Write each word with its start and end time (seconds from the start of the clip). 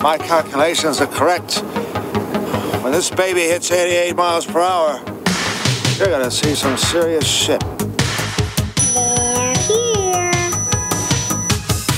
my 0.00 0.16
calculations 0.16 1.00
are 1.00 1.06
correct, 1.06 1.58
when 2.82 2.92
this 2.92 3.10
baby 3.10 3.40
hits 3.40 3.70
88 3.70 4.16
miles 4.16 4.46
per 4.46 4.60
hour, 4.60 5.00
you're 5.96 6.08
gonna 6.08 6.30
see 6.30 6.54
some 6.54 6.76
serious 6.76 7.26
shit. 7.26 7.60
They're 8.94 9.54
here. 9.66 10.30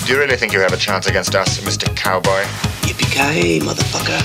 Do 0.06 0.12
you 0.12 0.18
really 0.18 0.36
think 0.36 0.52
you 0.52 0.60
have 0.60 0.72
a 0.72 0.78
chance 0.78 1.06
against 1.06 1.34
us, 1.34 1.58
Mr. 1.60 1.94
Cowboy? 1.94 2.42
Yippee-ki-yay, 2.82 3.60
motherfucker. 3.60 4.20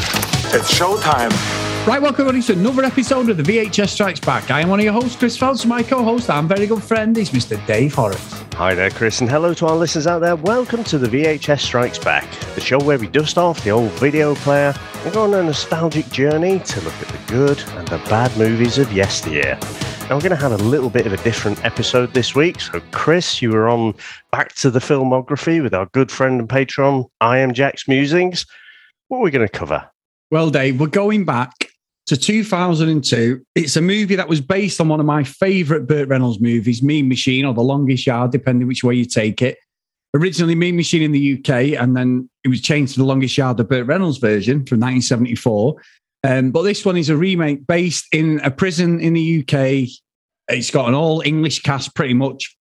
It's 0.55 0.73
showtime. 0.73 1.64
Right, 1.85 2.01
welcome 2.01 2.27
everybody 2.27 2.41
to 2.47 2.53
another 2.53 2.83
episode 2.83 3.29
of 3.29 3.37
the 3.37 3.43
VHS 3.43 3.89
Strikes 3.89 4.19
Back. 4.19 4.49
I 4.49 4.61
am 4.61 4.69
one 4.69 4.79
of 4.79 4.83
your 4.83 4.91
hosts, 4.91 5.15
Chris 5.15 5.37
Phelps. 5.37 5.67
My 5.67 5.83
co-host 5.83 6.31
and 6.31 6.49
very 6.49 6.65
good 6.65 6.81
friend 6.81 7.15
is 7.15 7.29
Mr. 7.29 7.63
Dave 7.67 7.93
Horace. 7.93 8.43
Hi 8.53 8.73
there, 8.73 8.89
Chris, 8.89 9.21
and 9.21 9.29
hello 9.29 9.53
to 9.53 9.67
our 9.67 9.75
listeners 9.75 10.07
out 10.07 10.17
there. 10.17 10.35
Welcome 10.35 10.83
to 10.85 10.97
the 10.97 11.07
VHS 11.07 11.61
Strikes 11.61 11.99
Back, 11.99 12.27
the 12.55 12.61
show 12.61 12.79
where 12.79 12.97
we 12.97 13.05
dust 13.07 13.37
off 13.37 13.63
the 13.63 13.69
old 13.69 13.91
video 13.99 14.33
player 14.33 14.73
and 15.03 15.13
go 15.13 15.25
on 15.25 15.35
a 15.35 15.43
nostalgic 15.43 16.09
journey 16.09 16.57
to 16.57 16.81
look 16.81 16.95
at 16.95 17.07
the 17.07 17.19
good 17.31 17.61
and 17.77 17.87
the 17.87 17.99
bad 18.09 18.35
movies 18.35 18.79
of 18.79 18.91
yesteryear. 18.91 19.55
Now, 20.09 20.15
we're 20.15 20.21
going 20.21 20.29
to 20.31 20.37
have 20.37 20.53
a 20.53 20.63
little 20.63 20.89
bit 20.89 21.05
of 21.05 21.13
a 21.13 21.17
different 21.17 21.63
episode 21.63 22.15
this 22.15 22.33
week. 22.33 22.61
So, 22.61 22.81
Chris, 22.93 23.43
you 23.43 23.51
were 23.51 23.69
on 23.69 23.93
Back 24.31 24.55
to 24.55 24.71
the 24.71 24.79
Filmography 24.79 25.61
with 25.61 25.75
our 25.75 25.85
good 25.93 26.09
friend 26.09 26.39
and 26.39 26.49
patron, 26.49 27.05
I 27.21 27.37
Am 27.37 27.53
Jack's 27.53 27.87
Musings. 27.87 28.47
What 29.09 29.19
are 29.19 29.23
we 29.23 29.29
going 29.29 29.47
to 29.47 29.53
cover? 29.53 29.87
Well, 30.31 30.49
Dave, 30.49 30.79
we're 30.79 30.87
going 30.87 31.23
back 31.23 31.69
to 32.07 32.15
2002. 32.15 33.43
It's 33.55 33.75
a 33.75 33.81
movie 33.81 34.15
that 34.15 34.29
was 34.29 34.41
based 34.41 34.79
on 34.79 34.89
one 34.89 34.99
of 34.99 35.05
my 35.05 35.23
favourite 35.23 35.87
Burt 35.87 36.07
Reynolds 36.07 36.39
movies, 36.39 36.83
Mean 36.83 37.09
Machine 37.09 37.45
or 37.45 37.53
The 37.53 37.61
Longest 37.61 38.05
Yard, 38.05 38.31
depending 38.31 38.67
which 38.67 38.83
way 38.83 38.95
you 38.95 39.05
take 39.05 39.41
it. 39.41 39.57
Originally 40.13 40.55
Mean 40.55 40.75
Machine 40.75 41.01
in 41.01 41.11
the 41.11 41.39
UK, 41.39 41.79
and 41.81 41.95
then 41.95 42.29
it 42.43 42.47
was 42.47 42.61
changed 42.61 42.93
to 42.93 42.99
The 42.99 43.05
Longest 43.05 43.37
Yard, 43.37 43.57
the 43.57 43.63
Burt 43.63 43.87
Reynolds 43.87 44.17
version 44.17 44.65
from 44.65 44.79
1974. 44.79 45.75
Um, 46.23 46.51
but 46.51 46.63
this 46.63 46.85
one 46.85 46.97
is 46.97 47.09
a 47.09 47.17
remake 47.17 47.67
based 47.67 48.07
in 48.11 48.39
a 48.43 48.49
prison 48.49 48.99
in 48.99 49.13
the 49.13 49.41
UK. 49.41 49.89
It's 50.47 50.71
got 50.71 50.87
an 50.87 50.95
all 50.95 51.21
English 51.21 51.61
cast 51.63 51.95
pretty 51.95 52.13
much, 52.13 52.55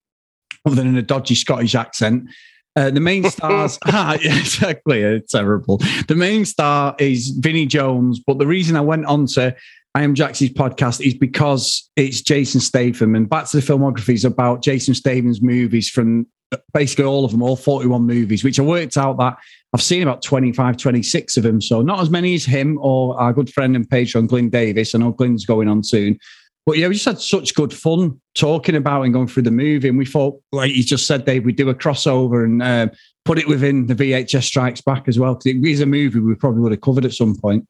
other 0.67 0.77
than 0.77 0.97
a 0.97 1.03
dodgy 1.03 1.35
Scottish 1.35 1.75
accent. 1.75 2.29
Uh, 2.77 2.91
the 2.91 3.01
main 3.01 3.29
stars, 3.31 3.79
ah, 3.87 4.19
yeah, 4.21 4.39
exactly, 4.39 5.03
it's 5.03 5.33
terrible. 5.33 5.79
The 6.09 6.17
main 6.17 6.45
star 6.45 6.97
is 6.99 7.31
Vinnie 7.31 7.67
Jones, 7.67 8.19
but 8.19 8.39
the 8.39 8.47
reason 8.47 8.77
I 8.77 8.81
went 8.81 9.07
on 9.07 9.27
to 9.29 9.55
I 9.97 10.03
Am 10.03 10.17
Jackson's 10.17 10.51
podcast 10.51 11.07
is 11.07 11.15
because 11.15 11.89
it's 11.95 12.21
Jason 12.21 12.61
Statham, 12.61 13.15
and 13.15 13.29
Back 13.29 13.47
to 13.51 13.61
the 13.61 13.63
Filmography 13.63 14.15
is 14.15 14.25
about 14.25 14.63
Jason 14.63 14.95
Statham's 14.95 15.41
movies 15.41 15.89
from 15.89 16.27
basically 16.73 17.05
all 17.05 17.25
of 17.25 17.31
them, 17.31 17.43
all 17.43 17.57
41 17.57 18.03
movies, 18.03 18.43
which 18.43 18.59
I 18.59 18.63
worked 18.63 18.97
out 18.97 19.19
that 19.19 19.37
I've 19.73 19.83
seen 19.83 20.03
about 20.03 20.23
25, 20.23 20.77
26 20.77 21.37
of 21.37 21.43
them. 21.43 21.61
So 21.61 21.83
not 21.83 22.01
as 22.01 22.11
many 22.11 22.35
as 22.35 22.45
him 22.45 22.79
or 22.81 23.19
our 23.21 23.33
good 23.33 23.53
friend 23.53 23.77
and 23.77 23.89
patron, 23.89 24.27
Glyn 24.27 24.51
Davis. 24.51 24.95
I 24.95 24.99
know 24.99 25.13
Glyn's 25.13 25.47
going 25.47 25.69
on 25.69 25.83
soon. 25.83 26.19
But 26.67 26.79
yeah, 26.79 26.89
we 26.89 26.95
just 26.95 27.05
had 27.05 27.21
such 27.21 27.55
good 27.55 27.75
fun 27.75 28.21
talking 28.35 28.75
about 28.75 29.03
and 29.03 29.13
going 29.13 29.29
through 29.29 29.43
the 29.43 29.51
movie. 29.51 29.89
And 29.89 29.99
we 29.99 30.07
thought, 30.07 30.41
like 30.51 30.75
you 30.75 30.83
just 30.83 31.07
said, 31.07 31.25
Dave, 31.25 31.45
we'd 31.45 31.57
do 31.57 31.69
a 31.69 31.75
crossover 31.75 32.45
and 32.45 32.63
uh, 32.63 32.89
put 33.25 33.39
it 33.39 33.47
within 33.47 33.87
the 33.87 33.95
VHS 33.95 34.45
Strikes 34.45 34.81
Back 34.81 35.07
as 35.07 35.19
well. 35.19 35.35
Because 35.35 35.47
it 35.47 35.65
is 35.67 35.81
a 35.81 35.87
movie 35.87 36.21
we 36.21 36.35
probably 36.35 36.63
would 36.63 36.73
have 36.73 36.81
covered 36.81 37.05
at 37.05 37.13
some 37.13 37.37
point. 37.37 37.67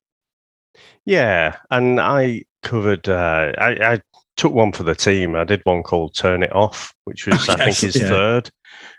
Yeah, 1.04 1.56
and 1.70 2.00
I 2.00 2.44
covered. 2.62 3.08
Uh, 3.08 3.52
I, 3.58 3.94
I 3.94 4.00
took 4.36 4.52
one 4.52 4.72
for 4.72 4.84
the 4.84 4.94
team. 4.94 5.36
I 5.36 5.44
did 5.44 5.60
one 5.64 5.82
called 5.82 6.14
"Turn 6.14 6.42
It 6.42 6.54
Off," 6.54 6.94
which 7.04 7.26
was 7.26 7.48
I 7.48 7.56
think 7.56 7.76
his 7.76 7.96
yeah. 7.96 8.08
third. 8.08 8.50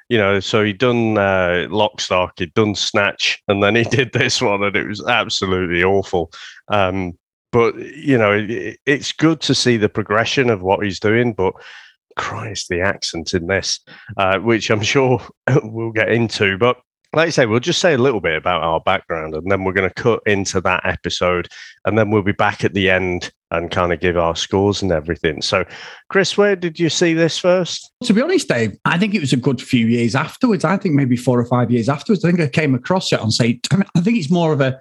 You 0.07 0.19
know, 0.19 0.39
so 0.39 0.63
he'd 0.63 0.77
done 0.77 1.17
uh, 1.17 1.65
Lock, 1.71 1.99
Stock, 1.99 2.33
he'd 2.37 2.53
done 2.53 2.75
Snatch, 2.75 3.41
and 3.47 3.63
then 3.63 3.75
he 3.75 3.83
did 3.89 4.13
this 4.13 4.41
one, 4.41 4.63
and 4.63 4.75
it 4.75 4.87
was 4.87 5.05
absolutely 5.05 5.83
awful. 5.83 6.31
Um, 6.67 7.17
but 7.55 7.73
you 7.77 8.17
know, 8.17 8.33
it, 8.33 8.81
it's 8.85 9.13
good 9.13 9.39
to 9.39 9.55
see 9.55 9.77
the 9.77 9.87
progression 9.87 10.49
of 10.49 10.61
what 10.61 10.83
he's 10.83 10.99
doing. 10.99 11.31
But 11.31 11.53
Christ, 12.17 12.67
the 12.67 12.81
accent 12.81 13.33
in 13.33 13.47
this, 13.47 13.79
uh, 14.17 14.39
which 14.39 14.69
I'm 14.69 14.81
sure 14.93 15.21
we'll 15.63 15.93
get 15.93 16.11
into. 16.11 16.57
But 16.57 16.75
like 17.13 17.27
I 17.27 17.29
say, 17.29 17.45
we'll 17.45 17.61
just 17.61 17.79
say 17.79 17.93
a 17.93 17.97
little 17.97 18.19
bit 18.19 18.35
about 18.35 18.61
our 18.61 18.81
background, 18.81 19.35
and 19.35 19.49
then 19.49 19.63
we're 19.63 19.71
going 19.71 19.89
to 19.89 19.93
cut 19.93 20.19
into 20.25 20.59
that 20.61 20.85
episode, 20.85 21.47
and 21.85 21.97
then 21.97 22.11
we'll 22.11 22.23
be 22.23 22.33
back 22.33 22.65
at 22.65 22.73
the 22.73 22.89
end 22.89 23.31
and 23.51 23.71
kind 23.71 23.93
of 23.93 24.01
give 24.01 24.17
our 24.17 24.35
scores 24.35 24.81
and 24.81 24.91
everything. 24.91 25.41
So, 25.41 25.63
Chris, 26.09 26.37
where 26.37 26.57
did 26.57 26.77
you 26.77 26.89
see 26.89 27.13
this 27.13 27.37
first? 27.37 27.89
To 28.03 28.13
be 28.13 28.21
honest, 28.21 28.49
Dave, 28.49 28.75
I 28.83 28.97
think 28.97 29.15
it 29.15 29.21
was 29.21 29.31
a 29.31 29.37
good 29.37 29.61
few 29.61 29.87
years 29.87 30.13
afterwards. 30.13 30.65
I 30.65 30.75
think 30.75 30.93
maybe 30.93 31.15
four 31.15 31.39
or 31.39 31.45
five 31.45 31.71
years 31.71 31.87
afterwards. 31.87 32.25
I 32.25 32.31
think 32.31 32.41
I 32.41 32.49
came 32.49 32.75
across 32.75 33.13
it 33.13 33.21
on 33.21 33.31
say, 33.31 33.61
I 33.95 34.01
think 34.01 34.17
it's 34.17 34.29
more 34.29 34.51
of 34.51 34.59
a, 34.59 34.77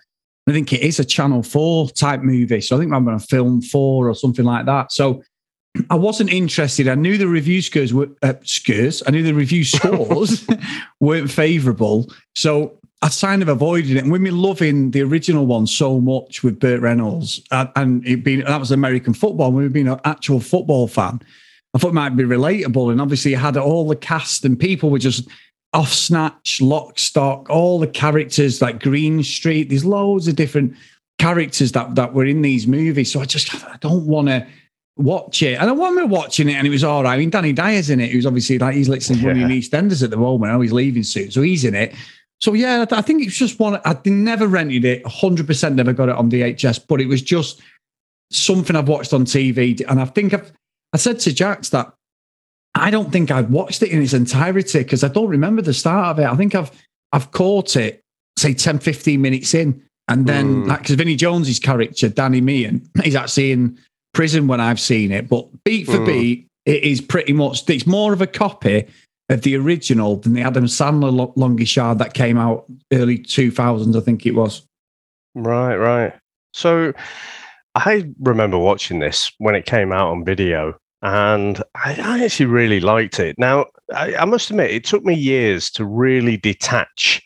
I 0.47 0.53
think 0.53 0.73
it 0.73 0.83
is 0.83 1.01
a 1.01 1.05
Channel 1.05 1.43
4 1.43 1.91
type 1.91 2.21
movie. 2.21 2.61
So 2.61 2.77
I 2.77 2.81
think 2.81 2.93
I'm 2.93 3.09
on 3.09 3.15
a 3.15 3.21
film 3.21 3.63
four 3.63 4.09
or 4.09 4.15
something 4.15 4.45
like 4.45 4.67
that. 4.67 4.93
So 4.93 5.23
I 5.91 5.95
wasn't 5.95 6.33
interested. 6.33 6.89
I 6.89 6.95
knew 6.95 7.17
the 7.17 7.29
review 7.29 7.63
scores 7.63 7.95
were 7.95 8.09
uh, 8.23 8.35
scores. 8.43 9.03
I 9.07 9.11
knew 9.11 9.23
the 9.23 9.35
review 9.35 9.65
scores 9.65 10.47
weren't 11.01 11.31
favourable. 11.31 12.13
So 12.35 12.79
I 13.03 13.09
kind 13.09 13.43
of 13.43 13.49
avoided 13.49 13.97
it. 13.97 14.03
And 14.03 14.13
with 14.13 14.23
me 14.23 14.31
loving 14.31 14.91
the 14.91 15.03
original 15.03 15.47
one 15.47 15.67
so 15.67 16.01
much 16.01 16.43
with 16.43 16.59
Burt 16.59 16.81
Reynolds, 16.81 17.43
and, 17.51 17.69
and 17.77 18.07
it 18.07 18.25
being 18.25 18.41
that 18.41 18.59
was 18.59 18.71
American 18.71 19.13
football, 19.13 19.49
and 19.49 19.57
we've 19.57 19.73
been 19.73 19.89
an 19.89 20.01
actual 20.05 20.41
football 20.41 20.89
fan. 20.89 21.21
I 21.75 21.79
thought 21.79 21.89
it 21.89 21.95
might 21.95 22.17
be 22.17 22.23
relatable. 22.23 22.93
And 22.93 23.01
obviously, 23.01 23.33
you 23.33 23.37
had 23.37 23.57
all 23.57 23.87
the 23.87 23.97
cast 23.97 24.45
and 24.45 24.59
people 24.59 24.91
were 24.91 24.99
just 24.99 25.29
off 25.75 25.93
snatch, 25.93 26.61
lock, 26.61 26.99
stock, 26.99 27.51
all 27.51 27.79
the 27.79 27.87
characters 27.87 28.63
like 28.63 28.81
Green 28.81 29.23
Street. 29.23 29.69
There's 29.69 29.85
loads 29.85 30.29
of 30.29 30.37
different 30.37 30.75
characters 31.19 31.73
that, 31.73 31.97
that 31.97 32.15
were 32.15 32.25
in 32.25 32.43
these 32.43 32.67
movies. 32.67 33.13
So 33.13 33.21
I 33.21 33.25
just, 33.25 33.55
I 33.55 33.77
don't 33.81 34.07
want 34.07 34.29
to 34.29 34.47
watch 34.97 35.43
it. 35.43 35.59
And 35.61 35.69
I 35.69 35.75
remember 35.75 36.07
watching 36.07 36.49
it 36.49 36.55
and 36.55 36.67
it 36.67 36.71
was 36.71 36.85
all 36.85 37.03
right. 37.03 37.15
I 37.15 37.19
mean, 37.19 37.31
Danny 37.31 37.53
Dyer's 37.53 37.91
in 37.91 38.01
it, 38.01 38.13
who's 38.13 38.25
obviously 38.25 38.59
like, 38.59 38.77
he's 38.77 38.89
literally 38.89 39.25
running 39.25 39.51
Yeah. 39.51 39.57
EastEnders 39.57 40.03
at 40.03 40.11
the 40.11 40.17
moment. 40.17 40.51
I 40.51 40.55
know 40.55 40.61
he's 40.61 40.73
leaving 40.73 41.03
soon. 41.03 41.31
So 41.31 41.43
he's 41.43 41.65
in 41.65 41.75
it. 41.75 41.93
So 42.41 42.53
yeah, 42.53 42.85
I 42.91 43.03
think 43.03 43.25
it's 43.25 43.37
just 43.37 43.59
one. 43.59 43.81
I 43.85 43.99
never 44.05 44.47
rented 44.47 44.85
it, 44.85 45.03
100% 45.05 45.75
never 45.75 45.93
got 45.93 46.09
it 46.09 46.17
on 46.17 46.31
VHS, 46.31 46.87
but 46.87 47.01
it 47.01 47.07
was 47.07 47.23
just 47.23 47.63
something 48.31 48.77
I've 48.77 48.89
watched 48.89 49.13
on 49.13 49.25
TV. 49.25 49.81
And 49.89 50.01
I 50.01 50.05
think 50.05 50.35
I've, 50.35 50.53
I 50.93 50.99
said 50.99 51.19
to 51.21 51.33
Jax 51.33 51.71
that 51.71 51.93
I 52.75 52.91
don't 52.91 53.13
think 53.13 53.31
I've 53.31 53.51
watched 53.51 53.83
it 53.83 53.91
in 53.91 54.03
its 54.03 54.13
entirety 54.15 54.79
because 54.81 55.05
I 55.05 55.09
don't 55.09 55.29
remember 55.29 55.63
the 55.63 55.75
start 55.75 56.07
of 56.19 56.19
it. 56.25 56.27
I 56.31 56.35
think 56.37 56.55
I've 56.55 56.71
I've 57.13 57.31
caught 57.31 57.77
it, 57.77 58.01
say 58.37 58.55
10, 58.55 58.81
15 58.81 59.21
minutes 59.23 59.55
in. 59.55 59.81
And 60.09 60.27
then, 60.27 60.65
Mm. 60.65 60.67
like, 60.67 60.81
because 60.81 60.97
Vinnie 60.97 61.15
Jones's 61.17 61.61
character, 61.61 62.09
Danny 62.09 62.41
Meehan, 62.41 62.83
he's 63.05 63.15
actually 63.15 63.53
in 63.53 63.79
prison 64.13 64.49
when 64.49 64.61
I've 64.61 64.81
seen 64.81 65.13
it. 65.13 65.29
But 65.29 65.47
beat 65.65 65.87
for 65.87 65.99
Mm. 65.99 66.07
beat, 66.07 66.47
it 66.67 66.83
is 66.83 67.01
pretty 67.01 67.33
much, 67.33 67.69
it's 67.71 67.87
more 67.87 68.13
of 68.13 68.21
a 68.21 68.27
copy 68.27 68.87
of 69.31 69.43
the 69.43 69.57
original 69.57 70.17
than 70.17 70.33
the 70.35 70.43
Adam 70.43 70.65
Sandler 70.65 71.15
Lo- 71.15 71.33
Longest 71.37 71.75
Yard 71.77 71.99
that 72.01 72.13
came 72.15 72.37
out 72.37 72.65
early 72.93 73.19
2000s, 73.19 73.97
I 73.97 74.01
think 74.01 74.27
it 74.27 74.33
was. 74.35 74.67
Right, 75.37 75.77
right. 75.77 76.13
So 76.53 76.93
I 77.77 78.11
remember 78.21 78.59
watching 78.59 78.99
this 78.99 79.31
when 79.39 79.55
it 79.55 79.65
came 79.67 79.93
out 79.93 80.09
on 80.11 80.25
video, 80.25 80.77
and 81.05 81.63
I, 81.75 81.95
I 82.01 82.25
actually 82.25 82.47
really 82.47 82.81
liked 82.81 83.21
it. 83.21 83.39
Now, 83.39 83.67
I, 83.95 84.17
I 84.17 84.25
must 84.25 84.51
admit, 84.51 84.71
it 84.71 84.85
took 84.85 85.05
me 85.05 85.15
years 85.15 85.71
to 85.73 85.85
really 85.85 86.39
detach 86.39 87.23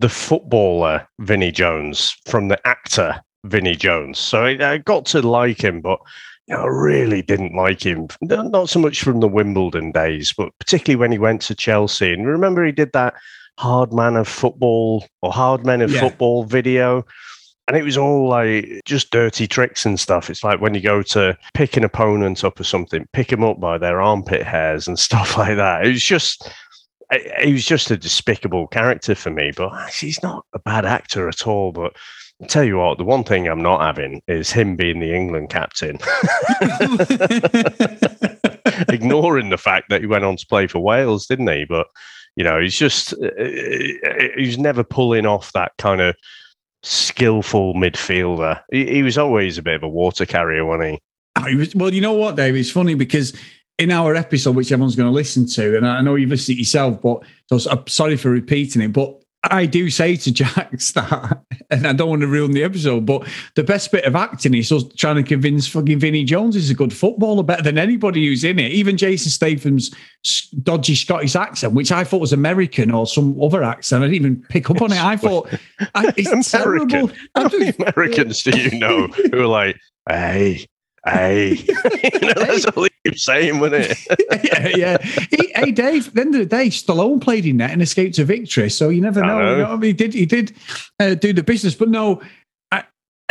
the 0.00 0.08
footballer 0.08 1.06
Vinnie 1.20 1.52
Jones 1.52 2.16
from 2.26 2.48
the 2.48 2.58
actor 2.66 3.22
Vinnie 3.44 3.76
Jones. 3.76 4.18
So 4.18 4.44
I, 4.44 4.72
I 4.72 4.78
got 4.78 5.06
to 5.06 5.22
like 5.22 5.62
him, 5.62 5.80
but 5.80 6.00
you 6.48 6.56
know, 6.56 6.62
I 6.62 6.66
really 6.66 7.22
didn't 7.22 7.54
like 7.54 7.86
him. 7.86 8.08
Not 8.20 8.50
not 8.50 8.68
so 8.68 8.80
much 8.80 9.02
from 9.02 9.20
the 9.20 9.28
Wimbledon 9.28 9.92
days, 9.92 10.34
but 10.36 10.50
particularly 10.58 10.96
when 10.98 11.12
he 11.12 11.18
went 11.18 11.40
to 11.42 11.54
Chelsea. 11.54 12.12
And 12.12 12.26
remember, 12.26 12.66
he 12.66 12.72
did 12.72 12.92
that 12.92 13.14
Hard 13.58 13.92
Man 13.92 14.16
of 14.16 14.26
Football 14.26 15.06
or 15.22 15.32
Hard 15.32 15.64
Men 15.64 15.80
of 15.82 15.92
Yeah. 15.92 16.00
Football 16.00 16.44
video. 16.44 17.06
And 17.66 17.76
it 17.76 17.84
was 17.84 17.96
all 17.96 18.28
like 18.28 18.82
just 18.84 19.10
dirty 19.10 19.46
tricks 19.46 19.86
and 19.86 19.98
stuff. 19.98 20.28
It's 20.28 20.44
like 20.44 20.60
when 20.60 20.74
you 20.74 20.80
go 20.80 21.02
to 21.02 21.36
pick 21.54 21.76
an 21.76 21.84
opponent 21.84 22.44
up 22.44 22.60
or 22.60 22.64
something, 22.64 23.08
pick 23.12 23.28
them 23.28 23.42
up 23.42 23.58
by 23.58 23.78
their 23.78 24.02
armpit 24.02 24.42
hairs 24.42 24.86
and 24.86 24.98
stuff 25.08 25.38
like 25.38 25.56
that. 25.56 25.86
It 25.86 25.90
was 25.90 26.04
just, 26.04 26.50
he 27.40 27.52
was 27.52 27.64
just 27.64 27.90
a 27.90 27.96
despicable 27.96 28.66
character 28.66 29.14
for 29.14 29.30
me. 29.30 29.52
But 29.56 29.90
he's 29.90 30.22
not 30.22 30.44
a 30.52 30.58
bad 30.58 30.84
actor 30.84 31.28
at 31.28 31.46
all. 31.46 31.72
But 31.72 31.96
I 32.42 32.46
tell 32.46 32.64
you 32.64 32.78
what, 32.78 32.98
the 32.98 33.04
one 33.04 33.24
thing 33.24 33.46
I'm 33.46 33.62
not 33.62 33.80
having 33.80 34.20
is 34.26 34.50
him 34.50 34.76
being 34.76 35.00
the 35.00 35.14
England 35.14 35.50
captain, 35.50 35.96
ignoring 38.88 39.50
the 39.50 39.58
fact 39.58 39.88
that 39.88 40.00
he 40.00 40.06
went 40.06 40.24
on 40.24 40.36
to 40.36 40.46
play 40.46 40.66
for 40.66 40.80
Wales, 40.80 41.26
didn't 41.26 41.46
he? 41.48 41.64
But 41.64 41.86
you 42.36 42.42
know, 42.42 42.60
he's 42.60 42.76
just 42.76 43.12
uh, 43.14 43.30
he's 44.36 44.58
never 44.58 44.82
pulling 44.82 45.26
off 45.26 45.52
that 45.52 45.72
kind 45.78 46.00
of 46.00 46.16
skillful 46.84 47.74
midfielder. 47.74 48.60
He, 48.70 48.86
he 48.86 49.02
was 49.02 49.18
always 49.18 49.58
a 49.58 49.62
bit 49.62 49.74
of 49.74 49.82
a 49.82 49.88
water 49.88 50.26
carrier, 50.26 50.64
wasn't 50.64 50.90
he? 50.92 51.00
Oh, 51.36 51.56
was- 51.56 51.74
well, 51.74 51.92
you 51.92 52.00
know 52.00 52.12
what, 52.12 52.36
Dave? 52.36 52.54
It's 52.54 52.70
funny 52.70 52.94
because 52.94 53.32
in 53.78 53.90
our 53.90 54.14
episode, 54.14 54.54
which 54.54 54.70
everyone's 54.70 54.94
going 54.94 55.08
to 55.08 55.14
listen 55.14 55.46
to, 55.48 55.76
and 55.76 55.86
I 55.86 56.00
know 56.00 56.14
you've 56.14 56.30
listened 56.30 56.56
to 56.56 56.60
yourself, 56.60 57.02
but 57.02 57.22
so 57.58 57.70
I'm 57.70 57.86
sorry 57.88 58.16
for 58.16 58.30
repeating 58.30 58.82
it, 58.82 58.92
but 58.92 59.20
I 59.50 59.66
do 59.66 59.90
say 59.90 60.16
to 60.16 60.32
Jax 60.32 60.92
that 60.92 61.42
and 61.70 61.86
I 61.86 61.92
don't 61.92 62.08
want 62.08 62.22
to 62.22 62.26
ruin 62.26 62.52
the 62.52 62.62
episode, 62.62 63.06
but 63.06 63.26
the 63.54 63.64
best 63.64 63.90
bit 63.92 64.04
of 64.04 64.16
acting 64.16 64.54
is 64.54 64.70
us 64.70 64.84
trying 64.96 65.16
to 65.16 65.22
convince 65.22 65.66
fucking 65.66 65.98
Vinnie 65.98 66.24
Jones 66.24 66.56
is 66.56 66.70
a 66.70 66.74
good 66.74 66.92
footballer, 66.92 67.42
better 67.42 67.62
than 67.62 67.78
anybody 67.78 68.26
who's 68.26 68.44
in 68.44 68.58
it. 68.58 68.72
Even 68.72 68.96
Jason 68.96 69.30
Statham's 69.30 69.94
dodgy 70.62 70.94
Scottish 70.94 71.36
accent, 71.36 71.74
which 71.74 71.92
I 71.92 72.04
thought 72.04 72.20
was 72.20 72.32
American 72.32 72.90
or 72.90 73.06
some 73.06 73.40
other 73.42 73.62
accent. 73.62 74.02
I 74.02 74.06
didn't 74.06 74.16
even 74.16 74.42
pick 74.48 74.70
up 74.70 74.82
on 74.82 74.92
it. 74.92 75.02
I 75.02 75.16
thought 75.16 75.52
I, 75.94 76.12
it's 76.16 76.52
American. 76.54 76.88
terrible. 76.88 77.16
How 77.34 77.48
many 77.48 77.72
Americans 77.78 78.42
do 78.42 78.58
you 78.58 78.78
know 78.78 79.08
who 79.08 79.40
are 79.40 79.46
like, 79.46 79.78
hey, 80.08 80.66
hey? 81.06 81.54
you 82.12 82.20
know, 82.20 82.32
that's 82.36 82.64
all 82.66 82.84
he 82.84 82.90
keeps 83.04 83.24
saying, 83.24 83.60
wasn't 83.60 83.86
it? 83.90 84.44
yeah, 84.44 84.68
yeah. 84.76 85.26
He, 85.30 85.52
hey, 85.54 85.70
Dave. 85.70 86.08
At 86.08 86.14
the 86.14 86.20
end 86.20 86.34
of 86.34 86.40
the 86.40 86.46
day, 86.46 86.68
Stallone 86.68 87.20
played 87.20 87.46
in 87.46 87.58
that 87.58 87.70
and 87.70 87.82
escaped 87.82 88.16
to 88.16 88.24
victory. 88.24 88.70
So 88.70 88.88
you 88.88 89.00
never 89.00 89.20
know. 89.20 89.38
know. 89.38 89.50
You 89.50 89.62
know 89.62 89.72
I 89.72 89.76
mean? 89.76 89.82
He 89.82 89.92
did. 89.92 90.14
He 90.14 90.26
did 90.26 90.54
uh, 91.00 91.14
do 91.14 91.32
the 91.32 91.42
business, 91.42 91.74
but 91.74 91.88
no. 91.88 92.22
I, 92.72 92.84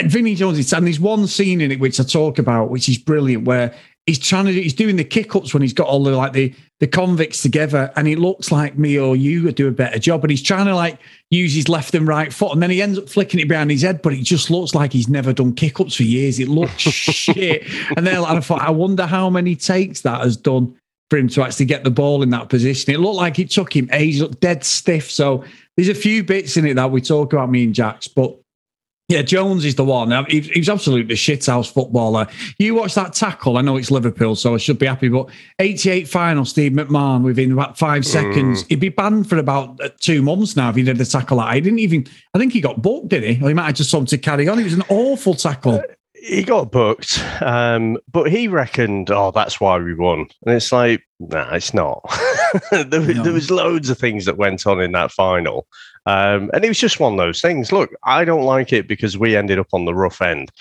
Vinnie 0.03 0.35
Jones. 0.35 0.59
It's 0.59 0.73
and 0.73 0.85
there's 0.85 0.99
one 0.99 1.27
scene 1.27 1.61
in 1.61 1.71
it 1.71 1.79
which 1.79 1.99
I 1.99 2.03
talk 2.03 2.39
about, 2.39 2.69
which 2.69 2.89
is 2.89 2.97
brilliant, 2.97 3.45
where 3.45 3.75
he's 4.05 4.19
trying 4.19 4.45
to. 4.45 4.53
do, 4.53 4.59
He's 4.59 4.73
doing 4.73 4.95
the 4.95 5.03
kick 5.03 5.35
ups 5.35 5.53
when 5.53 5.61
he's 5.61 5.73
got 5.73 5.87
all 5.87 6.03
the 6.03 6.11
like 6.11 6.33
the 6.33 6.53
the 6.79 6.87
convicts 6.87 7.41
together, 7.41 7.91
and 7.95 8.07
it 8.07 8.19
looks 8.19 8.51
like 8.51 8.77
me 8.77 8.99
or 8.99 9.15
you 9.15 9.43
would 9.43 9.55
do 9.55 9.67
a 9.67 9.71
better 9.71 9.99
job. 9.99 10.23
And 10.23 10.31
he's 10.31 10.41
trying 10.41 10.65
to 10.65 10.75
like 10.75 10.99
use 11.29 11.53
his 11.53 11.69
left 11.69 11.95
and 11.95 12.07
right 12.07 12.33
foot, 12.33 12.53
and 12.53 12.61
then 12.61 12.69
he 12.69 12.81
ends 12.81 12.97
up 12.97 13.09
flicking 13.09 13.39
it 13.39 13.47
behind 13.47 13.71
his 13.71 13.81
head, 13.81 14.01
but 14.01 14.13
it 14.13 14.23
just 14.23 14.49
looks 14.49 14.75
like 14.75 14.91
he's 14.91 15.09
never 15.09 15.33
done 15.33 15.53
kick 15.53 15.79
ups 15.79 15.95
for 15.95 16.03
years. 16.03 16.39
It 16.39 16.47
looks 16.47 16.81
shit. 16.81 17.63
And 17.95 18.05
then 18.05 18.23
I 18.23 18.39
thought, 18.39 18.61
I 18.61 18.71
wonder 18.71 19.05
how 19.05 19.29
many 19.29 19.55
takes 19.55 20.01
that 20.01 20.21
has 20.21 20.37
done 20.37 20.75
for 21.09 21.17
him 21.17 21.27
to 21.29 21.43
actually 21.43 21.65
get 21.65 21.83
the 21.83 21.91
ball 21.91 22.23
in 22.23 22.29
that 22.31 22.49
position. 22.49 22.93
It 22.93 22.99
looked 22.99 23.17
like 23.17 23.39
it 23.39 23.51
took 23.51 23.75
him 23.75 23.89
ages, 23.91 24.21
looked 24.21 24.39
dead 24.39 24.63
stiff. 24.63 25.11
So 25.11 25.43
there's 25.75 25.89
a 25.89 25.95
few 25.95 26.23
bits 26.23 26.57
in 26.57 26.65
it 26.65 26.73
that 26.75 26.91
we 26.91 27.01
talk 27.01 27.33
about, 27.33 27.49
me 27.49 27.63
and 27.65 27.75
Jacks 27.75 28.07
but 28.07 28.35
yeah, 29.09 29.21
Jones 29.21 29.65
is 29.65 29.75
the 29.75 29.83
one. 29.83 30.11
He, 30.27 30.39
he 30.41 30.59
was 30.59 30.69
absolutely 30.69 31.13
a 31.13 31.17
shithouse 31.17 31.71
footballer. 31.71 32.25
You 32.57 32.75
watch 32.75 32.95
that 32.95 33.13
tackle. 33.13 33.57
I 33.57 33.61
know 33.61 33.75
it's 33.77 33.91
Liverpool, 33.91 34.35
so 34.35 34.53
I 34.55 34.57
should 34.57 34.79
be 34.79 34.85
happy. 34.85 35.09
But 35.09 35.29
88 35.59 36.07
final, 36.07 36.45
Steve 36.45 36.71
McMahon, 36.71 37.21
within 37.23 37.51
about 37.51 37.77
five 37.77 38.05
seconds, 38.05 38.65
he'd 38.69 38.79
be 38.79 38.89
banned 38.89 39.27
for 39.29 39.37
about 39.37 39.79
uh, 39.83 39.89
two 39.99 40.21
months 40.21 40.55
now 40.55 40.69
if 40.69 40.75
he 40.75 40.83
did 40.83 40.97
the 40.97 41.05
tackle. 41.05 41.37
Like, 41.37 41.55
he 41.55 41.61
didn't 41.61 41.79
even. 41.79 42.07
I 42.33 42.39
think 42.39 42.53
he 42.53 42.61
got 42.61 42.81
booked, 42.81 43.09
did 43.09 43.23
he? 43.23 43.43
Or 43.43 43.49
he 43.49 43.53
might 43.53 43.65
have 43.65 43.75
just 43.75 43.93
him 43.93 44.05
to 44.05 44.17
carry 44.17 44.47
on. 44.47 44.57
It 44.57 44.63
was 44.63 44.73
an 44.73 44.83
awful 44.89 45.33
tackle. 45.35 45.83
he 46.13 46.43
got 46.43 46.71
booked, 46.71 47.21
um, 47.41 47.97
but 48.09 48.31
he 48.31 48.47
reckoned, 48.47 49.11
oh, 49.11 49.31
that's 49.31 49.59
why 49.59 49.77
we 49.77 49.93
won. 49.93 50.19
And 50.45 50.55
it's 50.55 50.71
like, 50.71 51.03
nah, 51.19 51.53
it's 51.53 51.73
not. 51.73 52.01
there, 52.71 52.85
No. 52.85 53.01
there 53.01 53.33
was 53.33 53.51
loads 53.51 53.89
of 53.89 53.97
things 53.97 54.23
that 54.25 54.37
went 54.37 54.65
on 54.65 54.79
in 54.81 54.93
that 54.93 55.11
final. 55.11 55.67
Um, 56.05 56.51
and 56.53 56.65
it 56.65 56.67
was 56.67 56.79
just 56.79 56.99
one 56.99 57.13
of 57.13 57.17
those 57.17 57.41
things. 57.41 57.71
Look, 57.71 57.91
I 58.03 58.25
don't 58.25 58.43
like 58.43 58.73
it 58.73 58.87
because 58.87 59.17
we 59.17 59.35
ended 59.35 59.59
up 59.59 59.67
on 59.73 59.85
the 59.85 59.95
rough 59.95 60.21
end, 60.21 60.51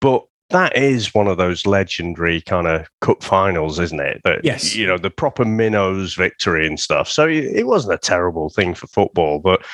but 0.00 0.24
that 0.50 0.76
is 0.76 1.12
one 1.14 1.26
of 1.26 1.38
those 1.38 1.66
legendary 1.66 2.40
kind 2.40 2.66
of 2.66 2.86
cup 3.00 3.22
finals, 3.22 3.80
isn't 3.80 4.00
it? 4.00 4.20
That 4.24 4.44
Yes. 4.44 4.76
you 4.76 4.86
know 4.86 4.98
the 4.98 5.10
proper 5.10 5.44
minnows 5.44 6.14
victory 6.14 6.66
and 6.66 6.78
stuff. 6.78 7.10
So 7.10 7.26
it, 7.26 7.66
wasn't 7.66 7.94
a 7.94 7.98
terrible 7.98 8.48
thing 8.50 8.74
for 8.74 8.86
football, 8.86 9.40
but 9.40 9.64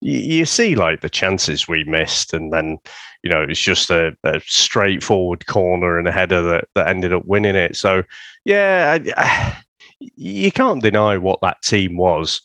you, 0.00 0.18
you 0.18 0.44
see 0.44 0.74
like 0.74 1.00
the 1.00 1.08
chances 1.08 1.68
we 1.68 1.84
missed, 1.84 2.34
and 2.34 2.52
then 2.52 2.78
you 3.22 3.30
know 3.30 3.42
it's 3.42 3.60
just 3.60 3.90
a, 3.90 4.16
a 4.24 4.40
straightforward 4.46 5.46
corner 5.46 5.96
and 5.98 6.08
a 6.08 6.12
header 6.12 6.42
that 6.42 6.68
that 6.74 6.88
ended 6.88 7.12
up 7.12 7.24
winning 7.24 7.54
it. 7.54 7.76
So 7.76 8.02
yeah, 8.44 8.98
I, 9.16 9.62
you 10.16 10.50
can't 10.50 10.82
deny 10.82 11.18
what 11.18 11.40
that 11.42 11.62
team 11.62 11.96
was. 11.96 12.40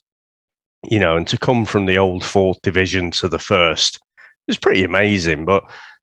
You 0.90 1.00
know, 1.00 1.16
and 1.16 1.28
to 1.28 1.38
come 1.38 1.66
from 1.66 1.86
the 1.86 1.98
old 1.98 2.24
fourth 2.24 2.62
division 2.64 3.12
to 3.12 3.28
the 3.28 3.40
first 3.40 4.00
was 4.48 4.58
pretty 4.58 4.84
amazing. 4.84 5.46
But 5.46 5.64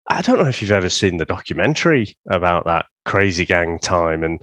I 0.09 0.21
don't 0.21 0.39
know 0.39 0.47
if 0.47 0.61
you've 0.61 0.71
ever 0.71 0.89
seen 0.89 1.17
the 1.17 1.25
documentary 1.25 2.15
about 2.29 2.65
that 2.65 2.85
crazy 3.05 3.45
gang 3.45 3.79
time. 3.79 4.23
And 4.23 4.41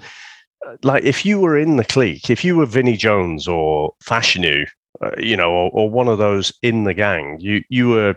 uh, 0.66 0.76
like, 0.82 1.04
if 1.04 1.25
you 1.25 1.38
were 1.38 1.56
in 1.56 1.76
the 1.76 1.84
clique, 1.84 2.31
if 2.31 2.44
you 2.44 2.56
were 2.56 2.66
Vinnie 2.66 2.96
Jones 2.96 3.46
or 3.46 3.92
Fashanu, 4.04 4.66
uh, 5.00 5.10
you 5.19 5.36
know, 5.36 5.50
or, 5.50 5.70
or 5.72 5.90
one 5.90 6.08
of 6.08 6.19
those 6.19 6.52
in 6.62 6.84
the 6.84 6.94
gang, 6.94 7.38
you 7.40 7.62
you 7.69 7.88
were 7.88 8.16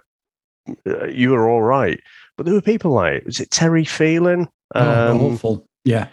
uh, 0.87 1.05
you 1.07 1.29
were 1.31 1.47
all 1.47 1.61
right. 1.61 1.99
But 2.35 2.45
there 2.45 2.55
were 2.55 2.61
people 2.61 2.91
like, 2.91 3.25
was 3.25 3.39
it 3.39 3.51
Terry 3.51 3.85
Phelan? 3.85 4.47
Oh, 4.75 5.11
Um, 5.11 5.21
awful. 5.21 5.67
Yeah. 5.85 6.07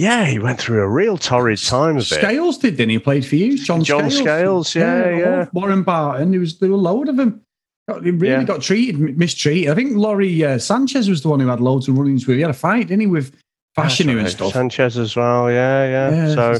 Yeah, 0.00 0.24
he 0.24 0.38
went 0.38 0.58
through 0.58 0.80
a 0.80 0.88
real 0.88 1.18
torrid 1.18 1.58
time 1.62 1.96
of 1.98 2.02
it. 2.02 2.06
Scales 2.06 2.56
did, 2.56 2.76
didn't 2.78 2.88
he? 2.88 2.96
He 2.96 3.00
Played 3.00 3.26
for 3.26 3.36
you, 3.36 3.58
John, 3.62 3.84
John 3.84 4.10
Scales, 4.10 4.74
yeah, 4.74 5.10
yeah. 5.16 5.46
Warren 5.52 5.82
Barton. 5.82 6.30
There 6.30 6.40
was 6.40 6.58
there 6.58 6.70
were 6.70 6.76
a 6.76 6.78
load 6.78 7.08
of 7.10 7.16
them. 7.16 7.42
Got, 7.86 8.04
he 8.04 8.10
really 8.10 8.34
Yeah. 8.34 8.44
got 8.44 8.62
treated, 8.62 9.18
mistreated. 9.18 9.70
I 9.70 9.74
think 9.74 9.96
Lawrie 9.96 10.42
uh, 10.44 10.58
Sanchez 10.58 11.10
was 11.10 11.22
the 11.22 11.28
one 11.28 11.40
who 11.40 11.48
had 11.48 11.60
loads 11.60 11.86
of 11.86 11.98
run-ins 11.98 12.26
with. 12.26 12.36
He 12.36 12.40
had 12.42 12.50
a 12.50 12.54
fight, 12.54 12.88
didn't 12.88 13.00
he, 13.00 13.06
with 13.08 13.34
Fashanu 13.76 14.18
and 14.18 14.28
stuff. 14.28 14.52
Sanchez 14.54 14.96
as 14.96 15.14
well, 15.16 15.50
yeah, 15.50 15.84
yeah. 15.86 16.10
Yeah, 16.28 16.34
So 16.34 16.52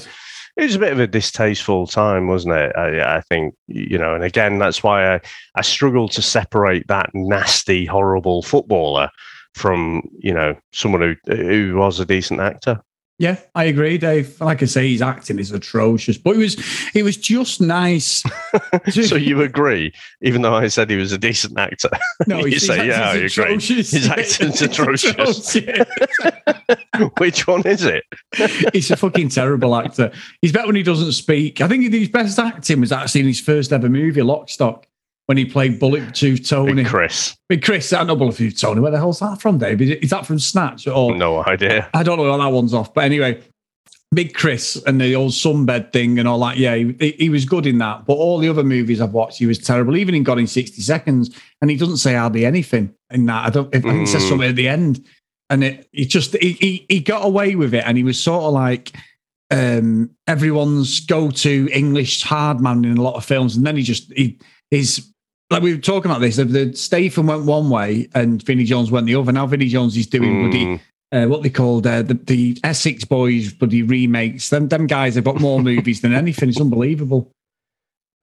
it 0.56 0.62
was 0.64 0.74
a 0.74 0.78
bit 0.78 0.92
of 0.92 1.00
a 1.00 1.06
distasteful 1.06 1.86
time, 1.86 2.26
wasn't 2.26 2.54
it? 2.54 2.76
I, 2.76 3.16
I 3.16 3.20
think 3.22 3.54
you 3.68 3.96
know, 3.96 4.14
and 4.14 4.22
again, 4.24 4.58
that's 4.58 4.82
why 4.82 5.14
I, 5.14 5.20
I 5.54 5.62
struggle 5.62 6.08
to 6.10 6.20
separate 6.20 6.88
that 6.88 7.08
nasty, 7.14 7.86
horrible 7.86 8.42
footballer 8.42 9.08
from 9.54 10.02
you 10.18 10.34
know 10.34 10.56
someone 10.72 11.00
who 11.00 11.34
who 11.34 11.76
was 11.76 12.00
a 12.00 12.04
decent 12.04 12.40
actor. 12.40 12.80
Yeah, 13.20 13.36
I 13.54 13.64
agree, 13.64 13.98
Dave. 13.98 14.40
Like 14.40 14.62
I 14.62 14.64
say, 14.64 14.88
his 14.90 15.02
acting 15.02 15.38
is 15.38 15.52
atrocious, 15.52 16.16
but 16.16 16.36
it 16.36 16.38
was 16.38 16.56
it 16.94 17.02
was 17.02 17.18
just 17.18 17.60
nice. 17.60 18.22
to- 18.22 18.90
so 19.06 19.14
you 19.14 19.42
agree, 19.42 19.92
even 20.22 20.40
though 20.40 20.54
I 20.54 20.68
said 20.68 20.88
he 20.88 20.96
was 20.96 21.12
a 21.12 21.18
decent 21.18 21.58
actor? 21.58 21.90
no, 22.26 22.38
you 22.46 22.58
say, 22.58 22.86
yeah, 22.88 23.10
I 23.10 23.16
acting's 23.16 23.36
agree. 23.36 23.44
atrocious. 23.44 23.90
His 23.90 24.08
acting's. 24.08 24.62
Atrocious. 24.70 25.54
Which 27.18 27.46
one 27.46 27.66
is 27.66 27.84
it? 27.84 28.04
He's 28.72 28.90
a 28.90 28.96
fucking 28.96 29.28
terrible 29.28 29.76
actor. 29.76 30.12
He's 30.40 30.52
better 30.52 30.68
when 30.68 30.76
he 30.76 30.82
doesn't 30.82 31.12
speak. 31.12 31.60
I 31.60 31.68
think 31.68 31.92
his 31.92 32.08
best 32.08 32.38
acting 32.38 32.80
was 32.80 32.90
actually 32.90 33.20
in 33.20 33.26
his 33.26 33.40
first 33.40 33.70
ever 33.70 33.90
movie, 33.90 34.22
Lockstock, 34.22 34.84
when 35.30 35.36
he 35.36 35.44
played 35.44 35.78
Bullet 35.78 36.12
Tooth 36.12 36.48
Tony. 36.48 36.72
Big 36.82 36.88
Chris. 36.88 37.36
Big 37.48 37.62
Chris, 37.62 37.92
I 37.92 38.02
know 38.02 38.16
Bullet 38.16 38.34
Tooth 38.34 38.60
Tony. 38.60 38.80
Where 38.80 38.90
the 38.90 38.96
hell's 38.96 39.20
that 39.20 39.40
from, 39.40 39.58
Dave? 39.58 39.80
Is, 39.80 40.10
that 40.10 40.26
from 40.26 40.40
Snatch? 40.40 40.88
Or 40.88 41.14
No 41.14 41.44
idea. 41.46 41.88
I 41.94 42.02
don't 42.02 42.16
know 42.16 42.24
where 42.24 42.36
that 42.36 42.48
one's 42.48 42.74
off. 42.74 42.92
But 42.92 43.04
anyway, 43.04 43.40
Big 44.12 44.34
Chris 44.34 44.82
and 44.88 45.00
the 45.00 45.14
old 45.14 45.30
sunbed 45.30 45.92
thing 45.92 46.18
and 46.18 46.26
all 46.26 46.40
that. 46.40 46.56
Yeah, 46.56 46.74
he, 46.74 47.14
he 47.16 47.28
was 47.28 47.44
good 47.44 47.64
in 47.64 47.78
that. 47.78 48.06
But 48.06 48.14
all 48.14 48.38
the 48.38 48.48
other 48.48 48.64
movies 48.64 49.00
I've 49.00 49.12
watched, 49.12 49.38
he 49.38 49.46
was 49.46 49.58
terrible. 49.58 49.96
Even 49.96 50.16
in 50.16 50.24
Gone 50.24 50.40
in 50.40 50.48
60 50.48 50.82
Seconds. 50.82 51.30
And 51.62 51.70
he 51.70 51.76
doesn't 51.76 51.98
say 51.98 52.14
hardly 52.14 52.44
anything 52.44 52.92
in 53.12 53.24
that. 53.26 53.46
I 53.46 53.50
don't, 53.50 53.72
if, 53.72 53.84
think 53.84 54.00
he 54.00 54.06
says 54.06 54.24
Mm. 54.24 54.28
something 54.30 54.48
at 54.48 54.56
the 54.56 54.66
end. 54.66 55.06
And 55.48 55.62
it, 55.62 55.88
it 55.92 56.06
just, 56.06 56.36
he, 56.38 56.54
he, 56.54 56.86
he 56.88 56.98
got 56.98 57.24
away 57.24 57.54
with 57.54 57.72
it. 57.72 57.84
And 57.86 57.96
he 57.96 58.02
was 58.02 58.20
sort 58.20 58.42
of 58.42 58.52
like 58.52 58.90
um, 59.52 60.10
everyone's 60.26 60.98
go 60.98 61.30
to 61.30 61.68
English 61.72 62.24
hard 62.24 62.60
man 62.60 62.84
in 62.84 62.98
a 62.98 63.02
lot 63.02 63.14
of 63.14 63.24
films. 63.24 63.56
And 63.56 63.64
then 63.64 63.76
he 63.76 63.84
just, 63.84 64.12
he, 64.12 64.40
his, 64.70 65.06
like 65.50 65.62
we 65.62 65.74
were 65.74 65.80
talking 65.80 66.10
about 66.10 66.20
this, 66.20 66.36
the, 66.36 66.44
the 66.44 66.74
Statham 66.76 67.26
went 67.26 67.44
one 67.44 67.70
way 67.70 68.08
and 68.14 68.42
Vinnie 68.42 68.64
Jones 68.64 68.90
went 68.90 69.06
the 69.06 69.16
other. 69.16 69.32
Now 69.32 69.46
Vinnie 69.46 69.68
Jones 69.68 69.96
is 69.96 70.06
doing 70.06 70.42
bloody 70.42 70.64
Mm. 70.66 70.80
uh, 71.12 71.28
what 71.28 71.42
they 71.42 71.50
called 71.50 71.86
uh, 71.86 72.02
the, 72.02 72.14
the 72.14 72.56
Essex 72.62 73.04
Boys 73.04 73.52
bloody 73.52 73.82
remakes. 73.82 74.50
Them, 74.50 74.68
them 74.68 74.86
guys 74.86 75.16
have 75.16 75.24
got 75.24 75.40
more 75.40 75.60
movies 75.62 76.00
than 76.02 76.14
anything. 76.14 76.48
It's 76.50 76.60
unbelievable. 76.60 77.30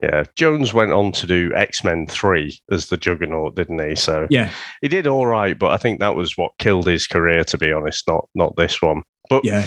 Yeah, 0.02 0.22
Jones 0.36 0.72
went 0.72 0.92
on 0.92 1.10
to 1.12 1.26
do 1.26 1.52
X 1.56 1.82
Men 1.82 2.06
Three 2.06 2.56
as 2.70 2.86
the 2.86 2.96
Juggernaut, 2.96 3.56
didn't 3.56 3.86
he? 3.86 3.96
So 3.96 4.28
Yeah, 4.30 4.50
he 4.80 4.86
did 4.86 5.08
all 5.08 5.26
right, 5.26 5.58
but 5.58 5.72
I 5.72 5.76
think 5.76 5.98
that 5.98 6.14
was 6.14 6.38
what 6.38 6.52
killed 6.58 6.86
his 6.86 7.08
career, 7.08 7.42
to 7.44 7.58
be 7.58 7.72
honest. 7.72 8.06
Not 8.06 8.28
not 8.36 8.54
this 8.54 8.80
one. 8.80 9.02
But 9.28 9.44
yeah. 9.44 9.66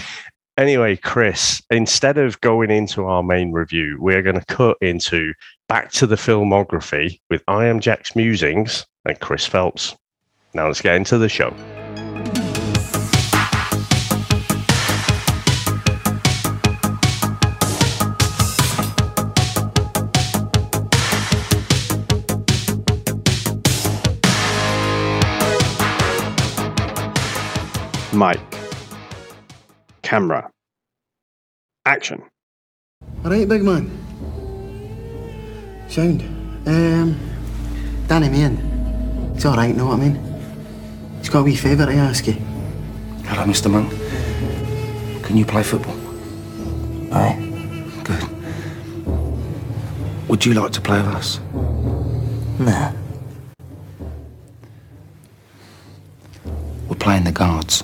anyway, 0.57 0.95
Chris, 0.95 1.61
instead 1.69 2.17
of 2.17 2.39
going 2.39 2.71
into 2.71 3.05
our 3.05 3.21
main 3.23 3.51
review, 3.51 3.97
we're 3.99 4.21
going 4.21 4.39
to 4.39 4.45
cut 4.45 4.77
into 4.79 5.33
back 5.71 5.89
to 5.89 6.05
the 6.05 6.17
filmography 6.17 7.17
with 7.29 7.41
I 7.47 7.65
Am 7.67 7.79
Jack's 7.79 8.13
musings 8.13 8.85
and 9.05 9.17
Chris 9.21 9.45
Phelps. 9.45 9.95
Now 10.53 10.67
let's 10.67 10.81
get 10.81 10.97
into 10.97 11.17
the 11.17 11.29
show. 11.29 11.51
Mike. 28.11 28.41
Camera. 30.01 30.51
Action. 31.85 32.21
All 33.23 33.31
right, 33.31 33.47
big 33.47 33.63
man. 33.63 34.01
Sound. 35.91 36.21
Um, 36.65 37.19
Danny 38.07 38.29
Meehan. 38.29 39.33
It's 39.36 39.43
all 39.43 39.57
right, 39.57 39.75
know 39.75 39.88
what 39.88 40.00
I 40.00 40.07
mean? 40.07 40.15
He's 41.17 41.27
got 41.27 41.39
a 41.39 41.43
wee 41.43 41.57
favour 41.57 41.86
to 41.86 41.91
ask 41.91 42.27
you. 42.27 42.38
Hello, 43.25 43.43
Mr. 43.43 43.69
Monk. 43.69 43.91
Can 45.21 45.36
you 45.36 45.43
play 45.43 45.63
football? 45.63 45.98
Aye. 47.13 47.36
Good. 48.05 48.24
Would 50.29 50.45
you 50.45 50.53
like 50.53 50.71
to 50.71 50.79
play 50.79 51.01
with 51.01 51.13
us? 51.13 51.41
No. 52.57 52.93
We're 56.88 56.95
playing 56.95 57.25
the 57.25 57.33
guards. 57.33 57.83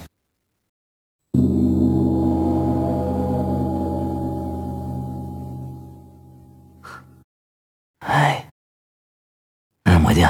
With 10.08 10.18
you. 10.18 10.28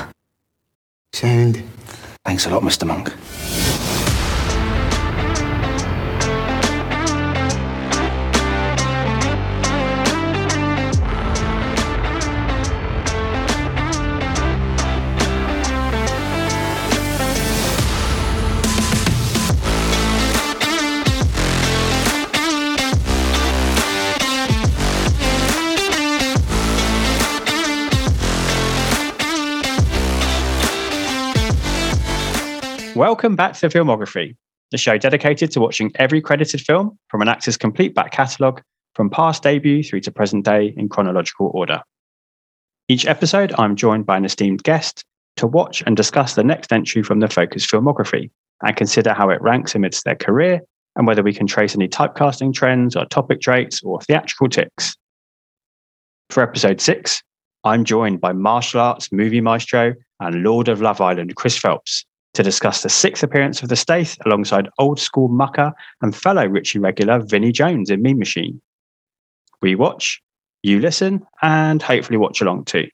Sound. 1.13 1.63
Thanks 2.25 2.45
a 2.45 2.49
lot, 2.49 2.63
Mr. 2.63 2.85
Monk. 2.85 3.13
Welcome 33.07 33.37
back 33.37 33.53
to 33.53 33.69
Filmography, 33.69 34.35
the 34.71 34.77
show 34.77 34.97
dedicated 34.97 35.49
to 35.51 35.61
watching 35.61 35.93
every 35.95 36.19
credited 36.19 36.59
film 36.59 36.99
from 37.07 37.21
an 37.21 37.29
actor's 37.29 37.55
complete 37.55 37.95
back 37.95 38.11
catalogue 38.11 38.61
from 38.95 39.09
past 39.09 39.43
debut 39.43 39.81
through 39.81 40.01
to 40.01 40.11
present 40.11 40.43
day 40.43 40.73
in 40.75 40.89
chronological 40.89 41.49
order. 41.53 41.81
Each 42.89 43.05
episode, 43.05 43.53
I'm 43.57 43.77
joined 43.77 44.05
by 44.05 44.17
an 44.17 44.25
esteemed 44.25 44.61
guest 44.63 45.05
to 45.37 45.47
watch 45.47 45.81
and 45.85 45.95
discuss 45.95 46.35
the 46.35 46.43
next 46.43 46.73
entry 46.73 47.01
from 47.01 47.21
the 47.21 47.29
Focus 47.29 47.65
filmography 47.65 48.29
and 48.61 48.75
consider 48.75 49.13
how 49.13 49.29
it 49.29 49.41
ranks 49.41 49.73
amidst 49.73 50.03
their 50.03 50.17
career 50.17 50.59
and 50.97 51.07
whether 51.07 51.23
we 51.23 51.33
can 51.33 51.47
trace 51.47 51.75
any 51.75 51.87
typecasting 51.87 52.53
trends 52.53 52.93
or 52.93 53.05
topic 53.05 53.39
traits 53.39 53.81
or 53.83 54.01
theatrical 54.01 54.49
ticks. 54.49 54.97
For 56.29 56.43
episode 56.43 56.81
six, 56.81 57.23
I'm 57.63 57.85
joined 57.85 58.19
by 58.19 58.33
martial 58.33 58.81
arts 58.81 59.13
movie 59.13 59.39
maestro 59.39 59.93
and 60.19 60.43
Lord 60.43 60.67
of 60.67 60.81
Love 60.81 60.99
Island, 60.99 61.33
Chris 61.37 61.57
Phelps, 61.57 62.03
to 62.33 62.43
discuss 62.43 62.83
the 62.83 62.89
sixth 62.89 63.23
appearance 63.23 63.63
of 63.63 63.69
the 63.69 63.75
Stath 63.75 64.17
alongside 64.25 64.69
old 64.77 64.99
school 64.99 65.27
mucker 65.27 65.73
and 66.01 66.15
fellow 66.15 66.45
Ritchie 66.45 66.79
regular 66.79 67.19
Vinnie 67.19 67.51
Jones 67.51 67.89
in 67.89 68.01
Mean 68.01 68.19
Machine. 68.19 68.61
We 69.61 69.75
watch, 69.75 70.21
you 70.63 70.79
listen, 70.79 71.25
and 71.41 71.81
hopefully 71.81 72.17
watch 72.17 72.41
along 72.41 72.65
too. 72.65 72.87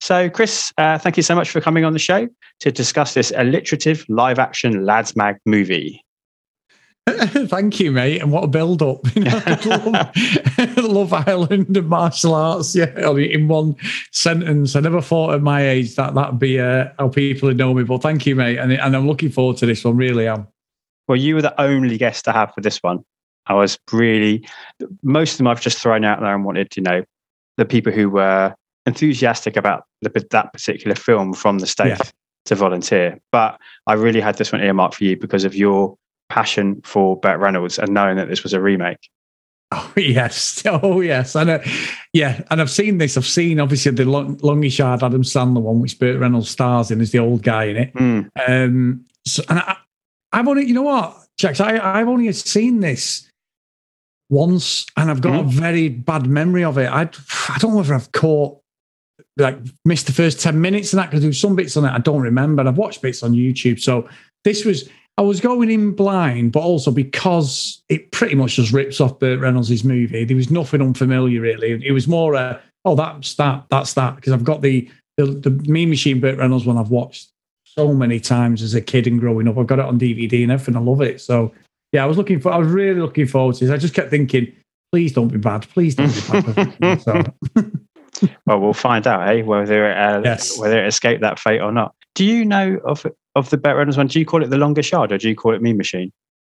So, 0.00 0.28
Chris, 0.28 0.72
uh, 0.78 0.98
thank 0.98 1.16
you 1.16 1.22
so 1.22 1.34
much 1.34 1.50
for 1.50 1.60
coming 1.60 1.84
on 1.84 1.92
the 1.92 1.98
show 1.98 2.28
to 2.60 2.72
discuss 2.72 3.14
this 3.14 3.32
alliterative 3.36 4.04
live 4.08 4.38
action 4.38 4.84
Lads 4.84 5.16
Mag 5.16 5.36
movie. 5.46 6.04
Thank 7.46 7.78
you, 7.78 7.92
mate. 7.92 8.20
And 8.20 8.32
what 8.32 8.44
a 8.44 8.48
build 8.48 8.82
up. 8.82 8.98
You 9.14 9.24
know, 9.24 9.42
love, 9.64 10.76
love 10.76 11.12
Island 11.12 11.76
and 11.76 11.88
martial 11.88 12.34
arts. 12.34 12.74
Yeah, 12.74 12.92
I 12.96 13.12
mean, 13.12 13.30
in 13.30 13.48
one 13.48 13.76
sentence. 14.10 14.74
I 14.74 14.80
never 14.80 15.00
thought 15.00 15.34
at 15.34 15.42
my 15.42 15.66
age 15.66 15.94
that 15.96 16.14
that'd 16.14 16.38
be 16.40 16.58
uh, 16.58 16.88
how 16.98 17.08
people 17.08 17.48
would 17.48 17.58
know 17.58 17.72
me. 17.74 17.84
But 17.84 18.02
thank 18.02 18.26
you, 18.26 18.34
mate. 18.34 18.58
And, 18.58 18.72
and 18.72 18.96
I'm 18.96 19.06
looking 19.06 19.30
forward 19.30 19.56
to 19.58 19.66
this 19.66 19.84
one, 19.84 19.96
really 19.96 20.26
am. 20.26 20.48
Well, 21.06 21.16
you 21.16 21.36
were 21.36 21.42
the 21.42 21.58
only 21.60 21.96
guest 21.96 22.24
to 22.24 22.32
have 22.32 22.52
for 22.52 22.60
this 22.60 22.82
one. 22.82 23.04
I 23.46 23.54
was 23.54 23.78
really, 23.92 24.44
most 25.04 25.32
of 25.34 25.38
them 25.38 25.46
I've 25.46 25.60
just 25.60 25.78
thrown 25.78 26.04
out 26.04 26.18
there 26.20 26.34
and 26.34 26.44
wanted, 26.44 26.76
you 26.76 26.82
know, 26.82 27.04
the 27.56 27.64
people 27.64 27.92
who 27.92 28.10
were 28.10 28.52
enthusiastic 28.86 29.56
about 29.56 29.84
the, 30.02 30.10
that 30.32 30.52
particular 30.52 30.96
film 30.96 31.32
from 31.32 31.60
the 31.60 31.66
state 31.68 31.90
Yeah. 31.90 31.98
to 32.46 32.54
volunteer. 32.56 33.20
But 33.30 33.60
I 33.86 33.92
really 33.92 34.20
had 34.20 34.36
this 34.38 34.50
one 34.50 34.60
earmarked 34.62 34.96
for 34.96 35.04
you 35.04 35.16
because 35.16 35.44
of 35.44 35.54
your 35.54 35.96
passion 36.28 36.80
for 36.84 37.18
Burt 37.18 37.38
Reynolds 37.38 37.78
and 37.78 37.92
knowing 37.92 38.16
that 38.16 38.28
this 38.28 38.42
was 38.42 38.52
a 38.52 38.60
remake. 38.60 38.98
Oh 39.72 39.92
yes, 39.96 40.62
oh 40.64 41.00
yes, 41.00 41.34
and 41.34 41.50
uh, 41.50 41.58
yeah, 42.12 42.40
and 42.52 42.60
I've 42.60 42.70
seen 42.70 42.98
this. 42.98 43.16
I've 43.16 43.26
seen 43.26 43.58
obviously 43.58 43.90
the 43.90 44.04
long, 44.04 44.38
Longest 44.40 44.78
Yard 44.78 45.02
Adam 45.02 45.22
Sandler 45.22 45.60
one, 45.60 45.80
which 45.80 45.98
Burt 45.98 46.20
Reynolds 46.20 46.48
stars 46.48 46.92
in 46.92 47.00
as 47.00 47.10
the 47.10 47.18
old 47.18 47.42
guy 47.42 47.64
in 47.64 47.76
it. 47.76 47.94
Mm. 47.94 48.30
Um, 48.46 49.04
so, 49.26 49.42
and 49.48 49.58
I, 49.58 49.76
I've 50.32 50.46
only, 50.46 50.66
you 50.66 50.72
know 50.72 50.82
what, 50.82 51.16
Jax, 51.36 51.58
I, 51.58 51.78
I've 51.78 52.06
only 52.06 52.32
seen 52.32 52.78
this 52.78 53.28
once, 54.30 54.86
and 54.96 55.10
I've 55.10 55.20
got 55.20 55.40
a 55.40 55.42
very 55.42 55.88
bad 55.88 56.28
memory 56.28 56.62
of 56.62 56.78
it. 56.78 56.86
I, 56.86 57.02
I 57.02 57.58
don't 57.58 57.72
know 57.72 57.78
whether 57.78 57.94
I've 57.94 58.12
caught 58.12 58.60
like 59.36 59.58
missed 59.84 60.06
the 60.06 60.12
first 60.12 60.40
ten 60.40 60.60
minutes 60.60 60.92
and 60.92 61.00
that 61.00 61.10
because 61.10 61.22
there 61.22 61.28
was 61.28 61.40
some 61.40 61.56
bits 61.56 61.76
on 61.76 61.84
it 61.84 61.90
I 61.90 61.98
don't 61.98 62.22
remember. 62.22 62.60
And 62.60 62.68
I've 62.68 62.78
watched 62.78 63.02
bits 63.02 63.24
on 63.24 63.32
YouTube, 63.32 63.80
so 63.80 64.08
this 64.44 64.64
was. 64.64 64.88
I 65.18 65.22
was 65.22 65.40
going 65.40 65.70
in 65.70 65.92
blind, 65.92 66.52
but 66.52 66.60
also 66.60 66.90
because 66.90 67.82
it 67.88 68.10
pretty 68.12 68.34
much 68.34 68.56
just 68.56 68.72
rips 68.72 69.00
off 69.00 69.18
Burt 69.18 69.40
Reynolds' 69.40 69.82
movie. 69.82 70.24
There 70.24 70.36
was 70.36 70.50
nothing 70.50 70.82
unfamiliar 70.82 71.40
really. 71.40 71.82
It 71.84 71.92
was 71.92 72.06
more 72.06 72.34
a, 72.34 72.60
oh, 72.84 72.94
that's 72.94 73.34
that, 73.34 73.64
that's 73.70 73.94
that. 73.94 74.16
Because 74.16 74.32
I've 74.32 74.44
got 74.44 74.62
the 74.62 74.90
the, 75.16 75.26
the 75.26 75.50
Mean 75.50 75.88
Machine 75.88 76.20
Burt 76.20 76.36
Reynolds 76.38 76.66
one 76.66 76.76
I've 76.76 76.90
watched 76.90 77.30
so 77.64 77.94
many 77.94 78.20
times 78.20 78.60
as 78.62 78.74
a 78.74 78.80
kid 78.82 79.06
and 79.06 79.18
growing 79.18 79.48
up. 79.48 79.56
I've 79.56 79.66
got 79.66 79.78
it 79.78 79.86
on 79.86 79.98
DVD 79.98 80.42
and 80.42 80.52
everything. 80.52 80.76
I 80.76 80.80
love 80.80 81.00
it. 81.00 81.22
So 81.22 81.52
yeah, 81.92 82.04
I 82.04 82.06
was 82.06 82.18
looking 82.18 82.38
for. 82.38 82.52
I 82.52 82.58
was 82.58 82.68
really 82.68 83.00
looking 83.00 83.26
forward 83.26 83.56
to 83.56 83.64
this. 83.64 83.72
I 83.72 83.78
just 83.78 83.94
kept 83.94 84.10
thinking, 84.10 84.52
please 84.92 85.12
don't 85.14 85.28
be 85.28 85.38
bad. 85.38 85.66
Please 85.70 85.94
don't 85.94 86.14
be 86.14 86.52
bad. 86.52 87.00
so, 87.02 87.22
Well, 88.46 88.60
we'll 88.60 88.72
find 88.72 89.06
out, 89.06 89.28
eh, 89.28 89.42
whether 89.42 89.90
it, 89.90 89.96
uh, 89.96 90.20
Yes. 90.24 90.58
whether 90.58 90.82
it 90.82 90.86
escaped 90.86 91.22
that 91.22 91.38
fate 91.38 91.60
or 91.60 91.72
not. 91.72 91.94
Do 92.14 92.24
you 92.24 92.44
know 92.44 92.78
of 92.84 93.06
of 93.36 93.50
the 93.50 93.56
Burt 93.56 93.76
Reynolds 93.76 93.96
one? 93.96 94.08
Do 94.08 94.18
you 94.18 94.26
call 94.26 94.42
it 94.42 94.50
the 94.50 94.56
longest 94.58 94.90
yard 94.90 95.12
or 95.12 95.18
do 95.18 95.28
you 95.28 95.36
call 95.36 95.54
it 95.54 95.62
Mean 95.62 95.76
Machine? 95.76 96.10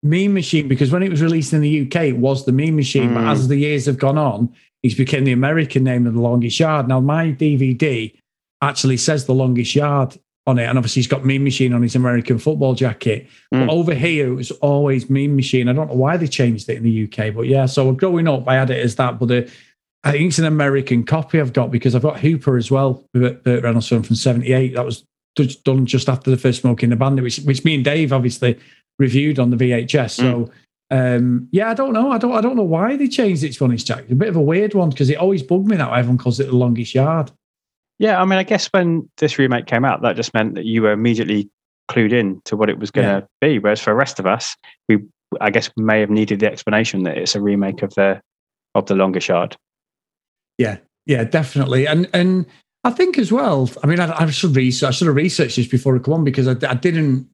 Mean 0.02 0.35
Machine, 0.35 0.68
because 0.68 0.92
when 0.92 1.02
it 1.02 1.11
was 1.11 1.23
released 1.23 1.52
in 1.52 1.62
the 1.62 1.80
UK, 1.83 1.97
it 2.11 2.18
was 2.18 2.45
the 2.45 2.52
Mean 2.52 2.76
Machine. 2.76 3.14
But 3.14 3.25
Mm. 3.25 3.33
as 3.33 3.49
the 3.49 3.56
years 3.56 3.87
have 3.87 3.99
gone 3.99 4.18
on, 4.18 4.50
it's 4.83 4.95
become 4.95 5.25
the 5.25 5.33
American 5.33 5.83
name 5.83 6.06
of 6.06 6.14
the 6.14 6.21
Longest 6.21 6.61
Yard. 6.61 6.87
Now, 6.87 7.00
my 7.00 7.33
DVD 7.33 8.12
actually 8.62 8.99
says 8.99 9.25
the 9.25 9.35
Longest 9.35 9.75
Yard 9.75 10.16
on 10.47 10.59
it, 10.59 10.64
and 10.64 10.78
obviously 10.78 11.00
he's 11.00 11.09
got 11.09 11.25
Mean 11.25 11.42
Machine 11.42 11.73
on 11.73 11.83
his 11.83 11.97
American 11.97 12.38
football 12.38 12.75
jacket. 12.75 13.26
Mm. 13.52 13.66
But 13.66 13.73
over 13.73 13.95
here, 13.95 14.28
it 14.28 14.37
was 14.37 14.50
always 14.52 15.11
Mean 15.11 15.35
Machine. 15.35 15.68
I 15.68 15.73
don't 15.73 15.88
know 15.88 15.95
why 15.95 16.16
they 16.18 16.28
changed 16.28 16.68
it 16.68 16.76
in 16.76 16.85
the 16.85 17.04
UK, 17.04 17.35
but 17.35 17.49
yeah. 17.49 17.66
So 17.66 17.90
growing 17.92 18.28
up, 18.28 18.47
I 18.47 18.54
had 18.54 18.71
it 18.71 18.85
as 18.85 18.95
that. 18.97 19.18
But 19.18 19.26
the, 19.26 19.50
I 20.04 20.12
think 20.12 20.28
it's 20.28 20.38
an 20.38 20.45
American 20.45 21.04
copy 21.04 21.40
I've 21.40 21.52
got 21.52 21.73
because 21.73 21.97
I've 21.97 22.02
got 22.02 22.21
Hooper 22.21 22.56
as 22.56 22.71
well, 22.71 23.04
Burt 23.12 23.42
Reynolds 23.45 23.88
from 23.88 24.04
'78. 24.04 24.75
That 24.75 24.85
was 24.85 25.04
done 25.37 25.87
just 25.87 26.09
after 26.09 26.31
the 26.31 26.37
first 26.37 26.62
Smokey 26.62 26.87
and 26.87 26.93
the 26.93 26.97
Bandit, 26.97 27.23
which 27.23 27.38
which 27.40 27.64
me 27.64 27.75
and 27.75 27.85
Dave 27.85 28.12
obviously 28.12 28.59
reviewed 28.99 29.38
on 29.38 29.50
the 29.50 29.57
VHS. 29.57 30.11
So 30.12 30.50
um, 30.90 31.49
yeah, 31.50 31.71
I 31.71 31.75
don't 31.75 31.93
know. 31.93 32.12
I 32.12 32.19
don't 32.19 32.33
I 32.33 32.40
don't 32.40 32.57
know 32.57 32.62
why 32.62 32.97
they 32.97 33.09
changed 33.09 33.43
it 33.45 33.52
to 33.55 33.64
Honest 33.64 33.87
Jack. 33.87 34.05
It's 34.05 34.12
a 34.12 34.16
bit 34.16 34.28
of 34.28 34.37
a 34.37 34.40
weird 34.40 34.75
one 34.75 34.90
because 34.90 35.11
it 35.11 35.16
always 35.16 35.43
bugged 35.43 35.66
me 35.66 35.76
that 35.76 35.93
everyone 35.93 36.19
calls 36.19 36.38
it 36.40 36.47
the 36.47 36.57
longest 36.57 36.95
yard. 36.95 37.31
Yeah, 37.99 38.21
I 38.21 38.25
mean, 38.25 38.38
I 38.38 38.43
guess 38.43 38.66
when 38.69 39.09
this 39.16 39.38
remake 39.38 39.66
came 39.66 39.85
out, 39.85 40.02
that 40.02 40.16
just 40.16 40.35
meant 40.35 40.55
that 40.55 40.66
you 40.66 40.83
were 40.83 40.93
immediately 40.93 41.49
clued 41.90 42.12
in 42.12 42.40
to 42.45 42.57
what 42.57 42.69
it 42.69 42.78
was 42.78 42.90
going 42.90 43.07
to 43.07 43.26
be. 43.40 43.59
Whereas 43.59 43.81
for 43.81 43.90
the 43.90 43.97
rest 43.97 44.19
of 44.19 44.26
us, 44.26 44.55
we, 44.88 44.99
I 45.40 45.50
guess, 45.50 45.71
may 45.76 46.00
have 46.00 46.11
needed 46.11 46.40
the 46.40 46.50
explanation 46.50 47.05
that 47.05 47.16
it's 47.16 47.35
a 47.35 47.40
remake 47.40 47.83
of 47.83 47.95
the 47.95 48.21
of 48.75 48.87
the 48.87 48.95
longest 48.95 49.28
yard. 49.28 49.57
Yeah, 50.59 50.78
yeah, 51.07 51.25
definitely. 51.25 51.87
And 51.87 52.09
and 52.12 52.47
I 52.87 52.90
think 52.90 53.19
as 53.19 53.33
well. 53.33 53.69
I 53.83 53.87
mean, 53.88 53.99
I, 53.99 54.16
I 54.16 54.31
should 54.31 54.55
research. 54.55 54.88
I 54.88 54.90
should 54.93 55.09
have 55.09 55.16
researched 55.16 55.57
this 55.57 55.66
before 55.66 55.97
I 55.97 55.99
come 55.99 56.14
on 56.14 56.25
because 56.25 56.47
I, 56.47 56.52
I 56.69 56.75
didn't. 56.75 57.28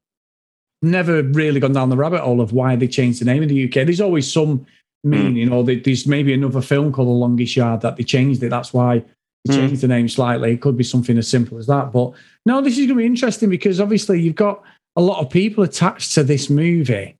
Never 0.81 1.23
really 1.23 1.61
gone 1.61 1.71
down 1.71 1.89
the 1.89 1.95
rabbit 1.95 2.19
hole 2.21 2.41
of 2.41 2.51
why 2.51 2.75
they 2.75 2.89
changed 2.89 3.21
the 3.21 3.25
name 3.25 3.41
of 3.41 3.47
the 3.47 3.65
UK. 3.65 3.85
There's 3.85 4.01
always 4.01 4.29
some 4.29 4.65
meaning, 5.05 5.49
or 5.53 5.63
they, 5.63 5.77
there's 5.77 6.05
maybe 6.05 6.33
another 6.33 6.61
film 6.61 6.91
called 6.91 7.07
The 7.07 7.11
Longest 7.11 7.55
Yard 7.55 7.79
that 7.81 7.95
they 7.95 8.03
changed 8.03 8.43
it. 8.43 8.49
That's 8.49 8.73
why 8.73 8.99
they 9.45 9.53
Mm. 9.53 9.55
changed 9.55 9.81
the 9.81 9.87
name 9.87 10.09
slightly. 10.09 10.53
It 10.53 10.61
could 10.61 10.75
be 10.75 10.83
something 10.83 11.17
as 11.17 11.27
simple 11.27 11.57
as 11.57 11.67
that. 11.67 11.91
But 11.93 12.13
no, 12.45 12.59
this 12.61 12.73
is 12.73 12.79
going 12.87 12.89
to 12.89 12.95
be 12.95 13.05
interesting 13.05 13.49
because 13.49 13.79
obviously 13.79 14.19
you've 14.21 14.35
got 14.35 14.61
a 14.97 15.01
lot 15.01 15.19
of 15.19 15.29
people 15.29 15.63
attached 15.63 16.13
to 16.13 16.23
this 16.23 16.49
movie 16.49 17.15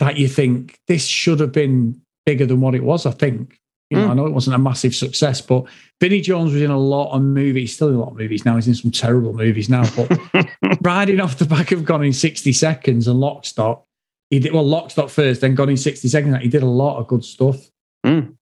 that 0.00 0.16
you 0.16 0.26
think 0.26 0.76
this 0.88 1.06
should 1.06 1.38
have 1.40 1.52
been 1.52 2.00
bigger 2.26 2.46
than 2.46 2.60
what 2.60 2.74
it 2.74 2.82
was. 2.82 3.06
I 3.06 3.10
think. 3.12 3.58
You 3.94 4.00
know, 4.00 4.08
Mm. 4.08 4.10
I 4.10 4.14
know 4.14 4.26
it 4.26 4.32
wasn't 4.32 4.56
a 4.56 4.58
massive 4.58 4.94
success, 4.94 5.40
but 5.40 5.64
Vinnie 6.00 6.20
Jones 6.20 6.52
was 6.52 6.62
in 6.62 6.70
a 6.70 6.78
lot 6.78 7.14
of 7.14 7.22
movies, 7.22 7.74
still 7.74 7.88
in 7.88 7.94
a 7.94 8.00
lot 8.00 8.10
of 8.10 8.16
movies 8.16 8.44
now. 8.44 8.56
He's 8.56 8.68
in 8.68 8.74
some 8.74 8.90
terrible 8.90 9.32
movies 9.32 9.68
now, 9.68 9.84
but 9.96 10.48
riding 10.82 11.20
off 11.20 11.38
the 11.38 11.46
back 11.46 11.72
of 11.72 11.84
Gone 11.84 12.04
in 12.04 12.12
60 12.12 12.52
Seconds 12.52 13.08
and 13.08 13.20
Lock 13.20 13.44
Stock, 13.44 13.84
he 14.30 14.38
did 14.38 14.52
well, 14.52 14.66
Lock 14.66 14.90
Stock 14.90 15.10
first, 15.10 15.40
then 15.40 15.54
Gone 15.54 15.70
in 15.70 15.76
60 15.76 16.08
Seconds. 16.08 16.36
He 16.42 16.48
did 16.48 16.62
a 16.62 16.66
lot 16.66 16.98
of 16.98 17.06
good 17.06 17.24
stuff. 17.24 17.56
Mm. 18.04 18.34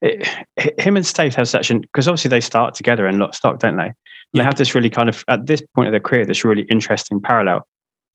It, 0.00 0.28
him 0.78 0.96
and 0.96 1.06
Stath 1.06 1.34
have 1.34 1.48
such 1.48 1.70
an 1.70 1.80
because 1.80 2.06
obviously 2.08 2.28
they 2.28 2.40
start 2.40 2.74
together 2.74 3.08
in 3.08 3.18
Lock 3.18 3.34
Stock, 3.34 3.58
don't 3.58 3.76
they? 3.76 3.86
And 3.86 3.94
They 4.34 4.44
have 4.44 4.56
this 4.56 4.74
really 4.74 4.90
kind 4.90 5.08
of 5.08 5.24
at 5.28 5.46
this 5.46 5.62
point 5.74 5.88
of 5.88 5.92
their 5.92 6.00
career, 6.00 6.26
this 6.26 6.44
really 6.44 6.62
interesting 6.64 7.20
parallel. 7.20 7.66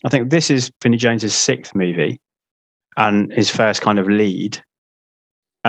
I 0.05 0.09
think 0.09 0.29
this 0.29 0.49
is 0.49 0.71
Vinnie 0.81 0.97
Jones's 0.97 1.35
sixth 1.35 1.75
movie 1.75 2.19
and 2.97 3.31
his 3.33 3.49
first 3.49 3.81
kind 3.81 3.99
of 3.99 4.07
lead. 4.07 4.61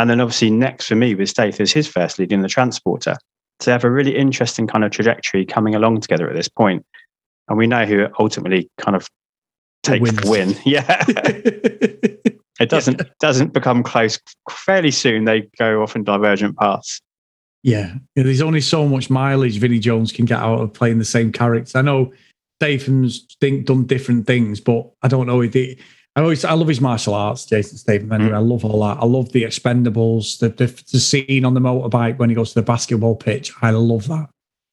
And 0.01 0.09
then 0.09 0.21
obviously 0.21 0.51
next 0.51 0.87
for 0.87 0.95
me 0.95 1.15
with 1.15 1.29
Stath 1.29 1.61
is 1.61 1.73
his 1.73 1.87
first 1.87 2.19
lead 2.19 2.33
in 2.33 2.41
the 2.41 2.49
Transporter. 2.49 3.17
So 3.61 3.67
they 3.67 3.73
have 3.73 3.85
a 3.85 3.91
really 3.91 4.17
interesting 4.17 4.67
kind 4.67 4.83
of 4.83 4.91
trajectory 4.91 5.45
coming 5.45 5.75
along 5.75 6.01
together 6.01 6.27
at 6.27 6.35
this 6.35 6.49
point. 6.49 6.87
And 7.49 7.59
we 7.59 7.67
know 7.67 7.85
who 7.85 8.07
ultimately 8.19 8.71
kind 8.79 8.97
of 8.97 9.07
take 9.83 10.01
wins. 10.01 10.23
the 10.23 10.31
win. 10.31 10.57
Yeah. 10.65 11.05
It 12.61 12.69
doesn't 12.69 13.01
doesn't 13.21 13.55
become 13.55 13.83
close 13.83 14.21
fairly 14.51 14.91
soon. 14.91 15.25
They 15.25 15.49
go 15.59 15.83
off 15.83 15.97
in 15.97 16.05
divergent 16.05 16.59
paths. 16.59 17.01
Yeah, 17.63 17.95
Yeah, 18.15 18.23
there's 18.25 18.43
only 18.43 18.61
so 18.61 18.87
much 18.87 19.09
mileage 19.09 19.57
Vinnie 19.57 19.79
Jones 19.79 20.13
can 20.13 20.27
get 20.27 20.41
out 20.41 20.61
of 20.61 20.75
playing 20.75 20.99
the 20.99 21.07
same 21.07 21.33
character. 21.33 21.79
I 21.79 21.81
know 21.81 22.13
Statham's 22.61 23.27
think, 23.41 23.65
done 23.65 23.87
different 23.87 24.27
things, 24.27 24.61
but 24.61 24.91
I 25.01 25.09
don't 25.09 25.27
know 25.27 25.41
if 25.41 25.57
it. 25.57 25.79
I 26.21 26.23
always 26.23 26.45
I 26.45 26.53
love 26.53 26.69
his 26.69 26.83
martial 26.83 27.15
arts, 27.15 27.47
Jason 27.47 27.79
Statham. 27.79 28.13
Anyway, 28.13 28.33
mm. 28.33 28.35
I 28.35 28.41
love 28.41 28.63
all 28.63 28.83
that. 28.87 28.99
I 29.03 29.07
love 29.07 29.33
the 29.33 29.45
Expendables, 29.45 30.39
the, 30.39 30.51
the 30.51 30.67
the 30.93 31.01
scene 31.01 31.47
on 31.47 31.55
the 31.55 31.61
motorbike 31.61 32.19
when 32.19 32.29
he 32.29 32.35
goes 32.35 32.51
to 32.51 32.57
the 32.57 32.63
basketball 32.63 33.17
pitch. 33.17 33.53
I 33.63 33.71
love 33.71 34.07
that 34.09 34.29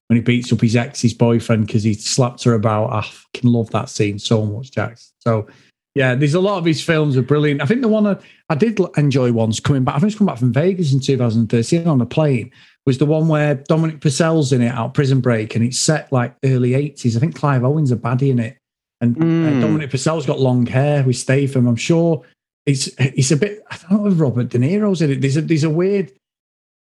when 0.07 0.17
he 0.17 0.21
beats 0.21 0.51
up 0.51 0.59
his 0.59 0.75
ex's 0.75 1.13
boyfriend 1.13 1.65
because 1.65 1.83
he 1.83 1.93
slapped 1.93 2.43
her 2.43 2.53
about. 2.53 2.91
I 2.91 3.01
fucking 3.01 3.49
love 3.49 3.69
that 3.69 3.87
scene 3.87 4.19
so 4.19 4.45
much, 4.45 4.71
Jax. 4.71 5.13
So 5.19 5.47
yeah, 5.95 6.15
there's 6.15 6.33
a 6.33 6.41
lot 6.41 6.57
of 6.57 6.65
his 6.65 6.83
films 6.83 7.15
are 7.15 7.21
brilliant. 7.21 7.61
I 7.61 7.65
think 7.65 7.81
the 7.81 7.87
one 7.87 8.05
I, 8.05 8.17
I 8.49 8.55
did 8.55 8.77
enjoy 8.97 9.31
once 9.31 9.61
coming 9.61 9.85
back. 9.85 9.95
I 9.95 9.99
think 9.99 10.11
it's 10.11 10.17
come 10.17 10.27
back 10.27 10.39
from 10.39 10.51
Vegas 10.51 10.91
in 10.91 10.99
2013 10.99 11.87
on 11.87 12.01
a 12.01 12.05
plane. 12.05 12.51
Was 12.85 12.97
the 12.97 13.05
one 13.05 13.29
where 13.29 13.55
Dominic 13.55 14.01
Purcell's 14.01 14.51
in 14.51 14.61
it 14.61 14.73
out 14.73 14.93
Prison 14.93 15.21
Break, 15.21 15.55
and 15.55 15.63
it's 15.63 15.79
set 15.79 16.11
like 16.11 16.35
early 16.43 16.71
80s. 16.71 17.15
I 17.15 17.19
think 17.21 17.35
Clive 17.35 17.63
Owen's 17.63 17.91
a 17.93 17.95
baddie 17.95 18.31
in 18.31 18.39
it, 18.39 18.57
and 19.01 19.15
uh, 19.17 19.19
Mm. 19.25 19.61
Dominic 19.61 19.89
Purcell's 19.91 20.25
got 20.25 20.39
long 20.39 20.65
hair 20.65 21.03
with 21.03 21.15
Statham. 21.17 21.67
I'm 21.67 21.75
sure 21.75 22.23
it's 22.65 22.87
it's 22.99 23.31
a 23.31 23.37
bit. 23.37 23.63
I 23.69 23.77
don't 23.89 24.03
know 24.03 24.11
if 24.11 24.19
Robert 24.19 24.49
De 24.49 24.57
Niro's 24.57 25.01
in 25.01 25.11
it. 25.11 25.21
There's 25.21 25.37
a 25.37 25.41
there's 25.41 25.63
a 25.63 25.69
weird. 25.69 26.11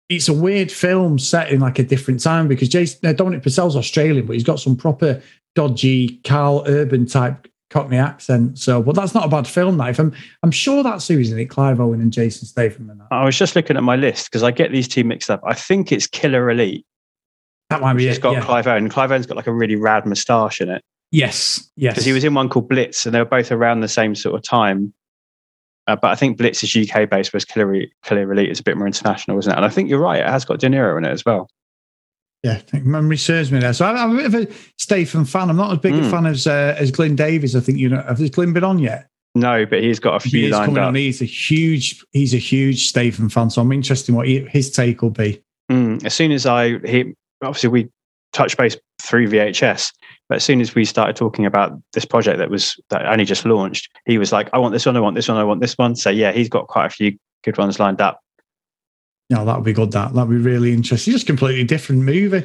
It's 0.09 0.29
a 0.29 0.33
weird 0.33 0.71
film 0.71 1.19
set 1.19 1.51
in 1.51 1.59
like 1.61 1.81
a 1.81 1.83
different 1.83 2.23
time 2.23 2.47
because 2.47 2.69
Jason, 2.69 3.05
uh, 3.09 3.13
Dominic 3.13 3.43
Purcell's 3.43 3.75
Australian, 3.75 4.25
but 4.25 4.35
he's 4.35 4.45
got 4.45 4.61
some 4.61 4.77
proper 4.77 5.21
dodgy 5.57 6.19
Karl 6.23 6.63
Urban 6.69 7.07
type 7.07 7.49
Cockney 7.71 7.97
accent. 7.97 8.57
So, 8.57 8.81
but 8.83 8.95
that's 8.95 9.15
not 9.15 9.25
a 9.25 9.29
bad 9.29 9.49
film. 9.49 9.79
That 9.79 9.91
if 9.91 9.99
I'm, 9.99 10.13
I'm 10.45 10.53
sure 10.53 10.85
that's 10.85 11.09
who's 11.09 11.33
in 11.33 11.39
it, 11.41 11.47
Clive 11.47 11.81
Owen 11.81 12.01
and 12.01 12.13
Jason 12.13 12.47
Statham, 12.47 12.89
and 12.89 13.01
that. 13.01 13.09
I 13.11 13.25
was 13.25 13.37
just 13.37 13.57
looking 13.57 13.77
at 13.77 13.83
my 13.83 13.97
list 13.97 14.27
because 14.31 14.45
I 14.45 14.53
get 14.53 14.71
these 14.71 14.87
two 14.87 15.03
mixed 15.03 15.29
up. 15.29 15.41
I 15.45 15.55
think 15.55 15.91
it's 15.91 16.07
Killer 16.07 16.51
Elite. 16.51 16.87
That 17.71 17.81
might 17.81 17.95
be 17.95 18.07
It's 18.07 18.19
it. 18.19 18.23
got 18.23 18.35
yeah. 18.35 18.45
Clive 18.45 18.69
Owen. 18.69 18.89
Clive 18.89 19.11
Owen's 19.11 19.27
got 19.27 19.37
like 19.37 19.49
a 19.49 19.53
really 19.53 19.75
rad 19.75 20.07
moustache 20.07 20.61
in 20.61 20.69
it 20.69 20.85
Yes, 21.13 21.71
yes. 21.77 21.95
because 21.95 22.05
he 22.05 22.13
was 22.13 22.25
in 22.25 22.35
one 22.35 22.49
called 22.49 22.69
Blitz, 22.69 23.07
and 23.07 23.15
they 23.15 23.19
were 23.21 23.25
both 23.25 23.53
around 23.53 23.81
the 23.81 23.89
same 23.89 24.15
sort 24.15 24.35
of 24.35 24.43
time. 24.43 24.93
Uh, 25.87 25.95
but 25.97 26.09
I 26.11 26.17
think 26.17 26.37
Blitz 26.37 26.65
is 26.65 26.75
UK 26.75 27.09
based, 27.09 27.33
whereas 27.33 27.45
Killer, 27.45 27.85
Killer 28.03 28.33
Elite 28.33 28.51
is 28.51 28.59
a 28.59 28.63
bit 28.65 28.77
more 28.77 28.89
international, 28.89 29.39
isn't 29.39 29.53
it? 29.53 29.57
And 29.57 29.65
I 29.65 29.69
think 29.69 29.89
you're 29.89 30.01
right; 30.01 30.21
it 30.21 30.29
has 30.29 30.45
got 30.45 30.59
De 30.59 30.67
Niro 30.69 30.99
in 30.99 31.05
it 31.05 31.11
as 31.11 31.25
well. 31.25 31.49
Yeah, 32.43 32.53
I 32.53 32.57
think 32.59 32.85
memory 32.85 33.17
serves 33.17 33.51
me 33.53 33.61
there. 33.61 33.73
So 33.73 33.87
I'm, 33.87 33.97
I'm 33.97 34.15
a 34.15 34.17
bit 34.17 34.27
of 34.27 34.35
a 34.35 34.55
Statham 34.79 35.25
fan. 35.25 35.49
I'm 35.49 35.57
not 35.57 35.73
as 35.73 35.79
big 35.79 35.95
a 35.95 35.99
Mm. 36.01 36.11
fan 36.11 36.27
as 36.27 36.47
uh, 36.47 36.75
as 36.79 36.91
Glyn 36.91 37.15
Davies. 37.17 37.55
I 37.55 37.61
think 37.61 37.79
you 37.79 37.89
know. 37.89 38.03
Has 38.03 38.29
Glyn 38.31 38.53
been 38.53 38.65
on 38.65 38.79
yet? 38.81 39.07
No, 39.37 39.65
but 39.67 39.83
he's 39.83 40.01
got 40.01 40.17
a 40.17 40.29
few 40.29 40.47
is 40.47 40.53
lined 40.53 40.67
coming 40.67 40.83
up. 40.83 40.89
on. 40.89 40.95
He's 40.97 41.23
a 41.23 41.25
huge. 41.27 42.05
He's 42.13 42.35
a 42.35 42.39
huge 42.39 42.89
Statham 42.89 43.29
fan. 43.29 43.51
So 43.51 43.63
I'm 43.63 43.71
interested 43.71 44.11
in 44.11 44.17
what 44.17 44.27
he, 44.27 44.41
his 44.41 44.71
take 44.73 45.03
will 45.03 45.11
be. 45.11 45.41
Mm, 45.71 46.05
as 46.05 46.15
soon 46.15 46.33
as 46.33 46.47
I 46.47 46.79
he 46.87 47.15
obviously 47.43 47.69
we 47.69 47.89
touch 48.33 48.57
base 48.57 48.77
through 49.03 49.29
VHS, 49.29 49.93
but 50.29 50.37
as 50.37 50.45
soon 50.45 50.61
as 50.61 50.75
we 50.75 50.85
started 50.85 51.17
talking 51.17 51.47
about 51.47 51.73
this 51.93 52.05
project 52.05 52.39
that 52.39 52.51
was 52.51 52.79
that 52.91 53.07
only 53.07 53.25
just 53.25 53.45
launched, 53.45 53.89
he 54.07 54.19
was 54.19 54.33
like, 54.33 54.49
"I 54.53 54.59
want 54.59 54.73
this 54.73 54.87
one, 54.87 54.97
I 54.97 55.01
want 55.01 55.17
this 55.17 55.29
one, 55.29 55.37
I 55.37 55.45
want 55.45 55.61
this 55.61 55.79
one." 55.79 55.97
So 55.97 56.11
yeah, 56.11 56.33
he's 56.33 56.49
got 56.49 56.67
quite 56.67 56.87
a 56.87 56.91
few 56.91 57.17
good 57.45 57.59
ones 57.59 57.79
lined 57.79 58.01
up. 58.01 58.21
Yeah, 59.29 59.45
that 59.45 59.57
would 59.57 59.65
be 59.65 59.73
good. 59.73 59.93
That 59.93 60.15
that'd 60.15 60.31
be 60.31 60.37
really 60.37 60.73
interesting. 60.73 61.13
Just 61.13 61.27
completely 61.27 61.65
different 61.65 62.03
movie. 62.03 62.45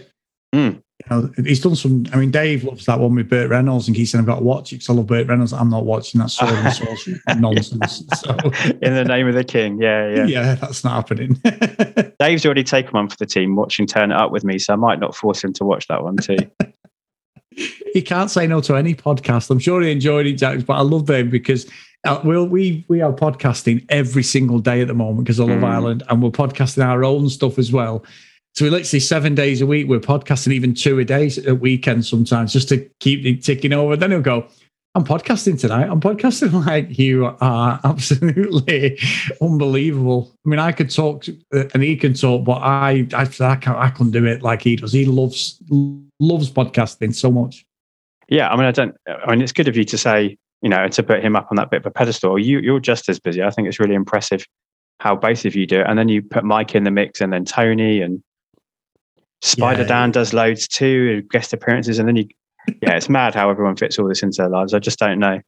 Mm. 0.54 0.82
You 1.10 1.16
know, 1.16 1.32
he's 1.44 1.62
done 1.62 1.76
some. 1.76 2.06
I 2.14 2.18
mean, 2.18 2.30
Dave 2.30 2.64
loves 2.64 2.86
that 2.86 3.00
one 3.00 3.16
with 3.16 3.30
Burt 3.30 3.50
Reynolds, 3.50 3.88
and 3.88 3.98
he's 3.98 4.12
saying 4.12 4.22
I've 4.22 4.28
got 4.28 4.38
to 4.38 4.44
watch 4.44 4.72
it 4.72 4.76
because 4.76 4.90
I 4.90 4.94
love 4.94 5.08
Burt 5.08 5.28
Reynolds. 5.28 5.54
I'm 5.54 5.70
not 5.70 5.86
watching 5.86 6.20
that 6.22 6.30
sword 6.30 6.52
and 6.52 6.74
sorcery 6.74 7.20
nonsense. 7.38 8.04
So 8.16 8.32
In 8.82 8.94
the 8.94 9.06
name 9.06 9.28
of 9.28 9.34
the 9.34 9.44
king, 9.44 9.82
yeah, 9.82 10.10
yeah. 10.10 10.26
yeah. 10.26 10.56
that's 10.56 10.84
not 10.84 10.94
happening. 10.94 11.42
Dave's 12.20 12.46
already 12.46 12.64
taken 12.64 12.92
one 12.92 13.10
for 13.10 13.18
the 13.18 13.26
team, 13.26 13.56
watching 13.56 13.88
Turn 13.88 14.12
It 14.12 14.18
Up 14.18 14.32
with 14.32 14.44
me, 14.44 14.60
so 14.60 14.74
I 14.74 14.76
might 14.76 15.00
not 15.00 15.16
force 15.16 15.44
him 15.44 15.54
to 15.54 15.66
watch 15.66 15.88
that 15.88 16.04
one 16.04 16.18
too. 16.18 16.38
he 17.52 18.02
can't 18.02 18.32
say 18.32 18.48
no 18.48 18.62
to 18.62 18.76
any 18.76 18.96
podcast. 18.96 19.50
I'm 19.50 19.60
sure 19.60 19.82
he 19.82 19.92
enjoyed 19.92 20.26
it, 20.26 20.34
Jack, 20.34 20.66
but 20.66 20.74
I 20.74 20.82
love 20.82 21.06
Dave 21.06 21.30
because 21.30 21.70
uh, 22.08 22.20
we'll, 22.24 22.48
we 22.48 22.84
we 22.88 23.02
are 23.02 23.14
podcasting 23.14 23.86
every 23.90 24.24
single 24.24 24.60
day 24.60 24.82
at 24.82 24.88
the 24.88 24.94
moment 24.94 25.26
because 25.26 25.40
I 25.40 25.44
love 25.44 25.60
Mm. 25.60 25.64
Island, 25.66 26.04
and 26.10 26.22
we're 26.24 26.32
podcasting 26.32 26.84
our 26.86 27.04
own 27.04 27.30
stuff 27.30 27.60
as 27.60 27.72
well. 27.72 28.04
So 28.54 28.66
we 28.66 28.72
literally 28.72 29.00
seven 29.00 29.36
days 29.36 29.62
a 29.62 29.66
week. 29.66 29.88
We're 29.88 30.00
podcasting 30.00 30.52
even 30.52 30.74
two 30.74 31.00
a 31.00 31.06
day 31.06 31.28
at 31.48 31.60
weekends 31.60 32.10
sometimes 32.10 32.52
just 32.52 32.70
to 32.70 32.90
keep 33.00 33.26
it 33.26 33.44
ticking 33.44 33.72
over. 33.72 33.96
Then 33.96 34.12
he'll 34.12 34.22
go, 34.22 34.48
I'm 34.94 35.06
podcasting 35.06 35.58
tonight. 35.58 35.88
I'm 35.90 36.02
podcasting 36.02 36.66
like 36.66 37.00
you 37.00 37.26
are 37.40 37.80
absolutely 37.84 39.00
unbelievable. 39.42 40.36
I 40.46 40.50
mean, 40.50 40.60
I 40.60 40.74
could 40.74 40.90
talk 40.90 41.26
uh, 41.54 41.64
and 41.74 41.82
he 41.82 41.96
can 41.96 42.14
talk, 42.14 42.44
but 42.44 42.58
I 42.62 43.08
I, 43.14 43.22
I, 43.22 43.56
can't, 43.56 43.78
I 43.78 43.90
couldn't 43.90 44.12
do 44.12 44.26
it 44.26 44.42
like 44.42 44.62
he 44.62 44.76
does. 44.76 44.92
He 44.92 45.06
loves 45.06 45.62
loves 46.20 46.52
podcasting 46.52 47.16
so 47.16 47.32
much. 47.32 47.66
yeah, 48.28 48.50
I 48.50 48.58
mean, 48.58 48.66
I 48.66 48.72
don't. 48.72 48.96
I 49.08 49.32
mean, 49.32 49.42
it's 49.42 49.54
good 49.54 49.70
of 49.70 49.78
you 49.78 49.86
to 49.86 49.98
say, 49.98 50.38
you 50.62 50.70
know, 50.70 50.88
to 50.90 51.04
put 51.04 51.24
him 51.24 51.38
up 51.38 51.48
on 51.52 51.56
that 51.56 51.72
bit 51.72 51.82
of 51.82 51.86
a 51.86 51.92
pedestal. 51.92 52.38
You, 52.38 52.60
you're 52.60 52.82
just 52.82 53.08
as 53.08 53.20
busy. 53.20 53.42
I 53.42 53.50
think 53.50 53.70
it's 53.70 53.80
really 53.80 53.96
impressive 53.96 54.46
how 55.00 55.16
both 55.16 55.46
of 55.46 55.56
you 55.56 55.66
do 55.66 55.80
it. 55.80 55.88
And 55.88 55.98
then 55.98 56.10
you 56.10 56.22
put 56.22 56.44
Mike 56.44 56.76
in 56.76 56.84
the 56.84 56.92
mix, 56.92 57.22
and 57.22 57.32
then 57.32 57.46
Tony 57.46 58.02
and 58.02 58.22
Spider 59.42 59.84
Yeah. 59.84 59.88
Dan 59.88 60.12
does 60.12 60.34
loads 60.34 60.68
too, 60.68 61.22
guest 61.32 61.54
appearances, 61.54 61.98
and 61.98 62.10
then 62.10 62.18
you. 62.18 62.28
Yeah, 62.82 62.96
it's 62.96 63.10
mad 63.10 63.36
how 63.36 63.50
everyone 63.50 63.76
fits 63.76 63.98
all 64.00 64.08
this 64.08 64.24
into 64.24 64.42
their 64.42 64.50
lives. 64.50 64.74
I 64.74 64.80
just 64.80 65.00
don't 65.00 65.20
know. 65.20 65.42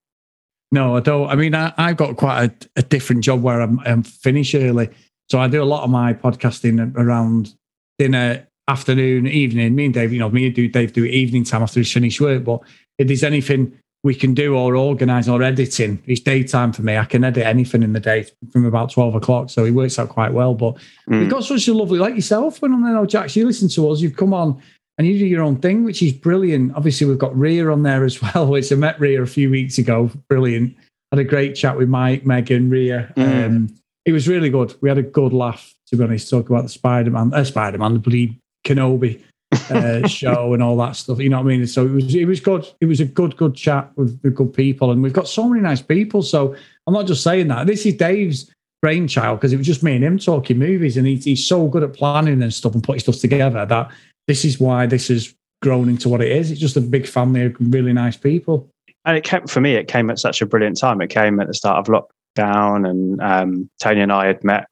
No, 0.72 0.98
I 0.98 1.02
don't. 1.02 1.30
I 1.30 1.36
mean, 1.36 1.54
I, 1.54 1.72
I've 1.78 1.98
got 1.98 2.18
quite 2.18 2.46
a, 2.46 2.70
a 2.78 2.82
different 2.82 3.24
job 3.24 3.42
where 3.44 3.62
I'm, 3.62 3.80
I'm 3.82 4.04
finish 4.04 4.56
early. 4.56 4.90
So 5.30 5.40
I 5.40 5.48
do 5.48 5.62
a 5.62 5.66
lot 5.66 5.84
of 5.84 5.90
my 5.90 6.14
podcasting 6.14 6.96
around 6.98 7.54
dinner, 8.00 8.48
afternoon, 8.68 9.28
evening. 9.28 9.76
Me 9.76 9.86
and 9.86 9.94
Dave, 9.94 10.12
you 10.12 10.20
know, 10.20 10.30
me 10.30 10.48
and 10.48 10.56
do 10.56 10.68
Dave 10.68 10.94
do 10.94 11.06
evening 11.06 11.44
time 11.44 11.62
after 11.64 11.80
he's 11.80 11.92
finished 11.94 12.20
work. 12.20 12.44
But 12.44 12.62
if 12.98 13.08
there's 13.08 13.24
anything 13.24 13.78
we 14.04 14.14
can 14.16 14.34
do 14.34 14.56
or 14.56 14.76
organise 14.76 15.30
or 15.30 15.42
editing, 15.44 16.02
it's 16.08 16.20
daytime 16.22 16.74
for 16.74 16.82
me. 16.82 16.98
I 16.98 17.06
can 17.06 17.24
edit 17.24 17.46
anything 17.46 17.84
in 17.84 17.94
the 17.94 18.00
day 18.02 18.28
from 18.52 18.66
about 18.66 18.92
12 18.92 19.16
o'clock. 19.16 19.50
So 19.50 19.64
it 19.66 19.72
works 19.72 19.98
out 20.00 20.10
quite 20.10 20.34
well. 20.34 20.54
But 20.56 20.76
Mm. 21.10 21.20
we've 21.22 21.30
got 21.30 21.44
such 21.44 21.68
a 21.68 21.74
lovely, 21.74 22.00
like 22.00 22.16
yourself, 22.16 22.62
when 22.62 22.74
on 22.74 22.84
there, 22.84 23.06
Jack, 23.06 23.36
you 23.36 23.46
listen 23.46 23.70
to 23.70 23.90
us, 23.92 24.02
you've 24.02 24.18
come 24.18 24.34
on 24.34 24.62
and 24.98 25.08
you 25.08 25.18
do 25.18 25.26
your 25.26 25.42
own 25.42 25.58
thing, 25.58 25.84
which 25.84 26.04
is 26.04 26.14
brilliant. 26.14 26.76
Obviously, 26.76 27.08
we've 27.08 27.18
got 27.18 27.38
Rhea 27.38 27.70
on 27.70 27.84
there 27.84 28.04
as 28.04 28.22
well, 28.36 28.48
which 28.48 28.72
I 28.72 28.76
met 28.76 29.00
Rhea 29.00 29.22
a 29.22 29.28
few 29.28 29.50
weeks 29.50 29.78
ago. 29.78 30.12
Brilliant. 30.30 30.76
Had 31.12 31.20
a 31.20 31.24
great 31.24 31.56
chat 31.56 31.78
with 31.78 31.90
Mike, 31.90 32.26
Megan, 32.26 32.70
Rhea. 32.70 33.12
Mm. 33.16 33.46
Um, 33.46 33.76
it 34.06 34.12
was 34.12 34.28
really 34.28 34.50
good. 34.50 34.76
We 34.82 34.90
had 34.90 34.98
a 34.98 35.04
good 35.04 35.34
laugh, 35.34 35.74
to 35.88 35.96
be 35.96 36.04
honest, 36.04 36.30
talk 36.30 36.50
about 36.50 36.64
the 36.64 36.70
Spider 36.70 37.12
Man, 37.12 37.34
uh, 37.34 37.44
Spider 37.44 37.78
Man, 37.78 37.94
the 37.94 38.00
bloody 38.00 38.38
Kenobi 38.66 39.22
uh, 39.70 40.08
show 40.08 40.54
and 40.54 40.62
all 40.62 40.78
that 40.78 40.96
stuff. 40.96 41.20
You 41.20 41.30
know 41.30 41.38
what 41.38 41.46
I 41.46 41.58
mean? 41.58 41.68
So 41.68 41.86
it 41.86 41.92
was, 41.92 42.16
it 42.16 42.26
was 42.26 42.40
good. 42.40 42.68
It 42.82 42.86
was 42.86 43.00
a 43.00 43.06
good, 43.06 43.38
good 43.38 43.56
chat 43.56 43.92
with, 43.96 44.20
with 44.24 44.36
good 44.36 44.54
people. 44.54 44.92
And 44.92 45.02
we've 45.02 45.14
got 45.14 45.28
so 45.28 45.48
many 45.48 45.62
nice 45.62 45.82
people. 45.82 46.22
So 46.22 46.56
I'm 46.88 46.94
not 46.94 47.08
just 47.08 47.24
saying 47.24 47.48
that. 47.48 47.68
This 47.68 47.86
is 47.86 47.96
Dave's 47.96 48.52
brainchild 48.82 49.40
because 49.40 49.54
it 49.54 49.58
was 49.58 49.68
just 49.68 49.84
me 49.84 49.96
and 49.96 50.04
him 50.04 50.20
talking 50.20 50.58
movies. 50.60 50.98
And 50.98 51.08
he, 51.08 51.16
he's 51.16 51.48
so 51.48 51.68
good 51.68 51.84
at 51.84 51.94
planning 51.94 52.42
and 52.42 52.54
stuff 52.54 52.74
and 52.74 52.84
putting 52.84 53.00
stuff 53.00 53.20
together 53.20 53.66
that 53.66 53.92
this 54.28 54.46
is 54.46 54.60
why 54.60 54.86
this 54.86 55.08
has 55.10 55.34
grown 55.62 55.90
into 55.90 56.10
what 56.10 56.22
it 56.22 56.32
is. 56.32 56.52
It's 56.52 56.60
just 56.60 56.78
a 56.78 56.82
big 56.82 57.08
family 57.08 57.46
of 57.46 57.56
really 57.60 57.94
nice 57.94 58.18
people. 58.18 58.70
and 59.06 59.18
it 59.18 59.24
came 59.24 59.48
for 59.48 59.62
me 59.62 59.76
it 59.76 59.88
came 59.88 60.10
at 60.10 60.20
such 60.20 60.42
a 60.42 60.46
brilliant 60.46 60.78
time. 60.78 61.02
It 61.02 61.10
came 61.10 61.40
at 61.40 61.48
the 61.48 61.54
start 61.54 61.78
of 61.78 61.94
lockdown 61.94 62.90
and 62.90 63.22
um, 63.22 63.70
tony 63.80 64.02
and 64.02 64.12
i 64.12 64.26
had 64.26 64.44
met 64.44 64.68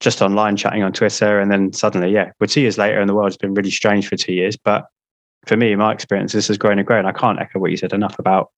just 0.00 0.22
online 0.22 0.56
chatting 0.56 0.82
on 0.82 0.92
twitter 0.92 1.38
and 1.38 1.50
then 1.50 1.72
suddenly 1.72 2.10
yeah 2.10 2.30
we're 2.40 2.46
two 2.46 2.62
years 2.62 2.78
later 2.78 2.98
and 2.98 3.08
the 3.08 3.14
world's 3.14 3.36
been 3.36 3.54
really 3.54 3.70
strange 3.70 4.08
for 4.08 4.16
two 4.16 4.34
years. 4.34 4.56
But 4.56 4.86
for 5.46 5.56
me 5.56 5.74
my 5.76 5.92
experience 5.92 6.32
this 6.32 6.48
has 6.48 6.58
grown 6.58 6.78
and 6.78 6.86
grown. 6.86 7.06
I 7.06 7.12
can't 7.12 7.40
echo 7.40 7.58
what 7.58 7.70
you 7.70 7.76
said 7.76 7.92
enough 7.92 8.18
about 8.18 8.50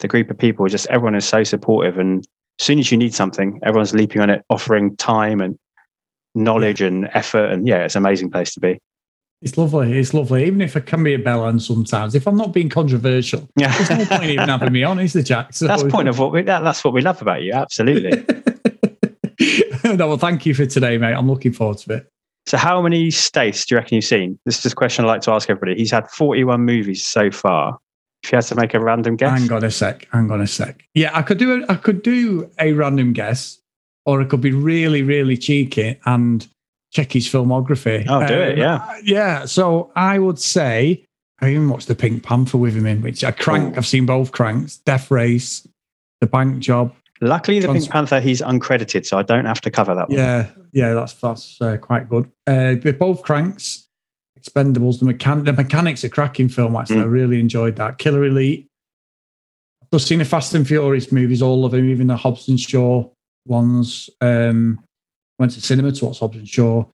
the 0.00 0.08
group 0.08 0.30
of 0.30 0.38
people. 0.38 0.66
Just 0.66 0.86
everyone 0.88 1.14
is 1.14 1.24
so 1.24 1.44
supportive 1.44 1.98
and 1.98 2.26
as 2.60 2.66
soon 2.66 2.78
as 2.78 2.90
you 2.92 2.98
need 2.98 3.14
something 3.14 3.60
everyone's 3.64 3.94
leaping 3.94 4.20
on 4.22 4.30
it 4.30 4.44
offering 4.50 4.96
time 4.96 5.40
and 5.40 5.58
knowledge 6.34 6.80
and 6.80 7.08
effort 7.14 7.50
and 7.50 7.66
yeah 7.66 7.84
it's 7.84 7.94
an 7.94 8.02
amazing 8.02 8.30
place 8.30 8.52
to 8.54 8.60
be 8.60 8.78
It's 9.44 9.58
lovely. 9.58 9.98
It's 9.98 10.14
lovely. 10.14 10.46
Even 10.46 10.62
if 10.62 10.74
I 10.74 10.80
can 10.80 11.04
be 11.04 11.12
a 11.12 11.18
bellend 11.18 11.60
sometimes, 11.60 12.14
if 12.14 12.26
I'm 12.26 12.36
not 12.36 12.52
being 12.52 12.70
controversial, 12.70 13.48
yeah 13.56 13.76
there's 13.76 13.90
no 13.90 14.16
point 14.16 14.30
even 14.30 14.48
having 14.48 14.72
me 14.72 14.82
on, 14.82 14.98
is 14.98 15.12
there, 15.12 15.22
Jack? 15.22 15.52
So- 15.52 15.66
that's 15.66 15.82
the 15.82 15.90
point 15.90 16.08
of 16.08 16.18
what 16.18 16.32
we 16.32 16.42
that, 16.42 16.64
that's 16.64 16.82
what 16.82 16.94
we 16.94 17.02
love 17.02 17.20
about 17.22 17.42
you 17.42 17.52
absolutely 17.52 18.24
no, 19.84 20.08
well, 20.08 20.16
thank 20.16 20.46
you 20.46 20.54
for 20.54 20.64
today, 20.66 20.96
mate. 20.96 21.12
I'm 21.12 21.28
looking 21.28 21.52
forward 21.52 21.78
to 21.78 21.94
it. 21.94 22.08
So, 22.46 22.56
how 22.56 22.80
many 22.82 23.10
states 23.10 23.64
do 23.66 23.74
you 23.74 23.78
reckon 23.78 23.96
you've 23.96 24.04
seen? 24.04 24.38
This 24.44 24.56
is 24.56 24.62
just 24.62 24.72
a 24.72 24.76
question 24.76 25.04
I 25.04 25.08
like 25.08 25.22
to 25.22 25.32
ask 25.32 25.48
everybody. 25.48 25.78
He's 25.78 25.90
had 25.90 26.10
41 26.10 26.60
movies 26.60 27.04
so 27.04 27.30
far. 27.30 27.78
If 28.22 28.32
you 28.32 28.36
had 28.36 28.44
to 28.46 28.54
make 28.54 28.72
a 28.72 28.80
random 28.80 29.16
guess, 29.16 29.38
Hang 29.38 29.52
on 29.52 29.64
a 29.64 29.70
sec. 29.70 30.08
Hang 30.12 30.30
on 30.30 30.40
a 30.40 30.46
sec. 30.46 30.82
Yeah, 30.94 31.10
I 31.12 31.22
could 31.22 31.38
do 31.38 31.62
a, 31.62 31.72
I 31.72 31.76
could 31.76 32.02
do 32.02 32.50
a 32.58 32.72
random 32.72 33.12
guess, 33.12 33.58
or 34.06 34.22
it 34.22 34.28
could 34.30 34.40
be 34.40 34.52
really, 34.52 35.02
really 35.02 35.36
cheeky 35.36 35.98
and 36.06 36.46
check 36.94 37.12
his 37.12 37.26
filmography. 37.28 38.06
Oh, 38.08 38.26
do 38.26 38.34
it, 38.34 38.52
Um, 38.52 38.58
yeah. 38.58 39.00
yeah. 39.02 39.44
So 39.44 39.90
I 39.96 40.18
would 40.18 40.38
say 40.38 41.04
I 41.40 41.50
even 41.50 41.68
watched 41.68 41.88
the 41.88 41.94
Pink 41.94 42.22
Panther 42.22 42.56
with 42.56 42.74
him 42.74 42.86
in, 42.86 43.02
which 43.02 43.22
I 43.24 43.32
crank. 43.32 43.74
Ooh. 43.74 43.76
I've 43.78 43.86
seen 43.86 44.06
both 44.06 44.32
cranks. 44.32 44.78
Death 44.78 45.10
Race. 45.10 45.66
The 46.20 46.26
Bank 46.28 46.60
Job. 46.60 46.94
Luckily, 47.20 47.58
the 47.58 47.66
Trans- 47.66 47.84
Pink 47.84 47.92
Panther, 47.92 48.20
he's 48.20 48.40
uncredited, 48.40 49.04
so 49.06 49.18
I 49.18 49.22
don't 49.22 49.44
have 49.44 49.60
to 49.62 49.70
cover 49.70 49.94
that 49.94 50.08
one. 50.08 50.18
Yeah, 50.18 50.48
yeah, 50.72 50.94
that's 50.94 51.14
that's 51.14 51.60
uh, 51.60 51.76
quite 51.76 52.08
good. 52.08 52.30
Uh, 52.46 52.74
both 52.92 53.22
cranks. 53.22 53.86
Expendables. 54.38 55.00
The 55.00 55.06
mechan- 55.12 55.44
the 55.44 55.52
mechanics 55.52 56.04
a 56.04 56.08
cracking 56.08 56.48
film. 56.48 56.76
Actually, 56.76 57.00
I 57.00 57.04
Mm. 57.04 57.10
really 57.12 57.40
enjoyed 57.40 57.76
that. 57.76 57.98
Killer 57.98 58.24
Elite. 58.24 58.68
I've 59.92 60.02
seen 60.02 60.18
the 60.18 60.24
Fast 60.24 60.54
and 60.54 60.66
Furious 60.66 61.12
movies, 61.12 61.40
all 61.40 61.64
of 61.64 61.72
them, 61.72 61.88
even 61.88 62.08
the 62.08 62.16
Hobbs 62.16 62.48
and 62.48 62.58
Shaw 62.58 63.08
ones. 63.46 64.10
Um, 64.20 64.80
went 65.38 65.52
to 65.52 65.60
cinema 65.60 65.92
to 65.92 66.04
watch 66.06 66.20
Hobbs 66.20 66.36
and 66.36 66.48
Shaw. 66.48 66.84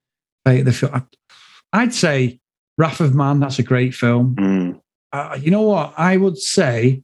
Fate 0.44 0.62
the 0.62 0.72
film. 0.72 1.06
I'd 1.72 1.94
say 1.94 2.40
Wrath 2.78 3.00
of 3.00 3.14
Man. 3.14 3.40
That's 3.40 3.58
a 3.58 3.62
great 3.62 3.94
film. 3.94 4.36
Mm. 4.36 4.80
Uh, 5.12 5.38
you 5.40 5.50
know 5.50 5.62
what? 5.62 5.92
I 5.96 6.16
would 6.16 6.38
say, 6.38 7.02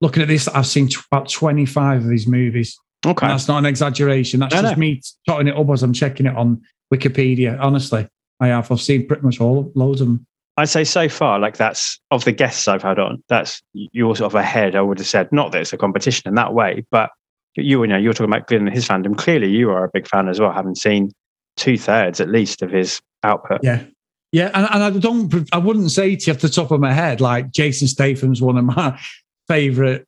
looking 0.00 0.22
at 0.22 0.28
this, 0.28 0.46
I've 0.48 0.66
seen 0.66 0.88
t- 0.88 0.96
about 1.10 1.28
twenty-five 1.30 2.02
of 2.02 2.08
these 2.08 2.26
movies. 2.26 2.78
Okay. 3.04 3.26
And 3.26 3.32
that's 3.32 3.48
not 3.48 3.58
an 3.58 3.66
exaggeration. 3.66 4.40
That's 4.40 4.54
No, 4.54 4.62
just 4.62 4.76
no. 4.76 4.80
me 4.80 5.00
totting 5.28 5.48
it 5.48 5.56
up 5.56 5.68
as 5.70 5.82
I'm 5.82 5.92
checking 5.92 6.26
it 6.26 6.36
on 6.36 6.62
Wikipedia. 6.92 7.58
Honestly, 7.60 8.08
I 8.40 8.48
have. 8.48 8.70
I've 8.70 8.80
seen 8.80 9.06
pretty 9.06 9.22
much 9.22 9.40
all 9.40 9.70
loads 9.74 10.00
of 10.00 10.06
them. 10.08 10.26
I'd 10.58 10.70
say 10.70 10.84
so 10.84 11.08
far, 11.08 11.38
like 11.38 11.58
that's 11.58 12.00
of 12.10 12.24
the 12.24 12.32
guests 12.32 12.66
I've 12.66 12.82
had 12.82 12.98
on, 12.98 13.22
that's 13.28 13.62
you're 13.74 14.16
sort 14.16 14.32
of 14.32 14.34
ahead. 14.36 14.74
I 14.74 14.80
would 14.80 14.98
have 14.98 15.06
said 15.06 15.30
not 15.30 15.52
that 15.52 15.60
it's 15.60 15.72
a 15.74 15.76
competition 15.76 16.28
in 16.28 16.34
that 16.36 16.54
way, 16.54 16.84
but 16.90 17.10
you, 17.56 17.82
you 17.82 17.86
know, 17.86 17.96
you're 17.96 18.12
talking 18.12 18.32
about 18.32 18.46
Glenn 18.46 18.66
and 18.66 18.74
his 18.74 18.86
fandom. 18.86 19.16
Clearly, 19.16 19.48
you 19.50 19.70
are 19.70 19.84
a 19.84 19.90
big 19.92 20.06
fan 20.08 20.28
as 20.28 20.38
well, 20.40 20.52
having 20.52 20.74
seen 20.74 21.12
two 21.56 21.76
thirds 21.78 22.20
at 22.20 22.28
least 22.28 22.62
of 22.62 22.70
his 22.70 23.00
output. 23.24 23.60
Yeah. 23.62 23.84
Yeah, 24.32 24.50
and, 24.54 24.68
and 24.72 24.82
I 24.82 24.90
don't, 24.90 25.48
I 25.52 25.58
wouldn't 25.58 25.90
say 25.90 26.14
to 26.16 26.26
you 26.26 26.34
off 26.34 26.40
the 26.40 26.48
top 26.48 26.70
of 26.70 26.80
my 26.80 26.92
head 26.92 27.20
like 27.20 27.52
Jason 27.52 27.88
Statham's 27.88 28.42
one 28.42 28.58
of 28.58 28.64
my 28.64 29.00
favorite 29.48 30.04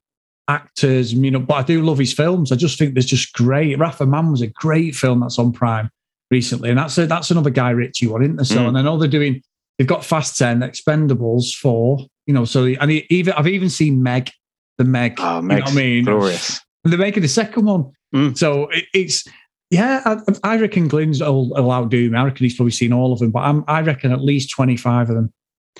actors, 0.49 1.13
you 1.13 1.31
know, 1.31 1.39
but 1.39 1.55
I 1.55 1.63
do 1.63 1.83
love 1.83 1.99
his 1.99 2.13
films. 2.13 2.53
I 2.53 2.57
just 2.57 2.79
think 2.79 2.95
there's 2.95 3.07
just 3.07 3.33
great. 3.33 3.79
Wrath 3.79 4.01
of 4.01 4.09
Man 4.09 4.31
was 4.31 4.43
a 4.43 4.49
great 4.49 4.95
film 4.95 5.21
that's 5.21 5.39
on 5.39 5.53
Prime 5.53 5.89
recently, 6.31 6.69
and 6.71 6.79
that's 6.79 6.99
a, 6.99 7.07
that's 7.07 7.31
another 7.31 7.51
Guy 7.51 7.71
Ritchie 7.71 8.07
one, 8.09 8.23
isn't 8.23 8.37
there? 8.37 8.45
So, 8.45 8.57
Mm. 8.59 8.69
and 8.69 8.79
I 8.79 8.83
know 8.83 8.99
they're 8.99 9.09
doing, 9.09 9.41
they've 9.79 9.87
got 9.87 10.05
Fast 10.05 10.37
Ten, 10.37 10.61
Expendables 10.61 11.55
four, 11.55 12.01
you 12.27 12.35
know. 12.35 12.45
So, 12.45 12.65
and 12.65 12.91
he- 12.91 13.07
even 13.11 13.35
I've 13.35 13.47
even 13.49 13.71
seen 13.71 14.03
Meg, 14.03 14.31
the 14.79 14.85
Meg. 14.85 15.15
Oh, 15.19 15.41
you 15.41 15.49
know 15.49 15.61
I 15.65 15.75
mean? 15.75 16.05
glorious. 16.05 16.61
They're 16.91 16.99
making 16.99 17.23
the 17.23 17.29
second 17.29 17.65
one. 17.67 17.93
Mm. 18.15 18.37
So 18.37 18.69
it, 18.69 18.85
it's 18.95 19.25
yeah, 19.71 20.03
I, 20.05 20.19
I 20.45 20.57
reckon 20.59 20.89
Glenn's 20.89 21.21
will, 21.21 21.51
will 21.51 21.71
outdo 21.71 22.11
me. 22.11 22.17
I 22.17 22.25
reckon 22.25 22.45
he's 22.45 22.57
probably 22.57 22.73
seen 22.73 22.93
all 22.93 23.13
of 23.13 23.19
them, 23.19 23.31
but 23.31 23.41
I'm, 23.41 23.65
I 23.69 23.83
reckon 23.83 24.13
at 24.13 24.23
least 24.23 24.51
25 24.51 25.11
of 25.11 25.17
them. 25.17 25.33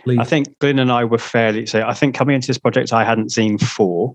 Least. 0.05 0.21
I 0.21 0.25
think 0.25 0.59
Glyn 0.61 0.79
and 0.79 0.93
I 0.93 1.05
were 1.05 1.19
fairly. 1.19 1.67
So 1.67 1.83
I 1.83 1.95
think 1.95 2.15
coming 2.15 2.37
into 2.37 2.47
this 2.47 2.59
project, 2.59 2.93
I 2.93 3.05
hadn't 3.05 3.31
seen 3.33 3.59
four. 3.59 4.15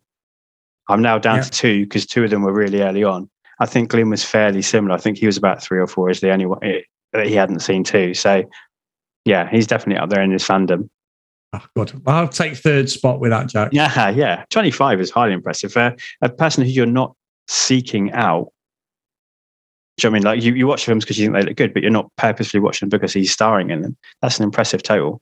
I'm 0.89 1.01
now 1.01 1.17
down 1.17 1.37
Yeah. 1.37 1.43
to 1.43 1.51
two 1.51 1.83
because 1.85 2.05
two 2.05 2.23
of 2.23 2.29
them 2.29 2.43
were 2.43 2.53
really 2.53 2.81
early 2.81 3.03
on. 3.03 3.29
I 3.59 3.65
think 3.65 3.89
Glyn 3.89 4.09
was 4.09 4.23
fairly 4.23 4.61
similar. 4.61 4.95
I 4.95 4.99
think 4.99 5.17
he 5.17 5.25
was 5.25 5.37
about 5.37 5.61
three 5.61 5.79
or 5.79 5.87
four 5.87 6.09
is 6.09 6.19
the 6.21 6.31
only 6.31 6.45
one 6.45 6.59
eh, 6.63 6.81
that 7.11 7.27
he 7.27 7.33
hadn't 7.33 7.59
seen 7.59 7.83
two. 7.83 8.13
So 8.13 8.43
yeah, 9.25 9.49
he's 9.49 9.67
definitely 9.67 10.01
up 10.01 10.09
there 10.09 10.21
in 10.21 10.31
his 10.31 10.43
fandom. 10.43 10.89
Oh, 11.53 11.65
good. 11.75 12.01
I'll 12.07 12.27
take 12.27 12.55
third 12.55 12.89
spot 12.89 13.19
with 13.19 13.29
that, 13.31 13.47
Jack. 13.47 13.69
Yeah, 13.71 14.09
yeah. 14.09 14.43
25 14.49 14.99
is 14.99 15.11
highly 15.11 15.33
impressive. 15.33 15.71
For 15.71 15.95
a 16.21 16.29
person 16.29 16.63
who 16.63 16.69
you're 16.71 16.85
not 16.87 17.15
seeking 17.47 18.11
out, 18.11 18.51
do 19.97 20.07
you 20.07 20.09
know 20.09 20.13
what 20.13 20.15
I 20.15 20.19
mean? 20.19 20.23
Like 20.23 20.43
you, 20.43 20.53
you 20.55 20.65
watch 20.65 20.85
films 20.85 21.03
because 21.05 21.19
you 21.19 21.25
think 21.27 21.35
they 21.35 21.43
look 21.47 21.57
good, 21.57 21.73
but 21.73 21.83
you're 21.83 21.91
not 21.91 22.09
purposely 22.17 22.59
watching 22.59 22.89
them 22.89 22.97
because 22.97 23.13
he's 23.13 23.31
starring 23.31 23.69
in 23.69 23.83
them. 23.83 23.95
That's 24.21 24.39
an 24.39 24.43
impressive 24.45 24.81
total. 24.81 25.21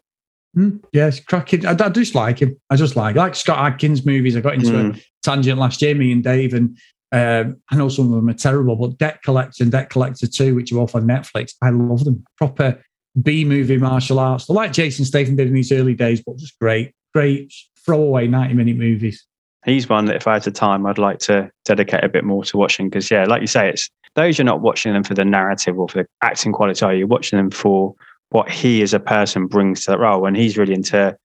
Mm, 0.57 0.81
yes, 0.93 1.19
cracking. 1.19 1.65
I, 1.65 1.71
I 1.71 1.89
just 1.89 2.15
like 2.15 2.39
him. 2.39 2.57
I 2.69 2.77
just 2.77 2.95
like 2.95 3.15
like 3.17 3.35
Scott 3.35 3.59
Adkins 3.59 4.05
movies. 4.05 4.35
I 4.37 4.41
got 4.41 4.53
into 4.53 4.71
Mm. 4.71 4.97
a 4.97 5.01
tangent 5.23 5.59
last 5.59 5.81
year, 5.81 5.95
me 5.95 6.11
and 6.13 6.23
Dave, 6.23 6.53
and 6.53 6.77
um, 7.11 7.57
I 7.69 7.75
know 7.75 7.89
some 7.89 8.05
of 8.05 8.11
them 8.11 8.29
are 8.29 8.33
terrible, 8.33 8.75
but 8.77 8.97
Debt 8.97 9.21
Collector 9.23 9.63
and 9.63 9.71
Debt 9.71 9.89
Collector 9.89 10.27
2, 10.27 10.55
which 10.55 10.71
are 10.71 10.75
both 10.75 10.95
on 10.95 11.03
Netflix, 11.03 11.53
I 11.61 11.69
love 11.71 12.05
them. 12.05 12.23
Proper 12.37 12.81
B 13.21 13.45
movie 13.45 13.77
martial 13.77 14.19
arts. 14.19 14.45
They're 14.45 14.55
like 14.55 14.71
Jason 14.71 15.05
Statham 15.05 15.35
did 15.35 15.47
in 15.47 15.55
his 15.55 15.71
early 15.71 15.93
days, 15.93 16.21
but 16.25 16.37
just 16.37 16.57
great, 16.59 16.93
great 17.13 17.53
throwaway 17.85 18.27
90 18.27 18.53
minute 18.53 18.77
movies. 18.77 19.25
He's 19.65 19.87
one 19.87 20.05
that 20.05 20.15
if 20.15 20.27
I 20.27 20.33
had 20.33 20.43
the 20.43 20.51
time, 20.51 20.85
I'd 20.85 20.97
like 20.97 21.19
to 21.19 21.51
dedicate 21.65 22.03
a 22.03 22.09
bit 22.09 22.23
more 22.23 22.43
to 22.45 22.57
watching 22.57 22.89
because, 22.89 23.11
yeah, 23.11 23.25
like 23.25 23.41
you 23.41 23.47
say, 23.47 23.69
it's 23.69 23.89
those 24.15 24.37
you're 24.37 24.45
not 24.45 24.61
watching 24.61 24.93
them 24.93 25.03
for 25.03 25.13
the 25.13 25.25
narrative 25.25 25.77
or 25.77 25.87
for 25.87 26.03
the 26.03 26.07
acting 26.23 26.51
quality. 26.51 26.83
Are 26.83 26.93
you 26.93 27.05
watching 27.05 27.37
them 27.37 27.51
for 27.51 27.93
what 28.29 28.49
he 28.49 28.81
as 28.81 28.93
a 28.93 28.99
person 28.99 29.47
brings 29.47 29.85
to 29.85 29.91
that 29.91 29.99
role? 29.99 30.25
And 30.25 30.35
he's 30.35 30.57
really 30.57 30.73
into 30.73 31.15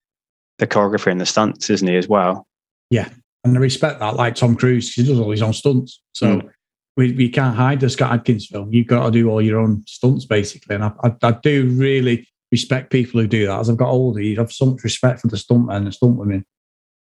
the 0.58 0.66
choreography 0.66 1.10
and 1.10 1.20
the 1.20 1.26
stunts, 1.26 1.70
isn't 1.70 1.88
he, 1.88 1.96
as 1.96 2.08
well? 2.08 2.46
Yeah. 2.90 3.08
And 3.44 3.56
I 3.56 3.60
respect 3.60 4.00
that, 4.00 4.16
like 4.16 4.34
Tom 4.34 4.56
Cruise, 4.56 4.92
he 4.92 5.04
does 5.04 5.18
all 5.18 5.30
his 5.30 5.42
own 5.42 5.52
stunts. 5.52 6.02
So 6.12 6.26
Mm. 6.26 6.50
We, 6.96 7.12
we 7.12 7.28
can't 7.28 7.54
hide 7.56 7.80
the 7.80 7.90
Scott 7.90 8.12
Adkins 8.12 8.46
film. 8.46 8.72
You've 8.72 8.86
got 8.86 9.04
to 9.04 9.10
do 9.10 9.28
all 9.28 9.42
your 9.42 9.60
own 9.60 9.82
stunts, 9.86 10.24
basically. 10.24 10.74
And 10.76 10.84
I, 10.84 10.92
I, 11.04 11.14
I 11.22 11.30
do 11.42 11.66
really 11.68 12.26
respect 12.50 12.90
people 12.90 13.20
who 13.20 13.26
do 13.26 13.46
that. 13.46 13.60
As 13.60 13.68
I've 13.68 13.76
got 13.76 13.90
older, 13.90 14.20
you 14.20 14.36
have 14.38 14.52
so 14.52 14.66
much 14.66 14.82
respect 14.84 15.20
for 15.20 15.26
the 15.28 15.36
stuntmen 15.36 15.76
and 15.76 15.86
the 15.86 15.92
stunt 15.92 16.16
women. 16.16 16.44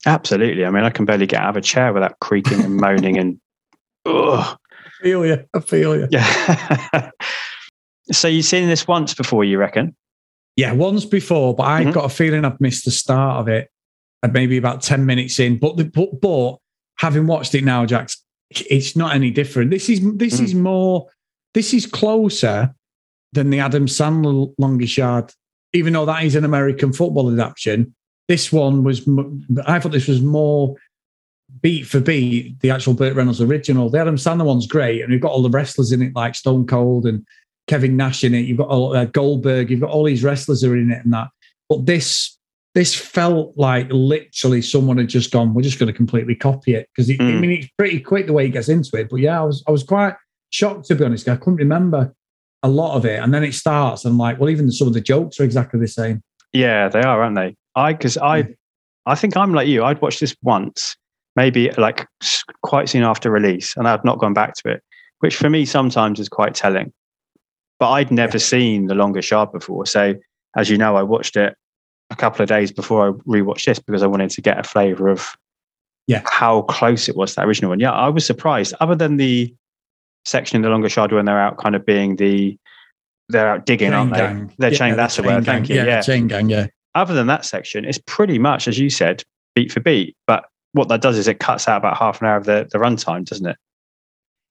Absolutely. 0.07 0.65
I 0.65 0.71
mean, 0.71 0.85
I 0.85 0.91
can 0.91 1.05
barely 1.05 1.27
get 1.27 1.41
out 1.43 1.51
of 1.51 1.57
a 1.57 1.61
chair 1.61 1.93
without 1.93 2.19
creaking 2.21 2.63
and 2.63 2.77
moaning 2.77 3.19
and. 3.19 3.41
Ugh. 4.07 4.57
I 4.73 5.03
feel 5.03 5.27
you. 5.27 5.45
I 5.55 5.61
feel 5.61 5.97
you. 5.97 6.09
Yeah. 6.11 7.11
so 8.13 8.29
you've 8.29 8.45
seen 8.45 8.69
this 8.69 8.87
once 8.87 9.15
before, 9.15 9.45
you 9.45 9.59
reckon? 9.59 9.97
Yeah, 10.57 10.73
once 10.73 11.05
before, 11.05 11.55
but 11.55 11.65
I've 11.65 11.87
Mhm. 11.89 11.93
got 11.95 12.05
a 12.05 12.09
feeling 12.11 12.45
I've 12.45 12.61
missed 12.61 12.85
the 12.85 12.91
start 12.91 13.41
of 13.41 13.49
it. 13.49 13.69
Maybe 14.31 14.57
about 14.59 14.83
10 14.83 15.07
minutes 15.07 15.39
in. 15.41 15.59
But 15.59 15.79
the 15.79 15.85
but, 15.85 16.21
but 16.21 16.57
having 16.99 17.27
watched 17.27 17.55
it 17.55 17.65
now, 17.65 17.87
Jax, 17.87 18.23
it's 18.51 18.97
not 18.97 19.15
any 19.15 19.31
different. 19.31 19.71
This 19.71 19.89
is 19.89 20.01
this 20.17 20.41
Mm. 20.41 20.45
is 20.45 20.55
more 20.55 21.07
this 21.55 21.75
is 21.75 21.87
closer 21.87 22.75
than 23.33 23.51
the 23.51 23.61
Adam 23.61 23.87
Sandler 23.87 24.53
longest 24.59 24.97
yard, 24.97 25.33
even 25.73 25.93
though 25.93 26.07
that 26.07 26.25
is 26.25 26.35
an 26.35 26.45
American 26.45 26.93
football 26.93 27.33
adaptation. 27.33 27.95
This 28.29 28.53
one 28.53 28.85
was 28.85 29.07
I 29.67 29.79
thought 29.81 29.93
this 29.93 30.09
was 30.09 30.23
more 30.23 30.77
beat 31.63 31.83
for 31.87 31.99
beat, 32.01 32.61
the 32.61 32.71
actual 32.71 32.95
Burt 32.95 33.15
Reynolds 33.15 33.41
original. 33.41 33.91
The 33.91 33.99
Adam 33.99 34.17
Sandler 34.17 34.45
one's 34.45 34.67
great, 34.67 35.03
and 35.03 35.13
you've 35.13 35.23
got 35.23 35.33
all 35.33 35.43
the 35.43 35.51
wrestlers 35.51 35.91
in 35.93 36.03
it, 36.03 36.15
like 36.15 36.35
Stone 36.37 36.67
Cold 36.67 37.07
and 37.07 37.27
Kevin 37.67 37.97
Nash 37.97 38.25
in 38.25 38.35
it. 38.35 38.47
You've 38.47 38.59
got 38.59 38.69
all, 38.69 38.97
uh, 38.97 39.05
Goldberg. 39.07 39.71
You've 39.71 39.81
got 39.81 39.91
all 39.91 40.05
these 40.05 40.23
wrestlers 40.25 40.63
are 40.65 40.77
in 40.77 40.91
it 40.91 41.05
and 41.05 41.13
that. 41.13 41.29
But 41.69 41.87
this 41.87 42.37
this 42.75 42.95
felt 42.95 43.53
like 43.57 43.89
literally 43.91 44.63
someone 44.63 44.99
had 44.99 45.09
just 45.09 45.31
gone. 45.33 45.55
We're 45.55 45.63
just 45.63 45.79
going 45.79 45.89
to 45.89 45.97
completely 45.97 46.37
copy 46.37 46.75
it 46.75 46.89
because 46.95 47.11
I 47.11 47.15
Mm. 47.15 47.41
mean 47.41 47.51
it's 47.51 47.69
pretty 47.77 48.01
quick 48.01 48.27
the 48.27 48.33
way 48.33 48.45
he 48.45 48.51
gets 48.51 48.69
into 48.69 48.91
it. 48.97 49.09
But 49.11 49.17
yeah, 49.21 49.41
I 49.41 49.45
was 49.45 49.65
I 49.67 49.71
was 49.73 49.83
quite 49.83 50.15
shocked 50.51 50.87
to 50.87 50.95
be 50.95 51.05
honest. 51.05 51.29
I 51.29 51.37
couldn't 51.37 51.57
remember 51.57 52.15
a 52.63 52.69
lot 52.69 52.97
of 52.97 53.05
it, 53.05 53.21
and 53.23 53.33
then 53.35 53.43
it 53.43 53.55
starts. 53.55 54.05
And 54.05 54.19
like, 54.19 54.39
well, 54.39 54.51
even 54.51 54.71
some 54.71 54.87
of 54.89 54.95
the 54.95 55.01
jokes 55.01 55.41
are 55.41 55.45
exactly 55.45 55.81
the 55.81 55.89
same. 55.89 56.23
Yeah, 56.53 56.89
they 56.89 57.01
are, 57.01 57.23
aren't 57.23 57.37
they? 57.37 57.57
I 57.75 57.93
because 57.93 58.17
I, 58.19 58.55
I 59.07 59.15
think 59.15 59.37
I'm 59.37 59.53
like 59.55 59.67
you. 59.69 59.83
I'd 59.83 60.01
watched 60.01 60.21
this 60.21 60.37
once, 60.43 60.97
maybe 61.37 61.71
like 61.73 62.07
quite 62.63 62.89
soon 62.89 63.03
after 63.03 63.31
release, 63.31 63.77
and 63.77 63.89
I've 63.89 64.05
not 64.05 64.19
gone 64.19 64.35
back 64.35 64.55
to 64.55 64.71
it, 64.71 64.83
which 65.21 65.37
for 65.37 65.51
me 65.51 65.65
sometimes 65.65 66.21
is 66.21 66.29
quite 66.29 66.55
telling. 66.55 66.93
But 67.79 67.91
I'd 67.91 68.11
never 68.11 68.39
seen 68.39 68.87
The 68.87 68.95
Longest 68.95 69.31
Yard 69.31 69.51
before, 69.53 69.87
so 69.87 70.15
as 70.57 70.69
you 70.69 70.77
know, 70.77 70.97
I 70.97 71.03
watched 71.03 71.37
it 71.37 71.57
a 72.11 72.17
couple 72.17 72.43
of 72.43 72.49
days 72.49 72.73
before 72.73 73.09
I 73.09 73.13
rewatched 73.29 73.65
this 73.65 73.79
because 73.79 74.03
I 74.03 74.07
wanted 74.07 74.31
to 74.31 74.41
get 74.41 74.59
a 74.59 74.63
flavour 74.63 75.09
of 75.09 75.37
Yeah. 76.07 76.23
how 76.27 76.63
close 76.63 77.09
it 77.09 77.17
was 77.17 77.31
to 77.33 77.37
that 77.37 77.47
original 77.47 77.71
one. 77.71 77.81
Yeah, 77.81 77.93
I 77.93 78.09
was 78.09 78.27
surprised. 78.27 78.75
Other 78.81 78.95
than 78.97 79.17
the 79.17 79.55
section 80.25 80.57
in 80.57 80.63
The 80.63 80.69
longer 80.69 80.89
Yard 80.95 81.13
when 81.13 81.25
they're 81.25 81.41
out, 81.41 81.57
kind 81.59 81.75
of 81.75 81.87
being 81.87 82.17
the 82.17 82.57
they're 83.29 83.49
out 83.49 83.65
digging, 83.65 83.93
aren't 83.95 84.13
they? 84.13 84.55
They're 84.59 84.71
chain. 84.77 84.97
That's 84.97 85.15
the 85.17 85.23
chain 85.23 85.35
word. 85.35 85.45
gang. 85.45 85.55
Thank 85.59 85.69
you. 85.69 85.77
Yeah, 85.77 85.85
yeah 85.85 86.03
chain 86.03 86.27
gang. 86.27 86.51
Yeah. 86.51 86.67
other 86.97 87.15
than 87.15 87.29
that 87.29 87.45
section, 87.45 87.85
it's 87.85 88.01
pretty 88.07 88.39
much 88.39 88.67
as 88.67 88.77
you 88.79 88.91
said, 88.91 89.23
beat 89.55 89.71
for 89.71 89.79
beat. 89.81 90.17
But 90.27 90.47
what 90.73 90.89
that 90.89 91.01
does 91.01 91.17
is 91.17 91.29
it 91.29 91.39
cuts 91.39 91.69
out 91.69 91.77
about 91.79 91.97
half 91.97 92.21
an 92.21 92.27
hour 92.27 92.37
of 92.37 92.45
the, 92.45 92.69
the 92.73 92.79
runtime, 92.79 93.25
doesn't 93.25 93.47
it? 93.47 93.57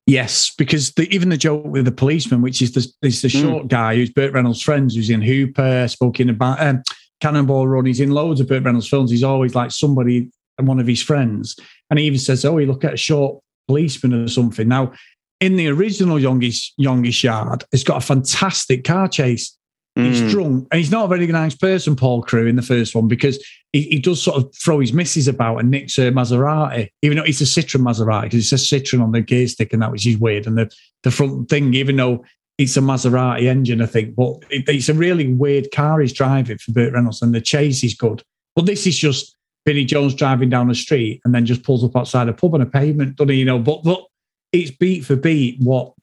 Yes, 0.05 0.51
because 0.57 0.93
the, 0.93 1.07
even 1.13 1.29
the 1.29 1.37
joke 1.37 1.65
with 1.65 1.85
the 1.85 1.91
policeman, 1.91 2.41
which 2.41 2.61
is 2.61 2.71
the 2.71 2.87
is 3.05 3.21
the 3.21 3.27
Mm. 3.27 3.41
short 3.41 3.67
guy 3.67 3.95
who's 3.95 4.09
Burt 4.09 4.33
Reynolds' 4.33 4.61
friends, 4.61 4.95
who's 4.95 5.09
in 5.09 5.21
Hooper, 5.21 5.87
spoke 5.87 6.19
in 6.19 6.29
about 6.29 6.59
um, 6.61 6.81
Cannonball 7.19 7.67
Run. 7.67 7.85
He's 7.85 7.99
in 7.99 8.11
loads 8.11 8.39
of 8.39 8.47
Burt 8.47 8.63
Reynolds 8.63 8.87
films. 8.87 9.11
He's 9.11 9.23
always 9.23 9.55
like 9.55 9.71
somebody 9.71 10.29
and 10.57 10.67
one 10.67 10.79
of 10.79 10.87
his 10.87 11.01
friends, 11.01 11.55
and 11.89 11.99
he 11.99 12.05
even 12.05 12.19
says, 12.19 12.43
"Oh, 12.45 12.57
you 12.57 12.65
look 12.67 12.83
at 12.83 12.93
a 12.93 12.97
short 12.97 13.41
policeman 13.67 14.13
or 14.13 14.27
something." 14.27 14.67
Now, 14.67 14.93
in 15.39 15.55
the 15.55 15.67
original 15.67 16.19
Longest 16.19 16.73
Longest 16.77 17.23
Yard, 17.23 17.63
it's 17.71 17.83
got 17.83 17.97
a 18.03 18.05
fantastic 18.05 18.83
car 18.83 19.07
chase. 19.07 19.55
He's 19.95 20.21
Mm. 20.21 20.29
drunk 20.29 20.67
and 20.71 20.77
he's 20.79 20.91
not 20.91 21.05
a 21.05 21.07
very 21.09 21.27
nice 21.27 21.55
person, 21.55 21.95
Paul 21.95 22.21
Crewe, 22.21 22.47
in 22.47 22.55
the 22.55 22.61
first 22.61 22.95
one 22.95 23.07
because 23.09 23.43
he, 23.73 23.81
he 23.81 23.99
does 23.99 24.21
sort 24.21 24.37
of 24.37 24.53
throw 24.55 24.79
his 24.79 24.93
misses 24.93 25.27
about 25.27 25.57
and 25.57 25.71
nicks 25.71 25.97
her 25.97 26.09
Maserati, 26.11 26.87
even 27.01 27.17
though 27.17 27.23
it's 27.23 27.41
a 27.41 27.43
Citroen 27.43 27.81
Maserati 27.81 28.23
because 28.23 28.45
it 28.45 28.47
says 28.47 28.65
Citroen 28.65 29.01
on 29.01 29.11
the 29.11 29.19
gear 29.19 29.45
stick 29.47 29.73
and 29.73 29.81
that 29.81 29.91
which 29.91 30.07
is 30.07 30.17
weird. 30.17 30.47
And 30.47 30.57
the, 30.57 30.71
the 31.03 31.11
front 31.11 31.49
thing, 31.49 31.73
even 31.73 31.97
though 31.97 32.23
it's 32.59 32.75
a 32.75 32.81
Maserati 32.81 33.47
engine, 33.47 33.81
I 33.81 33.85
think, 33.85 34.15
but 34.15 34.43
it, 34.49 34.67
it's 34.67 34.89
a 34.89 34.93
really 34.93 35.31
weird 35.33 35.71
car 35.71 36.01
he's 36.01 36.11
driving 36.11 36.57
for 36.57 36.73
Burt 36.73 36.93
Reynolds 36.93 37.21
and 37.21 37.33
the 37.33 37.39
chase 37.39 37.83
is 37.85 37.95
good. 37.95 38.21
But 38.53 38.65
this 38.65 38.85
is 38.85 38.97
just 38.97 39.37
Vinnie 39.65 39.85
Jones 39.85 40.13
driving 40.13 40.49
down 40.49 40.67
the 40.67 40.75
street 40.75 41.21
and 41.23 41.33
then 41.33 41.45
just 41.45 41.63
pulls 41.63 41.85
up 41.85 41.95
outside 41.95 42.27
a 42.27 42.33
pub 42.33 42.53
on 42.53 42.61
a 42.61 42.65
pavement, 42.65 43.15
doesn't 43.15 43.29
he? 43.29 43.39
You 43.39 43.45
know, 43.45 43.59
but 43.59 43.83
but 43.83 44.03
it's 44.51 44.71
beat 44.71 45.05
for 45.05 45.15
beat 45.15 45.57
what 45.61 45.93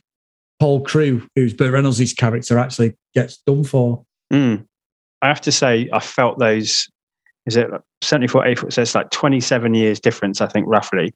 Paul 0.58 0.82
Crewe, 0.82 1.28
who's 1.36 1.52
Burt 1.52 1.72
Reynolds' 1.72 2.14
character, 2.14 2.58
actually 2.58 2.96
gets 3.14 3.36
done 3.36 3.62
for. 3.62 4.02
Mm. 4.32 4.66
I 5.20 5.28
have 5.28 5.42
to 5.42 5.52
say, 5.52 5.90
I 5.92 6.00
felt 6.00 6.38
those. 6.38 6.88
Is 7.44 7.56
it 7.56 7.68
74, 8.00 8.46
8 8.46 8.58
foot? 8.58 8.72
So 8.72 8.82
it's 8.82 8.94
like 8.94 9.10
27 9.10 9.74
years 9.74 10.00
difference, 10.00 10.40
I 10.40 10.46
think, 10.46 10.66
roughly, 10.66 11.12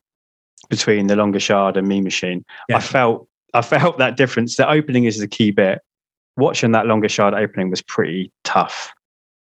between 0.68 1.07
the 1.07 1.16
Longest 1.16 1.48
Yard 1.48 1.79
and 1.79 1.88
Mean 1.88 2.05
Machine. 2.05 2.44
Yeah. 2.68 2.76
I 2.76 2.81
felt 2.81 3.26
I 3.54 3.62
felt 3.62 3.98
that 3.98 4.16
difference. 4.16 4.56
The 4.56 4.68
opening 4.68 5.04
is 5.04 5.18
the 5.18 5.28
key 5.28 5.50
bit. 5.50 5.80
Watching 6.36 6.72
that 6.72 6.86
Longest 6.86 7.18
Yard 7.18 7.34
opening 7.34 7.70
was 7.70 7.82
pretty 7.82 8.32
tough. 8.44 8.92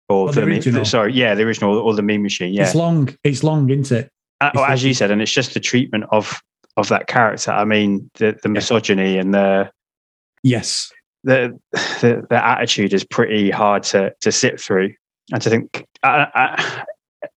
Or 0.08 0.28
Oh, 0.28 0.32
the 0.32 0.40
the, 0.40 0.46
Me- 0.46 0.54
original? 0.56 0.84
sorry, 0.84 1.12
yeah, 1.12 1.34
the 1.34 1.42
original 1.44 1.76
or 1.78 1.94
the 1.94 2.02
Mean 2.02 2.22
Machine. 2.22 2.52
Yeah, 2.52 2.64
It's 2.64 2.74
long. 2.74 3.14
It's 3.24 3.42
long, 3.44 3.68
isn't 3.70 3.96
it? 3.96 4.10
Uh, 4.40 4.50
well, 4.54 4.64
as 4.64 4.82
you 4.82 4.92
said, 4.94 5.10
and 5.10 5.22
it's 5.22 5.32
just 5.32 5.54
the 5.54 5.60
treatment 5.60 6.04
of 6.10 6.40
of 6.76 6.88
that 6.88 7.06
character. 7.06 7.50
I 7.52 7.64
mean, 7.64 8.10
the 8.14 8.36
the 8.42 8.48
misogyny 8.48 9.18
and 9.18 9.32
the 9.34 9.70
Yes. 10.42 10.90
the 11.24 11.56
the, 11.72 12.26
the 12.28 12.44
attitude 12.44 12.92
is 12.92 13.04
pretty 13.04 13.50
hard 13.50 13.82
to 13.84 14.12
to 14.20 14.32
sit 14.32 14.60
through 14.60 14.92
and 15.32 15.40
to 15.42 15.50
think. 15.50 15.86
I, 16.02 16.26
I, 16.34 16.84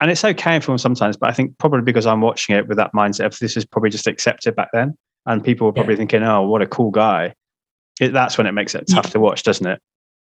and 0.02 0.10
it's 0.10 0.26
okay 0.26 0.56
in 0.56 0.62
film 0.62 0.80
sometimes, 0.80 1.16
but 1.18 1.30
I 1.30 1.34
think 1.34 1.56
probably 1.60 1.82
because 1.84 2.08
I'm 2.08 2.22
watching 2.22 2.56
it 2.56 2.68
with 2.68 2.78
that 2.78 2.92
mindset 2.94 3.26
of 3.28 3.38
this 3.40 3.56
is 3.56 3.66
probably 3.66 3.92
just 3.92 4.08
accepted 4.08 4.56
back 4.56 4.70
then, 4.74 4.98
and 5.26 5.44
people 5.44 5.68
were 5.68 5.74
probably 5.74 5.96
thinking, 5.96 6.24
"Oh, 6.24 6.44
what 6.48 6.62
a 6.62 6.68
cool 6.68 6.92
guy." 6.92 7.34
It, 8.00 8.12
that's 8.14 8.38
when 8.38 8.46
it 8.48 8.52
makes 8.52 8.76
it 8.76 8.86
tough 8.90 9.12
to 9.12 9.20
watch, 9.20 9.44
doesn't 9.44 9.66
it? 9.68 9.80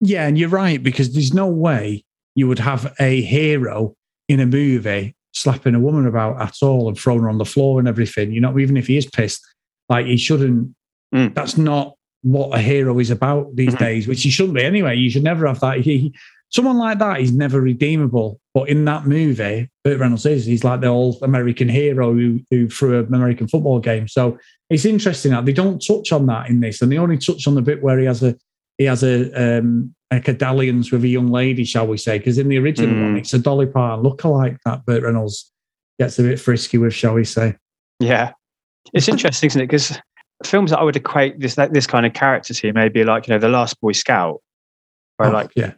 Yeah, 0.01 0.27
and 0.27 0.39
you're 0.39 0.49
right 0.49 0.83
because 0.83 1.13
there's 1.13 1.35
no 1.35 1.47
way 1.47 2.05
you 2.35 2.49
would 2.49 2.59
have 2.59 2.95
a 2.99 3.21
hero 3.21 3.95
in 4.29 4.41
a 4.41 4.47
movie 4.47 5.15
slapping 5.33 5.75
a 5.75 5.81
woman 5.81 6.07
about 6.07 6.41
at 6.41 6.55
all 6.63 6.89
and 6.89 6.99
throwing 6.99 7.21
her 7.23 7.29
on 7.29 7.39
the 7.39 7.45
floor 7.45 7.79
and 7.79 7.87
everything. 7.87 8.33
You 8.33 8.41
know, 8.41 8.59
even 8.59 8.77
if 8.77 8.87
he 8.87 8.97
is 8.97 9.07
pissed, 9.07 9.47
like 9.89 10.07
he 10.07 10.17
shouldn't. 10.17 10.75
Mm. 11.15 11.35
That's 11.35 11.59
not 11.59 11.95
what 12.23 12.57
a 12.57 12.61
hero 12.63 12.99
is 12.99 13.11
about 13.11 13.55
these 13.57 13.75
Mhm. 13.75 13.79
days, 13.79 14.09
which 14.09 14.23
he 14.23 14.31
shouldn't 14.31 14.55
be 14.57 14.63
anyway. 14.65 14.97
You 14.97 15.11
should 15.11 15.25
never 15.25 15.47
have 15.47 15.61
that. 15.61 15.81
He- 15.81 16.15
someone 16.49 16.79
like 16.79 16.99
that 16.99 17.21
is 17.21 17.33
never 17.33 17.61
redeemable. 17.61 18.40
But 18.53 18.69
in 18.69 18.85
that 18.87 19.07
movie, 19.07 19.71
Burt 19.85 20.01
Reynolds 20.01 20.27
is. 20.27 20.45
He's 20.45 20.65
like 20.65 20.81
the 20.81 20.89
old 20.89 21.23
American 21.23 21.69
hero 21.69 22.13
who, 22.13 22.41
who 22.51 22.69
threw 22.69 22.99
an 22.99 23.07
American 23.15 23.47
football 23.47 23.79
game. 23.79 24.09
So 24.09 24.39
it's 24.71 24.85
interesting 24.85 25.31
that 25.31 25.45
they 25.47 25.53
don't 25.53 25.79
touch 25.85 26.11
on 26.11 26.27
that 26.27 26.51
in 26.51 26.61
this, 26.61 26.83
and 26.83 26.91
they 26.91 26.99
only 26.99 27.17
touch 27.19 27.47
on 27.47 27.55
the 27.55 27.63
bit 27.63 27.83
where 27.83 27.99
he 27.99 28.07
has 28.07 28.23
a 28.23 28.35
he 28.79 28.85
has 28.87 29.05
a 29.05 29.59
um, 29.59 29.95
like 30.11 30.27
a 30.27 30.33
dalliance 30.33 30.91
with 30.91 31.05
a 31.05 31.09
young 31.09 31.29
lady, 31.31 31.65
shall 31.65 31.87
we 31.87 31.97
say? 31.97 32.19
Because 32.19 32.39
in 32.39 32.49
the 32.49 32.59
original 32.59 32.97
Mm. 32.97 33.03
one, 33.03 33.17
it's 33.19 33.33
a 33.35 33.39
Dolly 33.39 33.67
Parton 33.67 34.05
lookalike 34.05 34.59
that 34.65 34.85
Burt 34.85 35.03
Reynolds 35.05 35.53
gets 36.01 36.19
a 36.19 36.23
bit 36.23 36.41
frisky 36.41 36.79
with, 36.79 36.93
shall 36.95 37.15
we 37.15 37.25
say? 37.25 37.55
Yeah, 38.01 38.33
it's 38.95 39.09
interesting, 39.09 39.49
isn't 39.49 39.61
it? 39.61 39.67
Because 39.67 39.97
films 40.45 40.71
that 40.71 40.79
I 40.79 40.83
would 40.83 40.97
equate 40.97 41.39
this 41.39 41.55
this 41.71 41.87
kind 41.87 42.05
of 42.07 42.15
character 42.15 42.53
to 42.55 42.73
maybe 42.73 43.05
like 43.05 43.29
you 43.29 43.35
know, 43.35 43.39
the 43.39 43.49
Last 43.49 43.81
Boy 43.81 43.93
Scout, 43.93 44.41
where 45.19 45.29
Oh, 45.29 45.33
like 45.33 45.51
yeah, 45.55 45.75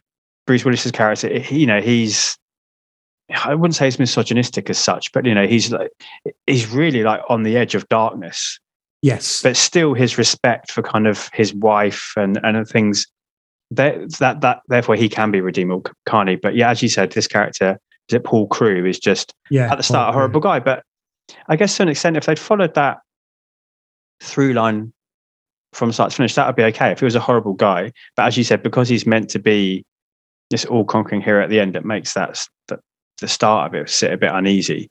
Bruce 0.46 0.64
Willis's 0.64 0.92
character, 0.92 1.38
he, 1.38 1.60
you 1.60 1.66
know, 1.66 1.80
he's 1.82 2.38
I 3.32 3.54
wouldn't 3.54 3.74
say 3.74 3.86
he's 3.86 3.98
misogynistic 3.98 4.68
as 4.70 4.78
such, 4.78 5.12
but 5.12 5.24
you 5.24 5.34
know, 5.34 5.46
he's 5.46 5.72
like 5.72 5.90
he's 6.46 6.68
really 6.68 7.02
like 7.02 7.20
on 7.28 7.42
the 7.42 7.56
edge 7.56 7.74
of 7.74 7.88
darkness, 7.88 8.58
yes, 9.02 9.42
but 9.42 9.56
still 9.56 9.94
his 9.94 10.18
respect 10.18 10.70
for 10.70 10.82
kind 10.82 11.06
of 11.06 11.30
his 11.32 11.54
wife 11.54 12.12
and 12.16 12.38
and 12.42 12.66
things 12.68 13.06
that 13.70 14.12
that 14.18 14.40
that 14.40 14.60
therefore 14.68 14.96
he 14.96 15.08
can 15.08 15.30
be 15.30 15.40
redeemable, 15.40 15.84
can't 16.06 16.28
he? 16.28 16.36
But 16.36 16.54
yeah, 16.54 16.70
as 16.70 16.82
you 16.82 16.88
said, 16.88 17.12
this 17.12 17.26
character, 17.26 17.78
is 18.08 18.14
it 18.14 18.24
Paul 18.24 18.46
Crewe, 18.46 18.86
is 18.86 18.98
just 18.98 19.34
yeah. 19.50 19.70
at 19.70 19.76
the 19.76 19.82
start 19.82 20.10
a 20.10 20.12
horrible 20.12 20.40
guy. 20.40 20.60
But 20.60 20.84
I 21.48 21.56
guess 21.56 21.76
to 21.76 21.84
an 21.84 21.88
extent, 21.88 22.16
if 22.16 22.26
they'd 22.26 22.38
followed 22.38 22.74
that 22.74 22.98
through 24.20 24.52
line 24.52 24.92
from 25.72 25.92
start 25.92 26.10
to 26.10 26.16
finish, 26.16 26.34
that 26.34 26.46
would 26.46 26.56
be 26.56 26.64
okay. 26.64 26.90
If 26.90 27.00
he 27.00 27.04
was 27.04 27.14
a 27.14 27.20
horrible 27.20 27.54
guy, 27.54 27.92
but 28.16 28.26
as 28.26 28.36
you 28.36 28.44
said, 28.44 28.62
because 28.62 28.88
he's 28.88 29.06
meant 29.06 29.30
to 29.30 29.38
be 29.38 29.84
this 30.50 30.64
all 30.66 30.84
conquering 30.84 31.22
hero 31.22 31.42
at 31.42 31.48
the 31.48 31.58
end, 31.58 31.74
it 31.76 31.84
makes 31.84 32.12
that, 32.14 32.46
that 32.68 32.80
the 33.22 33.28
start 33.28 33.68
of 33.74 33.74
it 33.80 33.88
sit 33.88 34.12
a 34.12 34.18
bit 34.18 34.30
uneasy. 34.32 34.90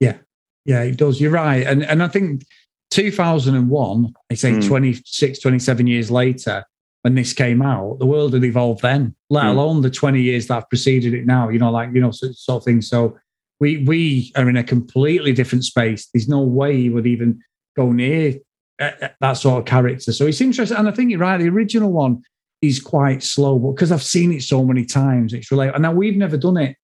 Yeah, 0.00 0.16
yeah, 0.64 0.82
it 0.82 0.96
does. 0.96 1.20
You're 1.20 1.30
right. 1.30 1.64
And 1.64 1.84
and 1.84 2.02
I 2.02 2.08
think 2.08 2.42
2001, 2.90 4.12
I 4.30 4.34
say 4.34 4.52
Mm. 4.52 4.66
26, 4.66 5.38
27 5.38 5.86
years 5.86 6.10
later, 6.10 6.64
when 7.02 7.14
this 7.14 7.32
came 7.32 7.62
out, 7.62 7.98
the 7.98 8.06
world 8.06 8.34
had 8.34 8.44
evolved 8.44 8.82
then, 8.82 9.14
let 9.30 9.44
Mm. 9.44 9.50
alone 9.50 9.80
the 9.82 9.90
20 9.90 10.20
years 10.22 10.46
that 10.46 10.54
have 10.54 10.68
preceded 10.68 11.14
it 11.14 11.26
now, 11.26 11.48
you 11.48 11.58
know, 11.58 11.70
like, 11.70 11.90
you 11.94 12.00
know, 12.00 12.10
sort 12.10 12.34
sort 12.34 12.60
of 12.60 12.64
thing. 12.64 12.80
So 12.82 13.16
we 13.60 13.78
we 13.84 14.32
are 14.36 14.48
in 14.48 14.56
a 14.56 14.64
completely 14.64 15.32
different 15.32 15.64
space. 15.64 16.08
There's 16.12 16.28
no 16.28 16.40
way 16.42 16.76
you 16.76 16.92
would 16.92 17.06
even 17.06 17.40
go 17.76 17.92
near 17.92 18.34
uh, 18.80 18.90
uh, 19.02 19.08
that 19.20 19.34
sort 19.34 19.58
of 19.60 19.64
character. 19.66 20.12
So 20.12 20.26
it's 20.26 20.40
interesting. 20.40 20.76
And 20.76 20.88
I 20.88 20.92
think 20.92 21.10
you're 21.10 21.20
right. 21.20 21.38
The 21.38 21.48
original 21.48 21.92
one 21.92 22.22
is 22.60 22.80
quite 22.80 23.22
slow, 23.22 23.58
but 23.58 23.72
because 23.72 23.92
I've 23.92 24.02
seen 24.02 24.32
it 24.32 24.42
so 24.42 24.64
many 24.64 24.84
times, 24.84 25.32
it's 25.32 25.50
related. 25.50 25.74
and 25.74 25.82
now 25.82 25.92
we've 25.92 26.16
never 26.16 26.36
done 26.36 26.56
it 26.56 26.76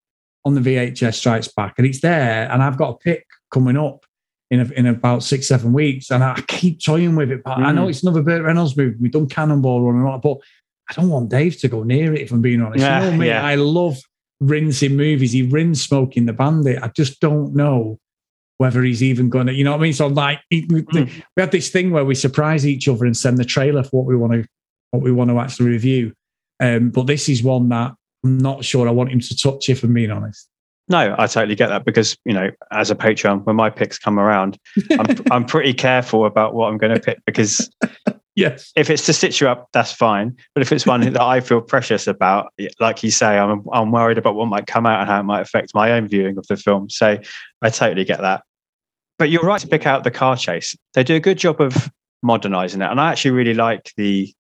on 0.45 0.55
the 0.55 0.61
VHS 0.61 1.15
Strikes 1.15 1.49
Back, 1.49 1.75
and 1.79 1.87
it's 1.87 2.01
there. 2.01 2.51
And 2.51 2.63
I've 2.63 2.77
got 2.79 2.91
a 2.95 2.99
pick 2.99 3.27
coming 3.53 3.77
up 3.77 4.05
in 4.51 4.61
a, 4.61 4.65
in 4.73 4.87
about 4.87 5.23
six 5.23 5.47
seven 5.49 5.73
weeks, 5.73 6.11
and 6.11 6.23
I 6.25 6.41
keep 6.49 6.83
toying 6.83 7.17
with 7.17 7.31
it. 7.31 7.43
But 7.45 7.59
I 7.59 7.73
know 7.73 7.87
Mm. 7.87 7.91
it's 7.91 8.03
another 8.03 8.23
Burt 8.23 8.43
Reynolds 8.43 8.77
movie. 8.77 8.97
We've 9.01 9.13
done 9.13 9.29
Cannonball 9.29 9.83
Run 9.83 9.97
and 10.01 10.07
all, 10.09 10.19
but 10.19 10.39
I 10.91 10.95
don't 10.95 11.11
want 11.11 11.29
Dave 11.31 11.59
to 11.61 11.69
go 11.69 11.83
near 11.83 12.15
it. 12.15 12.23
If 12.23 12.33
I'm 12.33 12.41
being 12.41 12.63
honest, 12.63 12.81
Yeah, 12.83 13.05
you 13.05 13.11
know 13.11 13.17
me, 13.19 13.27
yeah. 13.27 13.45
I 13.45 13.57
love 13.57 13.99
rinsing 14.41 14.97
movies. 14.97 15.33
He 15.33 15.43
rinsed 15.43 15.87
Smokey 15.89 16.21
and 16.21 16.29
the 16.29 16.33
Bandit. 16.33 16.83
I 16.83 16.89
just 16.89 17.21
don't 17.21 17.55
know 17.55 17.99
whether 18.57 18.83
he's 18.83 19.03
even 19.03 19.29
going 19.29 19.47
to, 19.49 19.53
you 19.53 19.65
know 19.65 19.73
what 19.73 19.79
I 19.81 19.83
mean? 19.83 19.93
So 19.93 20.07
like, 20.07 20.41
Mm. 20.53 21.11
we 21.37 21.41
have 21.41 21.51
this 21.51 21.69
thing 21.71 21.91
where 21.91 22.05
we 22.05 22.15
surprise 22.15 22.67
each 22.67 22.89
other 22.89 23.05
and 23.05 23.17
send 23.17 23.39
the 23.39 23.45
trailer 23.45 23.83
for 23.85 23.99
what 24.03 24.07
we 24.07 24.17
want 24.17 24.33
to 24.33 24.45
what 24.91 25.03
we 25.03 25.13
want 25.13 25.29
to 25.31 25.39
actually 25.39 25.69
review. 25.69 26.13
Um, 26.59 26.89
but 26.91 27.07
this 27.07 27.29
is 27.29 27.43
one 27.43 27.69
that 27.69 27.93
I'm 28.29 28.39
not 28.39 28.65
sure 28.65 28.87
I 28.89 28.91
want 28.91 29.11
him 29.11 29.21
to 29.21 29.37
touch. 29.37 29.69
If 29.69 29.83
I'm 29.83 29.95
being 29.95 30.11
honest. 30.11 30.49
No, 30.91 31.15
I 31.19 31.27
totally 31.27 31.55
get 31.55 31.69
that 31.69 31.85
because, 31.85 32.17
you 32.25 32.33
know, 32.33 32.51
as 32.73 32.91
a 32.91 32.95
Patreon, 32.95 33.45
when 33.45 33.57
my 33.57 33.69
picks 33.69 33.99
come 33.99 34.19
around, 34.19 34.59
I'm, 34.93 35.17
I'm 35.31 35.45
pretty 35.45 35.75
careful 35.75 36.25
about 36.25 36.55
what 36.55 36.69
I'm 36.69 36.79
going 36.79 36.95
to 36.95 37.01
pick 37.01 37.19
because 37.27 37.71
Yes. 38.39 38.71
if 38.77 38.89
it's 38.89 39.05
to 39.07 39.13
stitch 39.13 39.41
you 39.41 39.49
up, 39.49 39.69
that's 39.73 39.91
fine. 39.93 40.37
But 40.55 40.63
if 40.63 40.71
it's 40.71 40.87
one 40.87 41.01
that 41.01 41.21
I 41.21 41.41
feel 41.41 41.61
precious 41.61 42.07
about, 42.07 42.53
like 42.79 43.03
you 43.03 43.11
say, 43.11 43.37
I'm 43.37 43.65
I'm 43.73 43.91
worried 43.91 44.17
about 44.17 44.37
what 44.37 44.47
might 44.47 44.69
come 44.69 44.87
out 44.87 45.01
and 45.01 45.11
how 45.11 45.19
it 45.19 45.25
might 45.25 45.41
affect 45.41 45.75
my 45.75 45.91
own 45.91 46.07
viewing 46.07 46.39
of 46.39 46.47
the 46.47 46.57
film. 46.57 46.89
So 46.89 47.19
I 47.63 47.71
totally 47.71 48.05
get 48.05 48.21
that. 48.21 48.45
But 49.19 49.31
you're 49.31 49.43
right 49.43 49.61
to 49.61 49.67
pick 49.67 49.87
out 49.87 50.05
the 50.05 50.13
car 50.13 50.37
chase. 50.37 50.77
They 50.95 51.03
do 51.03 51.17
a 51.17 51.21
good 51.21 51.37
job 51.37 51.61
of 51.61 51.91
modernizing 52.23 52.81
it, 52.81 52.89
and 52.89 53.01
I 53.01 53.11
actually 53.11 53.33
really 53.33 53.55
like 53.55 53.93
the 53.97 54.33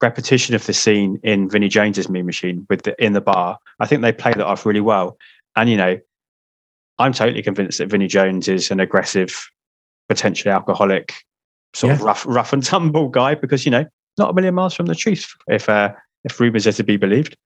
repetition 0.00 0.54
of 0.54 0.64
the 0.66 0.72
scene 0.72 1.18
in 1.22 1.48
Vinnie 1.48 1.68
Jones's 1.68 2.08
Mean 2.08 2.26
Machine 2.26 2.66
with 2.70 2.82
the 2.82 3.04
in 3.04 3.12
the 3.12 3.20
bar. 3.20 3.58
I 3.80 3.86
think 3.86 4.02
they 4.02 4.12
play 4.12 4.32
that 4.32 4.46
off 4.46 4.64
really 4.66 4.80
well. 4.80 5.16
And 5.56 5.68
you 5.68 5.76
know, 5.76 5.98
I'm 6.98 7.12
totally 7.12 7.42
convinced 7.42 7.78
that 7.78 7.88
Vinnie 7.90 8.06
Jones 8.08 8.48
is 8.48 8.70
an 8.70 8.80
aggressive, 8.80 9.48
potentially 10.08 10.52
alcoholic, 10.52 11.14
sort 11.74 11.92
of 11.94 12.02
rough, 12.02 12.24
rough 12.26 12.52
and 12.52 12.62
tumble 12.62 13.08
guy 13.08 13.34
because 13.34 13.64
you 13.64 13.70
know, 13.70 13.84
not 14.18 14.30
a 14.30 14.32
million 14.32 14.54
miles 14.54 14.74
from 14.74 14.86
the 14.86 14.94
truth, 14.94 15.28
if 15.48 15.68
uh, 15.68 15.92
if 16.24 16.38
rumors 16.40 16.66
are 16.66 16.72
to 16.72 16.84
be 16.84 16.96
believed. 16.96 17.36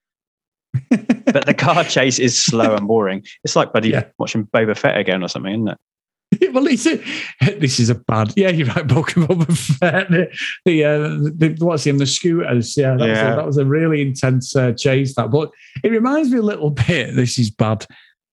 but 0.89 1.45
the 1.45 1.53
car 1.53 1.83
chase 1.83 2.17
is 2.17 2.41
slow 2.41 2.75
and 2.75 2.87
boring. 2.87 3.23
It's 3.43 3.55
like 3.55 3.71
buddy 3.73 3.89
Yeah. 3.89 4.05
watching 4.17 4.45
Boba 4.47 4.75
Fett 4.75 4.97
again 4.97 5.23
or 5.23 5.27
something, 5.27 5.53
isn't 5.53 5.67
it? 5.69 5.77
well, 6.53 6.67
it's 6.67 6.85
a, 6.85 6.97
this 7.57 7.79
is 7.79 7.89
a 7.89 7.95
bad. 7.95 8.33
Yeah, 8.35 8.49
you're 8.49 8.67
right. 8.67 8.87
Pokemon 8.87 9.57
Fett. 9.79 10.09
The, 10.09 10.31
the, 10.65 10.83
uh, 10.83 10.97
the 10.97 11.55
what's 11.59 11.85
him? 11.85 11.97
The 11.97 12.05
scooters. 12.05 12.77
Yeah, 12.77 12.95
that, 12.95 13.09
Was, 13.09 13.19
a, 13.19 13.23
that 13.23 13.45
was 13.45 13.57
a 13.57 13.65
really 13.65 14.01
intense 14.01 14.55
uh, 14.55 14.71
chase. 14.73 15.15
That, 15.15 15.31
but 15.31 15.51
it 15.83 15.91
reminds 15.91 16.31
me 16.31 16.39
a 16.39 16.43
little 16.43 16.69
bit. 16.87 17.15
This 17.15 17.37
is 17.37 17.49
bad. 17.49 17.85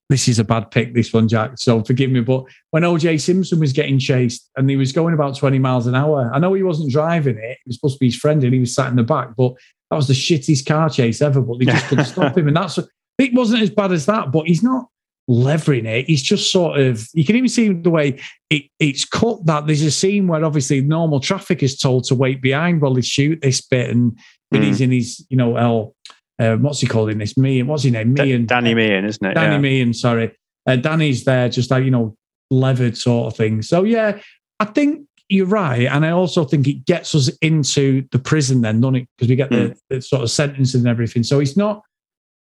This 0.08 0.26
is 0.26 0.40
a 0.40 0.44
bad 0.44 0.70
pick. 0.72 0.94
This 0.94 1.12
one, 1.12 1.28
Jack. 1.28 1.52
So 1.56 1.84
forgive 1.84 2.10
me. 2.10 2.20
But 2.20 2.44
when 2.70 2.82
OJ 2.82 3.20
Simpson 3.20 3.60
was 3.60 3.72
getting 3.72 3.98
chased 3.98 4.50
and 4.56 4.68
he 4.68 4.76
was 4.76 4.90
going 4.90 5.14
about 5.14 5.36
20 5.36 5.60
miles 5.60 5.86
an 5.86 5.94
hour, 5.94 6.30
I 6.34 6.40
know 6.40 6.52
he 6.54 6.64
wasn't 6.64 6.90
driving 6.90 7.36
it. 7.36 7.42
It 7.42 7.58
was 7.66 7.76
supposed 7.76 7.94
to 7.96 8.00
be 8.00 8.06
his 8.06 8.16
friend, 8.16 8.42
and 8.42 8.52
he 8.52 8.60
was 8.60 8.74
sat 8.74 8.90
in 8.90 8.96
the 8.96 9.04
back. 9.04 9.36
But 9.36 9.54
that 9.90 9.96
was 9.96 10.08
the 10.08 10.14
shittiest 10.14 10.66
car 10.66 10.90
chase 10.90 11.22
ever. 11.22 11.40
But 11.40 11.58
they 11.58 11.66
just 11.66 11.86
couldn't 11.86 12.06
stop 12.06 12.36
him, 12.36 12.48
and 12.48 12.56
that's 12.56 12.78
it 13.18 13.34
wasn't 13.34 13.62
as 13.62 13.70
bad 13.70 13.92
as 13.92 14.06
that. 14.06 14.32
But 14.32 14.46
he's 14.46 14.62
not 14.62 14.88
levering 15.30 15.86
it. 15.86 16.06
He's 16.06 16.22
just 16.22 16.50
sort 16.50 16.80
of, 16.80 17.06
you 17.14 17.24
can 17.24 17.36
even 17.36 17.48
see 17.48 17.72
the 17.72 17.88
way 17.88 18.18
it, 18.50 18.64
it's 18.80 19.04
cut 19.04 19.46
that 19.46 19.66
there's 19.66 19.82
a 19.82 19.90
scene 19.90 20.26
where 20.26 20.44
obviously 20.44 20.80
normal 20.80 21.20
traffic 21.20 21.62
is 21.62 21.78
told 21.78 22.04
to 22.04 22.16
wait 22.16 22.42
behind 22.42 22.80
while 22.80 22.94
they 22.94 23.00
shoot 23.00 23.40
this 23.40 23.60
bit. 23.60 23.90
And 23.90 24.18
Mm. 24.52 24.64
he's 24.64 24.80
in 24.80 24.90
his, 24.90 25.24
you 25.30 25.36
know, 25.36 25.56
El, 25.56 25.94
uh, 26.40 26.56
what's 26.56 26.80
he 26.80 26.86
called 26.88 27.08
in 27.08 27.18
this? 27.18 27.36
Me 27.36 27.60
and 27.60 27.68
what's 27.68 27.84
his 27.84 27.92
name? 27.92 28.14
Me 28.14 28.32
and 28.32 28.48
Danny 28.48 28.74
Meehan, 28.74 29.04
isn't 29.04 29.24
it? 29.24 29.34
Danny 29.34 29.54
yeah. 29.54 29.60
Meehan, 29.60 29.94
sorry. 29.94 30.36
Uh, 30.66 30.74
Danny's 30.74 31.22
there 31.22 31.48
just 31.48 31.70
like, 31.70 31.84
you 31.84 31.92
know, 31.92 32.16
levered 32.50 32.98
sort 32.98 33.28
of 33.28 33.36
thing. 33.36 33.62
So 33.62 33.84
yeah, 33.84 34.18
I 34.58 34.64
think 34.64 35.06
you're 35.28 35.46
right. 35.46 35.86
And 35.86 36.04
I 36.04 36.10
also 36.10 36.44
think 36.44 36.66
it 36.66 36.84
gets 36.84 37.14
us 37.14 37.28
into 37.42 38.04
the 38.10 38.18
prison 38.18 38.62
then, 38.62 38.80
doesn't 38.80 38.96
it? 38.96 39.08
Because 39.16 39.28
we 39.28 39.36
get 39.36 39.50
the, 39.50 39.76
the 39.88 40.02
sort 40.02 40.22
of 40.22 40.30
sentencing 40.32 40.80
and 40.80 40.88
everything. 40.88 41.22
So 41.22 41.38
it's 41.38 41.56
not 41.56 41.84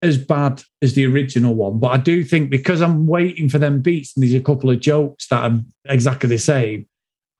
as 0.02 0.18
bad 0.18 0.64
as 0.82 0.94
the 0.94 1.06
original 1.06 1.56
one, 1.56 1.80
but 1.80 1.90
I 1.90 1.98
do 1.98 2.24
think 2.24 2.50
because 2.50 2.82
I'm 2.82 3.06
waiting 3.06 3.50
for 3.50 3.60
them 3.60 3.82
beats 3.82 4.16
and 4.16 4.24
there's 4.24 4.34
a 4.34 4.40
couple 4.40 4.70
of 4.70 4.80
jokes 4.80 5.28
that 5.28 5.52
are 5.52 5.60
exactly 5.86 6.30
the 6.30 6.38
same, 6.38 6.88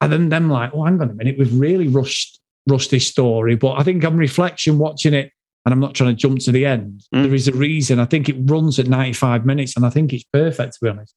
and 0.00 0.12
then 0.12 0.28
them 0.28 0.50
like, 0.50 0.70
oh, 0.74 0.84
hang 0.84 1.00
on 1.00 1.10
a 1.10 1.14
minute, 1.14 1.38
we've 1.38 1.58
really 1.58 1.88
rushed 1.88 2.40
rushed 2.68 2.90
this 2.90 3.06
story. 3.06 3.56
But 3.56 3.78
I 3.78 3.82
think 3.82 4.04
on 4.04 4.16
reflection, 4.16 4.78
watching 4.78 5.14
it, 5.14 5.32
and 5.64 5.72
I'm 5.72 5.80
not 5.80 5.94
trying 5.94 6.10
to 6.10 6.16
jump 6.16 6.38
to 6.40 6.52
the 6.52 6.66
end. 6.66 7.02
Mm. 7.14 7.24
There 7.24 7.34
is 7.34 7.48
a 7.48 7.52
reason. 7.52 7.98
I 7.98 8.06
think 8.06 8.28
it 8.28 8.36
runs 8.38 8.78
at 8.78 8.86
95 8.86 9.44
minutes, 9.44 9.76
and 9.76 9.84
I 9.84 9.90
think 9.90 10.12
it's 10.12 10.24
perfect 10.32 10.74
to 10.74 10.78
be 10.82 10.88
honest. 10.88 11.14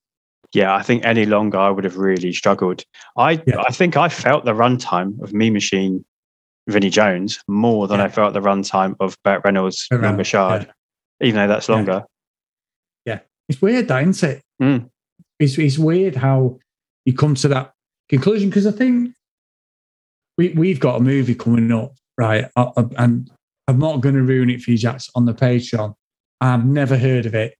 Yeah, 0.54 0.76
I 0.76 0.84
think 0.84 1.04
any 1.04 1.26
longer 1.26 1.58
I 1.58 1.72
would 1.72 1.84
have 1.84 1.98
really 1.98 2.32
struggled. 2.32 2.84
I 3.18 3.42
Yeah. 3.48 3.62
I 3.68 3.72
think 3.72 3.98
I 3.98 4.10
felt 4.10 4.46
the 4.46 4.54
runtime 4.54 5.20
of 5.24 5.34
Mean 5.34 5.54
Machine, 5.54 6.06
Vinnie 6.68 6.92
Jones 6.92 7.40
more 7.48 7.88
than 7.88 8.00
Yeah. 8.00 8.06
I 8.06 8.10
felt 8.10 8.34
the 8.34 8.42
runtime 8.42 8.96
of 9.00 9.18
Burt 9.24 9.42
Reynolds, 9.44 9.88
Around, 9.92 10.04
Longest 10.04 10.34
Yard, 10.34 10.72
even 11.24 11.36
though 11.42 11.48
that's 11.48 11.70
longer. 11.70 12.04
Yeah. 13.06 13.14
longer. 13.14 13.24
It's 13.50 13.62
weird, 13.62 13.88
that, 13.88 14.08
isn't 14.08 14.30
it? 14.30 14.42
Mm. 14.62 14.90
It's, 15.40 15.58
it's 15.58 15.78
weird 15.78 16.16
how 16.16 16.60
you 17.06 17.14
come 17.14 17.36
to 17.36 17.48
that 17.50 17.74
conclusion 18.10 18.50
because 18.50 18.66
I 18.68 18.72
think 18.72 19.14
we, 20.38 20.50
we've 20.50 20.80
got 20.80 20.98
a 20.98 21.00
movie 21.04 21.36
coming 21.36 21.72
up, 21.72 21.94
right? 22.18 22.46
I, 22.56 22.72
I- 22.78 22.86
and 23.04 23.30
I'm 23.68 23.80
not 23.80 24.02
going 24.02 24.16
to 24.16 24.22
ruin 24.24 24.50
it 24.50 24.62
for 24.62 24.72
you, 24.72 24.78
Jax, 24.78 25.10
on 25.16 25.26
the 25.26 25.34
Patreon. 25.34 25.94
I've 26.42 26.66
never 26.66 26.98
heard 26.98 27.26
of 27.26 27.34
it, 27.34 27.56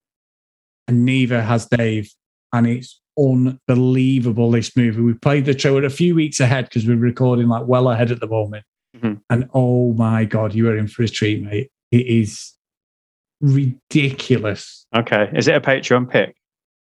and 0.88 1.06
neither 1.06 1.42
has 1.42 1.66
Dave. 1.66 2.10
And 2.52 2.68
it's 2.68 3.00
unbelievable, 3.18 4.52
this 4.52 4.76
movie. 4.76 5.02
We 5.02 5.14
played 5.14 5.46
the 5.46 5.54
trailer 5.54 5.86
a 5.86 5.90
few 5.90 6.14
weeks 6.16 6.40
ahead 6.40 6.66
because 6.66 6.86
we're 6.86 6.98
recording 6.98 7.48
like 7.48 7.66
well 7.68 7.90
ahead 7.90 8.12
at 8.12 8.20
the 8.20 8.28
moment. 8.28 8.66
Mhm. 8.98 9.22
And 9.30 9.50
oh 9.54 9.94
my 9.94 10.26
God, 10.26 10.54
you 10.54 10.68
are 10.70 10.78
in 10.78 10.88
for 10.88 11.04
a 11.04 11.08
treat, 11.08 11.42
mate. 11.42 11.70
It 11.92 12.06
is 12.06 12.54
ridiculous. 13.44 14.86
Okay, 14.96 15.30
is 15.36 15.48
it 15.48 15.56
a 15.56 15.62
Patreon 15.62 16.10
pick? 16.10 16.36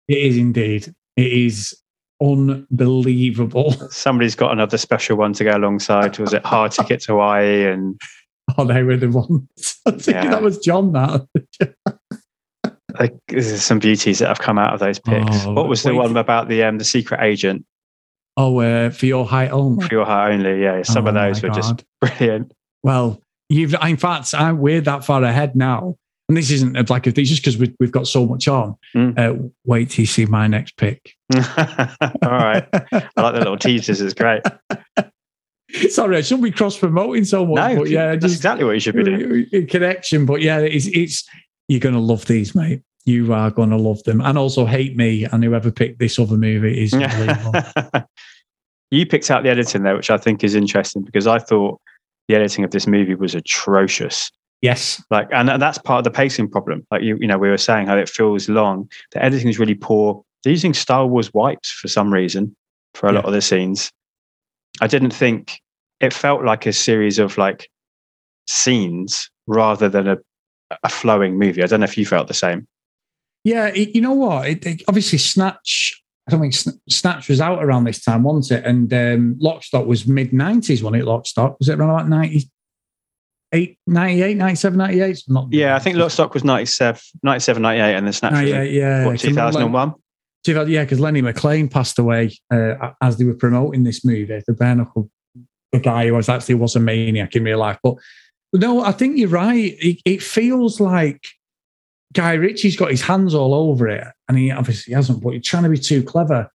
It 0.09 0.19
is 0.19 0.37
indeed. 0.37 0.93
It 1.17 1.33
is 1.33 1.77
unbelievable. 2.23 3.73
Somebody's 3.91 4.35
got 4.35 4.53
another 4.53 4.79
special 4.79 5.17
one 5.17 5.33
to 5.35 5.45
go 5.45 5.57
alongside. 5.57 6.19
Was 6.19 6.33
it 6.35 6.45
Hard 6.45 6.73
Ticket 6.73 7.01
to 7.03 7.13
Hawaii 7.13 7.65
and 7.67 7.99
Oh, 8.59 8.65
they 8.65 8.83
were 8.83 8.97
the 8.97 9.09
ones. 9.11 9.77
I 9.87 9.93
think 9.93 10.07
Yeah. 10.09 10.31
that 10.31 10.43
was 10.43 10.59
John. 10.59 10.93
That 10.93 11.27
like, 12.99 13.15
there's 13.29 13.63
some 13.63 13.79
beauties 13.79 14.19
that 14.19 14.29
have 14.29 14.41
come 14.41 14.59
out 14.59 14.75
of 14.75 14.81
those 14.81 14.99
picks. 14.99 15.47
Oh, 15.47 15.53
what 15.53 15.69
was 15.69 15.83
the 15.85 15.91
wait. 15.91 15.99
one 15.99 16.17
about 16.17 16.49
the 16.49 16.65
um 16.65 16.79
the 16.79 16.85
secret 16.85 17.21
agent 17.23 17.65
oh, 18.37 18.59
uh, 18.59 18.91
for 18.91 19.07
your 19.07 19.25
height 19.25 19.51
only. 19.53 19.87
for 19.87 19.95
your 19.95 20.05
heart 20.05 20.33
only? 20.33 20.63
Yeah, 20.63 20.83
some 20.83 21.07
of 21.07 21.15
Oh, 21.17 21.21
those 21.29 21.43
my 21.43 21.49
were 21.49 21.55
just 21.55 21.85
brilliant. 22.01 22.53
Well, 22.83 23.23
you've. 23.49 23.75
In 23.83 23.97
fact, 23.97 24.35
I'm 24.35 24.59
we're 24.59 24.81
that 24.81 25.05
far 25.05 25.23
ahead 25.23 25.55
now, 25.55 25.97
and 26.31 26.37
this 26.37 26.53
isn't 26.53 26.89
like 26.89 27.09
if 27.09 27.19
it's 27.19 27.29
just 27.29 27.43
because 27.43 27.59
we've, 27.59 27.75
we've 27.81 27.91
got 27.91 28.07
so 28.07 28.25
much 28.25 28.47
on. 28.47 28.77
Mm. 28.95 29.19
Uh, 29.19 29.49
wait 29.65 29.91
till 29.91 30.05
you 30.05 30.07
see 30.07 30.27
my 30.27 30.47
next 30.47 30.77
pick. 30.77 31.17
All 31.35 31.41
right, 32.23 32.69
I 32.73 33.11
like 33.17 33.35
the 33.35 33.39
little 33.39 33.59
teasers. 33.59 34.01
It's 34.01 34.15
great. 34.15 34.45
Sorry, 35.91 36.17
I 36.17 36.21
shouldn't 36.21 36.45
be 36.45 36.53
cross 36.53 36.79
promoting 36.79 37.25
so 37.25 37.45
much, 37.45 37.57
No, 37.73 37.81
but 37.81 37.91
yeah, 37.91 38.13
that's 38.13 38.23
just 38.23 38.37
exactly 38.37 38.65
what 38.65 38.75
you 38.75 38.79
should 38.79 38.95
be 38.95 39.03
doing. 39.03 39.47
in 39.51 39.67
connection. 39.67 40.25
But 40.25 40.41
yeah, 40.41 40.61
it's 40.61 40.87
it's 40.87 41.29
you're 41.67 41.81
gonna 41.81 41.99
love 41.99 42.27
these, 42.27 42.55
mate. 42.55 42.83
You 43.07 43.33
are 43.33 43.51
gonna 43.51 43.77
love 43.77 44.01
them, 44.05 44.21
and 44.21 44.39
also 44.39 44.67
hate 44.67 44.97
me 44.97 45.25
and 45.25 45.43
whoever 45.43 45.73
picked 45.73 45.99
this 45.99 46.17
other 46.17 46.37
movie 46.37 46.85
is 46.85 46.95
unbelievable. 46.95 47.61
you 48.93 49.05
picked 49.05 49.33
out 49.33 49.43
the 49.43 49.51
editing 49.51 49.83
there, 49.83 49.97
which 49.97 50.13
I 50.13 50.17
think 50.17 50.45
is 50.45 50.55
interesting 50.55 51.03
because 51.03 51.27
I 51.27 51.41
thought 51.41 51.81
the 52.29 52.37
editing 52.37 52.63
of 52.65 52.71
this 52.71 52.87
movie 52.87 53.17
was 53.17 53.35
atrocious. 53.35 54.31
Yes, 54.63 55.03
Like, 55.11 55.29
and 55.33 55.49
that's 55.49 55.79
part 55.79 55.99
of 55.99 56.05
the 56.05 56.11
pacing 56.17 56.49
problem. 56.51 56.87
Like 56.91 57.03
you, 57.03 57.17
you 57.21 57.27
know, 57.27 57.39
we 57.39 57.49
were 57.49 57.59
saying 57.59 57.87
how 57.87 57.97
it 57.97 58.09
feels 58.09 58.49
long. 58.49 58.91
The 59.13 59.23
editing 59.25 59.49
is 59.49 59.59
really 59.59 59.75
poor. 59.75 60.23
They're 60.43 60.53
using 60.53 60.75
Star 60.75 61.07
Wars 61.07 61.33
wipes 61.35 61.71
for 61.71 61.89
some 61.89 62.13
reason 62.13 62.55
for 62.95 63.09
a 63.09 63.13
lot 63.13 63.25
of 63.25 63.33
the 63.33 63.43
scenes. 63.43 63.91
I 64.81 64.87
didn't 64.87 65.11
think 65.13 65.61
it 66.01 66.13
felt 66.13 66.45
like 66.45 66.67
a 66.67 66.73
series 66.73 67.19
of 67.19 67.37
like 67.37 67.69
scenes 68.47 69.31
rather 69.47 69.89
than 69.89 70.09
a, 70.09 70.19
a 70.83 70.89
flowing 70.89 71.39
movie. 71.39 71.63
I 71.63 71.67
don't 71.67 71.81
know 71.81 71.85
if 71.85 71.99
you 71.99 72.07
felt 72.07 72.29
the 72.29 72.35
same. 72.35 72.67
Yeah, 73.45 73.67
it, 73.69 73.95
you 73.95 74.01
know 74.01 74.13
what? 74.15 74.49
It, 74.49 74.67
it- 74.67 74.83
obviously, 74.89 75.19
Snatch. 75.19 75.97
I 76.29 76.33
don't 76.33 76.41
think 76.43 76.55
Snatch 76.89 77.29
was 77.29 77.41
out 77.41 77.65
around 77.65 77.85
this 77.85 78.05
time, 78.05 78.23
wasn't 78.23 78.61
it? 78.61 78.65
And 78.65 78.93
um, 78.93 79.35
Lockstock 79.43 79.87
was 79.87 80.07
mid 80.07 80.33
nineties, 80.33 80.83
wasn't 80.83 81.03
it? 81.03 81.07
Lockstock 81.07 81.59
was 81.59 81.69
it 81.69 81.79
around 81.79 81.91
about 81.91 82.11
98, 83.53 83.79
98, 83.87 84.37
97, 84.37 84.79
98? 84.79 85.23
Not 85.29 85.53
Yeah, 85.53 85.75
I 85.75 85.79
think 85.79 85.97
Lockstock 85.97 86.35
was 86.35 86.45
97, 86.45 87.01
97 87.23 87.63
98, 87.63 87.95
and 87.95 88.07
then 88.07 88.13
Snatch 88.13 88.33
was 88.33 88.41
98, 88.41 88.73
yeah, 88.73 89.07
what, 89.07 89.19
2001? 89.19 89.95
2000, 90.45 90.73
yeah, 90.73 90.85
because 90.85 91.01
Lenny 91.01 91.21
McLean 91.21 91.69
passed 91.69 91.99
away 91.99 92.31
uh, 92.53 92.93
as 93.03 93.19
they 93.19 93.25
were 93.25 93.35
promoting 93.35 93.85
this 93.85 94.05
movie, 94.05 94.43
the 94.47 94.53
bare 94.53 94.75
knuckle, 94.75 95.11
the 95.73 95.81
guy 95.81 96.07
who 96.07 96.15
was 96.15 96.29
actually 96.29 96.55
was 96.55 96.77
a 96.77 96.81
maniac 96.81 97.35
in 97.37 97.45
real 97.45 97.59
life. 97.59 97.79
But 97.83 97.97
no, 98.53 98.83
I 98.83 98.93
think 98.93 99.19
you're 99.19 99.29
right. 99.29 99.77
It, 99.79 100.01
it 100.05 100.23
feels 100.23 100.81
like 100.81 101.25
Guy 102.13 102.35
Ritchie's 102.35 102.77
got 102.77 102.91
his 102.91 103.03
hands 103.03 103.35
all 103.35 103.55
over 103.55 103.89
it, 103.89 104.05
and 104.29 104.39
he 104.39 104.51
obviously 104.51 104.95
hasn't. 104.95 105.23
But 105.23 105.35
he's 105.35 105.45
trying 105.45 105.65
to 105.65 105.69
be 105.69 105.79
too 105.79 106.03
clever, 106.03 106.51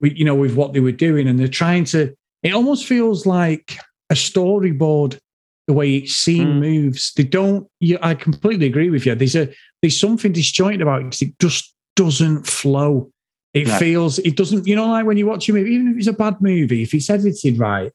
with, 0.00 0.16
you 0.16 0.24
know, 0.24 0.34
with 0.34 0.54
what 0.54 0.72
they 0.72 0.80
were 0.80 0.92
doing, 0.92 1.26
and 1.26 1.38
they're 1.38 1.48
trying 1.48 1.84
to. 1.86 2.14
It 2.42 2.54
almost 2.54 2.86
feels 2.86 3.26
like 3.26 3.78
a 4.10 4.14
storyboard. 4.14 5.18
The 5.66 5.72
way 5.72 5.88
each 5.88 6.12
scene 6.12 6.48
Mm. 6.48 6.60
moves, 6.60 7.12
they 7.16 7.22
don't. 7.24 7.66
You, 7.80 7.98
I 8.02 8.14
completely 8.14 8.66
agree 8.66 8.90
with 8.90 9.06
you. 9.06 9.14
There's 9.14 9.36
a 9.36 9.48
there's 9.80 9.98
something 9.98 10.32
disjointed 10.32 10.82
about 10.82 11.00
it 11.00 11.04
because 11.04 11.22
it 11.22 11.38
just 11.40 11.74
doesn't 11.96 12.46
flow. 12.46 13.10
It 13.54 13.68
No. 13.68 13.78
feels 13.78 14.18
it 14.18 14.36
doesn't. 14.36 14.66
You 14.66 14.76
know, 14.76 14.88
like 14.88 15.06
when 15.06 15.16
you 15.16 15.26
watch 15.26 15.48
a 15.48 15.52
movie, 15.52 15.70
even 15.72 15.88
if 15.92 15.98
it's 15.98 16.06
a 16.06 16.12
bad 16.12 16.36
movie, 16.40 16.82
if 16.82 16.92
it's 16.92 17.08
edited 17.08 17.58
right, 17.58 17.90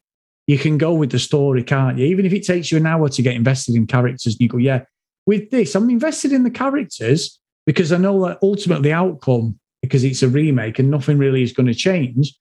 you 0.47 0.57
can 0.57 0.77
go 0.79 0.93
with 0.93 1.11
the 1.11 1.19
story, 1.19 1.63
can't 1.63 1.97
you? 1.99 2.05
Even 2.05 2.25
if 2.25 2.33
it 2.33 2.43
takes 2.43 2.71
you 2.71 2.77
an 2.79 2.87
hour 2.87 3.07
to 3.07 3.21
get 3.21 3.35
invested 3.35 3.75
in 3.75 3.85
characters, 3.85 4.33
and 4.33 4.41
you 4.41 4.49
go, 4.49 4.57
yeah, 4.57 4.81
with 5.27 5.51
this, 5.51 5.75
I'm 5.75 5.89
invested 5.91 6.31
in 6.31 6.43
the 6.43 6.49
characters 6.49 7.39
because 7.67 7.91
I 7.91 7.97
know 7.97 8.25
that 8.25 8.39
ultimately 8.41 8.89
the 8.89 8.93
outcome, 8.95 9.59
because 9.83 10.03
it's 10.03 10.23
a 10.23 10.27
remake 10.27 10.79
and 10.79 10.89
nothing 10.89 11.19
really 11.19 11.43
is 11.43 11.53
going 11.53 11.67
to 11.67 11.75
change. 11.75 12.33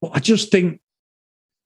But 0.00 0.12
I 0.14 0.20
just 0.20 0.52
think 0.52 0.80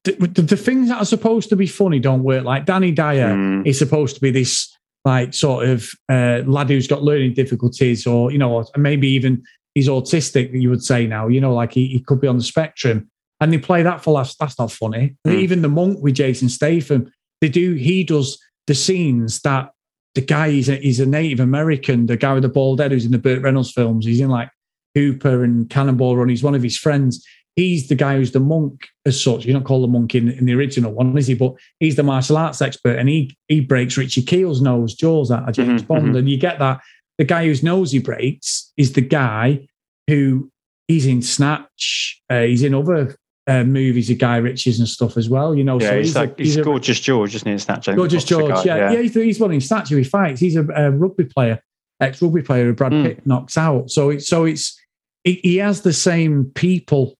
the, 0.04 0.12
the, 0.12 0.42
the 0.42 0.56
things 0.56 0.88
that 0.88 0.98
are 0.98 1.04
supposed 1.04 1.48
to 1.50 1.56
be 1.56 1.66
funny 1.66 1.98
don't 2.00 2.22
work. 2.24 2.44
Like 2.44 2.64
Danny 2.66 2.90
Dyer 2.90 3.34
Mm. 3.34 3.66
is 3.66 3.78
supposed 3.78 4.14
to 4.16 4.20
be 4.20 4.30
this 4.30 4.68
like 5.04 5.34
sort 5.34 5.68
of 5.68 5.88
uh, 6.10 6.42
lad 6.46 6.68
who's 6.70 6.86
got 6.86 7.02
learning 7.02 7.34
difficulties, 7.34 8.06
or 8.06 8.30
you 8.30 8.38
know, 8.38 8.52
or 8.52 8.64
maybe 8.76 9.08
even 9.08 9.42
he's 9.74 9.88
autistic. 9.88 10.50
You 10.52 10.70
would 10.70 10.82
say 10.84 11.06
now, 11.06 11.28
you 11.28 11.40
know, 11.40 11.54
like 11.54 11.72
he, 11.72 11.88
he 11.88 12.00
could 12.00 12.20
be 12.20 12.28
on 12.28 12.36
the 12.36 12.42
spectrum, 12.44 13.10
and 13.40 13.52
they 13.52 13.58
play 13.58 13.82
that 13.82 14.02
for 14.02 14.12
laughs. 14.14 14.36
That's 14.38 14.58
not 14.58 14.70
funny. 14.72 15.16
Mm. 15.26 15.34
Even 15.34 15.62
the 15.62 15.68
monk 15.68 15.98
with 16.02 16.14
Jason 16.14 16.48
Statham, 16.48 17.10
they 17.40 17.48
do. 17.48 17.74
He 17.74 18.04
does 18.04 18.38
the 18.66 18.74
scenes 18.74 19.40
that 19.40 19.70
the 20.14 20.20
guy 20.20 20.48
is 20.48 20.68
a, 20.68 20.76
he's 20.76 21.00
a 21.00 21.06
Native 21.06 21.40
American, 21.40 22.06
the 22.06 22.16
guy 22.16 22.34
with 22.34 22.42
the 22.42 22.48
bald 22.48 22.80
head 22.80 22.92
who's 22.92 23.04
in 23.06 23.12
the 23.12 23.18
Burt 23.18 23.42
Reynolds 23.42 23.72
films. 23.72 24.04
He's 24.06 24.20
in 24.20 24.28
like 24.28 24.50
Hooper 24.94 25.42
and 25.42 25.68
Cannonball 25.70 26.16
Run. 26.16 26.28
He's 26.28 26.42
one 26.44 26.54
of 26.54 26.62
his 26.62 26.76
friends. 26.76 27.26
He's 27.56 27.88
the 27.88 27.94
guy 27.94 28.16
who's 28.16 28.32
the 28.32 28.40
monk 28.40 28.88
as 29.04 29.22
such. 29.22 29.44
You 29.44 29.52
don't 29.52 29.64
call 29.64 29.82
the 29.82 29.86
monk 29.88 30.14
in, 30.14 30.30
in 30.30 30.46
the 30.46 30.54
original 30.54 30.92
one, 30.92 31.16
is 31.18 31.26
he? 31.26 31.34
But 31.34 31.54
he's 31.80 31.96
the 31.96 32.02
martial 32.02 32.36
arts 32.38 32.62
expert, 32.62 32.98
and 32.98 33.08
he 33.08 33.36
he 33.48 33.60
breaks 33.60 33.96
Richie 33.98 34.22
Kiel's 34.22 34.62
nose, 34.62 34.94
jaws 34.94 35.30
at 35.30 35.48
a 35.48 35.52
James 35.52 35.82
Mhm, 35.82 35.86
Bond, 35.86 36.14
mhm. 36.14 36.18
and 36.18 36.28
you 36.30 36.38
get 36.38 36.58
that. 36.60 36.80
The 37.18 37.24
guy 37.24 37.44
whose 37.44 37.62
nose 37.62 37.92
he 37.92 37.98
breaks 37.98 38.72
is 38.78 38.94
the 38.94 39.02
guy 39.02 39.68
who 40.08 40.50
he's 40.88 41.04
in 41.06 41.20
Snatch. 41.22 42.20
Uh, 42.30 42.40
he's 42.42 42.62
in 42.62 42.74
other 42.74 43.16
uh, 43.46 43.64
movies 43.64 44.08
of 44.08 44.18
Guy 44.18 44.36
Ritchie's 44.38 44.78
and 44.78 44.88
stuff 44.88 45.16
as 45.16 45.28
well. 45.28 45.54
You 45.54 45.64
know, 45.64 45.78
Yeah, 45.80 45.90
so 45.90 45.98
he's, 45.98 46.16
a- 46.16 46.18
like 46.20 46.38
he's, 46.38 46.56
a- 46.56 46.62
gorgeous 46.62 47.00
George, 47.00 47.34
isn't 47.34 47.46
he? 47.46 47.52
in 47.52 47.58
Snatch. 47.58 47.86
Gorgeous 47.86 48.24
George, 48.24 48.52
guy, 48.54 48.62
yeah, 48.64 48.92
yeah, 48.92 49.02
he's, 49.02 49.14
he's 49.14 49.40
one 49.40 49.52
in 49.52 49.60
statue. 49.60 49.96
He 49.98 50.04
fights. 50.04 50.40
He's 50.40 50.56
a, 50.56 50.64
a 50.74 50.90
rugby 50.90 51.24
player, 51.24 51.60
ex 52.00 52.22
rugby 52.22 52.42
player 52.42 52.64
who 52.66 52.72
Brad 52.72 52.92
Mm. 52.92 53.02
Pitt 53.04 53.26
knocks 53.26 53.58
out. 53.58 53.90
So 53.90 54.08
it's 54.10 54.26
so 54.26 54.44
it's 54.46 54.78
he 55.24 55.56
has 55.58 55.82
the 55.82 55.92
same 55.92 56.50
people 56.54 57.16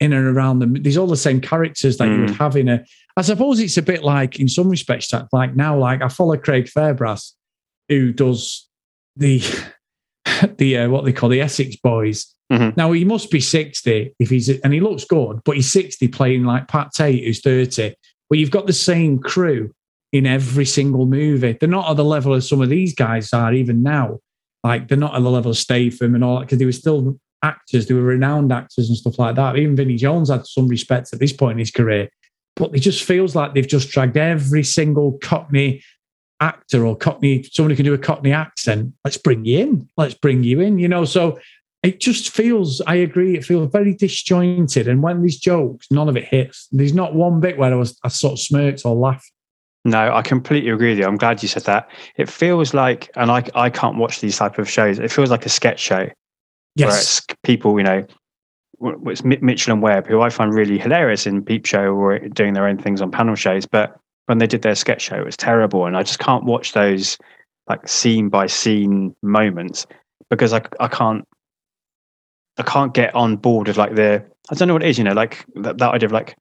in 0.00 0.12
and 0.12 0.26
around 0.26 0.58
them. 0.58 0.74
There's 0.82 0.96
all 0.96 1.06
the 1.06 1.16
same 1.16 1.40
characters 1.40 1.96
that 1.98 2.08
you 2.08 2.20
would 2.20 2.30
Mm. 2.30 2.36
have 2.36 2.56
in 2.56 2.68
a. 2.68 2.84
I 3.16 3.22
suppose 3.22 3.58
it's 3.60 3.78
a 3.78 3.82
bit 3.82 4.02
like 4.04 4.38
in 4.38 4.48
some 4.48 4.68
respects, 4.68 5.10
like 5.32 5.56
now, 5.56 5.78
like 5.78 6.02
I 6.02 6.08
follow 6.08 6.36
Craig 6.36 6.66
Fairbrass, 6.66 7.32
who 7.88 8.12
does 8.12 8.68
the 9.16 9.42
the 10.58 10.76
uh, 10.78 10.88
what 10.90 11.04
they 11.04 11.12
call 11.12 11.28
the 11.28 11.40
Essex 11.40 11.76
Boys. 11.76 12.34
Mhm. 12.52 12.76
Now 12.76 12.92
he 12.92 13.04
must 13.04 13.30
be 13.30 13.40
sixty 13.40 14.14
if 14.20 14.30
he's 14.30 14.48
and 14.48 14.72
he 14.72 14.80
looks 14.80 15.04
good, 15.04 15.40
but 15.44 15.56
he's 15.56 15.72
sixty 15.72 16.08
playing 16.08 16.44
like 16.44 16.68
Pat 16.68 16.92
Tate, 16.94 17.24
who's 17.24 17.40
thirty. 17.40 17.94
But 18.28 18.38
you've 18.38 18.50
got 18.50 18.66
the 18.66 18.72
same 18.72 19.18
crew 19.18 19.72
in 20.12 20.26
every 20.26 20.64
single 20.64 21.06
movie. 21.06 21.56
They're 21.58 21.68
not 21.68 21.90
at 21.90 21.96
the 21.96 22.04
level 22.04 22.34
of 22.34 22.44
some 22.44 22.60
of 22.60 22.68
these 22.68 22.94
guys 22.94 23.32
are 23.32 23.52
even 23.52 23.82
now. 23.82 24.18
Like 24.62 24.88
they're 24.88 24.98
not 24.98 25.14
at 25.14 25.22
the 25.22 25.30
level 25.30 25.50
of 25.52 25.56
Statham 25.58 26.14
and 26.14 26.22
all 26.24 26.36
that 26.38 26.46
because 26.46 26.58
they 26.58 26.64
were 26.64 26.72
still 26.72 27.18
actors. 27.42 27.86
They 27.86 27.94
were 27.94 28.02
renowned 28.02 28.52
actors 28.52 28.88
and 28.88 28.96
stuff 28.96 29.18
like 29.18 29.36
that. 29.36 29.56
Even 29.56 29.76
Vinnie 29.76 29.96
Jones 29.96 30.30
had 30.30 30.46
some 30.46 30.68
respect 30.68 31.12
at 31.12 31.20
this 31.20 31.32
point 31.32 31.52
in 31.52 31.58
his 31.58 31.70
career, 31.70 32.08
but 32.54 32.74
it 32.74 32.80
just 32.80 33.04
feels 33.04 33.34
like 33.34 33.54
they've 33.54 33.66
just 33.66 33.90
dragged 33.90 34.16
every 34.16 34.62
single 34.62 35.18
Cockney 35.22 35.82
actor 36.40 36.84
or 36.84 36.96
Cockney, 36.96 37.42
somebody 37.44 37.74
who 37.74 37.76
can 37.76 37.84
do 37.86 37.94
a 37.94 37.98
Cockney 37.98 38.32
accent. 38.32 38.92
Let's 39.04 39.16
bring 39.16 39.44
you 39.44 39.58
in. 39.58 39.88
Let's 39.96 40.14
bring 40.14 40.42
you 40.42 40.60
in. 40.60 40.78
You 40.78 40.88
know, 40.88 41.04
so 41.04 41.38
it 41.82 42.00
just 42.00 42.30
feels. 42.30 42.80
I 42.86 42.96
agree. 42.96 43.36
It 43.36 43.44
feels 43.44 43.70
very 43.70 43.94
disjointed, 43.94 44.88
and 44.88 45.02
when 45.02 45.22
these 45.22 45.38
jokes, 45.38 45.86
none 45.90 46.08
of 46.08 46.16
it 46.16 46.24
hits. 46.24 46.68
There's 46.72 46.94
not 46.94 47.14
one 47.14 47.40
bit 47.40 47.58
where 47.58 47.72
I 47.72 47.76
was 47.76 47.98
I 48.02 48.08
sort 48.08 48.34
of 48.34 48.40
smirked 48.40 48.84
or 48.84 48.94
laughed. 48.94 49.30
No, 49.84 50.12
I 50.12 50.22
completely 50.22 50.70
agree 50.70 50.90
with 50.90 50.98
you. 50.98 51.04
I'm 51.04 51.16
glad 51.16 51.42
you 51.42 51.48
said 51.48 51.62
that. 51.64 51.88
It 52.16 52.28
feels 52.28 52.74
like, 52.74 53.10
and 53.14 53.30
I 53.30 53.44
I 53.54 53.70
can't 53.70 53.98
watch 53.98 54.20
these 54.20 54.36
type 54.36 54.58
of 54.58 54.68
shows. 54.68 54.98
It 54.98 55.12
feels 55.12 55.30
like 55.30 55.46
a 55.46 55.48
sketch 55.48 55.78
show. 55.78 56.08
Where 56.76 56.88
Yes, 56.88 57.18
it's 57.18 57.38
people, 57.42 57.78
you 57.78 57.84
know, 57.84 58.06
it's 59.06 59.24
Mitchell 59.24 59.72
and 59.72 59.82
Webb, 59.82 60.06
who 60.06 60.20
I 60.20 60.28
find 60.28 60.52
really 60.52 60.78
hilarious 60.78 61.26
in 61.26 61.44
Peep 61.44 61.66
Show 61.66 61.94
or 61.94 62.18
doing 62.18 62.52
their 62.54 62.66
own 62.66 62.78
things 62.78 63.00
on 63.00 63.10
panel 63.10 63.34
shows. 63.34 63.66
But 63.66 63.98
when 64.26 64.38
they 64.38 64.46
did 64.46 64.62
their 64.62 64.74
sketch 64.74 65.02
show, 65.02 65.16
it 65.16 65.24
was 65.24 65.36
terrible, 65.36 65.86
and 65.86 65.96
I 65.96 66.02
just 66.02 66.18
can't 66.18 66.44
watch 66.44 66.72
those 66.72 67.16
like 67.68 67.88
scene 67.88 68.28
by 68.28 68.46
scene 68.46 69.14
moments 69.22 69.86
because 70.30 70.52
I 70.52 70.62
I 70.78 70.88
can't 70.88 71.26
I 72.58 72.62
can't 72.62 72.94
get 72.94 73.14
on 73.14 73.36
board 73.36 73.68
with 73.68 73.76
like 73.76 73.94
the 73.94 74.24
I 74.50 74.54
don't 74.54 74.68
know 74.68 74.74
what 74.74 74.82
it 74.82 74.88
is, 74.88 74.98
you 74.98 75.04
know, 75.04 75.12
like 75.12 75.44
that, 75.56 75.78
that 75.78 75.94
idea 75.94 76.06
of 76.06 76.12
like 76.12 76.36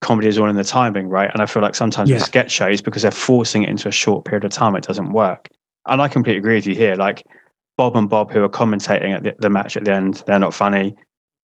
comedy 0.00 0.28
is 0.28 0.38
all 0.38 0.48
in 0.48 0.56
the 0.56 0.64
timing, 0.64 1.08
right? 1.08 1.30
And 1.32 1.42
I 1.42 1.46
feel 1.46 1.62
like 1.62 1.74
sometimes 1.74 2.10
with 2.10 2.24
sketch 2.26 2.50
shows 2.50 2.80
because 2.80 3.02
they're 3.02 3.10
forcing 3.10 3.62
it 3.62 3.68
into 3.68 3.88
a 3.88 3.92
short 3.92 4.24
period 4.24 4.44
of 4.44 4.52
time, 4.52 4.76
it 4.76 4.84
doesn't 4.84 5.12
work. 5.12 5.48
And 5.86 6.02
I 6.02 6.08
completely 6.08 6.38
agree 6.38 6.56
with 6.56 6.66
you 6.66 6.74
here. 6.74 6.94
Like 6.94 7.24
Bob 7.78 7.96
and 7.96 8.10
Bob, 8.10 8.30
who 8.32 8.42
are 8.42 8.48
commentating 8.48 9.14
at 9.14 9.22
the, 9.22 9.34
the 9.38 9.48
match 9.48 9.76
at 9.76 9.84
the 9.84 9.94
end, 9.94 10.24
they're 10.26 10.38
not 10.38 10.52
funny. 10.52 10.96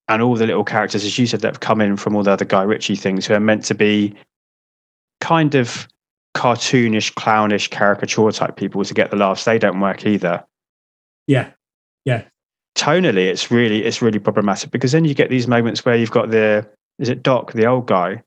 And 0.09 0.21
all 0.21 0.35
the 0.35 0.45
little 0.45 0.65
characters, 0.65 1.03
as 1.03 1.17
you 1.17 1.25
said, 1.25 1.39
that 1.39 1.47
have 1.47 1.61
come 1.61 1.81
in 1.81 1.97
from 1.97 2.15
all 2.15 2.23
the 2.23 2.31
other 2.31 2.45
Guy 2.45 2.61
Ritchie 2.61 2.97
things, 2.97 3.25
who 3.25 3.33
are 3.33 3.39
meant 3.39 3.63
to 3.65 3.73
be 3.73 4.13
kind 5.21 5.55
of 5.55 5.87
cartoonish, 6.35 7.15
clownish, 7.15 7.69
caricature 7.69 8.29
type 8.31 8.57
people 8.57 8.83
to 8.83 8.93
get 8.93 9.09
the 9.09 9.15
laughs, 9.15 9.45
they 9.45 9.57
don't 9.57 9.79
work 9.79 10.05
either. 10.05 10.43
yeah, 11.25 11.51
Yeah. 12.03 12.25
Tonally, 12.77 13.27
it's 13.27 13.49
really 13.49 13.85
it's 13.85 14.01
really 14.01 14.19
problematic 14.19 14.69
because 14.69 14.91
then 14.91 15.05
you 15.05 15.13
get 15.13 15.29
these 15.29 15.47
moments 15.47 15.85
where 15.85 15.95
you've 15.95 16.11
got 16.11 16.29
the 16.29 16.67
is 16.99 17.07
it 17.07 17.23
Doc, 17.23 17.53
the 17.53 17.65
old 17.65 17.87
guy, 17.87 18.21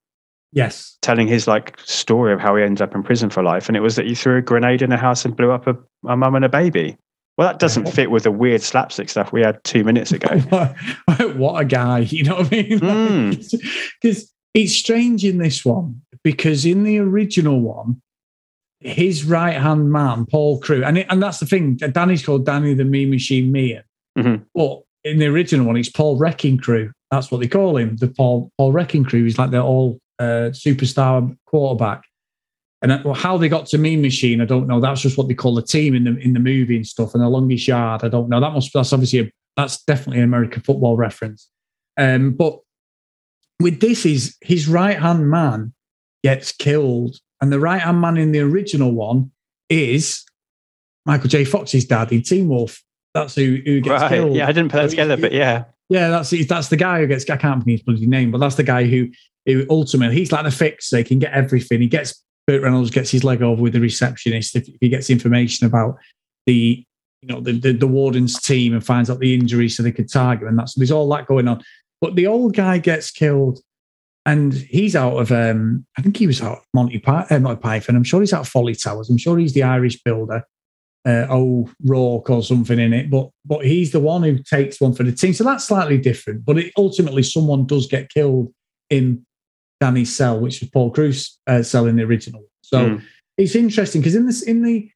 yes, 0.52 0.96
telling 1.02 1.28
his 1.28 1.46
like 1.46 1.78
story 1.80 2.32
of 2.32 2.40
how 2.40 2.56
he 2.56 2.62
ended 2.62 2.80
up 2.80 2.94
in 2.94 3.02
prison 3.02 3.28
for 3.28 3.42
life, 3.42 3.68
and 3.68 3.76
it 3.76 3.80
was 3.80 3.96
that 3.96 4.06
you 4.06 4.16
threw 4.16 4.38
a 4.38 4.42
grenade 4.42 4.80
in 4.80 4.90
a 4.90 4.96
house 4.96 5.26
and 5.26 5.36
blew 5.36 5.50
up 5.50 5.66
a, 5.66 5.76
a 6.06 6.16
mum 6.16 6.34
and 6.34 6.46
a 6.46 6.48
baby. 6.48 6.96
Well, 7.38 7.46
that 7.46 7.60
doesn't 7.60 7.88
fit 7.88 8.10
with 8.10 8.24
the 8.24 8.32
weird 8.32 8.62
slapstick 8.62 9.08
stuff 9.08 9.32
we 9.32 9.42
had 9.42 9.62
two 9.62 9.84
minutes 9.84 10.10
ago. 10.10 10.38
what 11.36 11.60
a 11.60 11.64
guy. 11.64 12.00
You 12.00 12.24
know 12.24 12.36
what 12.38 12.46
I 12.48 12.50
mean? 12.50 12.78
Mm. 12.80 13.70
Because 14.02 14.32
it's 14.54 14.72
strange 14.74 15.24
in 15.24 15.38
this 15.38 15.64
one 15.64 16.02
because 16.24 16.66
in 16.66 16.82
the 16.82 16.98
original 16.98 17.60
one, 17.60 18.02
his 18.80 19.24
right 19.24 19.56
hand 19.56 19.92
man, 19.92 20.26
Paul 20.26 20.58
Crewe, 20.60 20.82
and 20.84 20.98
it, 20.98 21.06
and 21.10 21.22
that's 21.22 21.38
the 21.38 21.46
thing. 21.46 21.76
Danny's 21.76 22.24
called 22.26 22.44
Danny 22.44 22.74
the 22.74 22.84
Mean 22.84 23.10
Machine 23.10 23.52
Me, 23.52 23.78
Mhm. 24.18 24.44
but 24.54 24.82
in 25.04 25.18
the 25.18 25.26
original 25.26 25.64
one, 25.66 25.76
it's 25.76 25.88
Paul 25.88 26.16
Wrecking 26.16 26.58
Crew. 26.58 26.90
That's 27.12 27.30
what 27.30 27.40
they 27.40 27.48
call 27.48 27.76
him. 27.76 27.96
The 27.96 28.08
Paul 28.08 28.50
Paul 28.58 28.72
Wrecking 28.72 29.04
Crew. 29.04 29.22
He's 29.24 29.38
like 29.38 29.50
they're 29.52 29.62
all 29.62 30.00
uh, 30.18 30.50
superstar 30.52 31.36
quarterback. 31.46 32.02
And 32.82 32.92
uh, 32.92 33.00
well, 33.04 33.14
how 33.14 33.36
they 33.36 33.48
got 33.48 33.66
to 33.66 33.78
Mean 33.78 34.00
Machine, 34.02 34.40
I 34.40 34.44
don't 34.44 34.66
know. 34.68 34.80
That's 34.80 35.00
just 35.00 35.18
what 35.18 35.26
they 35.28 35.34
call 35.34 35.54
the 35.54 35.62
team 35.62 35.94
in 35.94 36.04
the 36.04 36.16
in 36.18 36.32
the 36.32 36.40
movie 36.40 36.76
and 36.76 36.86
stuff. 36.86 37.14
And 37.14 37.22
the 37.22 37.28
longest 37.28 37.66
yard, 37.66 38.04
I 38.04 38.08
don't 38.08 38.28
know. 38.28 38.40
That 38.40 38.52
must 38.52 38.72
that's 38.72 38.92
obviously 38.92 39.18
a 39.20 39.30
that's 39.56 39.82
definitely 39.84 40.18
an 40.18 40.24
American 40.24 40.62
football 40.62 40.96
reference. 40.96 41.48
Um, 41.96 42.32
but 42.32 42.60
with 43.60 43.80
this, 43.80 44.06
is 44.06 44.36
his 44.40 44.68
right 44.68 44.96
hand 44.98 45.28
man 45.28 45.72
gets 46.22 46.52
killed, 46.52 47.16
and 47.40 47.52
the 47.52 47.58
right 47.58 47.82
hand 47.82 48.00
man 48.00 48.16
in 48.16 48.30
the 48.30 48.40
original 48.40 48.92
one 48.92 49.32
is 49.68 50.24
Michael 51.04 51.28
J. 51.28 51.44
Fox's 51.44 51.84
dad 51.84 52.12
in 52.12 52.22
Teen 52.22 52.48
Wolf. 52.48 52.80
That's 53.14 53.34
who 53.34 53.58
who 53.64 53.80
gets 53.80 54.02
right? 54.02 54.10
killed. 54.10 54.36
Yeah, 54.36 54.44
I 54.46 54.52
didn't 54.52 54.70
put 54.70 54.82
that 54.82 54.90
together, 54.90 55.16
he- 55.16 55.22
but 55.22 55.32
yeah, 55.32 55.64
Yeah, 55.88 56.10
that's 56.10 56.30
that's 56.46 56.68
the 56.68 56.76
guy 56.76 57.00
who 57.00 57.08
gets. 57.08 57.24
I 57.24 57.36
can't 57.36 57.42
remember 57.64 57.70
his 57.72 57.82
bloody 57.82 58.06
name, 58.06 58.30
but 58.30 58.38
that's 58.38 58.54
the 58.54 58.62
guy 58.62 58.84
who, 58.84 59.08
who 59.46 59.66
ultimately 59.68 60.14
he's 60.16 60.30
like 60.30 60.44
the 60.44 60.52
fixer. 60.52 60.98
He 60.98 61.04
can 61.04 61.18
get 61.18 61.32
everything. 61.32 61.80
He 61.80 61.88
gets 61.88 62.22
Burt 62.48 62.62
Reynolds 62.62 62.90
gets 62.90 63.10
his 63.10 63.22
leg 63.22 63.42
over 63.42 63.62
with 63.62 63.74
the 63.74 63.80
receptionist 63.80 64.56
if 64.56 64.68
he 64.80 64.88
gets 64.88 65.10
information 65.10 65.66
about 65.66 65.96
the 66.46 66.84
you 67.22 67.28
know 67.28 67.40
the 67.40 67.52
the, 67.52 67.72
the 67.72 67.86
warden's 67.86 68.40
team 68.40 68.72
and 68.72 68.84
finds 68.84 69.08
out 69.10 69.20
the 69.20 69.34
injury 69.34 69.68
so 69.68 69.82
they 69.82 69.92
could 69.92 70.10
target. 70.10 70.48
And 70.48 70.58
that's 70.58 70.74
there's 70.74 70.90
all 70.90 71.08
that 71.10 71.26
going 71.26 71.46
on. 71.46 71.62
But 72.00 72.16
the 72.16 72.26
old 72.26 72.56
guy 72.56 72.78
gets 72.78 73.10
killed, 73.10 73.60
and 74.26 74.52
he's 74.52 74.96
out 74.96 75.18
of 75.18 75.30
um 75.30 75.86
I 75.96 76.02
think 76.02 76.16
he 76.16 76.26
was 76.26 76.42
out 76.42 76.58
of 76.58 76.64
Monty 76.74 76.98
Py- 76.98 77.26
uh, 77.30 77.38
Monty 77.38 77.60
Python. 77.60 77.94
I'm 77.94 78.04
sure 78.04 78.20
he's 78.20 78.32
out 78.32 78.46
of 78.46 78.52
Fawlty 78.52 78.82
Towers. 78.82 79.10
I'm 79.10 79.18
sure 79.18 79.38
he's 79.38 79.52
the 79.52 79.62
Irish 79.62 80.02
builder 80.02 80.42
uh, 81.08 81.26
oh 81.30 81.70
Rourke 81.84 82.28
or 82.30 82.42
something 82.42 82.78
in 82.78 82.92
it, 82.92 83.10
but 83.10 83.30
but 83.44 83.64
he's 83.64 83.92
the 83.92 84.00
one 84.00 84.22
who 84.22 84.38
takes 84.42 84.80
one 84.80 84.94
for 84.94 85.04
the 85.04 85.12
team. 85.12 85.32
So 85.32 85.44
that's 85.44 85.64
slightly 85.64 85.98
different. 85.98 86.44
But 86.44 86.58
it, 86.58 86.72
ultimately, 86.76 87.22
someone 87.22 87.66
does 87.66 87.86
get 87.86 88.10
killed 88.10 88.52
in 88.90 89.24
Danny's 89.80 90.14
cell, 90.14 90.40
which 90.40 90.60
was 90.60 90.70
Paul 90.70 90.90
Crewe's 90.90 91.38
uh, 91.46 91.62
cell 91.62 91.86
in 91.86 91.96
the 91.96 92.02
original. 92.02 92.44
So 92.62 92.90
Mm. 92.90 93.02
it's 93.36 93.54
interesting 93.54 94.00
because 94.00 94.14
in 94.14 94.26
this 94.26 94.42
in 94.42 94.62
the 94.62 94.90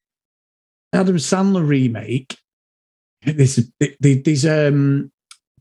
Adam 0.92 1.16
Sandler 1.16 1.66
remake, 1.66 2.36
this 3.24 3.56
the, 3.80 3.96
the, 4.00 4.68
um 4.68 5.10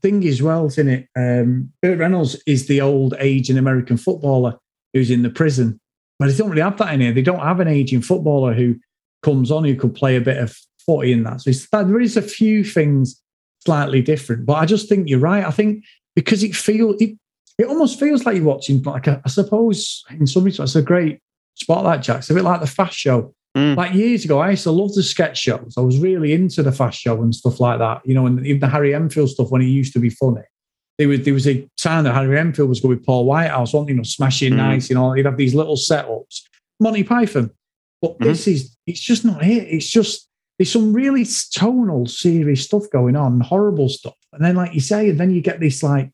thing 0.02 0.26
as 0.26 0.42
well, 0.42 0.66
isn't 0.66 0.88
it? 0.88 1.08
Um, 1.16 1.72
Burt 1.80 1.98
Reynolds 1.98 2.36
is 2.46 2.66
the 2.66 2.80
old 2.80 3.14
aging 3.20 3.56
American 3.56 3.96
footballer 3.96 4.58
who's 4.92 5.10
in 5.10 5.22
the 5.22 5.30
prison, 5.30 5.80
but 6.18 6.26
they 6.28 6.36
don't 6.36 6.50
really 6.50 6.62
have 6.62 6.76
that 6.78 6.92
in 6.92 7.00
here. 7.00 7.12
They 7.12 7.22
don't 7.22 7.38
have 7.38 7.60
an 7.60 7.68
aging 7.68 8.02
footballer 8.02 8.52
who 8.52 8.74
comes 9.22 9.50
on 9.52 9.62
who 9.64 9.76
could 9.76 9.94
play 9.94 10.16
a 10.16 10.20
bit 10.20 10.38
of 10.38 10.56
footy 10.84 11.12
in 11.12 11.22
that. 11.22 11.40
So 11.40 11.50
it's, 11.50 11.68
there 11.70 12.00
is 12.00 12.16
a 12.16 12.22
few 12.22 12.64
things 12.64 13.22
slightly 13.64 14.02
different, 14.02 14.44
but 14.44 14.54
I 14.54 14.66
just 14.66 14.88
think 14.88 15.08
you're 15.08 15.20
right. 15.20 15.44
I 15.44 15.52
think 15.52 15.84
because 16.16 16.42
it 16.42 16.56
feels 16.56 17.00
it, 17.00 17.16
it 17.62 17.68
almost 17.68 17.98
feels 17.98 18.24
like 18.24 18.36
you're 18.36 18.44
watching 18.44 18.82
like 18.82 19.06
a, 19.06 19.20
I 19.24 19.28
suppose 19.28 20.04
in 20.10 20.26
some 20.26 20.44
respects 20.44 20.74
a 20.76 20.82
great 20.82 21.20
spot 21.54 21.84
like 21.84 22.02
Jack. 22.02 22.18
It's 22.18 22.30
a 22.30 22.34
bit 22.34 22.44
like 22.44 22.60
the 22.60 22.66
Fast 22.66 22.94
Show. 22.96 23.34
Mm. 23.56 23.76
Like 23.76 23.92
years 23.94 24.24
ago, 24.24 24.38
I 24.40 24.50
used 24.50 24.62
to 24.62 24.70
love 24.70 24.94
the 24.94 25.02
sketch 25.02 25.38
shows. 25.38 25.74
I 25.76 25.82
was 25.82 25.98
really 25.98 26.32
into 26.32 26.62
the 26.62 26.72
Fast 26.72 26.98
Show 27.00 27.20
and 27.22 27.34
stuff 27.34 27.60
like 27.60 27.78
that. 27.80 28.00
You 28.04 28.14
know, 28.14 28.26
and 28.26 28.44
even 28.46 28.60
the 28.60 28.68
Harry 28.68 28.94
Enfield 28.94 29.30
stuff 29.30 29.50
when 29.50 29.60
he 29.60 29.68
used 29.68 29.92
to 29.92 29.98
be 29.98 30.10
funny. 30.10 30.42
There 30.98 31.08
was 31.08 31.20
there 31.24 31.34
was 31.34 31.46
a 31.46 31.68
time 31.78 32.04
that 32.04 32.14
Harry 32.14 32.38
Enfield 32.38 32.68
was 32.68 32.80
going 32.80 32.96
with 32.96 33.04
Paul 33.06 33.24
Whitehouse, 33.26 33.72
wasn't 33.74 33.90
he? 33.90 33.94
You 33.94 33.96
know, 33.98 34.02
smashing 34.04 34.52
Mm. 34.54 34.56
nice, 34.56 34.88
you 34.90 34.94
know, 34.96 35.12
he'd 35.12 35.26
have 35.26 35.36
these 35.36 35.54
little 35.54 35.76
setups. 35.76 36.42
Monty 36.80 37.02
Python. 37.04 37.50
But 38.00 38.18
Mhm. 38.18 38.24
this 38.24 38.48
is 38.48 38.76
it's 38.86 39.00
just 39.00 39.24
not 39.24 39.44
it. 39.44 39.68
It's 39.68 39.88
just 39.88 40.28
there's 40.58 40.72
some 40.72 40.92
really 40.92 41.26
tonal, 41.54 42.06
serious 42.06 42.62
stuff 42.64 42.84
going 42.92 43.16
on, 43.16 43.40
horrible 43.40 43.88
stuff. 43.88 44.14
And 44.32 44.44
then, 44.44 44.54
like 44.56 44.74
you 44.74 44.80
say, 44.80 45.10
and 45.10 45.18
then 45.20 45.30
you 45.30 45.40
get 45.40 45.60
this 45.60 45.82
like, 45.82 46.10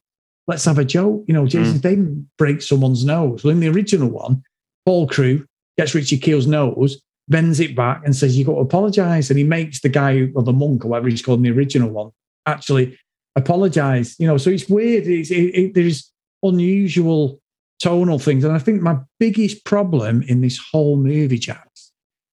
let's 0.49 0.65
have 0.65 0.79
a 0.79 0.85
joke. 0.85 1.25
You 1.29 1.35
know, 1.35 1.47
Jason 1.47 1.75
hmm. 1.75 1.79
Statham 1.79 2.31
breaks 2.39 2.69
someone's 2.69 3.05
nose. 3.05 3.45
Well, 3.45 3.53
in 3.53 3.61
the 3.61 3.69
original 3.69 4.09
one, 4.09 4.43
Paul 4.85 5.07
Crewe 5.07 5.47
gets 5.77 5.95
Richie 5.95 6.19
Kiel's 6.19 6.47
nose, 6.47 7.01
bends 7.29 7.61
it 7.61 7.77
back, 7.77 8.03
and 8.05 8.17
says, 8.17 8.37
You've 8.37 8.49
got 8.49 8.55
to 8.55 8.61
apologize." 8.61 9.31
And 9.31 9.39
he 9.39 9.45
makes 9.45 9.81
the 9.81 9.89
guy 9.89 10.31
or 10.35 10.43
the 10.43 10.53
monk 10.53 10.85
or 10.85 10.89
whatever 10.89 11.09
he's 11.09 11.23
called 11.23 11.39
in 11.39 11.45
the 11.45 11.57
original 11.57 11.91
one 11.91 12.11
actually 12.47 12.99
apologize. 13.37 14.17
You 14.19 14.27
know, 14.27 14.39
so 14.39 14.51
it's 14.51 14.69
weird. 14.69 15.07
It's, 15.07 15.31
it, 15.31 15.55
it, 15.55 15.75
there's 15.75 16.11
unusual 16.43 17.41
tonal 17.81 18.19
things, 18.19 18.43
and 18.43 18.55
I 18.55 18.59
think 18.59 18.83
my 18.83 18.99
biggest 19.21 19.65
problem 19.65 20.23
in 20.23 20.41
this 20.41 20.59
whole 20.73 20.97
movie, 20.97 21.39
Jax, 21.39 21.88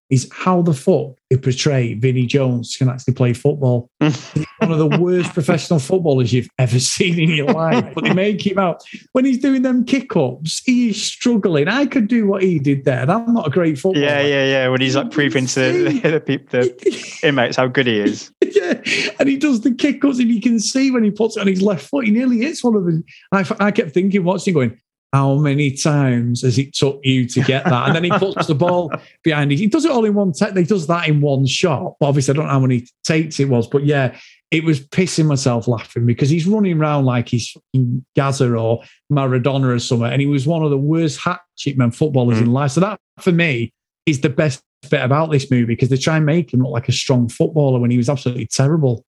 is 0.09 0.29
how 0.31 0.61
the 0.61 0.73
fuck 0.73 1.17
they 1.29 1.37
portray 1.37 1.95
Vinnie 1.95 2.27
Jones 2.27 2.75
can 2.77 2.89
actually 2.89 3.15
play 3.15 3.33
football. 3.33 3.89
One 3.99 4.71
of 4.71 4.77
the 4.77 4.97
worst 4.99 5.33
professional 5.33 5.79
footballers 5.79 6.31
you've 6.31 6.49
ever 6.59 6.79
seen 6.79 7.19
in 7.19 7.29
your 7.29 7.47
life. 7.47 7.93
But 7.95 8.03
they 8.03 8.13
make 8.13 8.45
him 8.45 8.59
out 8.59 8.83
when 9.13 9.25
he's 9.25 9.39
doing 9.39 9.63
them 9.63 9.83
kick 9.85 10.15
ups, 10.15 10.61
he 10.65 10.89
is 10.89 11.03
struggling. 11.03 11.67
I 11.67 11.87
could 11.87 12.07
do 12.07 12.27
what 12.27 12.43
he 12.43 12.59
did 12.59 12.85
there. 12.85 13.01
and 13.01 13.11
I'm 13.11 13.33
not 13.33 13.47
a 13.47 13.49
great 13.49 13.79
footballer. 13.79 14.05
yeah, 14.05 14.21
yeah, 14.21 14.45
yeah. 14.45 14.67
When 14.67 14.81
he's 14.81 14.95
like 14.95 15.11
proving 15.11 15.47
to 15.47 15.59
the, 15.89 15.99
the, 16.11 16.19
peop- 16.19 16.49
the 16.51 17.19
inmates 17.23 17.57
how 17.57 17.67
good 17.67 17.87
he 17.87 17.99
is. 17.99 18.31
yeah, 18.41 18.81
and 19.19 19.27
he 19.27 19.37
does 19.37 19.61
the 19.61 19.73
kick 19.73 20.05
ups, 20.05 20.19
and 20.19 20.29
you 20.29 20.41
can 20.41 20.59
see 20.59 20.91
when 20.91 21.03
he 21.03 21.11
puts 21.11 21.37
it 21.37 21.41
on 21.41 21.47
his 21.47 21.61
left 21.61 21.87
foot, 21.89 22.05
he 22.05 22.11
nearly 22.11 22.39
hits 22.39 22.63
one 22.63 22.75
of 22.75 22.85
them. 22.85 23.03
I, 23.31 23.45
I 23.59 23.71
kept 23.71 23.91
thinking, 23.91 24.23
watching, 24.23 24.53
going, 24.53 24.79
how 25.15 25.35
many 25.35 25.71
times 25.71 26.41
has 26.41 26.57
it 26.57 26.73
took 26.73 26.99
you 27.03 27.25
to 27.25 27.39
get 27.39 27.63
that? 27.63 27.87
And 27.87 27.95
then 27.95 28.03
he 28.03 28.09
puts 28.09 28.47
the 28.47 28.55
ball 28.55 28.91
behind 29.23 29.49
it. 29.49 29.55
He 29.55 29.67
does 29.67 29.85
it 29.85 29.91
all 29.91 30.03
in 30.03 30.13
one 30.13 30.33
take. 30.33 30.57
He 30.57 30.63
does 30.63 30.87
that 30.87 31.07
in 31.07 31.21
one 31.21 31.45
shot. 31.45 31.95
But 32.01 32.07
obviously, 32.07 32.33
I 32.33 32.35
don't 32.35 32.47
know 32.47 32.51
how 32.51 32.59
many 32.59 32.85
takes 33.05 33.39
it 33.39 33.47
was. 33.47 33.65
But 33.65 33.85
yeah, 33.85 34.17
it 34.51 34.65
was 34.65 34.81
pissing 34.81 35.27
myself 35.27 35.69
laughing 35.69 36.05
because 36.05 36.29
he's 36.29 36.45
running 36.45 36.77
around 36.77 37.05
like 37.05 37.29
he's 37.29 37.49
fucking 37.49 38.05
Gazza 38.17 38.53
or 38.53 38.83
Maradona 39.09 39.73
or 39.73 39.79
something. 39.79 40.11
And 40.11 40.19
he 40.19 40.27
was 40.27 40.45
one 40.45 40.63
of 40.63 40.69
the 40.69 40.77
worst 40.77 41.21
hatchet 41.21 41.77
men 41.77 41.91
footballers 41.91 42.41
in 42.41 42.47
mm. 42.47 42.53
life. 42.53 42.71
So 42.71 42.81
that, 42.81 42.99
for 43.21 43.31
me, 43.31 43.71
is 44.05 44.19
the 44.19 44.29
best 44.29 44.63
bit 44.89 45.01
about 45.01 45.31
this 45.31 45.49
movie 45.49 45.63
because 45.63 45.87
they 45.87 45.97
try 45.97 46.17
and 46.17 46.25
make 46.25 46.53
him 46.53 46.59
look 46.59 46.71
like 46.71 46.89
a 46.89 46.91
strong 46.91 47.29
footballer 47.29 47.79
when 47.79 47.89
he 47.89 47.95
was 47.97 48.09
absolutely 48.09 48.47
terrible. 48.47 49.04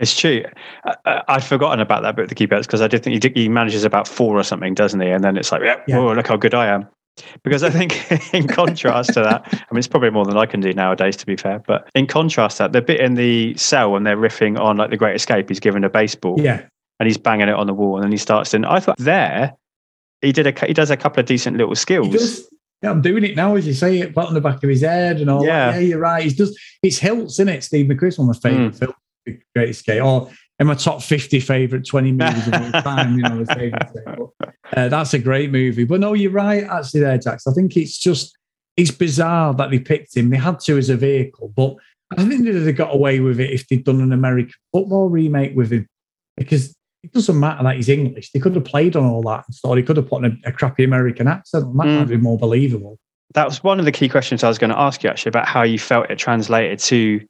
It's 0.00 0.18
true. 0.18 0.42
I, 0.84 0.94
I- 1.04 1.22
I'd 1.28 1.44
forgotten 1.44 1.80
about 1.80 2.02
that 2.02 2.16
bit 2.16 2.24
of 2.24 2.28
the 2.28 2.34
keepouts 2.34 2.62
because 2.62 2.80
I 2.80 2.88
did 2.88 3.02
think 3.04 3.12
he, 3.14 3.18
did, 3.20 3.36
he 3.36 3.48
manages 3.48 3.84
about 3.84 4.08
four 4.08 4.36
or 4.38 4.42
something, 4.42 4.74
doesn't 4.74 5.00
he? 5.00 5.08
And 5.10 5.22
then 5.22 5.36
it's 5.36 5.52
like, 5.52 5.62
yeah, 5.62 5.80
Yeah. 5.86 5.98
oh, 5.98 6.12
look 6.12 6.26
how 6.26 6.36
good 6.36 6.54
I 6.54 6.66
am. 6.66 6.88
because 7.44 7.62
I 7.62 7.70
think 7.70 8.10
in 8.34 8.48
contrast 8.48 9.12
to 9.14 9.20
that, 9.20 9.46
I 9.52 9.72
mean, 9.72 9.78
it's 9.78 9.86
probably 9.88 10.10
more 10.10 10.24
than 10.24 10.36
I 10.36 10.46
can 10.46 10.60
do 10.60 10.72
nowadays, 10.72 11.16
to 11.18 11.26
be 11.26 11.36
fair. 11.36 11.58
But 11.66 11.88
in 11.94 12.06
contrast 12.06 12.56
to 12.56 12.62
that, 12.64 12.72
the 12.72 12.82
bit 12.82 12.98
in 13.00 13.14
the 13.14 13.54
cell 13.56 13.92
when 13.92 14.04
they're 14.04 14.16
riffing 14.16 14.58
on 14.58 14.76
like 14.78 14.90
the 14.90 14.96
Great 14.96 15.14
Escape, 15.16 15.48
he's 15.48 15.60
given 15.60 15.84
a 15.84 15.90
baseball 15.90 16.36
Yeah. 16.40 16.62
and 16.98 17.06
he's 17.06 17.18
banging 17.18 17.48
it 17.48 17.54
on 17.54 17.66
the 17.66 17.74
wall, 17.74 17.96
and 17.96 18.04
then 18.04 18.10
he 18.12 18.18
starts. 18.18 18.54
And 18.54 18.64
I 18.66 18.80
thought 18.80 18.96
there, 18.98 19.54
he 20.22 20.32
did 20.32 20.46
a 20.46 20.66
he 20.66 20.72
does 20.72 20.90
a 20.90 20.96
couple 20.96 21.20
of 21.20 21.26
decent 21.26 21.56
little 21.56 21.74
skills. 21.74 22.48
Yeah, 22.82 22.90
I'm 22.90 23.02
doing 23.02 23.24
it 23.24 23.36
now 23.36 23.56
as 23.56 23.66
you 23.66 23.74
say 23.74 23.98
it, 23.98 24.14
put 24.14 24.26
on 24.26 24.32
the 24.34 24.40
back 24.40 24.62
of 24.62 24.70
his 24.70 24.80
head 24.80 25.20
and 25.20 25.28
all 25.28 25.44
Yeah. 25.44 25.72
that. 25.72 25.82
Yeah, 25.82 25.86
you're 25.88 25.98
right. 25.98 26.22
He 26.24 26.30
does. 26.30 26.58
It's 26.82 26.98
Hilts, 26.98 27.32
isn't 27.32 27.48
it? 27.48 27.62
Steve 27.64 27.90
of 27.90 27.96
my 28.00 28.32
favourite 28.32 28.72
Mm. 28.72 28.78
films, 28.78 28.94
The 29.26 29.38
Great 29.54 29.70
Escape, 29.70 30.02
or 30.02 30.30
in 30.58 30.66
my 30.66 30.74
top 30.74 31.02
50 31.02 31.40
favourite 31.40 31.86
20 31.86 32.12
movies 32.12 32.46
of 32.48 32.54
all 32.54 32.70
time. 32.82 33.16
You 33.16 33.22
know, 33.22 33.44
the 33.44 33.54
favourite 33.54 33.90
thing. 33.90 34.04
But, 34.40 34.54
uh, 34.76 34.88
that's 34.88 35.14
a 35.14 35.18
great 35.18 35.50
movie. 35.50 35.84
But 35.84 36.00
no, 36.00 36.14
you're 36.14 36.30
right. 36.30 36.64
Actually, 36.64 37.00
there, 37.00 37.18
Jax. 37.18 37.46
I 37.46 37.52
think 37.52 37.76
it's 37.76 37.98
just 37.98 38.36
it's 38.76 38.90
bizarre 38.90 39.52
that 39.54 39.70
they 39.70 39.78
picked 39.78 40.16
him. 40.16 40.30
They 40.30 40.36
had 40.38 40.60
to 40.60 40.78
as 40.78 40.88
a 40.90 40.96
vehicle, 40.96 41.52
but 41.54 41.76
I 42.16 42.24
think 42.24 42.44
they'd 42.44 42.54
have 42.54 42.76
got 42.76 42.94
away 42.94 43.20
with 43.20 43.38
it 43.40 43.50
if 43.50 43.66
they'd 43.68 43.84
done 43.84 44.00
an 44.00 44.12
American 44.12 44.54
football 44.72 45.08
remake 45.08 45.54
with 45.56 45.72
him, 45.72 45.86
because. 46.36 46.74
It 47.02 47.12
doesn't 47.14 47.40
matter 47.40 47.62
that 47.62 47.76
he's 47.76 47.88
English. 47.88 48.30
They 48.32 48.40
could 48.40 48.54
have 48.56 48.64
played 48.66 48.94
on 48.94 49.06
all 49.06 49.22
that, 49.22 49.46
or 49.64 49.74
he 49.74 49.82
could 49.82 49.96
have 49.96 50.06
put 50.06 50.22
in 50.22 50.38
a, 50.44 50.50
a 50.50 50.52
crappy 50.52 50.84
American 50.84 51.28
accent. 51.28 51.64
That 51.64 51.70
Mm. 51.86 51.98
might 51.98 52.08
be 52.08 52.18
more 52.18 52.36
believable. 52.36 52.98
that 53.32 53.46
was 53.46 53.64
one 53.64 53.78
of 53.78 53.86
the 53.86 53.90
key 53.90 54.06
questions 54.06 54.44
I 54.44 54.48
was 54.48 54.58
going 54.58 54.68
to 54.68 54.78
ask 54.78 55.02
you 55.02 55.08
actually 55.08 55.30
about 55.30 55.48
how 55.48 55.62
you 55.62 55.78
felt 55.78 56.10
it 56.10 56.18
translated 56.18 56.78
to 56.80 57.26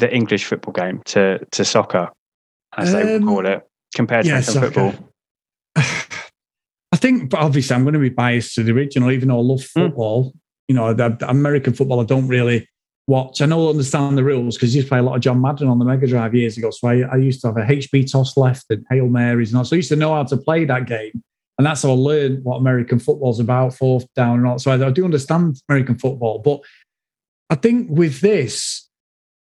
the 0.00 0.12
English 0.12 0.44
football 0.44 0.72
game 0.72 1.00
to 1.06 1.38
to 1.52 1.64
soccer, 1.64 2.08
as 2.76 2.92
they 2.92 3.04
would 3.04 3.22
Um, 3.22 3.28
call 3.28 3.46
it, 3.46 3.62
compared 3.94 4.24
to 4.24 4.30
yeah, 4.30 4.40
football. 4.40 4.94
I 6.92 6.96
think, 6.96 7.30
but 7.30 7.40
obviously, 7.40 7.74
I'm 7.76 7.82
going 7.84 7.94
to 7.94 8.00
be 8.00 8.08
biased 8.08 8.54
to 8.56 8.62
the 8.64 8.72
original, 8.72 9.10
even 9.12 9.28
though 9.28 9.38
I 9.38 9.42
love 9.42 9.62
Hmm. 9.74 9.82
football. 9.82 10.32
You 10.68 10.74
know, 10.74 10.92
the, 10.92 11.10
the 11.18 11.28
American 11.28 11.72
football, 11.72 12.00
I 12.00 12.04
don't 12.04 12.28
really 12.28 12.68
watch. 13.06 13.40
I 13.42 13.46
know 13.46 13.66
I 13.66 13.70
understand 13.70 14.16
the 14.18 14.24
rules 14.24 14.56
because 14.56 14.72
I 14.72 14.76
used 14.76 14.86
to 14.86 14.90
play 14.90 14.98
a 14.98 15.02
lot 15.02 15.16
of 15.16 15.20
John 15.20 15.40
Madden 15.40 15.68
on 15.68 15.78
the 15.78 15.84
Mega 15.84 16.06
Drive 16.06 16.34
years 16.34 16.56
ago. 16.58 16.70
So 16.70 16.88
I, 16.88 17.00
I 17.00 17.16
used 17.16 17.40
to 17.42 17.48
have 17.48 17.56
a 17.56 17.62
HB 17.62 18.10
toss 18.10 18.36
left 18.36 18.66
and 18.70 18.84
Hail 18.90 19.06
Marys 19.08 19.50
and 19.50 19.58
all. 19.58 19.64
So 19.64 19.74
I 19.74 19.78
used 19.78 19.88
to 19.88 19.96
know 19.96 20.14
how 20.14 20.24
to 20.24 20.36
play 20.36 20.64
that 20.64 20.86
game. 20.86 21.22
And 21.58 21.66
that's 21.66 21.82
how 21.82 21.90
I 21.90 21.94
learned 21.94 22.44
what 22.44 22.58
American 22.58 22.98
football's 22.98 23.40
about, 23.40 23.74
fourth 23.74 24.06
down 24.14 24.38
and 24.38 24.46
all. 24.46 24.58
So 24.58 24.70
I, 24.70 24.86
I 24.86 24.90
do 24.90 25.04
understand 25.04 25.60
American 25.68 25.98
football. 25.98 26.38
But 26.38 26.60
I 27.50 27.56
think 27.56 27.88
with 27.90 28.20
this, 28.20 28.88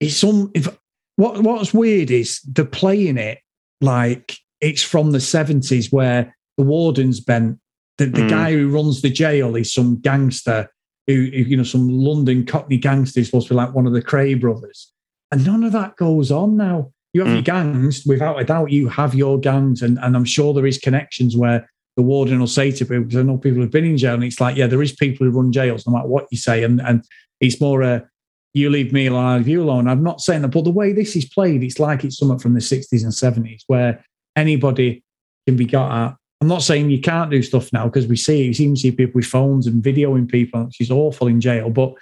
it's 0.01 0.16
some. 0.16 0.51
If 0.55 0.68
what 1.16 1.42
what's 1.42 1.74
weird 1.74 2.11
is 2.11 2.40
they're 2.42 2.64
playing 2.64 3.18
it 3.18 3.38
like 3.80 4.36
it's 4.61 4.82
from 4.82 5.11
the 5.12 5.18
70s 5.18 5.92
where 5.92 6.34
the 6.57 6.64
warden's 6.64 7.20
been 7.20 7.59
the, 7.98 8.07
the 8.07 8.22
Mm. 8.22 8.30
guy 8.30 8.53
who 8.53 8.70
runs 8.70 9.03
the 9.03 9.11
jail 9.11 9.57
is 9.57 9.72
some 9.72 10.01
gangster 10.01 10.68
who, 11.07 11.14
who, 11.14 11.42
you 11.42 11.57
know, 11.57 11.62
some 11.62 11.88
London 11.88 12.44
Cockney 12.46 12.76
gangster 12.78 13.20
who's 13.20 13.26
supposed 13.28 13.48
to 13.48 13.55
be 13.55 13.57
like 13.59 13.74
one 13.74 13.86
of 13.86 13.92
the 13.92 14.03
Kray 14.03 14.38
brothers. 14.40 14.92
And 15.32 15.44
none 15.46 15.64
of 15.64 15.72
that 15.72 15.96
goes 15.96 16.30
on 16.30 16.57
now. 16.57 16.92
You 17.12 17.22
have 17.22 17.30
Mm. 17.30 17.34
your 17.34 17.42
gangs, 17.42 18.05
without 18.07 18.40
a 18.40 18.44
doubt, 18.44 18.70
you 18.70 18.88
have 18.88 19.14
your 19.14 19.38
gangs. 19.40 19.82
And, 19.82 19.98
and 20.03 20.16
I'm 20.16 20.24
sure 20.24 20.55
there 20.55 20.66
is 20.66 20.78
connections 20.78 21.36
where 21.36 21.68
the 21.96 22.03
warden 22.03 22.38
will 22.38 22.46
say 22.46 22.70
to 22.70 22.84
people, 22.84 23.05
because 23.05 23.18
I 23.18 23.22
know 23.22 23.36
people 23.38 23.61
who've 23.61 23.70
been 23.70 23.84
in 23.84 23.96
jail, 23.98 24.14
and 24.14 24.24
it's 24.24 24.40
like, 24.40 24.57
yeah, 24.57 24.66
there 24.66 24.82
is 24.82 24.92
people 24.92 25.26
who 25.26 25.32
run 25.32 25.53
jails, 25.53 25.86
no 25.86 25.92
matter 25.92 26.09
what 26.09 26.26
you 26.30 26.38
say. 26.38 26.62
And, 26.64 26.80
and 26.80 27.05
it's 27.40 27.61
more 27.61 27.82
a, 27.82 28.09
you 28.55 28.70
leave 28.70 28.92
me 28.92 29.07
alone, 29.07 29.24
I 29.24 29.36
leave 29.38 29.48
you 29.48 29.62
alone. 29.62 29.88
I'm 29.88 30.03
not 30.03 30.20
saying 30.20 30.42
that, 30.42 30.48
but 30.48 30.64
the 30.64 30.70
way 30.70 30.92
this 30.92 31.16
is 31.16 31.24
played, 31.24 31.62
it's 31.62 31.78
like 31.78 32.05
it's 32.05 32.18
something 32.18 32.38
from 32.38 32.55
the 32.55 32.61
60s 32.61 33.03
and 33.03 33.12
70s 33.12 33.62
where 33.66 34.05
anybody 34.36 35.03
can 35.46 35.57
be 35.57 35.64
got 35.64 35.92
at. 35.92 36.16
I'm 36.40 36.48
not 36.48 36.62
saying 36.62 36.90
you 36.90 37.01
can't 37.01 37.30
do 37.30 37.42
stuff 37.42 37.72
now 37.72 37.84
because 37.84 38.07
we 38.07 38.16
see 38.16 38.44
you 38.44 38.55
seem 38.55 38.74
to 38.74 38.80
see 38.80 38.92
people 38.92 39.18
with 39.18 39.26
phones 39.26 39.66
and 39.66 39.82
videoing 39.82 40.28
people, 40.28 40.64
which 40.64 40.80
is 40.80 40.90
awful 40.90 41.26
in 41.26 41.40
jail. 41.40 41.68
But 41.70 41.94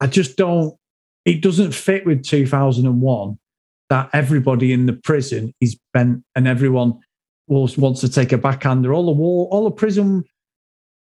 I 0.00 0.06
just 0.06 0.36
don't. 0.36 0.76
It 1.24 1.42
doesn't 1.42 1.72
fit 1.72 2.06
with 2.06 2.24
2001 2.24 3.38
that 3.90 4.10
everybody 4.12 4.72
in 4.72 4.86
the 4.86 4.92
prison 4.92 5.54
is 5.60 5.78
bent 5.92 6.22
and 6.34 6.46
everyone 6.46 6.98
wants 7.46 7.78
wants 7.78 8.00
to 8.02 8.08
take 8.10 8.32
a 8.32 8.38
backhander. 8.38 8.92
All 8.92 9.06
the 9.06 9.12
war, 9.12 9.48
all 9.50 9.64
the 9.64 9.70
prison, 9.70 10.24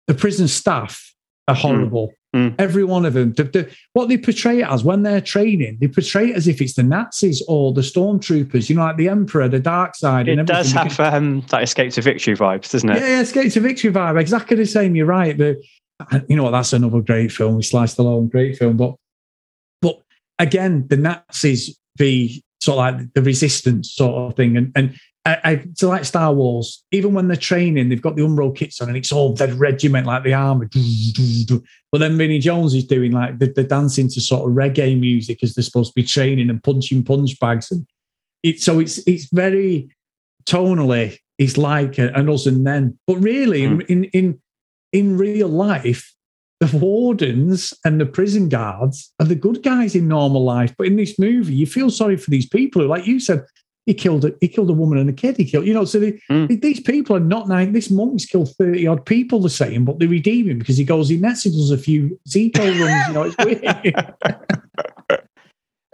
the 0.07 0.15
prison 0.15 0.49
staff 0.49 1.15
are 1.49 1.55
horrible. 1.55 2.09
Mm. 2.09 2.15
Every 2.59 2.83
one 2.83 3.05
of 3.05 3.13
them. 3.13 3.35
The, 3.35 3.45
the, 3.45 3.71
what 3.93 4.09
they 4.09 4.17
portray 4.17 4.61
it 4.61 4.67
as 4.67 4.83
when 4.83 5.03
they're 5.03 5.21
training, 5.21 5.77
they 5.81 5.89
portray 5.89 6.31
it 6.31 6.37
as 6.37 6.49
if 6.49 6.63
it's 6.63 6.75
the 6.75 6.83
Nazis 6.83 7.43
or 7.47 7.75
the 7.75 7.83
stormtroopers. 7.83 8.71
You 8.71 8.77
know, 8.77 8.83
like 8.85 8.97
the 8.97 9.09
Emperor, 9.11 9.49
the 9.49 9.61
Dark 9.61 9.95
Side. 9.97 10.29
and 10.29 10.41
It 10.41 10.47
does 10.47 10.73
have 10.73 10.99
um, 10.99 11.45
that 11.51 11.63
escape 11.63 11.93
to 11.93 12.01
victory 12.01 12.35
vibes, 12.35 12.71
doesn't 12.71 12.89
it? 12.89 13.01
Yeah, 13.01 13.21
Escape 13.21 13.53
to 13.53 13.61
Victory 13.61 13.93
vibe. 13.93 14.19
Exactly 14.19 14.57
the 14.57 14.65
same. 14.65 14.97
You're 14.97 15.05
right. 15.05 15.37
But 15.37 15.59
you 16.27 16.37
know 16.37 16.45
what? 16.45 16.53
That's 16.53 16.73
another 16.73 17.03
great 17.03 17.33
film. 17.33 17.57
We 17.57 17.63
sliced 17.63 17.99
alone, 17.99 18.29
great 18.29 18.57
film. 18.57 18.79
But 18.79 18.95
but 19.83 20.01
again, 20.39 20.87
the 20.89 20.97
Nazis 20.97 21.79
be 21.99 22.43
sort 22.63 22.79
of 22.79 22.99
like 23.01 23.13
the 23.13 23.23
resistance 23.23 23.93
sort 23.93 24.15
of 24.15 24.37
thing. 24.37 24.57
And 24.57 24.73
and 24.75 24.97
I, 25.25 25.39
I 25.45 25.65
so 25.75 25.89
like 25.89 26.05
Star 26.05 26.33
Wars, 26.33 26.85
even 26.91 27.15
when 27.15 27.29
they're 27.29 27.37
training, 27.37 27.89
they've 27.89 28.03
got 28.03 28.17
the 28.17 28.23
Umbro 28.23 28.55
kits 28.57 28.81
on 28.81 28.89
and 28.89 28.97
it's 28.97 29.13
all 29.13 29.35
dead 29.35 29.55
regiment, 29.55 30.07
like 30.07 30.25
the 30.25 30.35
army. 30.35 30.67
But 31.93 31.99
then 31.99 32.19
Vinnie 32.19 32.41
Jones 32.41 32.75
is 32.75 32.85
doing 32.85 33.13
like 33.13 33.39
the, 33.39 33.47
the 33.47 33.63
dancing 33.63 34.09
to 34.09 34.21
sort 34.21 34.49
of 34.49 34.57
reggae 34.57 34.99
music 34.99 35.43
as 35.43 35.55
they're 35.55 35.63
supposed 35.63 35.93
to 35.93 35.95
be 35.95 36.03
training 36.03 36.51
and 36.51 36.63
punching 36.63 37.05
punch 37.05 37.39
bags. 37.39 37.71
And 37.71 37.87
it 38.43 38.61
so 38.61 38.81
it's 38.81 38.99
it's 39.07 39.29
very 39.33 39.95
tonally 40.45 41.19
it's 41.39 41.57
like 41.57 41.99
a- 41.99 42.13
an 42.15 42.29
us 42.29 42.47
and 42.47 42.67
then. 42.67 42.99
But 43.07 43.17
really, 43.17 43.65
in, 43.65 43.75
hmm. 43.75 43.81
in 43.89 44.05
in 44.05 44.41
in 44.93 45.19
real 45.19 45.49
life, 45.49 46.13
the 46.61 46.77
wardens 46.77 47.75
and 47.85 48.01
the 48.01 48.07
prison 48.07 48.49
guards 48.49 49.13
are 49.19 49.27
the 49.27 49.35
good 49.35 49.63
guys 49.63 49.95
in 49.95 50.09
normal 50.09 50.45
life. 50.45 50.75
But 50.77 50.87
in 50.87 50.97
this 50.97 51.19
movie, 51.19 51.55
you 51.55 51.67
feel 51.67 51.91
sorry 51.91 52.17
for 52.17 52.31
these 52.31 52.49
people 52.49 52.83
who, 52.83 52.89
like 52.89 53.07
you 53.07 53.19
said, 53.19 53.45
he 53.87 53.95
killed 53.95 54.25
a, 54.25 54.33
he 54.41 54.49
killed 54.49 54.71
a 54.71 54.73
woman 54.75 54.99
and 54.99 55.11
a 55.11 55.13
kid. 55.13 55.37
He 55.37 55.45
killed, 55.45 55.67
you 55.67 55.75
know, 55.75 55.85
so 55.85 55.99
they, 55.99 56.13
Mm. 56.31 56.61
these 56.61 56.81
people 56.81 57.17
are 57.17 57.21
not 57.21 57.49
nice. 57.49 57.73
This 57.73 57.91
monk's 57.91 58.25
killed 58.25 58.51
30 58.57 58.87
odd 58.87 59.05
people, 59.07 59.41
the 59.41 59.51
same, 59.51 59.85
but 59.85 59.99
they 59.99 60.07
redeem 60.07 60.49
him 60.49 60.59
because 60.59 60.77
he 60.77 60.85
goes, 60.85 61.09
he 61.09 61.19
does 61.19 61.71
a 61.71 61.79
few 61.79 62.19
Zito 62.29 62.59
runs, 62.59 63.09
you 63.09 63.15
know, 63.15 63.23
it's 63.25 63.37
weird. 63.45 64.15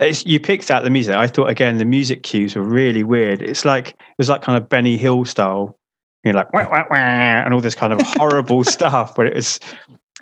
It's, 0.00 0.24
you 0.24 0.38
picked 0.38 0.70
out 0.70 0.84
the 0.84 0.90
music. 0.90 1.16
I 1.16 1.26
thought 1.26 1.48
again 1.48 1.78
the 1.78 1.84
music 1.84 2.22
cues 2.22 2.54
were 2.54 2.62
really 2.62 3.02
weird. 3.02 3.42
It's 3.42 3.64
like 3.64 3.88
it 3.88 3.96
was 4.16 4.28
like 4.28 4.42
kind 4.42 4.56
of 4.56 4.68
Benny 4.68 4.96
Hill 4.96 5.24
style, 5.24 5.76
you 6.22 6.32
know, 6.32 6.38
like 6.38 6.52
wah, 6.52 6.68
wah, 6.70 6.84
wah, 6.88 6.96
and 6.96 7.52
all 7.52 7.60
this 7.60 7.74
kind 7.74 7.92
of 7.92 8.00
horrible 8.02 8.62
stuff. 8.76 9.16
But 9.16 9.26
it 9.26 9.34
was 9.34 9.58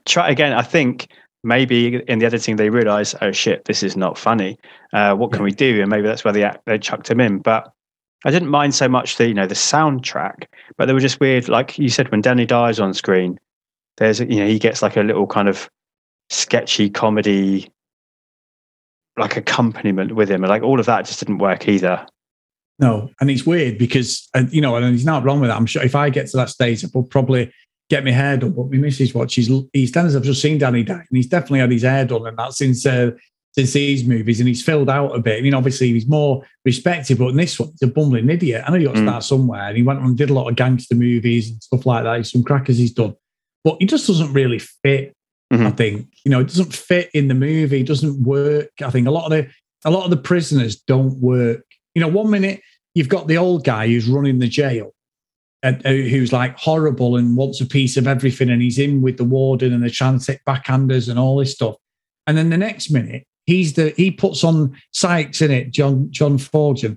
try 0.06 0.30
again. 0.30 0.54
I 0.54 0.62
think 0.62 1.08
maybe 1.46 1.96
in 2.08 2.18
the 2.18 2.26
editing 2.26 2.56
they 2.56 2.70
realize, 2.70 3.14
oh 3.22 3.32
shit, 3.32 3.64
this 3.64 3.82
is 3.82 3.96
not 3.96 4.18
funny. 4.18 4.58
Uh, 4.92 5.14
what 5.14 5.32
can 5.32 5.42
we 5.42 5.52
do? 5.52 5.80
And 5.80 5.88
maybe 5.88 6.06
that's 6.06 6.24
where 6.24 6.32
they 6.32 6.50
they 6.66 6.78
chucked 6.78 7.10
him 7.10 7.20
in. 7.20 7.38
But 7.38 7.72
I 8.24 8.30
didn't 8.30 8.48
mind 8.48 8.74
so 8.74 8.88
much 8.88 9.16
the 9.16 9.28
you 9.28 9.34
know 9.34 9.46
the 9.46 9.54
soundtrack, 9.54 10.46
but 10.76 10.86
they 10.86 10.92
were 10.92 11.00
just 11.00 11.20
weird. 11.20 11.48
Like 11.48 11.78
you 11.78 11.88
said, 11.88 12.10
when 12.10 12.20
Danny 12.20 12.44
dies 12.44 12.80
on 12.80 12.92
screen, 12.92 13.38
there's 13.96 14.20
you 14.20 14.40
know 14.40 14.46
he 14.46 14.58
gets 14.58 14.82
like 14.82 14.96
a 14.96 15.02
little 15.02 15.26
kind 15.26 15.48
of 15.48 15.70
sketchy 16.28 16.90
comedy 16.90 17.70
like 19.16 19.36
accompaniment 19.36 20.14
with 20.14 20.28
him 20.30 20.42
and 20.42 20.50
like 20.50 20.62
all 20.62 20.80
of 20.80 20.86
that 20.86 21.06
just 21.06 21.20
didn't 21.20 21.38
work 21.38 21.68
either 21.68 22.04
No, 22.78 23.08
and 23.20 23.30
it's 23.30 23.46
weird 23.46 23.78
because 23.78 24.28
and 24.34 24.52
you 24.52 24.60
know, 24.60 24.76
and 24.76 24.92
he's 24.92 25.04
not 25.04 25.24
wrong 25.24 25.40
with 25.40 25.48
that. 25.48 25.56
I'm 25.56 25.66
sure 25.66 25.82
if 25.82 25.94
I 25.94 26.10
get 26.10 26.26
to 26.28 26.36
that 26.36 26.50
stage, 26.50 26.84
I 26.84 26.88
will 26.92 27.04
probably 27.04 27.50
get 27.90 28.04
my 28.04 28.10
hair 28.10 28.36
done. 28.36 28.52
But 28.52 28.70
my 28.70 28.78
missus 28.78 29.14
watches 29.14 29.48
EastEnders. 29.48 30.16
I've 30.16 30.22
just 30.22 30.42
seen 30.42 30.58
Danny 30.58 30.82
Dyer, 30.82 30.98
and 31.08 31.16
he's 31.16 31.26
definitely 31.28 31.60
had 31.60 31.72
his 31.72 31.82
hair 31.82 32.04
done, 32.04 32.26
and 32.26 32.36
that 32.38 32.52
since 32.52 32.84
uh, 32.86 33.10
since 33.52 33.72
these 33.72 34.04
movies, 34.04 34.38
and 34.38 34.48
he's 34.48 34.62
filled 34.62 34.90
out 34.90 35.16
a 35.16 35.18
bit. 35.18 35.38
I 35.38 35.40
mean, 35.40 35.54
obviously 35.54 35.90
he's 35.92 36.06
more 36.06 36.44
respected, 36.64 37.18
but 37.18 37.28
in 37.28 37.36
this 37.36 37.58
one, 37.58 37.70
he's 37.70 37.88
a 37.88 37.92
bumbling 37.92 38.28
idiot. 38.28 38.62
I 38.66 38.70
know 38.70 38.76
you 38.76 38.86
got 38.88 38.96
to 38.96 39.00
Mm. 39.00 39.08
start 39.08 39.24
somewhere, 39.24 39.68
and 39.68 39.76
he 39.76 39.82
went 39.82 40.00
and 40.00 40.16
did 40.16 40.28
a 40.30 40.34
lot 40.34 40.48
of 40.48 40.56
gangster 40.56 40.94
movies 40.94 41.50
and 41.50 41.62
stuff 41.62 41.86
like 41.86 42.04
that. 42.04 42.18
He's 42.18 42.30
Some 42.32 42.42
crackers 42.42 42.76
he's 42.78 42.92
done, 42.92 43.14
but 43.64 43.76
he 43.80 43.86
just 43.86 44.06
doesn't 44.06 44.32
really 44.32 44.58
fit. 44.58 45.14
I 45.50 45.56
Mhm. 45.56 45.76
think 45.76 46.06
you 46.24 46.30
know 46.32 46.40
it 46.40 46.48
doesn't 46.48 46.74
fit 46.74 47.08
in 47.14 47.28
the 47.28 47.34
movie. 47.34 47.80
It 47.80 47.86
doesn't 47.86 48.20
work. 48.22 48.68
I 48.84 48.90
think 48.90 49.06
a 49.06 49.10
lot 49.12 49.24
of 49.26 49.30
the 49.30 49.46
a 49.84 49.90
lot 49.90 50.04
of 50.04 50.10
the 50.10 50.16
prisoners 50.16 50.76
don't 50.76 51.16
work. 51.20 51.62
You 51.94 52.00
know, 52.02 52.08
one 52.08 52.28
minute 52.30 52.60
you've 52.96 53.08
got 53.08 53.28
the 53.28 53.36
old 53.38 53.64
guy 53.64 53.86
who's 53.86 54.08
running 54.08 54.40
the 54.40 54.48
jail, 54.48 54.92
who's 55.74 56.32
like 56.32 56.56
horrible 56.58 57.16
and 57.16 57.36
wants 57.36 57.60
a 57.60 57.66
piece 57.66 57.96
of 57.96 58.06
everything, 58.06 58.50
and 58.50 58.62
he's 58.62 58.78
in 58.78 59.02
with 59.02 59.16
the 59.16 59.24
warden 59.24 59.72
and 59.72 59.82
the 59.82 59.90
transit 59.90 60.40
backhanders 60.46 61.08
and 61.08 61.18
all 61.18 61.36
this 61.36 61.52
stuff. 61.52 61.76
And 62.26 62.36
then 62.36 62.50
the 62.50 62.56
next 62.56 62.90
minute, 62.90 63.24
he's 63.46 63.74
the 63.74 63.90
he 63.96 64.10
puts 64.10 64.42
on 64.44 64.76
Sykes 64.92 65.40
in 65.42 65.50
it, 65.50 65.70
John 65.70 66.08
John 66.10 66.38
Fortune. 66.38 66.96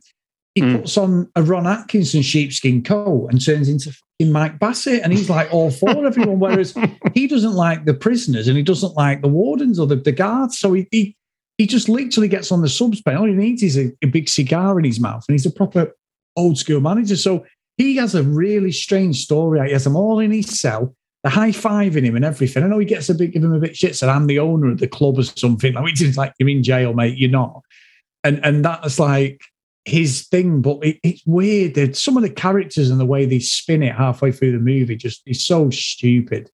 He 0.55 0.61
Mm. 0.61 0.81
puts 0.81 0.97
on 0.97 1.29
a 1.35 1.43
Ron 1.43 1.67
Atkinson 1.67 2.21
sheepskin 2.23 2.83
coat 2.83 3.27
and 3.31 3.43
turns 3.43 3.69
into 3.69 3.91
fucking 3.91 4.31
Mike 4.33 4.59
Bassett, 4.59 5.03
and 5.03 5.13
he's 5.13 5.29
like 5.29 5.53
all 5.53 5.69
for 5.71 6.05
everyone. 6.05 6.39
Whereas 6.39 6.73
he 7.13 7.27
doesn't 7.27 7.53
like 7.53 7.85
the 7.85 7.93
prisoners 7.93 8.47
and 8.47 8.57
he 8.57 8.63
doesn't 8.63 8.95
like 8.97 9.21
the 9.21 9.27
wardens 9.27 9.79
or 9.79 9.85
the, 9.87 9.95
the 9.95 10.11
guards. 10.11 10.57
So 10.57 10.73
he, 10.73 10.87
he 10.91 11.15
he 11.59 11.67
just 11.67 11.87
literally 11.89 12.27
gets 12.29 12.51
on 12.51 12.61
the 12.61 12.69
subs 12.69 13.01
pen. 13.01 13.17
All 13.17 13.25
he 13.27 13.33
needs 13.33 13.61
is 13.63 13.77
a, 13.77 13.91
a 14.01 14.07
big 14.07 14.27
cigar 14.27 14.79
in 14.79 14.85
his 14.85 14.99
mouth, 14.99 15.23
and 15.27 15.33
he's 15.35 15.45
a 15.45 15.51
proper 15.51 15.93
old 16.35 16.57
school 16.57 16.79
manager. 16.81 17.15
So 17.15 17.45
he 17.79 17.95
has 17.95 18.13
a 18.13 18.23
really 18.23 18.73
strange 18.73 19.23
story. 19.23 19.65
He 19.65 19.73
has 19.73 19.85
them 19.85 19.95
all 19.95 20.19
in 20.19 20.31
his 20.31 20.59
cell. 20.59 20.93
the 21.23 21.29
high 21.29 21.51
fiving 21.51 22.03
him 22.03 22.15
and 22.15 22.25
everything. 22.25 22.61
I 22.61 22.67
know 22.67 22.77
he 22.77 22.85
gets 22.85 23.09
a 23.09 23.15
bit, 23.15 23.31
give 23.31 23.43
him 23.43 23.53
a 23.53 23.59
bit 23.59 23.75
shit. 23.75 23.95
Said 23.95 24.09
I'm 24.09 24.27
the 24.27 24.39
owner 24.39 24.69
of 24.69 24.79
the 24.79 24.87
club 24.87 25.17
or 25.17 25.23
something. 25.23 25.73
Like 25.73 25.99
is 25.99 26.17
like 26.17 26.33
you're 26.37 26.49
in 26.49 26.61
jail, 26.61 26.93
mate. 26.93 27.17
You're 27.17 27.31
not. 27.31 27.61
And 28.23 28.45
and 28.45 28.63
that's 28.65 28.99
like 28.99 29.41
his 29.85 30.27
thing. 30.27 30.61
But 30.61 30.79
it, 30.83 30.99
it's 31.03 31.23
weird 31.25 31.75
that 31.75 31.95
some 31.95 32.17
of 32.17 32.23
the 32.23 32.29
characters 32.29 32.89
and 32.89 32.99
the 32.99 33.05
way 33.05 33.25
they 33.25 33.39
spin 33.39 33.81
it 33.81 33.95
halfway 33.95 34.33
through 34.33 34.51
the 34.51 34.59
movie 34.59 34.97
just 34.97 35.21
is 35.25 35.45
so 35.45 35.69
stupid. 35.69 36.51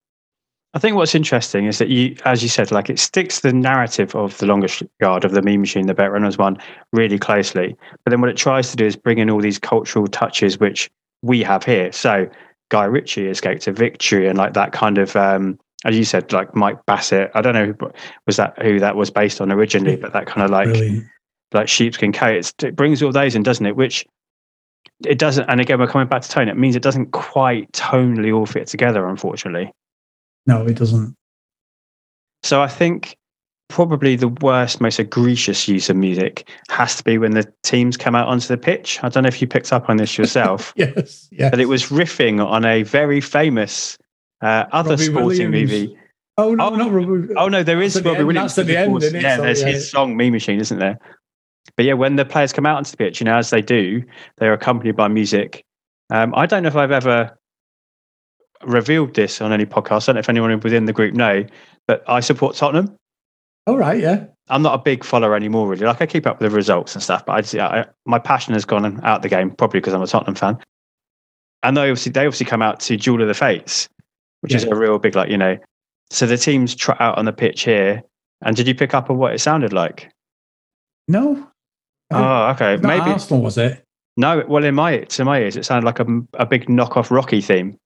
I 0.76 0.80
think 0.80 0.96
what's 0.96 1.16
interesting 1.16 1.66
is 1.66 1.80
that 1.80 1.90
you, 1.90 2.18
as 2.26 2.44
you 2.44 2.50
said, 2.50 2.70
like 2.70 2.90
it 2.90 3.00
sticks 3.00 3.40
the 3.40 3.54
narrative 3.54 4.14
of 4.14 4.38
the 4.40 4.46
longest 4.46 4.84
yard 5.00 5.24
of 5.24 5.32
the 5.32 5.42
Mean 5.42 5.62
Machine, 5.62 5.88
the 5.88 5.94
Burt 5.94 6.12
Reynolds 6.12 6.38
one, 6.38 6.58
really 6.92 7.18
closely. 7.18 7.76
But 8.04 8.12
then 8.12 8.20
what 8.20 8.30
it 8.30 8.38
tries 8.38 8.70
to 8.72 8.76
do 8.76 8.86
is 8.86 8.96
bring 8.96 9.18
in 9.18 9.30
all 9.30 9.40
these 9.40 9.58
cultural 9.58 10.06
touches 10.06 10.60
which 10.60 10.92
we 11.26 11.42
have 11.44 11.64
here. 11.64 11.92
So 11.92 12.30
Guy 12.70 12.86
Ritchie 12.86 13.28
escaped 13.28 13.64
to 13.64 13.72
victory 13.72 14.28
and 14.28 14.38
like 14.38 14.54
that 14.54 14.72
kind 14.72 14.98
of 14.98 15.16
um 15.16 15.60
as 15.84 15.96
you 15.96 16.04
said, 16.04 16.32
like 16.34 16.56
Mike 16.56 16.84
Bassett. 16.88 17.30
I 17.36 17.42
don't 17.42 17.54
know 17.54 17.66
who 17.68 17.92
was 18.26 18.38
that 18.38 18.60
who 18.62 18.80
that 18.80 18.96
was 18.96 19.12
based 19.12 19.40
on 19.40 19.52
originally, 19.52 19.96
but 19.96 20.14
that 20.14 20.26
kind 20.26 20.44
of 20.44 20.50
like 20.50 20.68
Brilliant. 20.68 21.06
like 21.54 21.68
sheepskin 21.68 22.12
coat. 22.12 22.52
it 22.64 22.76
brings 22.76 23.04
all 23.04 23.12
those 23.12 23.36
in, 23.36 23.44
doesn't 23.44 23.66
it? 23.66 23.76
Which 23.76 24.06
it 25.06 25.20
doesn't. 25.20 25.48
And 25.50 25.62
again, 25.62 25.80
we're 25.80 25.88
coming 25.88 26.08
back 26.08 26.22
to 26.24 26.30
tone. 26.30 26.48
It 26.48 26.58
means 26.58 26.76
it 26.76 26.82
doesn't 26.82 27.12
quite 27.12 27.72
tonally 27.72 28.34
all 28.34 28.46
fit 28.46 28.68
together, 28.68 29.08
unfortunately. 29.08 29.72
No, 30.48 30.66
it 30.66 30.78
doesn't. 30.78 31.16
So 32.44 32.62
I 32.62 32.68
think 32.68 33.16
probably 33.76 34.16
the 34.16 34.30
worst, 34.30 34.80
most 34.80 35.00
egregious 35.00 35.68
use 35.68 35.90
of 35.90 35.98
music 35.98 36.50
has 36.70 36.96
to 36.96 37.04
be 37.04 37.18
when 37.18 37.32
the 37.32 37.46
teams 37.64 37.98
come 37.98 38.16
out 38.16 38.26
onto 38.30 38.48
the 38.48 38.58
pitch. 38.58 39.00
I 39.04 39.10
don't 39.10 39.24
know 39.24 39.28
if 39.28 39.42
you 39.42 39.48
picked 39.48 39.74
up 39.74 39.90
on 39.90 39.98
this 39.98 40.18
yourself, 40.18 40.72
Yes, 40.78 41.28
yes. 41.30 41.52
but 41.52 41.60
it 41.60 41.66
was 41.66 41.88
riffing 41.88 42.42
on 42.44 42.64
a 42.64 42.84
very 42.84 43.20
famous 43.20 43.98
uh, 44.42 44.64
other 44.72 44.92
Robbie 44.92 45.04
sporting 45.04 45.52
Williams. 45.52 45.72
movie. 45.72 45.98
Oh 46.38 46.56
no, 46.56 46.68
Oh, 46.72 46.76
not 46.76 46.92
Robbie. 46.94 47.34
Oh 47.36 47.50
no, 47.50 47.64
there 47.64 47.82
is 47.82 47.96
the 47.96 48.02
Robbie 48.02 48.20
end- 48.20 48.28
Williams. 48.28 48.56
that's 48.56 48.60
at 48.60 48.68
the 48.68 48.78
end, 48.78 48.96
isn't 49.04 49.16
it? 49.18 49.22
Yeah, 49.24 49.36
So, 49.36 49.42
there's 49.42 49.62
yeah. 49.62 49.68
his 49.68 49.92
song 49.92 50.16
"Mean 50.16 50.32
Machine," 50.32 50.60
isn't 50.62 50.80
there? 50.80 50.98
But 51.76 51.84
yeah, 51.84 51.94
when 51.94 52.16
the 52.16 52.24
players 52.24 52.54
come 52.54 52.66
out 52.66 52.78
onto 52.78 52.92
the 52.92 52.98
pitch, 52.98 53.20
you 53.20 53.26
know, 53.26 53.36
as 53.36 53.50
they 53.50 53.62
do, 53.62 54.04
they're 54.38 54.54
accompanied 54.54 54.96
by 54.96 55.10
music. 55.10 55.66
Um, 56.12 56.34
I 56.34 56.46
don't 56.46 56.64
know 56.64 56.68
if 56.70 56.78
I've 56.78 56.92
ever 56.92 57.38
revealed 58.64 59.14
this 59.16 59.42
on 59.42 59.52
any 59.52 59.66
podcast. 59.66 60.04
I 60.04 60.06
don't 60.08 60.16
know 60.16 60.20
if 60.20 60.30
anyone 60.30 60.58
within 60.62 60.86
the 60.86 60.94
group 60.94 61.14
know, 61.14 61.44
but 61.88 62.04
I 62.08 62.22
support 62.22 62.56
Tottenham. 62.56 62.96
All 63.68 63.78
right, 63.78 64.00
yeah. 64.00 64.26
I'm 64.48 64.62
not 64.62 64.76
a 64.76 64.84
big 64.84 65.04
follower 65.04 65.36
anymore, 65.36 65.68
really. 65.68 65.86
Like 65.86 66.02
I 66.02 66.06
keep 66.06 66.28
up 66.28 66.40
with 66.40 66.52
the 66.52 66.56
results 66.56 66.94
and 66.94 67.02
stuff, 67.02 67.26
but 67.26 67.34
I, 67.34 67.42
just, 67.42 67.56
I 67.56 67.86
my 68.06 68.20
passion 68.20 68.54
has 68.54 68.64
gone 68.64 69.04
out 69.04 69.24
the 69.24 69.30
game, 69.30 69.52
probably 69.52 69.80
because 69.80 69.94
I'm 69.94 70.04
a 70.04 70.08
Tottenham 70.08 70.36
fan. 70.36 70.60
And 71.64 71.76
they 71.76 71.82
obviously 71.82 72.12
they 72.12 72.22
obviously 72.22 72.46
come 72.46 72.62
out 72.62 72.80
to 72.82 72.96
Duel 72.96 73.24
of 73.24 73.28
the 73.28 73.34
Fates, 73.34 73.90
which 74.42 74.54
is 74.54 74.66
a 74.66 74.76
real 74.76 75.00
big 75.00 75.16
like 75.16 75.30
you 75.30 75.38
know. 75.38 75.58
So 76.12 76.28
the 76.28 76.38
teams 76.38 76.76
trot 76.76 77.02
out 77.02 77.18
on 77.18 77.26
the 77.26 77.34
pitch 77.34 77.64
here. 77.64 78.04
And 78.44 78.56
did 78.56 78.68
you 78.68 78.76
pick 78.76 78.94
up 78.94 79.10
on 79.10 79.18
what 79.18 79.34
it 79.34 79.40
sounded 79.40 79.74
like? 79.74 80.12
No. 81.08 81.48
Oh, 82.12 82.50
okay, 82.50 82.78
maybe 82.78 83.10
Arsenal, 83.10 83.42
was 83.42 83.58
it? 83.58 83.84
no. 84.18 84.46
Well, 84.48 84.64
in 84.64 84.76
my 84.76 85.00
to 85.00 85.26
my 85.26 85.40
ears, 85.40 85.58
it 85.58 85.66
sounded 85.66 85.88
like 85.88 86.00
a, 86.00 86.06
a 86.34 86.46
big 86.46 86.68
knockoff 86.68 87.10
Rocky 87.10 87.42
theme. 87.42 87.78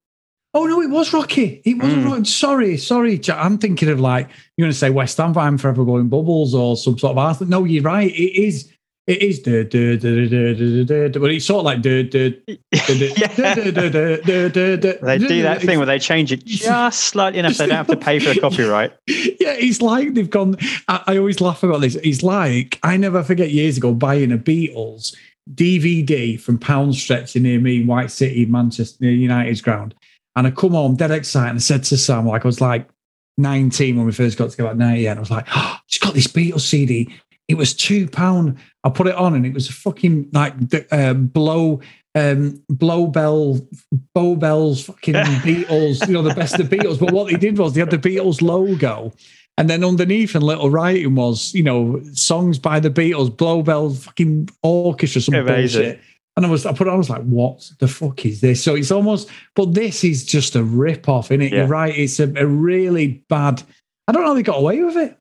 Oh 0.54 0.66
no, 0.66 0.82
it 0.82 0.90
was 0.90 1.14
Rocky. 1.14 1.62
It 1.64 1.78
wasn't 1.78 2.06
mm. 2.06 2.12
Rocky. 2.12 2.26
Sorry, 2.26 2.78
sorry. 2.78 3.22
I'm 3.30 3.60
thinking 3.60 3.90
of 3.90 4.00
like 4.00 4.30
you're 4.58 4.66
going 4.66 4.72
to 4.72 4.78
say 4.78 4.90
West 4.90 5.18
Ham. 5.18 5.38
I'm 5.38 5.60
forever 5.60 5.86
going 5.86 6.10
bubbles 6.10 6.56
or 6.56 6.76
some 6.76 6.98
sort 6.98 7.12
of 7.12 7.18
Arthur. 7.20 7.46
No, 7.46 7.66
you're 7.66 7.84
right. 7.84 8.12
It 8.12 8.42
is. 8.42 8.72
It 9.06 9.22
is. 9.24 9.40
But 9.40 11.32
it's 11.32 11.46
sort 11.46 11.60
of 11.60 11.66
like. 11.66 11.82
They 11.84 12.04
do 12.04 12.42
that 15.44 15.62
thing 15.62 15.78
where 15.78 15.86
they 15.86 16.00
change 16.00 16.32
it 16.32 16.46
just 16.46 17.00
slightly 17.06 17.40
enough 17.40 17.54
so 17.54 17.64
they 17.64 17.70
don't 17.70 17.78
have 17.78 17.88
to 17.88 17.98
pay 17.98 18.20
for 18.20 18.34
the 18.34 18.40
copyright. 18.40 18.92
Yeah, 19.08 19.54
it's 19.54 19.82
like 19.82 20.14
they've 20.16 20.30
gone. 20.30 20.58
I, 20.88 21.18
always 21.18 21.42
laugh 21.42 21.64
about 21.64 21.82
this. 21.82 21.96
It's 21.96 22.24
like 22.24 22.80
I 22.84 22.98
never 22.98 23.24
forget 23.24 23.52
years 23.52 23.78
ago 23.78 23.94
buying 23.94 24.32
a 24.32 24.38
Beatles 24.38 25.16
DVD 25.54 26.40
from 26.40 26.58
Pound 26.60 26.96
Stretch 26.96 27.36
near 27.36 27.60
me, 27.60 27.84
White 27.84 28.12
City, 28.12 28.46
Manchester 28.46 29.06
United's 29.06 29.62
ground 29.62 29.96
and 30.40 30.48
I 30.48 30.52
come 30.52 30.72
home 30.72 30.96
dead 30.96 31.12
excited 31.12 31.50
and 31.50 31.58
I 31.58 31.60
said 31.60 31.84
to 31.84 31.98
Sam, 31.98 32.26
like 32.26 32.46
I 32.46 32.48
was 32.48 32.62
like 32.62 32.88
19 33.40 33.98
when 33.98 34.06
we 34.06 34.14
first 34.14 34.38
got 34.38 34.52
together, 34.52 34.74
98, 34.74 35.08
and 35.08 35.20
I 35.20 35.22
was 35.22 35.30
like, 35.30 35.46
oh, 35.54 35.78
she's 35.88 36.02
got 36.02 36.14
this 36.14 36.28
Beatles 36.28 36.62
CD. 36.62 37.14
It 37.50 37.56
was 37.56 37.74
two 37.74 38.08
pound. 38.08 38.58
I 38.86 38.90
put 38.90 39.08
it 39.08 39.16
on 39.16 39.36
and 39.36 39.46
it 39.46 39.54
was 39.54 39.68
a 39.68 39.74
fucking 39.74 40.30
like 40.32 40.54
uh, 40.94 41.14
blow 41.14 41.82
um 42.16 42.64
blow 42.70 43.08
bell 43.08 43.60
bow 44.16 44.36
bells 44.36 44.86
fucking 44.86 45.14
beatles 45.44 46.08
you 46.08 46.14
know 46.14 46.24
the 46.24 46.34
best 46.34 46.60
of 46.60 46.68
beatles 46.68 47.00
but 47.00 47.12
what 47.12 47.28
they 47.28 47.38
did 47.38 47.56
was 47.56 47.76
they 47.76 47.82
had 47.82 47.92
the 47.92 48.00
beatles 48.00 48.42
logo 48.42 49.14
and 49.60 49.70
then 49.70 49.84
underneath 49.84 50.34
in 50.34 50.42
little 50.42 50.72
writing 50.72 51.14
was 51.14 51.54
you 51.54 51.62
know 51.62 52.02
songs 52.14 52.58
by 52.58 52.80
the 52.80 52.90
beatles 52.90 53.36
blow 53.38 53.62
bell 53.62 53.92
fucking 53.92 54.50
orchestra 54.64 55.22
some 55.22 55.36
Amazing. 55.36 55.84
bullshit 55.84 56.02
and 56.38 56.46
I 56.46 56.50
was, 56.50 56.66
I 56.66 56.72
put 56.72 56.88
it 56.88 56.90
on, 56.90 56.94
I 56.96 56.98
was 56.98 57.10
like, 57.10 57.24
what 57.24 57.70
the 57.80 57.88
fuck 57.88 58.26
is 58.26 58.42
this? 58.42 58.64
So 58.64 58.76
it's 58.76 58.92
almost, 58.92 59.30
but 59.56 59.74
this 59.74 60.04
is 60.04 60.26
just 60.26 60.56
a 60.56 60.64
rip 60.64 61.10
off, 61.10 61.32
isn't 61.32 61.42
it? 61.42 61.52
Yeah. 61.52 61.60
You're 61.60 61.68
right. 61.68 61.98
It's 61.98 62.20
a, 62.20 62.32
a 62.36 62.46
really 62.46 63.24
bad, 63.30 63.62
I 64.08 64.12
don't 64.12 64.22
know 64.24 64.30
how 64.30 64.34
they 64.36 64.44
got 64.44 64.60
away 64.60 64.82
with 64.84 64.98
it. 64.98 65.18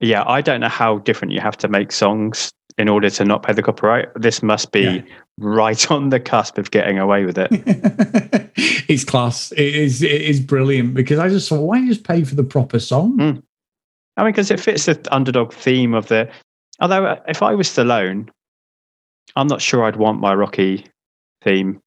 Yeah, 0.00 0.24
I 0.26 0.40
don't 0.40 0.60
know 0.60 0.68
how 0.68 0.98
different 0.98 1.32
you 1.32 1.40
have 1.40 1.56
to 1.58 1.68
make 1.68 1.92
songs 1.92 2.52
in 2.78 2.88
order 2.88 3.10
to 3.10 3.24
not 3.24 3.42
pay 3.42 3.52
the 3.52 3.62
copyright. 3.62 4.08
This 4.16 4.42
must 4.42 4.72
be 4.72 4.80
Yeah. 4.82 5.02
right 5.38 5.90
on 5.90 6.08
the 6.08 6.20
cusp 6.20 6.56
of 6.58 6.70
getting 6.70 6.98
away 6.98 7.24
with 7.24 7.36
it. 7.38 7.48
it's 8.56 9.04
class. 9.04 9.52
It 9.52 9.74
is, 9.74 10.02
it 10.02 10.22
is 10.22 10.40
brilliant 10.40 10.94
because 10.94 11.18
I 11.18 11.28
just 11.28 11.48
thought, 11.48 11.60
why 11.60 11.76
don't 11.76 11.86
you 11.86 11.92
just 11.94 12.06
pay 12.06 12.24
for 12.24 12.34
the 12.34 12.44
proper 12.44 12.78
song? 12.78 13.18
Mm. 13.18 13.42
I 14.16 14.24
mean, 14.24 14.32
because 14.32 14.50
it 14.50 14.60
fits 14.60 14.86
the 14.86 14.98
underdog 15.10 15.52
theme 15.52 15.94
of 15.94 16.08
the. 16.08 16.30
Although, 16.80 17.06
uh, 17.06 17.20
if 17.28 17.42
I 17.42 17.54
was 17.54 17.68
Stallone, 17.68 18.28
I'm 19.36 19.46
not 19.46 19.62
sure 19.62 19.84
I'd 19.84 19.96
want 19.96 20.20
my 20.20 20.34
Rocky 20.34 20.86
theme 21.42 21.80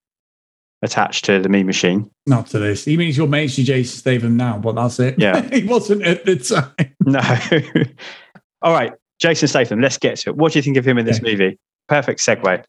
attached 0.82 1.26
to 1.26 1.40
the 1.40 1.50
Mean 1.50 1.66
Machine. 1.66 2.10
Not 2.26 2.48
to 2.48 2.60
this. 2.60 2.86
He 2.86 2.98
means 2.98 3.18
your 3.18 3.28
mate's 3.28 3.58
your 3.58 3.66
Jason 3.66 3.98
Statham 4.00 4.38
now, 4.38 4.58
but 4.58 4.76
that's 4.76 5.00
it. 5.00 5.16
Yeah. 5.18 5.42
he 5.54 5.64
wasn't 5.64 6.04
at 6.04 6.26
the 6.26 6.36
time. 6.38 6.94
No. 7.06 7.20
All 8.62 8.74
right, 8.74 8.94
Jason 9.20 9.48
Statham. 9.48 9.82
Let's 9.82 9.98
get 9.98 10.18
to 10.20 10.32
it. 10.32 10.38
What 10.38 10.54
do 10.54 10.60
you 10.60 10.64
think 10.64 10.78
of 10.78 10.86
him 10.86 10.98
in 10.98 11.06
this 11.06 11.22
movie? 11.22 11.58
Perfect 11.88 12.20
segue. 12.22 12.64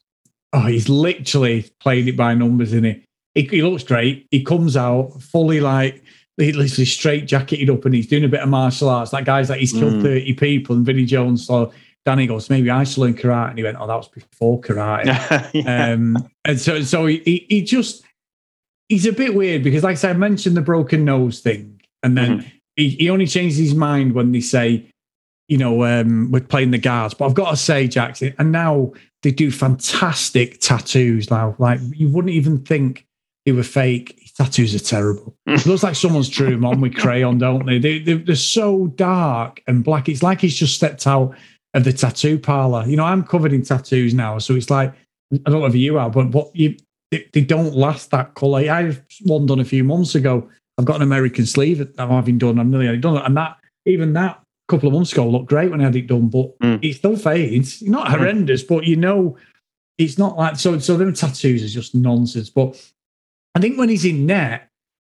Oh, 0.53 0.61
he's 0.67 0.89
literally 0.89 1.71
playing 1.81 2.09
it 2.09 2.17
by 2.17 2.35
numbers, 2.35 2.73
isn't 2.73 2.85
he? 2.85 3.05
He, 3.35 3.43
he 3.43 3.63
looks 3.63 3.83
great. 3.83 4.27
He 4.31 4.45
comes 4.45 4.77
out 4.77 5.21
fully 5.21 5.61
like 5.61 6.03
he 6.37 6.53
literally 6.53 6.85
straight 6.85 7.27
jacketed 7.27 7.71
up 7.71 7.85
and 7.85 7.95
he's 7.95 8.07
doing 8.07 8.25
a 8.25 8.29
bit 8.29 8.41
of 8.41 8.49
martial 8.49 8.89
arts. 8.89 9.11
That 9.13 9.25
guy's 9.25 9.51
like 9.51 9.61
he's 9.61 9.73
killed 9.73 9.95
Mm. 9.95 10.03
30 10.03 10.35
people 10.35 10.77
and 10.77 10.87
Vinnie 10.87 11.05
Jones. 11.05 11.47
So 11.47 11.73
Danny 12.05 12.27
goes, 12.27 12.51
maybe 12.51 12.69
I 12.71 12.85
should 12.85 12.99
learn 12.99 13.15
karate. 13.15 13.51
And 13.51 13.59
he 13.59 13.65
went, 13.65 13.79
Oh, 13.81 13.87
that 13.87 13.95
was 13.97 14.09
before 14.09 14.61
karate. 14.61 15.05
Yeah. 15.55 15.93
um, 15.93 16.17
and 16.45 16.61
so 16.61 16.83
so 16.83 17.07
he, 17.07 17.47
he 17.49 17.63
just 17.63 18.05
he's 18.89 19.07
a 19.07 19.13
bit 19.13 19.35
weird 19.35 19.63
because 19.65 19.83
like 19.83 19.93
I 19.93 19.95
said, 19.95 20.17
I 20.17 20.19
mentioned 20.19 20.57
the 20.57 20.61
broken 20.63 21.05
nose 21.05 21.41
thing, 21.41 21.81
and 22.03 22.17
then 22.19 22.39
Mm-hmm. 22.41 22.49
he, 22.77 22.89
he 22.91 23.11
only 23.11 23.27
changes 23.27 23.59
his 23.59 23.75
mind 23.75 24.13
when 24.15 24.33
they 24.33 24.41
say, 24.41 24.87
you 25.49 25.57
know, 25.59 25.85
um, 25.85 26.31
we're 26.31 26.41
playing 26.41 26.71
the 26.73 26.79
guards. 26.79 27.15
But 27.15 27.27
I've 27.27 27.35
got 27.35 27.51
to 27.51 27.57
say, 27.57 27.87
Jackson, 27.89 28.35
and 28.39 28.51
now 28.53 28.93
they 29.23 29.31
do 29.31 29.51
fantastic 29.51 30.61
tattoos 30.61 31.31
now. 31.31 31.55
Like 31.59 31.81
you 31.95 32.09
wouldn't 32.09 32.35
even 32.35 32.59
think 32.65 33.07
they 33.47 33.53
were 33.53 33.63
fake. 33.63 34.19
His 34.21 34.33
tattoos 34.33 34.75
are 34.75 34.79
terrible. 34.79 35.35
It 35.47 35.67
looks 35.67 35.83
like 35.83 35.95
someone's 35.95 36.29
drew 36.29 36.51
them 36.51 36.65
on 36.65 36.81
with 36.81 36.97
crayon, 36.97 37.39
don't 37.39 37.65
they? 37.67 37.79
they, 37.79 37.99
they 38.01 38.15
they're 38.15 38.35
so 38.37 38.89
dark 38.89 39.63
and 39.67 39.85
black. 39.85 40.09
It's 40.09 40.23
like 40.23 40.41
he's 40.41 40.57
just 40.57 40.75
stepped 40.75 41.07
out 41.07 41.35
of 41.75 41.85
the 41.85 41.93
tattoo 41.93 42.39
parlor. 42.39 42.85
You 42.87 42.97
know, 42.97 43.05
I'm 43.05 43.25
covered 43.25 43.53
in 43.53 43.63
tattoos 43.63 44.15
now, 44.15 44.39
so 44.39 44.55
it's 44.55 44.71
like 44.71 44.93
I 45.33 45.51
don't 45.51 45.61
know 45.61 45.67
if 45.67 45.75
you 45.75 45.99
are, 45.99 46.09
but 46.11 46.31
but 46.31 46.55
you 46.55 46.77
they, 47.11 47.27
they 47.33 47.41
don't 47.43 47.75
last 47.75 48.11
that 48.13 48.35
colour. 48.35 48.61
I 48.61 48.83
had 48.83 49.03
one 49.25 49.47
done 49.47 49.61
a 49.61 49.65
few 49.65 49.85
months 49.85 50.15
ago. 50.15 50.49
I've 50.79 50.85
got 50.85 50.97
an 50.97 51.03
American 51.03 51.47
sleeve 51.47 51.79
that 51.79 51.95
I'm 52.01 52.09
having 52.11 52.39
done. 52.39 52.59
I'm 52.59 52.71
nearly 52.71 52.87
had 52.87 52.97
it 52.97 53.01
done, 53.01 53.19
and 53.19 53.37
that 53.37 53.57
even 53.87 54.13
that 54.15 54.37
a 54.37 54.73
couple 54.73 54.89
of 54.89 54.95
months 54.95 55.13
ago 55.13 55.29
looked 55.29 55.47
great 55.49 55.71
when 55.71 55.81
I 55.81 55.85
had 55.85 55.97
it 55.97 56.07
done, 56.07 56.29
but 56.29 56.59
Mm. 56.61 56.83
it 56.83 56.95
still 56.95 57.17
fades. 57.17 57.83
Not 57.83 58.09
horrendous, 58.11 58.63
but 58.63 58.85
you 58.85 58.97
know, 58.97 59.37
it's 59.99 60.17
not 60.19 60.37
like 60.37 60.57
so. 60.57 60.79
So 60.79 60.97
them 60.97 61.13
tattoos 61.13 61.63
is 61.63 61.75
just 61.75 61.95
nonsense. 61.95 62.51
But 62.51 62.81
I 63.55 63.61
think 63.61 63.79
when 63.79 63.89
he's 63.89 64.05
in 64.05 64.27
net 64.27 64.69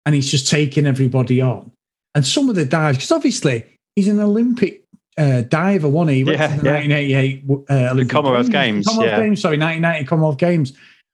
and 0.07 0.15
he's 0.15 0.31
just 0.31 0.49
taking 0.49 0.87
everybody 0.87 1.41
on, 1.41 1.71
and 2.15 2.27
some 2.27 2.49
of 2.49 2.55
the 2.57 2.65
dives, 2.65 2.99
because 2.99 3.13
obviously 3.13 3.65
he's 3.95 4.09
an 4.09 4.21
Olympic 4.21 4.82
uh, 5.19 5.43
diver, 5.43 5.89
one 5.89 6.09
he 6.09 6.25
went 6.25 6.39
Yeah, 6.39 6.47
to 6.57 6.61
the 6.61 6.67
yeah. 6.67 6.73
1988 6.73 7.45
uh, 7.49 7.91
Olympic 7.93 8.09
Commonwealth 8.13 8.51
Games, 8.51 8.87
Commonwealth 8.87 9.11
yeah. 9.11 9.21
Games, 9.25 9.41
sorry, 9.43 9.59
1990 9.59 10.07
Commonwealth 10.09 10.39
Games. 10.39 10.73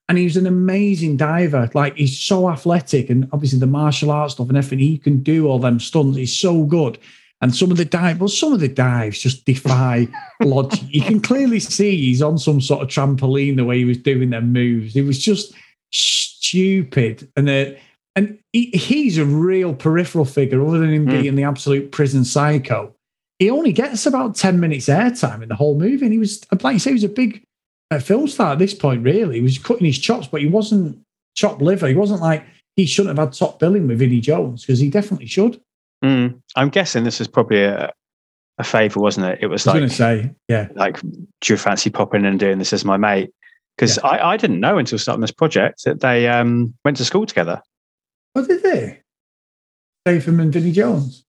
And 0.09 0.17
he 0.17 0.25
was 0.25 0.37
an 0.39 0.47
amazing 0.47 1.17
diver. 1.19 1.69
Like 1.75 1.97
he's 1.97 2.19
so 2.19 2.49
athletic, 2.49 3.11
and 3.11 3.29
obviously 3.33 3.59
the 3.59 3.67
martial 3.67 4.11
arts 4.11 4.35
stuff 4.35 4.49
and 4.49 4.57
everything. 4.57 4.79
He 4.79 4.97
can 4.99 5.23
do 5.23 5.47
all 5.47 5.59
them 5.59 5.79
stunts. 5.81 6.17
He's 6.17 6.35
so 6.37 6.65
good. 6.65 6.99
And 7.41 7.55
some 7.55 7.71
of 7.71 7.77
the 7.77 7.85
dive, 7.85 8.19
well, 8.19 8.29
some 8.29 8.53
of 8.53 8.59
the 8.61 8.69
dives 8.69 9.21
just 9.21 9.45
defy 9.45 10.09
logic. 10.43 10.81
You 10.89 11.03
can 11.03 11.21
clearly 11.21 11.61
see 11.61 11.95
he's 11.97 12.23
on 12.23 12.37
some 12.39 12.61
sort 12.61 12.83
of 12.83 12.89
trampoline 12.89 13.57
the 13.57 13.65
way 13.65 13.79
he 13.79 13.85
was 13.85 13.99
doing 13.99 14.31
them 14.31 14.53
moves. 14.53 14.97
It 14.97 15.03
was 15.03 15.19
just 15.23 15.55
stupid. 15.93 17.31
And 17.37 17.47
the 17.49 17.77
and 18.17 18.39
he, 18.53 18.71
he's 18.71 19.19
a 19.19 19.25
real 19.25 19.75
peripheral 19.75 20.25
figure, 20.25 20.65
other 20.67 20.79
than 20.79 20.93
him 20.93 21.07
Mm. 21.07 21.23
being 21.23 21.35
the 21.37 21.45
absolute 21.45 21.93
prison 21.93 22.25
psycho. 22.25 22.93
He 23.39 23.51
only 23.51 23.73
gets 23.73 24.05
about 24.07 24.35
10 24.35 24.59
minutes 24.59 24.87
airtime 24.87 25.43
in 25.43 25.49
the 25.49 25.55
whole 25.55 25.79
movie. 25.79 26.05
And 26.05 26.13
he 26.13 26.19
was, 26.19 26.45
like 26.61 26.75
you 26.75 26.79
say, 26.81 26.91
he 26.91 26.95
was 26.95 27.05
a 27.05 27.09
big 27.09 27.43
uh, 27.91 28.01
film 28.01 28.27
star 28.27 28.53
at 28.53 28.59
this 28.59 28.75
point, 28.75 29.05
really. 29.05 29.37
He 29.37 29.43
was 29.43 29.59
cutting 29.59 29.87
his 29.87 29.99
chops, 29.99 30.27
but 30.27 30.41
he 30.41 30.49
wasn't 30.49 30.99
chopped 31.37 31.63
liver. 31.63 31.87
He 31.87 31.95
wasn't 31.95 32.21
like 32.21 32.45
he 32.77 32.87
shouldn't 32.87 33.17
have 33.17 33.29
had 33.29 33.37
top 33.37 33.59
billing 33.59 33.87
with 33.87 34.01
Vinnie 34.01 34.21
Jones 34.21 34.65
because 34.65 34.81
he 34.81 34.91
definitely 34.91 35.27
should. 35.27 35.61
Mm. 36.05 36.41
I'm 36.57 36.69
guessing 36.69 37.05
this 37.05 37.19
was 37.19 37.29
probably 37.29 37.63
a, 37.63 37.93
a 38.59 38.65
favour, 38.65 39.01
wasn't 39.01 39.27
it? 39.27 39.39
It 39.41 39.47
was 39.47 39.65
was 39.65 39.67
like, 39.67 39.75
going 39.77 39.89
to 39.89 39.95
say, 39.95 40.35
yeah. 40.49 40.69
like, 40.75 41.01
do 41.01 41.53
you 41.53 41.57
fancy 41.57 41.91
popping 41.91 42.21
in 42.21 42.27
and 42.27 42.41
doing 42.41 42.59
this 42.59 42.73
as 42.73 42.85
my 42.85 42.97
mate? 42.97 43.33
Because 43.77 43.99
I, 43.99 44.31
I 44.31 44.37
didn't 44.37 44.59
know 44.59 44.79
until 44.79 44.99
starting 44.99 45.21
this 45.21 45.31
project 45.31 45.85
that 45.85 46.01
they 46.01 46.27
um, 46.27 46.75
went 46.85 46.97
to 46.97 47.05
school 47.05 47.27
together. 47.27 47.63
What 48.33 48.49
did 48.49 48.65
they? 48.65 49.01
Statham 50.05 50.41
and 50.41 50.53
Vinnie 50.53 50.73
Jones. 50.73 51.25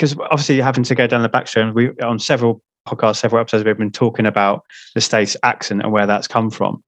Because 0.00 0.16
obviously, 0.30 0.58
having 0.62 0.82
to 0.84 0.94
go 0.94 1.06
down 1.06 1.20
the 1.20 1.28
backstory, 1.28 1.74
we 1.74 1.90
on 2.02 2.18
several 2.18 2.62
podcasts, 2.88 3.16
several 3.16 3.38
episodes, 3.38 3.64
we've 3.64 3.76
been 3.76 3.90
talking 3.90 4.24
about 4.24 4.64
the 4.94 5.02
state's 5.02 5.36
accent 5.42 5.82
and 5.82 5.92
where 5.92 6.06
that's 6.06 6.26
come 6.26 6.48
from. 6.48 6.82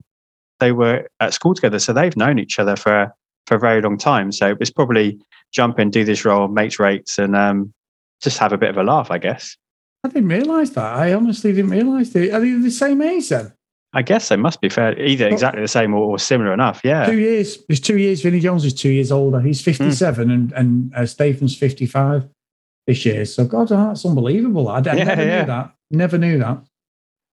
They 0.59 0.71
were 0.71 1.07
at 1.19 1.31
school 1.31 1.53
together, 1.53 1.77
so 1.77 1.93
they've 1.93 2.17
known 2.17 2.39
each 2.39 2.57
other 2.57 2.75
for 2.75 3.13
for 3.45 3.53
a 3.53 3.59
very 3.59 3.83
long 3.83 3.99
time. 3.99 4.31
So 4.31 4.55
it's 4.59 4.71
probably 4.71 5.19
jump 5.51 5.77
in, 5.77 5.91
do 5.91 6.03
this 6.03 6.25
role, 6.25 6.47
mates 6.47 6.79
rates, 6.79 7.19
and 7.19 7.35
um, 7.35 7.71
just 8.19 8.39
have 8.39 8.51
a 8.51 8.57
bit 8.57 8.71
of 8.71 8.77
a 8.77 8.83
laugh, 8.83 9.11
I 9.11 9.19
guess. 9.19 9.55
I 10.03 10.07
didn't 10.07 10.29
realise 10.29 10.71
that. 10.71 10.95
I 10.95 11.13
honestly 11.13 11.53
didn't 11.53 11.69
realise 11.69 12.09
they 12.13 12.31
are 12.31 12.39
they 12.39 12.53
the 12.53 12.71
same 12.71 12.99
age 13.03 13.29
then? 13.29 13.53
I 13.93 14.01
guess 14.01 14.29
they 14.29 14.37
must 14.37 14.59
be 14.59 14.69
fair, 14.69 14.99
either 14.99 15.27
exactly 15.27 15.61
the 15.61 15.67
same 15.67 15.93
or, 15.93 16.03
or 16.03 16.17
similar 16.17 16.51
enough. 16.51 16.81
Yeah. 16.83 17.05
Two 17.05 17.19
years. 17.19 17.59
It's 17.69 17.79
two 17.79 17.99
years. 17.99 18.23
Vinnie 18.23 18.39
Jones 18.39 18.65
is 18.65 18.73
two 18.73 18.89
years 18.89 19.11
older. 19.11 19.39
He's 19.39 19.59
Hmm. 19.63 19.65
57 19.65 20.31
and, 20.31 20.51
and 20.53 20.95
uh, 20.95 21.05
Statham's 21.05 21.55
55 21.55 22.27
this 22.87 23.05
year. 23.05 23.25
So, 23.25 23.45
God, 23.45 23.69
that's 23.69 24.05
unbelievable. 24.05 24.67
I, 24.67 24.77
I 24.77 24.81
Yeah, 24.81 25.03
never 25.03 25.25
yeah. 25.25 25.39
knew 25.39 25.47
that. 25.47 25.73
Never 25.91 26.17
knew 26.17 26.37
that. 26.39 26.63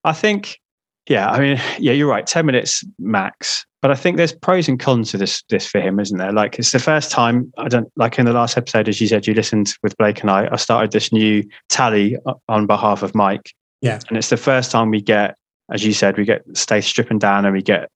I 0.05 0.13
think, 0.13 0.61
yeah, 1.09 1.31
I 1.31 1.41
mean, 1.41 1.61
yeah, 1.79 1.93
you're 1.93 2.09
right. 2.09 2.27
10 2.27 2.47
minutes 2.47 2.85
max. 2.99 3.67
But 3.83 3.91
I 3.91 3.95
think 3.95 4.19
there's 4.19 4.35
pros 4.35 4.69
and 4.69 4.79
cons 4.79 5.11
to 5.11 5.17
this 5.17 5.43
this 5.49 5.67
for 5.67 5.81
him, 5.81 5.99
isn't 5.99 6.19
there? 6.19 6.33
Like 6.33 6.59
it's 6.59 6.73
the 6.73 6.79
first 6.79 7.11
time 7.11 7.51
I 7.57 7.69
don't 7.69 7.91
like 7.97 8.19
in 8.19 8.27
the 8.27 8.33
last 8.35 8.59
episode, 8.59 8.89
as 8.91 9.01
you 9.01 9.09
said, 9.09 9.27
you 9.27 9.33
listened 9.33 9.73
with 9.83 9.97
Blake 9.97 10.21
and 10.21 10.31
I, 10.31 10.49
I 10.53 10.57
started 10.57 10.93
this 10.93 11.13
new 11.13 11.43
tally 11.71 12.19
on 12.47 12.67
behalf 12.67 13.03
of 13.03 13.15
Mike. 13.15 13.55
Yeah. 13.81 14.01
And 14.09 14.19
it's 14.19 14.29
the 14.29 14.37
first 14.37 14.71
time 14.71 14.91
we 14.91 15.01
get, 15.01 15.35
as 15.73 15.83
you 15.83 15.95
said, 15.95 16.19
we 16.19 16.27
get 16.27 16.43
Stace 16.53 16.87
stripping 16.87 17.19
down 17.19 17.47
and 17.47 17.55
we 17.55 17.63
get 17.63 17.89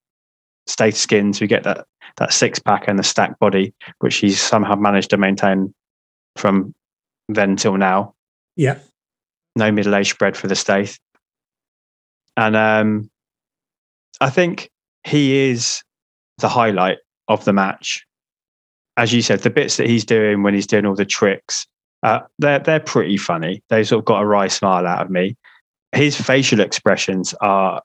Stace 0.67 0.99
skins, 0.99 1.43
we 1.43 1.47
get 1.47 1.65
that 1.65 1.87
that 2.17 2.33
six 2.33 2.59
pack 2.59 2.89
and 2.89 2.99
the 2.99 3.03
stacked 3.03 3.39
body, 3.39 3.75
which 3.99 4.17
he's 4.17 4.41
somehow 4.41 4.77
managed 4.77 5.11
to 5.11 5.19
maintain 5.19 5.75
from 6.37 6.75
then 7.29 7.57
till 7.57 7.77
now 7.77 8.14
Yeah. 8.57 8.79
no 9.57 9.70
middle 9.72 9.95
aged 9.95 10.11
spread 10.11 10.37
for 10.37 10.47
the 10.49 10.57
Stath. 10.57 10.99
And 12.37 12.57
um, 12.57 13.11
I 14.20 14.31
think 14.31 14.70
he 15.05 15.51
is 15.51 15.83
the 16.39 16.49
highlight 16.49 16.99
of 17.29 17.45
the 17.45 17.53
match. 17.53 18.05
As 18.97 19.12
you 19.12 19.22
said, 19.22 19.41
the 19.41 19.51
bits 19.51 19.77
that 19.77 19.89
he's 19.89 20.05
doing 20.05 20.43
when 20.43 20.55
he's 20.55 20.66
doing 20.66 20.87
all 20.87 20.95
the 20.95 21.05
tricks, 21.05 21.66
uh, 22.03 22.20
they're 22.39 22.59
they're 22.61 22.81
pretty 22.81 23.16
funny. 23.16 23.62
They 23.68 23.85
sort 23.85 24.01
of 24.01 24.05
got 24.05 24.22
a 24.22 24.27
wry 24.27 24.49
smile 24.49 24.87
out 24.87 25.03
of 25.03 25.11
me. 25.11 25.37
His 25.93 26.20
facial 26.20 26.61
expressions 26.61 27.35
are 27.41 27.83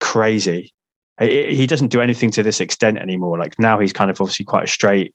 crazy. 0.00 0.72
He 1.20 1.54
he 1.54 1.66
doesn't 1.66 1.88
do 1.88 2.00
anything 2.00 2.30
to 2.32 2.42
this 2.42 2.60
extent 2.60 2.98
anymore. 2.98 3.38
Like 3.38 3.58
now, 3.58 3.78
he's 3.78 3.92
kind 3.92 4.10
of 4.10 4.20
obviously 4.20 4.44
quite 4.46 4.64
a 4.64 4.68
straight, 4.68 5.14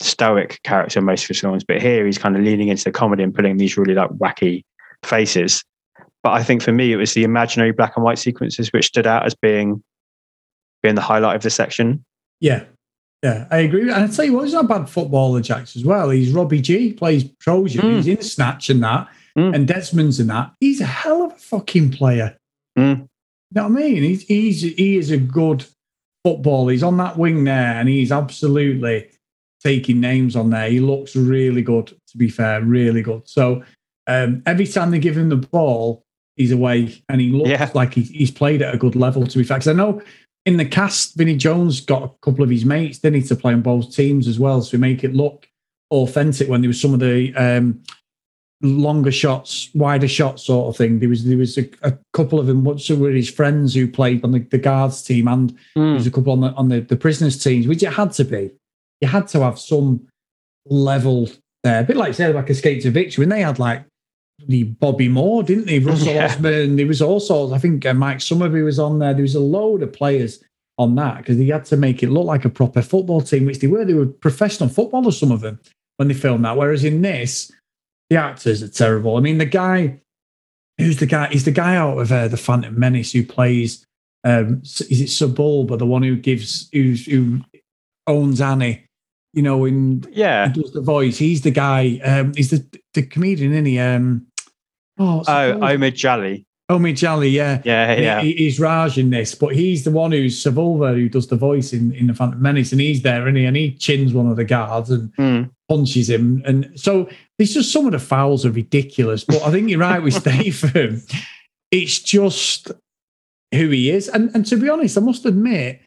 stoic 0.00 0.60
character 0.62 0.98
in 0.98 1.04
most 1.04 1.22
of 1.24 1.28
his 1.28 1.40
films, 1.40 1.64
but 1.64 1.80
here 1.80 2.04
he's 2.06 2.18
kind 2.18 2.36
of 2.36 2.42
leaning 2.42 2.68
into 2.68 2.84
the 2.84 2.92
comedy 2.92 3.22
and 3.22 3.34
putting 3.34 3.56
these 3.56 3.76
really 3.76 3.94
like 3.94 4.10
wacky 4.10 4.62
faces. 5.04 5.64
But 6.22 6.32
I 6.32 6.42
think 6.42 6.62
for 6.62 6.72
me, 6.72 6.92
it 6.92 6.96
was 6.96 7.14
the 7.14 7.24
imaginary 7.24 7.72
black 7.72 7.92
and 7.96 8.04
white 8.04 8.18
sequences 8.18 8.72
which 8.72 8.86
stood 8.86 9.06
out 9.06 9.24
as 9.24 9.34
being 9.34 9.82
being 10.82 10.94
the 10.94 11.00
highlight 11.00 11.36
of 11.36 11.42
the 11.42 11.50
section. 11.50 12.04
Yeah. 12.40 12.64
Yeah, 13.22 13.46
I 13.50 13.58
agree. 13.58 13.82
And 13.82 13.92
I 13.92 14.06
tell 14.08 14.24
you 14.26 14.34
what, 14.34 14.44
he's 14.44 14.52
not 14.52 14.66
a 14.66 14.68
bad 14.68 14.90
footballer, 14.90 15.40
Jax, 15.40 15.74
as 15.74 15.84
well. 15.84 16.10
He's 16.10 16.32
Robbie 16.32 16.60
Gee, 16.60 16.92
plays 16.92 17.24
Trojan. 17.40 17.80
Mm. 17.80 17.96
He's 17.96 18.06
in 18.08 18.22
Snatch 18.22 18.68
and 18.70 18.82
that, 18.84 19.08
Mm. 19.36 19.54
and 19.54 19.68
Desmond's 19.68 20.18
in 20.20 20.28
that. 20.28 20.52
He's 20.60 20.80
a 20.80 20.86
hell 20.86 21.24
of 21.24 21.32
a 21.32 21.36
fucking 21.36 21.90
player. 21.92 22.36
Mm. 22.78 23.00
You 23.00 23.08
know 23.52 23.62
what 23.64 23.64
I 23.64 23.68
mean? 23.68 24.02
He's, 24.02 24.22
he's 24.22 24.62
he 24.62 24.96
is 24.96 25.10
a 25.10 25.16
good 25.18 25.64
footballer. 26.24 26.72
He's 26.72 26.82
on 26.82 26.96
that 26.98 27.18
wing 27.18 27.44
there, 27.44 27.74
and 27.74 27.88
he's 27.88 28.12
absolutely 28.12 29.10
taking 29.66 30.00
names 30.00 30.36
on 30.36 30.50
there. 30.50 30.68
He 30.70 30.78
looks 30.80 31.16
really 31.16 31.62
good, 31.62 31.86
to 32.10 32.16
be 32.16 32.28
fair, 32.28 32.62
really 32.62 33.02
good. 33.02 33.22
So 33.28 33.62
um, 34.06 34.42
every 34.46 34.66
time 34.66 34.90
they 34.92 35.00
give 35.00 35.16
him 35.18 35.28
the 35.28 35.36
ball, 35.58 36.04
he's 36.36 36.52
away, 36.52 37.02
and 37.08 37.20
he 37.20 37.30
looks 37.30 37.50
Yeah. 37.50 37.70
like 37.74 37.94
he, 37.94 38.02
he's 38.02 38.30
played 38.30 38.62
at 38.62 38.74
a 38.74 38.78
good 38.78 38.94
level. 38.94 39.26
To 39.26 39.38
be 39.38 39.44
fair, 39.44 39.56
because 39.58 39.68
I 39.68 39.72
know 39.72 40.00
in 40.44 40.56
the 40.56 40.64
cast, 40.64 41.16
Vinnie 41.16 41.36
Jones 41.36 41.80
got 41.80 42.04
a 42.04 42.10
couple 42.24 42.44
of 42.44 42.50
his 42.50 42.64
mates, 42.64 42.98
they 43.00 43.10
need 43.10 43.26
to 43.26 43.34
play 43.36 43.52
on 43.52 43.62
both 43.62 43.92
teams 43.94 44.28
as 44.28 44.38
well, 44.38 44.62
so 44.62 44.76
we 44.76 44.80
make 44.80 45.02
it 45.02 45.14
look 45.14 45.48
authentic 45.90 46.48
when 46.48 46.60
there 46.60 46.68
was 46.68 46.80
some 46.80 46.94
of 46.94 47.00
the 47.00 47.34
um, 47.34 47.82
longer 48.62 49.12
shots, 49.12 49.70
wider 49.74 50.08
shots 50.08 50.44
sort 50.44 50.68
of 50.68 50.76
thing. 50.76 51.00
There 51.00 51.08
was 51.08 51.24
there 51.24 51.38
was 51.38 51.58
a, 51.58 51.68
a 51.82 51.98
couple 52.12 52.38
of 52.38 52.46
them, 52.46 52.62
which 52.64 52.88
were 52.90 53.10
his 53.10 53.28
friends 53.30 53.74
who 53.74 53.88
played 53.88 54.22
on 54.24 54.30
the, 54.30 54.40
the 54.40 54.58
guards 54.58 55.02
team, 55.02 55.26
and 55.26 55.50
there 55.74 55.94
was 55.94 56.06
a 56.06 56.10
couple 56.12 56.32
on 56.32 56.40
the 56.42 56.52
on 56.52 56.68
the, 56.68 56.80
the 56.80 56.96
prisoners 56.96 57.42
teams, 57.42 57.66
which 57.66 57.82
it 57.82 57.92
had 57.92 58.12
to 58.12 58.24
be. 58.24 58.50
You 59.00 59.08
had 59.08 59.28
to 59.28 59.40
have 59.42 59.58
some 59.58 60.06
level 60.66 61.28
there, 61.62 61.80
a 61.80 61.84
bit 61.84 61.96
like 61.96 62.14
say 62.14 62.32
like 62.32 62.50
Escape 62.50 62.82
to 62.82 62.90
Victory, 62.90 63.22
when 63.22 63.28
they 63.28 63.42
had 63.42 63.58
like 63.58 63.84
the 64.46 64.64
Bobby 64.64 65.08
Moore, 65.08 65.42
didn't 65.42 65.66
they? 65.66 65.78
Russell 65.78 66.08
Yeah. 66.14 66.26
Osman. 66.26 66.76
There 66.76 66.86
was 66.86 67.02
also, 67.02 67.52
I 67.54 67.58
think, 67.58 67.86
uh, 67.86 67.94
Mike 67.94 68.18
Summerbee 68.18 68.64
was 68.64 68.78
on 68.78 68.98
there. 68.98 69.14
There 69.14 69.22
was 69.22 69.34
a 69.34 69.40
load 69.40 69.82
of 69.82 69.92
players 69.92 70.42
on 70.78 70.94
that 70.96 71.18
because 71.18 71.38
they 71.38 71.46
had 71.46 71.64
to 71.66 71.76
make 71.76 72.02
it 72.02 72.10
look 72.10 72.26
like 72.26 72.44
a 72.44 72.50
proper 72.50 72.82
football 72.82 73.20
team, 73.20 73.46
which 73.46 73.60
they 73.60 73.66
were. 73.66 73.84
They 73.84 73.94
were 73.94 74.06
professional 74.06 74.68
footballers, 74.68 75.18
some 75.18 75.32
of 75.32 75.40
them, 75.40 75.58
when 75.96 76.08
they 76.08 76.14
filmed 76.14 76.44
that. 76.44 76.56
Whereas 76.56 76.84
in 76.84 77.02
this, 77.02 77.50
the 78.10 78.16
actors 78.16 78.62
are 78.62 78.68
terrible. 78.68 79.16
I 79.16 79.20
mean, 79.20 79.38
the 79.38 79.46
guy 79.46 80.00
who's 80.78 80.98
the 80.98 81.06
guy? 81.06 81.28
He's 81.28 81.44
the 81.44 81.50
guy 81.50 81.76
out 81.76 81.98
of 81.98 82.12
uh, 82.12 82.28
the 82.28 82.36
Phantom 82.36 82.78
Menace 82.78 83.12
who 83.12 83.24
plays. 83.24 83.84
Um, 84.24 84.60
is 84.64 85.00
it 85.00 85.08
Sebulba, 85.08 85.78
the 85.78 85.86
one 85.86 86.02
who 86.02 86.16
gives 86.16 86.68
who's, 86.72 87.06
who 87.06 87.40
owns 88.06 88.40
Annie? 88.40 88.84
You 89.36 89.42
know, 89.42 89.64
in 89.66 90.02
Yeah. 90.12 90.48
he 90.52 90.60
does 90.60 90.72
the 90.72 90.80
voice. 90.80 91.16
He's 91.18 91.42
the 91.42 91.50
guy. 91.52 92.00
Um, 92.02 92.32
he's 92.34 92.50
the 92.50 92.66
the 92.94 93.02
comedian, 93.02 93.52
isn't 93.52 93.66
he? 93.66 93.78
Um, 93.78 94.26
oh, 94.98 95.22
Oh? 95.28 95.58
Omid 95.60 95.94
Jali. 95.94 96.44
Omi 96.68 96.94
Jali, 96.94 97.28
yeah. 97.30 97.62
Yeah, 97.64 97.92
And 97.92 98.02
yeah. 98.02 98.20
He, 98.22 98.32
he's 98.32 98.58
Raj 98.58 98.98
in 98.98 99.10
this, 99.10 99.36
but 99.36 99.54
he's 99.54 99.84
the 99.84 99.92
one 99.92 100.10
who's 100.10 100.42
Sebulba 100.42 100.94
who 100.96 101.08
does 101.08 101.28
the 101.28 101.36
voice 101.36 101.72
in, 101.72 101.92
in 101.92 102.08
the 102.08 102.14
Phantom 102.14 102.42
Menace, 102.42 102.72
and 102.72 102.80
he's 102.80 103.02
there, 103.02 103.28
and 103.28 103.36
he 103.36 103.44
and 103.44 103.56
he 103.56 103.70
chins 103.76 104.12
one 104.12 104.26
of 104.26 104.34
the 104.36 104.44
guards 104.44 104.90
and 104.90 105.12
Mm. 105.16 105.50
punches 105.68 106.10
him. 106.10 106.42
And 106.44 106.72
so 106.74 107.08
it's 107.38 107.54
just 107.54 107.70
some 107.72 107.86
of 107.86 107.92
the 107.92 108.00
fouls 108.00 108.44
are 108.44 108.50
ridiculous. 108.50 109.22
But 109.22 109.42
I 109.42 109.52
think 109.52 109.68
you're 109.70 109.78
right 109.78 110.02
with 110.02 110.14
Statham. 110.20 111.02
It's 111.70 112.00
just 112.00 112.72
who 113.54 113.68
he 113.68 113.90
is. 113.90 114.08
And 114.08 114.30
and 114.34 114.44
to 114.46 114.56
be 114.56 114.68
honest, 114.68 114.98
I 114.98 115.02
must 115.02 115.24
admit, 115.24 115.82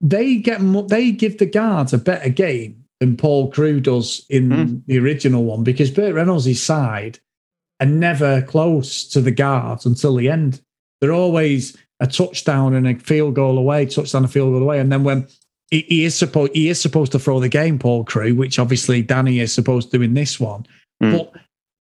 they 0.00 0.36
get 0.36 0.60
mo- 0.60 0.86
they 0.86 1.10
give 1.12 1.38
the 1.38 1.46
guards 1.46 1.92
a 1.92 1.98
better 1.98 2.28
game 2.28 2.84
than 3.00 3.16
Paul 3.16 3.50
Crewe 3.50 3.80
does 3.80 4.24
in 4.30 4.50
Hmm. 4.50 4.76
the 4.86 4.98
original 4.98 5.44
one 5.44 5.62
because 5.64 5.90
Burt 5.90 6.14
Reynolds' 6.14 6.60
side 6.62 7.18
are 7.80 7.86
never 7.86 8.42
close 8.42 9.04
to 9.08 9.20
the 9.20 9.30
guards 9.30 9.84
until 9.86 10.16
the 10.16 10.28
end. 10.30 10.60
They're 11.00 11.12
always 11.12 11.76
a 12.00 12.06
touchdown 12.06 12.74
and 12.74 12.86
a 12.88 12.94
field 12.98 13.34
goal 13.34 13.58
away, 13.58 13.86
touchdown 13.86 14.24
and 14.24 14.32
field 14.32 14.52
goal 14.52 14.62
away, 14.62 14.80
and 14.80 14.90
then 14.90 15.04
when 15.04 15.26
he, 15.70 15.80
he 15.88 16.04
is 16.04 16.14
supposed 16.14 16.52
he 16.54 16.68
is 16.68 16.80
supposed 16.80 17.12
to 17.12 17.18
throw 17.18 17.40
the 17.40 17.48
game, 17.48 17.78
Paul 17.78 18.04
Crewe, 18.04 18.34
which 18.34 18.58
obviously 18.58 19.02
Danny 19.02 19.40
is 19.40 19.52
supposed 19.52 19.90
to 19.90 19.98
do 19.98 20.02
in 20.04 20.14
this 20.14 20.38
one. 20.40 20.66
Mm. 21.02 21.12
But 21.18 21.32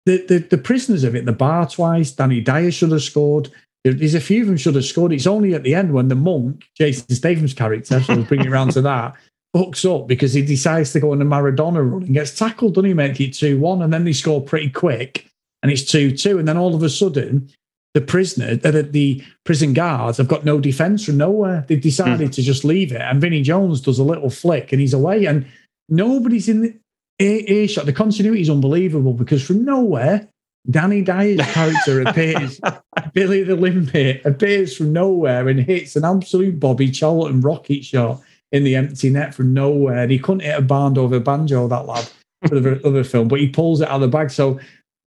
the, 0.07 0.25
the 0.27 0.39
the 0.39 0.59
prisoners 0.59 1.05
of 1.05 1.15
it, 1.15 1.27
the 1.27 1.33
bar 1.33 1.69
twice, 1.69 2.11
Danny 2.13 2.41
Dyer 2.41 2.71
should 2.71 2.93
have 2.93 3.03
scored. 3.03 3.51
There- 3.85 3.95
There's 3.95 4.15
a 4.15 4.21
few 4.21 4.43
of 4.43 4.47
them 4.49 4.57
should 4.57 4.75
have 4.77 4.85
scored. 4.85 5.13
It's 5.13 5.27
only 5.27 5.55
at 5.55 5.63
the 5.65 5.75
end 5.75 5.93
when 5.93 6.09
the 6.09 6.15
monk, 6.15 6.65
Jason 6.77 7.15
Statham's 7.15 7.55
character, 7.55 8.01
so 8.01 8.15
we'll 8.15 8.25
bring 8.25 8.41
it 8.41 8.47
around 8.47 8.73
to 8.73 8.83
that, 8.83 9.15
hooks 9.55 9.85
up 9.85 10.07
because 10.09 10.33
he 10.33 10.43
decides 10.43 10.93
to 10.93 11.01
go 11.01 11.13
on 11.13 11.21
a 11.21 11.25
Maradona 11.25 11.83
run 11.91 12.05
and 12.05 12.15
gets 12.15 12.35
tackled, 12.37 12.75
doesn't 12.75 12.89
he? 12.89 12.95
Make 12.95 13.21
it 13.21 13.35
2 13.35 13.59
1, 13.59 13.83
and 13.83 13.93
then 13.93 14.05
they 14.05 14.13
score 14.13 14.41
pretty 14.41 14.71
quick 14.71 15.27
and 15.63 15.71
it's 15.71 15.83
2 15.85 16.17
2. 16.17 16.39
And 16.39 16.47
then 16.49 16.57
all 16.57 16.75
of 16.75 16.83
a 16.83 16.89
sudden, 16.89 17.51
the 17.95 18.01
prisoner, 18.01 18.59
uh, 18.65 18.71
the, 18.71 18.83
the 18.85 19.23
prison 19.45 19.75
guards 19.75 20.17
have 20.19 20.29
got 20.29 20.45
no 20.47 20.59
defense 20.61 21.05
from 21.05 21.19
nowhere. 21.19 21.65
They've 21.69 21.81
decided 21.81 22.33
to 22.33 22.43
just 22.43 22.65
leave 22.65 22.91
it. 22.93 23.01
And 23.03 23.21
Vinnie 23.21 23.43
Jones 23.43 23.81
does 23.83 23.99
a 23.99 24.05
little 24.05 24.31
flick 24.31 24.73
and 24.73 24.81
he's 24.81 24.95
away. 24.95 25.27
And 25.27 25.45
nobody's 25.91 26.49
in 26.49 26.63
the 26.63 26.75
ear- 27.21 27.45
earshot. 27.47 27.85
The 27.85 27.93
continuity 27.93 28.41
is 28.41 28.49
unbelievable 28.49 29.13
because 29.13 29.43
from 29.45 29.67
nowhere, 29.67 30.27
Danny 30.71 31.03
Dyer's 31.03 31.41
character 31.53 32.03
appears. 32.03 32.61
Billy 33.13 33.43
the 33.43 33.57
Limpet 33.57 34.25
appears 34.25 34.77
from 34.77 34.93
nowhere 34.93 35.49
and 35.49 35.61
hits 35.61 35.97
an 35.97 36.05
absolute 36.05 36.61
Bobby 36.61 36.91
Charlton 36.91 37.41
rocket 37.41 37.85
shot 37.85 38.21
in 38.53 38.65
the 38.65 38.77
empty 38.77 39.11
net 39.11 39.35
from 39.35 39.53
nowhere. 39.53 39.99
And 40.03 40.13
he 40.13 40.19
couldn't 40.19 40.41
hit 40.41 40.59
a 40.59 40.63
barn 40.63 40.97
over 40.99 41.17
a 41.17 41.21
banjo, 41.21 41.67
that 41.69 41.87
lad, 41.87 42.09
for 42.47 42.61
the 42.61 42.81
other 42.87 43.03
film, 43.05 43.29
but 43.29 43.41
he 43.41 43.49
pulls 43.49 43.81
it 43.81 43.89
out 43.89 43.97
of 43.97 44.01
the 44.03 44.09
bag. 44.09 44.31
So 44.31 44.61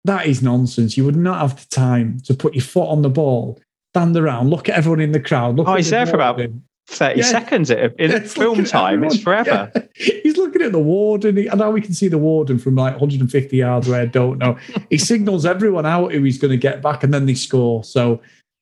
that 0.04 0.26
is 0.26 0.42
nonsense. 0.42 0.96
You 0.96 1.04
would 1.04 1.16
not 1.16 1.40
have 1.40 1.56
the 1.68 1.74
time 1.74 2.20
to 2.26 2.34
put 2.34 2.54
your 2.54 2.62
foot 2.62 2.88
on 2.88 3.02
the 3.02 3.08
ball, 3.10 3.58
stand 3.94 4.16
around, 4.16 4.50
look 4.50 4.68
at 4.68 4.76
everyone 4.76 5.00
in 5.00 5.12
the 5.12 5.20
crowd. 5.20 5.56
Look 5.56 5.68
Oh, 5.68 5.72
at 5.72 5.78
he's 5.78 5.90
there 5.90 6.06
for 6.06 6.16
about. 6.16 6.38
30 6.88 7.18
Yeah. 7.20 7.24
seconds 7.26 7.70
in, 7.70 7.92
in 7.98 8.20
film 8.22 8.64
time. 8.64 9.02
It's 9.04 9.18
forever. 9.20 9.70
Yeah. 9.74 9.82
He's 10.22 10.36
looking 10.36 10.62
at 10.62 10.72
the 10.72 10.78
warden. 10.78 11.36
He- 11.36 11.50
I 11.50 11.54
know 11.54 11.70
we 11.70 11.80
can 11.80 11.94
see 11.94 12.08
the 12.08 12.18
warden 12.18 12.58
from 12.58 12.74
like 12.76 12.92
150 12.92 13.56
yards 13.56 13.88
where 13.88 14.00
I 14.00 14.06
don't 14.06 14.38
know. 14.38 14.56
he 14.90 14.98
signals 14.98 15.44
everyone 15.44 15.84
out 15.86 16.12
who 16.12 16.22
he's 16.22 16.38
going 16.38 16.52
to 16.52 16.56
get 16.56 16.82
back, 16.82 17.02
and 17.02 17.12
then 17.12 17.26
they 17.26 17.34
score. 17.34 17.82
So, 17.84 18.20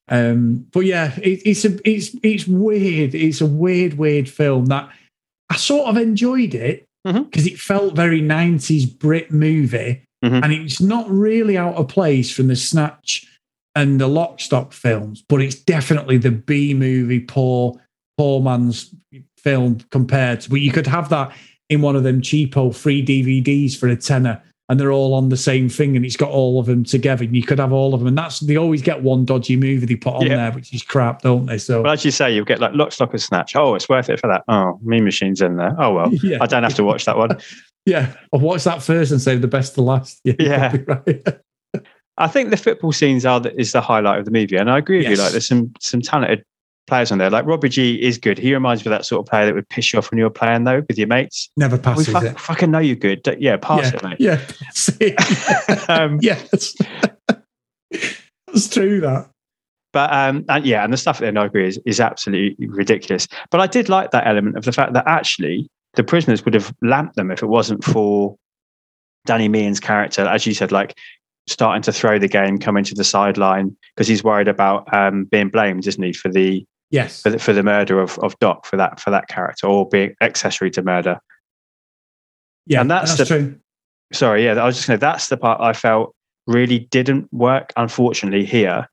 um, 0.09 0.66
but 0.72 0.81
yeah, 0.81 1.14
it, 1.18 1.43
it's 1.45 1.64
a 1.64 1.79
it's 1.89 2.16
it's 2.22 2.47
weird. 2.47 3.14
It's 3.14 3.41
a 3.41 3.47
weird, 3.47 3.95
weird 3.99 4.29
film 4.29 4.66
that 4.66 4.89
I 5.51 5.57
sort 5.57 5.89
of 5.89 5.97
enjoyed 5.97 6.55
it 6.55 6.85
because 7.05 7.47
it 7.47 7.59
felt 7.59 7.95
very 7.95 8.22
90s 8.22 8.99
Brit 8.99 9.31
movie, 9.31 10.03
Mhm. 10.25 10.43
and 10.43 10.53
it's 10.55 10.81
not 10.81 11.09
really 11.11 11.59
out 11.59 11.75
of 11.75 11.89
place 11.89 12.31
from 12.35 12.47
the 12.49 12.57
Snatch 12.57 13.27
and 13.77 14.01
the 14.01 14.07
Lock 14.09 14.41
Stock 14.41 14.72
films, 14.72 15.22
but 15.29 15.43
it's 15.43 15.57
definitely 15.57 16.16
the 16.16 16.31
B 16.31 16.72
movie 16.72 17.20
poor 17.20 17.79
poor 18.19 18.41
man's 18.41 18.95
film 19.39 19.79
compared 19.91 20.41
to. 20.43 20.51
But 20.51 20.61
you 20.61 20.73
could 20.73 20.87
have 20.87 21.09
that 21.11 21.33
in 21.71 21.81
one 21.83 21.97
of 21.97 22.03
them 22.03 22.21
cheapo 22.21 22.75
free 22.75 23.05
DVDs 23.05 23.77
for 23.77 23.89
a 23.89 23.97
tenner, 23.97 24.43
and 24.69 24.79
they're 24.81 24.93
all 24.93 25.15
on 25.15 25.29
the 25.29 25.37
same 25.37 25.69
thing, 25.69 25.97
and 25.97 26.05
it's 26.05 26.17
got 26.17 26.31
all 26.31 26.59
of 26.61 26.67
them 26.67 26.85
together. 26.85 27.25
And 27.25 27.35
you 27.37 27.43
could 27.43 27.59
have 27.59 27.73
all 27.73 27.95
of 27.95 28.01
them, 28.01 28.07
and 28.09 28.19
that's 28.19 28.41
they 28.41 28.57
always 28.57 28.83
get 28.83 29.03
one 29.03 29.25
dodgy 29.25 29.57
movie 29.57 29.87
they 29.87 29.97
put 29.97 30.15
on 30.15 30.23
Yeah. 30.27 30.37
there, 30.37 30.53
which 30.53 30.73
is 30.75 30.83
crap, 30.83 31.23
don't 31.23 31.47
they? 31.47 31.59
So 31.59 31.83
Well, 31.83 31.93
as 31.93 32.05
you 32.05 32.11
say, 32.11 32.35
you'll 32.35 32.45
get 32.45 32.61
like 32.61 32.73
Lock, 32.75 32.93
Stock, 32.93 33.11
and 33.12 33.21
Snatch. 33.21 33.57
Oh, 33.57 33.75
it's 33.75 33.89
worth 33.89 34.09
it 34.11 34.21
for 34.21 34.29
that. 34.29 34.43
Oh, 34.49 34.79
Mean 34.83 35.05
Machine's 35.05 35.41
in 35.43 35.57
there. 35.57 35.75
Oh, 35.79 35.93
well. 35.95 36.12
Yeah. 36.23 36.39
I 36.41 36.47
don't 36.47 36.62
have 36.62 36.75
to 36.75 36.85
watch 36.85 37.05
that 37.07 37.17
one. 37.19 37.39
yeah, 37.87 38.15
I'll 38.33 38.41
watch 38.41 38.65
that 38.65 38.83
first 38.83 39.11
and 39.12 39.21
save 39.21 39.41
the 39.43 39.49
best 39.49 39.75
to 39.75 39.83
last. 39.83 40.21
Yeah, 40.25 40.35
Yeah. 40.39 40.77
right. 40.87 41.27
I 42.17 42.29
think 42.29 42.51
the 42.51 42.57
football 42.57 42.93
scenes 42.93 43.27
are 43.27 43.41
the, 43.41 43.59
is 43.61 43.73
the 43.73 43.81
highlight 43.81 44.21
of 44.21 44.25
the 44.25 44.31
movie, 44.31 44.57
and 44.57 44.71
I 44.71 44.79
agree 44.79 44.99
with 44.99 45.09
you. 45.09 45.17
Like, 45.17 45.33
there's 45.33 45.49
some 45.49 45.73
some 45.81 46.01
talented 46.01 46.45
players 46.87 47.11
on 47.12 47.18
there. 47.18 47.30
Like 47.30 47.47
Robbie 47.47 47.68
Gee 47.68 48.03
is 48.03 48.18
good. 48.18 48.39
He 48.39 48.53
reminds 48.53 48.85
me 48.85 48.91
of 48.93 48.99
that 48.99 49.05
sort 49.05 49.20
of 49.20 49.30
player 49.30 49.47
that 49.47 49.55
would 49.55 49.68
piss 49.68 49.93
you 49.93 49.99
off 49.99 50.11
when 50.11 50.18
you 50.18 50.24
were 50.24 50.30
playing 50.30 50.64
though 50.64 50.82
with 50.89 50.99
your 50.99 51.07
mates. 51.09 51.51
Never 51.57 51.76
We 51.76 51.82
passes 51.82 52.09
fuck, 52.09 52.22
it. 52.24 52.39
fucking 52.39 52.70
know 52.70 52.78
you're 52.78 52.97
good. 52.97 53.20
Yeah, 53.39 53.57
pass 53.57 53.91
yeah, 53.93 53.97
it, 53.97 54.03
mate. 54.03 54.16
yeah, 54.20 54.41
See. 54.72 54.97
it. 55.01 55.89
Um, 55.89 56.18
yes, 56.22 56.74
that's 57.91 58.68
true. 58.68 59.01
That 59.01 59.28
But 59.93 60.12
um, 60.12 60.45
and 60.49 60.64
yeah, 60.64 60.85
and 60.85 60.93
the 60.93 60.97
stuff 60.97 61.18
that 61.20 61.37
I 61.37 61.45
agree 61.45 61.68
is 61.68 61.78
is 61.87 62.01
absolutely 62.01 62.66
ridiculous. 62.68 63.28
But 63.51 63.61
I 63.61 63.66
did 63.66 63.89
like 63.89 64.11
that 64.12 64.26
element 64.26 64.57
of 64.57 64.64
the 64.64 64.72
fact 64.72 64.93
that 64.95 65.05
actually 65.07 65.68
the 65.95 66.05
prisoners 66.05 66.45
would 66.45 66.55
have 66.55 66.72
lamped 66.82 67.16
them 67.16 67.30
if 67.30 67.43
it 67.43 67.47
wasn't 67.47 67.85
for 67.85 68.37
Danny 69.26 69.49
Meehan's 69.49 69.80
character, 69.80 70.22
as 70.26 70.47
you 70.47 70.55
said, 70.55 70.72
like 70.72 70.97
starting 71.47 71.82
to 71.82 71.93
throw 71.93 72.18
the 72.18 72.28
game, 72.28 72.59
coming 72.59 72.85
to 72.85 72.95
the 72.95 73.05
sideline 73.05 73.76
because 73.95 74.09
he's 74.09 74.24
worried 74.24 74.49
about 74.49 74.93
um, 74.95 75.24
being 75.24 75.49
blamed, 75.51 75.87
isn't 75.87 76.03
he, 76.03 76.12
for 76.12 76.30
the 76.30 76.64
yes, 76.91 77.22
for 77.22 77.30
the, 77.30 77.39
for 77.39 77.53
the 77.53 77.62
murder 77.62 78.01
of, 78.01 78.18
of 78.20 78.39
Doc 78.39 78.66
for 78.66 78.76
that 78.76 79.01
for 79.01 79.11
that 79.11 79.28
character 79.28 79.66
or 79.66 79.89
being 79.89 80.14
accessory 80.20 80.70
to 80.72 80.82
murder. 80.82 81.18
yeah, 82.66 82.80
and 82.80 82.91
that's 82.91 83.16
the- 83.16 83.24
true. 83.24 83.57
Sorry, 84.12 84.45
yeah, 84.45 84.53
I 84.53 84.64
was 84.66 84.76
just 84.76 84.87
going 84.87 84.99
to. 84.99 85.01
That's 85.01 85.28
the 85.28 85.37
part 85.37 85.61
I 85.61 85.72
felt 85.72 86.14
really 86.47 86.80
didn't 86.91 87.32
work, 87.32 87.72
unfortunately, 87.76 88.45
here, 88.45 88.87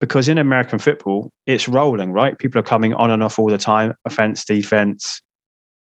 because 0.00 0.28
in 0.28 0.38
American 0.38 0.78
football, 0.78 1.30
it's 1.46 1.68
rolling, 1.68 2.12
right? 2.12 2.36
People 2.38 2.58
are 2.58 2.64
coming 2.64 2.92
on 2.94 3.10
and 3.10 3.22
off 3.22 3.38
all 3.38 3.48
the 3.50 3.58
time, 3.58 3.94
offense, 4.04 4.44
defense. 4.44 5.20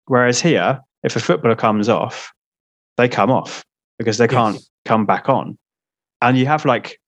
Whereas 0.07 0.41
here, 0.41 0.80
if 1.03 1.16
a 1.16 1.20
footballer 1.20 1.57
comes 1.57 1.89
off, 1.89 2.30
they 2.99 3.09
come 3.09 3.30
off 3.30 3.64
because 3.99 4.18
they 4.18 4.28
can't 4.28 4.61
come 4.85 5.07
back 5.07 5.28
on. 5.28 5.57
And 6.20 6.37
you 6.39 6.47
have 6.47 6.64
like 6.64 6.99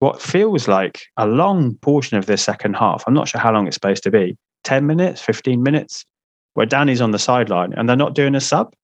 what 0.00 0.20
feels 0.20 0.68
like 0.68 1.02
a 1.16 1.26
long 1.26 1.74
portion 1.76 2.16
of 2.18 2.26
this 2.26 2.42
second 2.42 2.74
half. 2.74 3.02
I'm 3.06 3.14
not 3.14 3.28
sure 3.28 3.40
how 3.40 3.52
long 3.52 3.66
it's 3.66 3.76
supposed 3.76 4.02
to 4.04 4.10
be 4.10 4.36
10 4.64 4.86
minutes, 4.86 5.20
15 5.22 5.62
minutes, 5.62 6.04
where 6.54 6.66
Danny's 6.66 7.00
on 7.00 7.12
the 7.12 7.18
sideline 7.18 7.72
and 7.72 7.88
they're 7.88 7.96
not 7.96 8.14
doing 8.14 8.34
a 8.34 8.40
sub. 8.40 8.74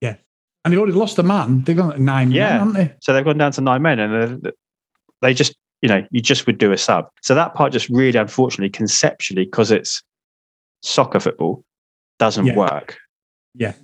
Yeah. 0.00 0.16
And 0.64 0.72
they've 0.72 0.78
already 0.78 0.96
lost 0.96 1.18
a 1.18 1.22
man. 1.22 1.62
They've 1.64 1.76
got 1.76 1.98
nine 1.98 2.30
Yeah. 2.30 2.50
men, 2.50 2.58
haven't 2.58 2.74
they? 2.74 2.94
So 3.00 3.12
they've 3.12 3.24
gone 3.24 3.38
down 3.38 3.52
to 3.52 3.60
nine 3.60 3.82
men, 3.82 3.98
and 3.98 4.42
they- 4.42 4.50
they 5.22 5.34
just, 5.34 5.54
you 5.80 5.88
know, 5.88 6.06
you 6.10 6.20
just 6.20 6.46
would 6.46 6.58
do 6.58 6.72
a 6.72 6.78
sub. 6.78 7.08
So 7.22 7.34
that 7.34 7.54
part 7.54 7.72
just 7.72 7.88
really, 7.88 8.18
unfortunately, 8.18 8.70
conceptually, 8.70 9.44
because 9.44 9.70
it's 9.70 10.02
soccer 10.82 11.20
football, 11.20 11.64
doesn't 12.18 12.46
Yeah. 12.46 12.56
work. 12.56 12.98
Yeah, 13.54 13.74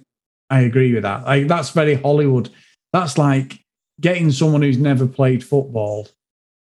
I 0.51 0.61
agree 0.61 0.95
with 0.95 1.03
that. 1.03 1.25
Like 1.25 1.47
that's 1.49 1.71
very 1.71 1.95
Hollywood. 1.95 2.51
That's 2.93 3.19
like 3.19 3.65
getting 4.01 4.31
someone 4.31 4.63
who's 4.63 4.79
never 4.79 5.07
played 5.07 5.45
football 5.45 6.09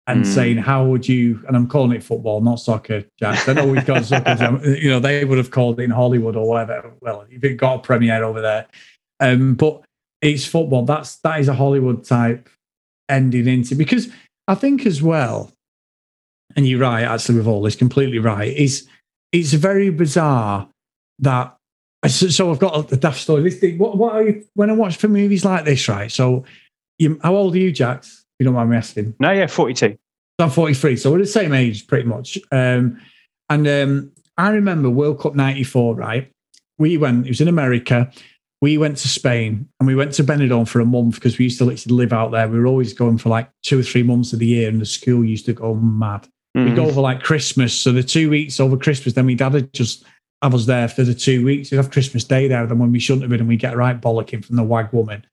and 0.09 0.25
Mm. 0.25 0.27
saying, 0.35 0.57
"How 0.57 0.85
would 0.87 1.07
you?" 1.09 1.45
And 1.47 1.57
I'm 1.57 1.69
calling 1.69 1.93
it 1.97 2.03
football, 2.03 2.41
not 2.41 2.57
soccer, 2.57 3.05
Jack. 3.19 3.49
I 3.49 3.53
know 3.53 3.67
we've 3.67 3.87
got 3.87 4.05
soccer. 4.05 4.61
you 4.67 4.91
know, 4.91 4.99
they 4.99 5.25
would 5.25 5.39
have 5.39 5.51
called 5.51 5.79
it 5.79 5.85
in 5.85 5.91
Hollywood 5.91 6.35
or 6.35 6.49
whatever. 6.49 6.93
Well, 7.01 7.27
if 7.31 7.45
it 7.45 7.55
got 7.59 7.77
a 7.77 7.79
premiere 7.79 8.25
over 8.25 8.41
there, 8.41 8.67
um, 9.21 9.55
but 9.55 9.83
it's 10.21 10.47
football. 10.47 10.85
That's 10.85 11.17
that 11.19 11.39
is 11.41 11.49
a 11.49 11.55
Hollywood 11.55 12.05
type 12.05 12.49
ending 13.09 13.47
into 13.47 13.75
because 13.75 14.09
I 14.49 14.55
think 14.55 14.87
as 14.87 15.03
well, 15.03 15.53
and 16.57 16.67
you're 16.67 16.81
right. 16.81 17.05
Actually, 17.05 17.39
with 17.39 17.47
all 17.47 17.63
this, 17.63 17.77
completely 17.77 18.19
right. 18.19 18.57
Is 18.57 18.89
it's 19.31 19.53
very 19.53 19.91
bizarre 19.91 20.69
that 21.21 21.55
so, 22.07 22.29
so 22.29 22.51
I've 22.51 22.59
got 22.61 22.93
a 22.93 22.97
daft 22.97 23.21
story. 23.21 23.43
This 23.43 23.59
thing, 23.59 23.77
what, 23.77 23.99
what 23.99 24.15
are 24.15 24.23
you, 24.23 24.45
when 24.55 24.71
I 24.71 24.73
watch 24.73 24.97
for 24.97 25.09
movies 25.09 25.45
like 25.45 25.65
this, 25.65 25.89
right? 25.89 26.11
So, 26.11 26.45
you, 26.99 27.19
how 27.23 27.35
old 27.35 27.55
are 27.55 27.59
you, 27.59 27.73
Jax? 27.73 28.18
You 28.39 28.45
don't 28.45 28.55
mind 28.55 28.71
me 28.71 28.77
asking. 28.77 29.15
No, 29.19 29.31
yeah, 29.33 29.47
42. 29.47 29.97
I'm 30.39 30.51
43, 30.51 30.97
so 30.97 31.11
we're 31.11 31.19
the 31.19 31.27
same 31.27 31.53
age 31.53 31.87
pretty 31.89 32.09
much. 32.09 32.39
Um, 32.53 33.01
and 33.51 33.67
um, 33.67 34.13
I 34.37 34.51
remember 34.51 34.89
World 34.89 35.19
Cup 35.21 35.35
94, 35.35 35.97
right? 35.97 36.31
We 36.79 36.97
went, 36.97 37.27
it 37.27 37.31
was 37.31 37.41
in 37.41 37.49
America. 37.49 38.11
We 38.61 38.79
went 38.79 38.99
to 38.99 39.09
Spain 39.09 39.69
and 39.81 39.87
we 39.89 39.97
went 39.97 40.13
to 40.15 40.25
Benidorm 40.25 40.69
for 40.69 40.79
a 40.81 40.85
month 40.85 41.17
because 41.17 41.39
we 41.39 41.47
used 41.47 41.59
to 41.59 41.65
literally 41.65 41.97
live 41.97 42.13
out 42.13 42.31
there. 42.31 42.47
We 42.49 42.59
were 42.61 42.67
always 42.67 42.93
going 42.93 43.19
for 43.19 43.31
like 43.31 43.51
two 43.65 43.81
or 43.81 43.83
three 43.83 44.05
months 44.05 44.33
of 44.33 44.39
the 44.39 44.47
year, 44.47 44.69
and 44.69 44.81
the 44.81 44.87
school 44.87 45.25
used 45.25 45.47
to 45.47 45.53
go 45.53 45.75
mad. 45.75 46.29
We 46.55 46.63
Mhm. 46.67 46.77
go 46.77 46.87
over 46.87 47.01
like 47.01 47.23
Christmas. 47.23 47.73
So 47.75 47.93
the 47.93 48.03
two 48.03 48.31
weeks 48.31 48.61
over 48.61 48.77
Christmas, 48.77 49.15
then 49.15 49.27
my 49.27 49.35
dad 49.35 49.53
would 49.55 49.73
just 49.73 50.05
have 50.43 50.55
us 50.55 50.67
there 50.67 50.87
for 50.89 51.03
the 51.03 51.15
two 51.15 51.45
weeks. 51.45 51.71
We'd 51.71 51.77
have 51.79 51.91
Christmas 51.91 52.23
Day 52.25 52.47
there, 52.49 52.65
then 52.67 52.79
when 52.79 52.93
we 52.93 53.01
shouldn't 53.01 53.23
have 53.23 53.31
been, 53.31 53.41
and 53.41 53.49
we 53.49 53.57
get 53.57 53.77
right 53.77 54.01
bollocking 54.01 54.45
from 54.45 54.55
the 54.57 54.63
wag 54.65 54.93
woman. 54.93 55.25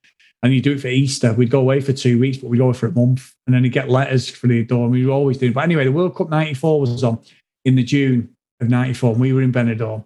And 0.45 0.53
you 0.53 0.61
do 0.61 0.73
it 0.73 0.79
for 0.79 0.87
Easter. 0.89 1.33
We'd 1.33 1.49
go 1.49 1.59
away 1.59 1.81
for 1.81 1.91
two 1.91 2.19
weeks, 2.19 2.37
but 2.37 2.51
we'd 2.51 2.59
go 2.59 2.65
away 2.65 2.73
for 2.77 2.85
a 2.85 2.91
month. 2.91 3.33
And 3.47 3.55
then 3.55 3.63
you 3.63 3.71
get 3.71 3.89
letters 3.89 4.29
for 4.29 4.45
the 4.45 4.63
door. 4.63 4.83
And 4.83 4.91
we 4.91 5.03
were 5.03 5.11
always 5.11 5.39
doing. 5.39 5.53
But 5.53 5.63
anyway, 5.63 5.85
the 5.85 5.91
World 5.91 6.15
Cup 6.15 6.29
94 6.29 6.79
was 6.79 7.03
on 7.03 7.17
in 7.65 7.73
the 7.73 7.83
June 7.83 8.29
of 8.61 8.69
94. 8.69 9.13
And 9.13 9.21
we 9.21 9.33
were 9.33 9.41
in 9.41 9.51
Benidorm. 9.51 10.05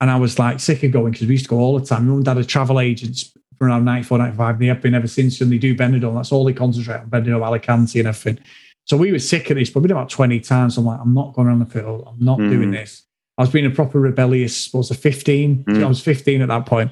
And 0.00 0.10
I 0.10 0.16
was 0.16 0.40
like 0.40 0.58
sick 0.58 0.82
of 0.82 0.90
going 0.90 1.12
because 1.12 1.28
we 1.28 1.34
used 1.34 1.44
to 1.44 1.50
go 1.50 1.58
all 1.58 1.78
the 1.78 1.86
time. 1.86 2.02
My 2.04 2.08
mum 2.08 2.16
and 2.16 2.24
dad 2.24 2.36
are 2.36 2.42
travel 2.42 2.80
agents 2.80 3.32
from 3.56 3.68
around 3.68 3.84
94, 3.84 4.18
95. 4.18 4.54
and 4.56 4.60
They 4.62 4.66
have 4.66 4.82
been 4.82 4.94
ever 4.94 5.06
since. 5.06 5.40
And 5.40 5.52
they 5.52 5.58
do 5.58 5.76
Benidorm. 5.76 6.16
That's 6.16 6.32
all 6.32 6.44
they 6.44 6.52
concentrate 6.52 6.96
on 6.98 7.08
Benidorm, 7.08 7.46
Alicante, 7.46 8.00
and 8.00 8.08
everything. 8.08 8.42
So 8.86 8.96
we 8.96 9.12
were 9.12 9.18
sick 9.20 9.50
of 9.50 9.56
this, 9.56 9.70
probably 9.70 9.92
about 9.92 10.10
20 10.10 10.40
times. 10.40 10.76
I'm 10.78 10.84
like, 10.84 10.98
I'm 11.00 11.14
not 11.14 11.32
going 11.34 11.48
around 11.48 11.60
the 11.60 11.66
field. 11.66 12.04
I'm 12.08 12.24
not 12.24 12.38
Mm. 12.40 12.50
doing 12.50 12.70
this. 12.72 13.04
I 13.38 13.42
was 13.42 13.50
being 13.50 13.66
a 13.66 13.70
proper 13.70 14.00
rebellious, 14.00 14.72
what 14.72 14.78
was 14.78 14.90
it, 14.90 14.96
15? 14.96 15.64
Mm. 15.64 15.84
I 15.84 15.86
was 15.86 16.00
15 16.00 16.40
at 16.42 16.48
that 16.48 16.66
point. 16.66 16.90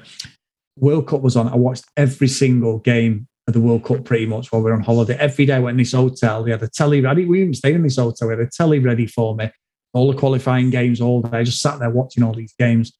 World 0.77 1.07
Cup 1.07 1.21
was 1.21 1.35
on. 1.35 1.47
I 1.47 1.55
watched 1.55 1.85
every 1.95 2.27
single 2.27 2.79
game 2.79 3.27
of 3.47 3.53
the 3.53 3.61
World 3.61 3.83
Cup 3.83 4.03
pretty 4.03 4.25
much 4.25 4.51
while 4.51 4.61
we 4.61 4.71
were 4.71 4.75
on 4.75 4.83
holiday. 4.83 5.15
Every 5.17 5.45
day 5.45 5.53
I 5.55 5.59
went 5.59 5.75
in 5.75 5.79
this 5.79 5.93
hotel. 5.93 6.43
They 6.43 6.51
had 6.51 6.63
a 6.63 6.67
telly 6.67 7.01
ready. 7.01 7.25
We 7.25 7.41
even 7.41 7.53
stayed 7.53 7.75
in 7.75 7.83
this 7.83 7.97
hotel. 7.97 8.27
We 8.27 8.33
had 8.33 8.45
a 8.45 8.49
telly 8.49 8.79
ready 8.79 9.07
for 9.07 9.35
me. 9.35 9.51
All 9.93 10.11
the 10.11 10.17
qualifying 10.17 10.71
games 10.71 10.99
all 10.99 11.21
day. 11.21 11.39
I 11.39 11.43
just 11.43 11.61
sat 11.61 11.79
there 11.79 11.89
watching 11.89 12.23
all 12.23 12.33
these 12.33 12.53
games. 12.59 12.91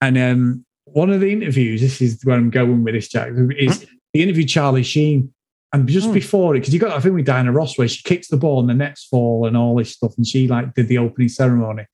And 0.00 0.16
um, 0.18 0.64
one 0.84 1.10
of 1.10 1.20
the 1.20 1.32
interviews, 1.32 1.80
this 1.80 2.00
is 2.00 2.20
where 2.24 2.36
I'm 2.36 2.50
going 2.50 2.84
with 2.84 2.94
this, 2.94 3.08
Jack, 3.08 3.32
is 3.58 3.86
he 4.12 4.22
interviewed 4.22 4.48
Charlie 4.48 4.82
Sheen. 4.82 5.32
And 5.72 5.88
just 5.88 6.06
Hmm. 6.06 6.14
before 6.14 6.54
it, 6.54 6.60
because 6.60 6.72
you 6.72 6.78
got 6.78 6.90
that 6.90 7.02
thing 7.02 7.14
with 7.14 7.26
Diana 7.26 7.50
Ross 7.50 7.76
where 7.76 7.88
she 7.88 8.02
kicks 8.04 8.28
the 8.28 8.36
ball 8.36 8.60
and 8.60 8.68
the 8.68 8.74
nets 8.74 9.04
fall 9.04 9.46
and 9.46 9.56
all 9.56 9.74
this 9.74 9.90
stuff, 9.90 10.14
and 10.16 10.26
she 10.26 10.46
like 10.46 10.72
did 10.74 10.86
the 10.88 10.98
opening 10.98 11.28
ceremony. 11.28 11.84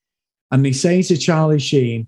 And 0.51 0.65
they 0.65 0.73
say 0.73 1.01
to 1.03 1.17
Charlie 1.17 1.59
Sheen, 1.59 2.07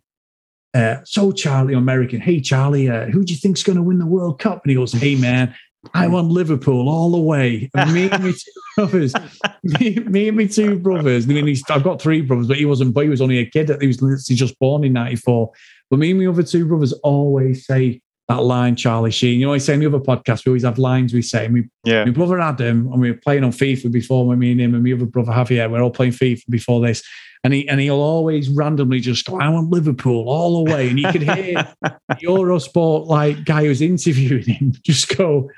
uh, 0.75 0.97
so 1.05 1.33
Charlie, 1.33 1.75
American, 1.75 2.21
hey 2.21 2.41
Charlie, 2.41 2.89
uh, 2.89 3.07
who 3.07 3.25
do 3.25 3.33
you 3.33 3.39
think's 3.39 3.63
going 3.63 3.77
to 3.77 3.83
win 3.83 3.99
the 3.99 4.07
World 4.07 4.39
Cup? 4.39 4.63
And 4.65 4.71
he 4.71 4.77
goes, 4.77 4.93
hey 4.93 5.15
man, 5.15 5.55
I 5.93 6.09
want 6.09 6.29
Liverpool 6.29 6.89
all 6.89 7.11
the 7.11 7.19
way. 7.19 7.71
And 7.75 7.93
me 7.93 8.09
and 8.09 8.25
my 8.25 8.33
two 8.33 8.61
brothers, 8.77 9.15
me, 9.63 9.97
me 9.97 10.29
and 10.29 10.37
my 10.37 10.47
two 10.47 10.79
brothers. 10.79 11.25
I 11.25 11.29
mean, 11.29 11.57
I've 11.71 11.85
got 11.85 12.01
three 12.01 12.23
brothers, 12.23 12.49
but 12.49 12.57
he 12.57 12.65
wasn't. 12.65 12.95
But 12.95 13.05
he 13.05 13.11
was 13.11 13.21
only 13.21 13.39
a 13.39 13.47
kid. 13.47 13.71
He 13.81 13.87
was 13.87 14.01
literally 14.01 14.37
just 14.37 14.59
born 14.59 14.85
in 14.85 14.93
'94. 14.95 15.51
But 15.91 15.99
me 15.99 16.11
and 16.11 16.21
my 16.21 16.27
other 16.27 16.43
two 16.43 16.67
brothers 16.67 16.93
always 16.95 17.67
say 17.67 18.01
that 18.29 18.43
line, 18.43 18.75
Charlie 18.75 19.11
Sheen. 19.11 19.39
You 19.39 19.47
know, 19.47 19.53
I 19.53 19.59
say 19.59 19.75
in 19.75 19.81
the 19.81 19.87
other 19.87 19.99
podcast, 20.01 20.45
we 20.47 20.51
always 20.51 20.65
have 20.65 20.79
lines 20.79 21.13
we 21.13 21.23
say. 21.23 21.45
And 21.45 21.55
we, 21.55 21.65
Yeah. 21.85 22.05
my 22.05 22.11
brother 22.11 22.41
Adam, 22.41 22.91
and 22.91 23.01
we 23.01 23.11
were 23.11 23.19
playing 23.19 23.45
on 23.45 23.53
FIFA 23.53 23.93
before 23.93 24.27
when 24.27 24.39
me 24.39 24.53
and 24.53 24.61
him 24.61 24.75
and 24.75 24.83
my 24.83 24.93
other 24.93 25.05
brother 25.05 25.33
Javier, 25.33 25.71
we 25.71 25.79
are 25.79 25.83
all 25.83 25.91
playing 25.91 26.13
FIFA 26.13 26.43
before 26.49 26.81
this. 26.81 27.03
And 27.43 27.53
he 27.53 27.69
and 27.69 27.79
he'll 27.79 28.01
always 28.01 28.49
randomly 28.49 29.01
just 29.01 29.27
go, 29.27 29.39
I 29.39 29.51
want 29.51 29.71
Liverpool 29.71 30.31
all 30.31 30.65
the 30.65 30.73
way. 30.73 30.89
And 30.89 30.99
you 30.99 31.13
could 31.13 31.23
hear 31.23 31.69
the 31.83 31.97
Eurosport 32.23 33.07
like 33.07 33.45
guy 33.45 33.67
who's 33.67 33.83
interviewing 33.83 34.45
him 34.45 34.73
just 34.83 35.15
go, 35.15 35.51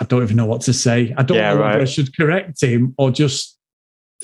I 0.00 0.04
don't 0.06 0.22
even 0.22 0.36
know 0.36 0.46
what 0.46 0.62
to 0.62 0.72
say. 0.72 1.12
I 1.18 1.22
don't 1.22 1.36
Yeah, 1.36 1.52
know 1.52 1.60
whether 1.60 1.80
I 1.80 1.84
should 1.84 2.16
correct 2.16 2.62
him 2.62 2.94
or 2.96 3.10
just 3.10 3.58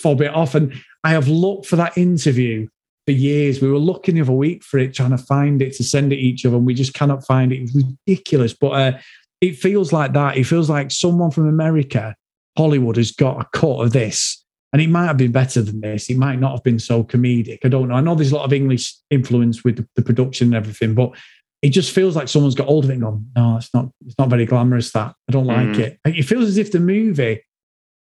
fob 0.03 0.23
it 0.23 0.35
off. 0.35 0.55
And 0.55 0.73
I 1.05 1.11
have 1.11 1.29
looked 1.29 1.67
for 1.67 1.77
that 1.77 1.99
interview 1.99 2.69
for 3.07 3.13
years. 3.13 3.61
We 3.61 3.71
were 3.71 3.79
looking 3.79 4.15
the 4.15 4.21
other 4.23 4.33
week 4.33 4.63
for 4.63 4.79
it, 4.79 4.95
trying 4.95 5.11
to 5.11 5.19
find 5.19 5.61
it 5.63 5.75
to 5.77 5.85
send 5.85 6.13
it 6.13 6.17
each 6.19 6.45
other, 6.47 6.57
and 6.57 6.67
we 6.67 6.75
just 6.75 6.95
cannot 6.95 7.27
find 7.27 7.53
it. 7.53 7.63
It's 7.63 7.75
ridiculous. 7.75 8.55
But 8.55 8.69
uh, 8.69 8.99
it 9.41 9.57
feels 9.57 9.93
like 9.93 10.13
that. 10.13 10.37
It 10.37 10.45
feels 10.45 10.71
like 10.71 10.91
someone 10.91 11.31
from 11.31 11.49
America, 11.49 12.15
Hollywood, 12.57 12.97
has 12.97 13.11
got 13.13 13.41
a 13.41 13.59
cut 13.59 13.81
of 13.81 13.93
this. 13.93 14.39
And 14.73 14.81
it 14.81 14.89
might 14.89 15.07
have 15.07 15.19
been 15.19 15.33
better 15.33 15.61
than 15.61 15.83
this. 15.83 16.09
It 16.09 16.17
might 16.17 16.39
not 16.41 16.53
have 16.53 16.63
been 16.63 16.79
so 16.79 17.05
comedic. 17.05 17.59
I 17.63 17.69
don't 17.69 17.89
know. 17.89 17.95
I 17.95 18.01
know 18.01 18.15
there's 18.15 18.33
a 18.33 18.37
lot 18.37 18.47
of 18.47 18.55
English 18.55 18.95
influence 19.11 19.63
with 19.63 19.77
the, 19.77 19.87
the 19.97 20.03
production 20.03 20.49
and 20.49 20.55
everything, 20.55 20.95
but 20.95 21.11
it 21.61 21.71
just 21.71 21.93
feels 21.95 22.17
like 22.17 22.27
someone's 22.27 22.55
got 22.55 22.69
hold 22.69 22.85
of 22.85 22.91
it 22.91 22.95
and 22.95 23.03
gone, 23.03 23.27
no, 23.37 23.59
it's 23.59 23.69
not, 23.75 23.91
it's 24.07 24.19
not 24.19 24.31
very 24.31 24.47
glamorous 24.47 24.91
that. 24.93 25.15
I 25.29 25.33
don't 25.33 25.45
like 25.47 25.67
Mm. 25.67 25.79
it. 25.79 25.99
It 26.07 26.23
feels 26.23 26.45
as 26.45 26.57
if 26.57 26.73
the 26.73 26.81
movie 26.81 27.43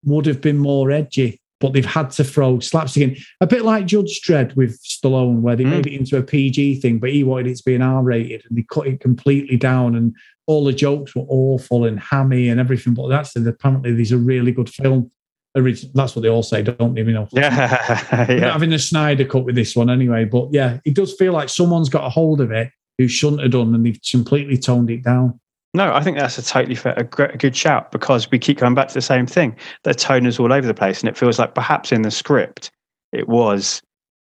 would 0.04 0.24
have 0.24 0.40
been 0.40 0.56
more 0.56 0.90
edgy, 0.90 1.41
but 1.62 1.72
they've 1.72 1.86
had 1.86 2.10
to 2.10 2.24
throw 2.24 2.58
slapstick 2.58 3.02
in. 3.04 3.16
A 3.40 3.46
bit 3.46 3.62
like 3.64 3.86
Judge 3.86 4.20
Dredd 4.26 4.54
with 4.56 4.78
Stallone, 4.82 5.40
where 5.40 5.56
they 5.56 5.64
Mm. 5.64 5.70
made 5.70 5.86
it 5.86 5.92
into 5.94 6.18
a 6.18 6.22
PG 6.22 6.80
thing, 6.80 6.98
but 6.98 7.10
he 7.10 7.24
wanted 7.24 7.46
it 7.46 7.56
to 7.58 7.62
be 7.64 7.74
an 7.76 7.80
R 7.82 8.02
rated 8.02 8.42
and 8.48 8.58
they 8.58 8.66
cut 8.70 8.86
it 8.88 9.00
completely 9.00 9.56
down 9.56 9.94
and 9.94 10.14
all 10.48 10.64
the 10.64 10.72
jokes 10.72 11.14
were 11.14 11.24
awful 11.28 11.84
and 11.84 11.98
hammy 12.00 12.48
and 12.48 12.58
everything. 12.60 12.92
But 12.94 13.08
that's 13.08 13.34
apparently 13.36 13.92
these 13.94 14.12
are 14.12 14.18
really 14.18 14.50
good 14.52 14.68
film. 14.68 15.10
That's 15.54 16.16
what 16.16 16.22
they 16.22 16.28
all 16.28 16.42
say, 16.42 16.62
don't 16.62 16.94
they? 16.94 17.02
You 17.02 17.12
know, 17.12 17.28
Yeah. 17.32 18.26
yeah. 18.28 18.52
having 18.52 18.72
a 18.72 18.78
Snyder 18.78 19.24
cut 19.24 19.44
with 19.44 19.54
this 19.54 19.76
one 19.76 19.88
anyway. 19.88 20.24
But 20.24 20.48
yeah, 20.50 20.78
it 20.84 20.94
does 20.94 21.14
feel 21.14 21.32
like 21.32 21.48
someone's 21.48 21.88
got 21.88 22.04
a 22.04 22.10
hold 22.10 22.40
of 22.40 22.50
it 22.50 22.70
who 22.98 23.06
shouldn't 23.06 23.42
have 23.42 23.52
done, 23.52 23.74
and 23.74 23.86
they've 23.86 24.00
completely 24.10 24.58
toned 24.58 24.90
it 24.90 25.02
down. 25.04 25.38
No, 25.74 25.92
I 25.92 26.02
think 26.02 26.18
that's 26.18 26.36
a 26.36 26.42
totally 26.42 26.74
fair, 26.74 26.92
a, 26.94 27.00
a 27.00 27.36
good 27.36 27.56
shout 27.56 27.92
because 27.92 28.30
we 28.30 28.38
keep 28.38 28.58
going 28.58 28.74
back 28.74 28.88
to 28.88 28.94
the 28.94 29.00
same 29.00 29.26
thing. 29.26 29.56
The 29.84 29.94
tone 29.94 30.26
is 30.26 30.38
all 30.38 30.52
over 30.52 30.66
the 30.66 30.74
place, 30.74 31.00
and 31.00 31.08
it 31.08 31.16
feels 31.16 31.38
like 31.38 31.54
perhaps 31.54 31.92
in 31.92 32.02
the 32.02 32.10
script 32.10 32.70
it 33.12 33.28
was, 33.28 33.82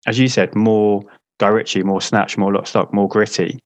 as 0.06 0.18
you 0.18 0.28
said, 0.28 0.54
more 0.54 1.02
Guy 1.38 1.48
Ritchie, 1.48 1.82
more 1.82 2.00
snatch, 2.00 2.38
more 2.38 2.52
lock 2.52 2.66
stock, 2.66 2.92
more 2.94 3.08
gritty. 3.08 3.58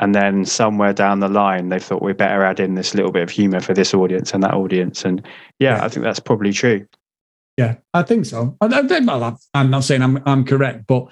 And 0.00 0.14
then 0.14 0.44
somewhere 0.44 0.92
down 0.92 1.18
the 1.18 1.28
line, 1.28 1.70
they 1.70 1.80
thought 1.80 2.02
we 2.02 2.12
better 2.12 2.44
add 2.44 2.60
in 2.60 2.74
this 2.74 2.94
little 2.94 3.10
bit 3.10 3.24
of 3.24 3.30
humor 3.30 3.60
for 3.60 3.74
this 3.74 3.92
audience 3.92 4.32
and 4.32 4.44
that 4.44 4.54
audience. 4.54 5.04
And 5.04 5.26
yeah, 5.58 5.78
Yeah. 5.78 5.84
I 5.84 5.88
think 5.88 6.04
that's 6.04 6.20
probably 6.20 6.52
true. 6.52 6.86
Yeah, 7.56 7.78
I 7.92 8.04
think 8.04 8.24
so. 8.26 8.56
I, 8.60 9.34
I'm 9.54 9.70
not 9.70 9.82
saying 9.82 10.02
I'm 10.02 10.22
I'm 10.24 10.44
correct, 10.44 10.86
but 10.86 11.08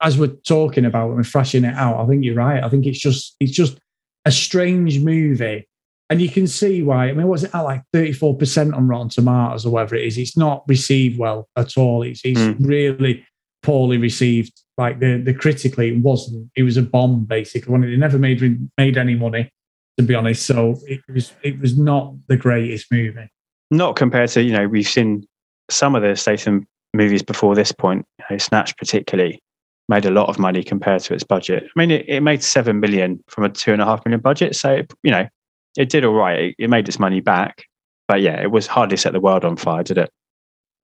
as 0.00 0.16
we're 0.16 0.28
talking 0.28 0.86
about 0.86 1.12
and 1.12 1.26
thrashing 1.26 1.64
it 1.64 1.74
out, 1.74 2.02
I 2.02 2.06
think 2.06 2.24
you're 2.24 2.34
right. 2.34 2.64
I 2.64 2.70
think 2.70 2.86
it's 2.86 2.98
just 2.98 3.36
it's 3.38 3.52
just 3.52 3.78
a 4.24 4.30
strange 4.32 5.00
movie, 5.00 5.68
and 6.10 6.20
you 6.20 6.28
can 6.28 6.46
see 6.46 6.82
why. 6.82 7.08
I 7.08 7.12
mean, 7.12 7.26
what's 7.26 7.42
it 7.42 7.54
at 7.54 7.60
like 7.62 7.82
34 7.92 8.36
percent 8.36 8.74
on 8.74 8.88
Rotten 8.88 9.08
Tomatoes 9.08 9.66
or 9.66 9.70
whatever 9.70 9.94
it 9.96 10.04
is? 10.04 10.18
It's 10.18 10.36
not 10.36 10.62
received 10.68 11.18
well 11.18 11.48
at 11.56 11.76
all. 11.76 12.02
It's 12.02 12.20
it's 12.24 12.40
Mm. 12.40 12.56
really 12.60 13.24
poorly 13.62 13.98
received. 13.98 14.52
Like 14.78 15.00
the 15.00 15.18
the 15.18 15.34
critically, 15.34 15.88
it 15.90 15.98
wasn't. 15.98 16.50
It 16.56 16.62
was 16.62 16.76
a 16.76 16.82
bomb 16.82 17.24
basically. 17.24 17.72
When 17.72 17.84
it 17.84 17.96
never 17.98 18.18
made 18.18 18.40
made 18.78 18.96
any 18.98 19.14
money, 19.14 19.50
to 19.98 20.02
be 20.02 20.14
honest. 20.14 20.46
So 20.46 20.76
it 20.86 21.00
was 21.12 21.32
it 21.42 21.60
was 21.60 21.76
not 21.78 22.14
the 22.28 22.36
greatest 22.36 22.90
movie. 22.90 23.28
Not 23.70 23.96
compared 23.96 24.28
to, 24.30 24.42
you 24.42 24.52
know, 24.52 24.68
we've 24.68 24.86
seen 24.88 25.24
some 25.70 25.94
of 25.94 26.02
the 26.02 26.14
Statham 26.16 26.66
movies 26.94 27.22
before 27.22 27.54
this 27.54 27.72
point, 27.72 28.04
you 28.18 28.24
know, 28.30 28.36
Snatch 28.38 28.76
particularly, 28.76 29.40
made 29.88 30.04
a 30.04 30.10
lot 30.10 30.28
of 30.28 30.38
money 30.38 30.62
compared 30.62 31.02
to 31.02 31.14
its 31.14 31.24
budget. 31.24 31.64
I 31.64 31.80
mean, 31.80 31.90
it, 31.90 32.08
it 32.08 32.20
made 32.20 32.42
seven 32.42 32.80
million 32.80 33.22
from 33.28 33.44
a 33.44 33.48
two 33.48 33.72
and 33.72 33.82
a 33.82 33.84
half 33.84 34.04
million 34.04 34.20
budget. 34.20 34.56
So, 34.56 34.72
it, 34.72 34.92
you 35.02 35.10
know, 35.10 35.28
it 35.76 35.88
did 35.88 36.04
all 36.04 36.14
right. 36.14 36.38
It, 36.38 36.54
it 36.58 36.70
made 36.70 36.88
its 36.88 36.98
money 36.98 37.20
back. 37.20 37.64
But 38.08 38.20
yeah, 38.20 38.40
it 38.40 38.50
was 38.50 38.66
hardly 38.66 38.96
set 38.96 39.12
the 39.12 39.20
world 39.20 39.44
on 39.44 39.56
fire, 39.56 39.82
did 39.82 39.98
it? 39.98 40.10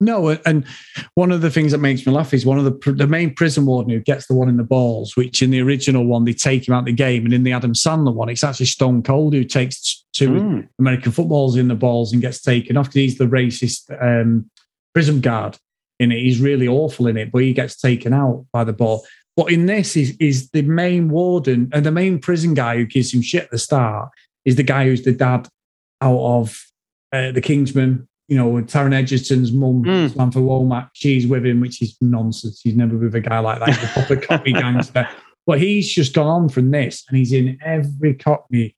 No, 0.01 0.28
and 0.46 0.64
one 1.16 1.32
of 1.32 1.40
the 1.40 1.51
things 1.51 1.72
that 1.72 1.78
makes 1.78 2.07
me 2.07 2.12
laugh 2.12 2.32
is 2.32 2.46
one 2.46 2.59
of 2.59 2.64
the 2.64 2.92
the 2.92 3.09
main 3.09 3.34
prison 3.34 3.66
warden 3.66 3.90
who 3.90 3.99
gets 3.99 4.28
the 4.28 4.34
one 4.34 4.49
in 4.49 4.57
the 4.57 4.62
balls, 4.62 5.16
which 5.16 5.42
in 5.42 5.51
the 5.51 5.61
original 5.61 6.07
one 6.07 6.24
they 6.24 6.32
take 6.32 6.68
him 6.68 6.74
out 6.74 6.84
the 6.84 6.92
game, 6.92 7.24
and 7.24 7.34
in 7.34 7.42
the 7.42 7.51
Adam 7.51 7.72
Sandler 7.72 8.14
one, 8.14 8.28
it's 8.28 8.44
actually 8.44 8.66
Stone 8.66 9.03
Cold 9.03 9.34
who 9.34 9.42
takes 9.42 10.05
two 10.12 10.30
Mm. 10.30 10.68
American 10.78 11.11
footballs 11.11 11.57
in 11.57 11.66
the 11.66 11.74
balls 11.74 12.12
and 12.12 12.22
gets 12.22 12.40
taken 12.40 12.76
off 12.76 12.86
because 12.86 13.01
He's 13.01 13.18
the 13.18 13.26
racist 13.26 13.90
um, 14.01 14.49
prison 14.94 15.20
guard 15.20 15.59
in 15.99 16.12
it. 16.12 16.20
He's 16.20 16.40
really 16.40 16.68
awful 16.68 17.07
in 17.07 17.16
it, 17.16 17.32
but 17.32 17.42
he 17.42 17.53
gets 17.53 17.76
taken 17.76 18.12
out 18.12 18.46
by 18.53 18.64
the 18.64 18.72
ball. 18.72 19.05
But 19.36 19.53
in 19.53 19.66
this, 19.66 19.96
is 19.96 20.16
is 20.18 20.51
the 20.51 20.62
main 20.62 21.09
warden 21.11 21.70
and 21.72 21.86
the 21.86 21.92
main 21.92 22.18
prison 22.18 22.55
guy 22.55 22.76
who 22.76 22.86
gives 22.86 23.14
him 23.14 23.22
shit 23.22 23.44
at 23.44 23.51
the 23.51 23.59
start 23.59 24.11
is 24.44 24.57
the 24.57 24.62
guy 24.62 24.84
who's 24.84 25.03
the 25.05 25.12
dad 25.12 25.49
out 26.01 26.18
of 26.18 26.61
uh, 27.12 27.32
the 27.32 27.40
Kingsman. 27.40 28.09
You 28.26 28.36
know, 28.36 28.51
Taron 28.62 28.92
Egerton's 28.92 29.53
mum, 29.53 29.84
Mm. 29.84 30.11
Samantha 30.11 30.38
Womack, 30.38 30.90
she's 30.92 31.26
with 31.26 31.46
him, 31.46 31.61
which 31.61 31.80
is 31.80 31.96
nonsense. 32.01 32.61
He's 32.62 32.76
never 32.76 32.96
with 32.96 33.14
a 33.14 33.20
guy 33.20 33.38
like 33.38 33.59
that. 33.61 33.70
He's 33.70 33.84
a 33.84 33.92
proper 33.92 34.16
Cockney 34.16 34.53
gangster. 34.53 35.09
But 35.46 35.62
he's 35.62 35.90
just 35.90 36.12
gone 36.12 36.26
on 36.26 36.49
from 36.51 36.70
this, 36.72 37.07
and 37.09 37.16
he's 37.16 37.32
in 37.32 37.59
every 37.64 38.12
Cockney 38.12 38.76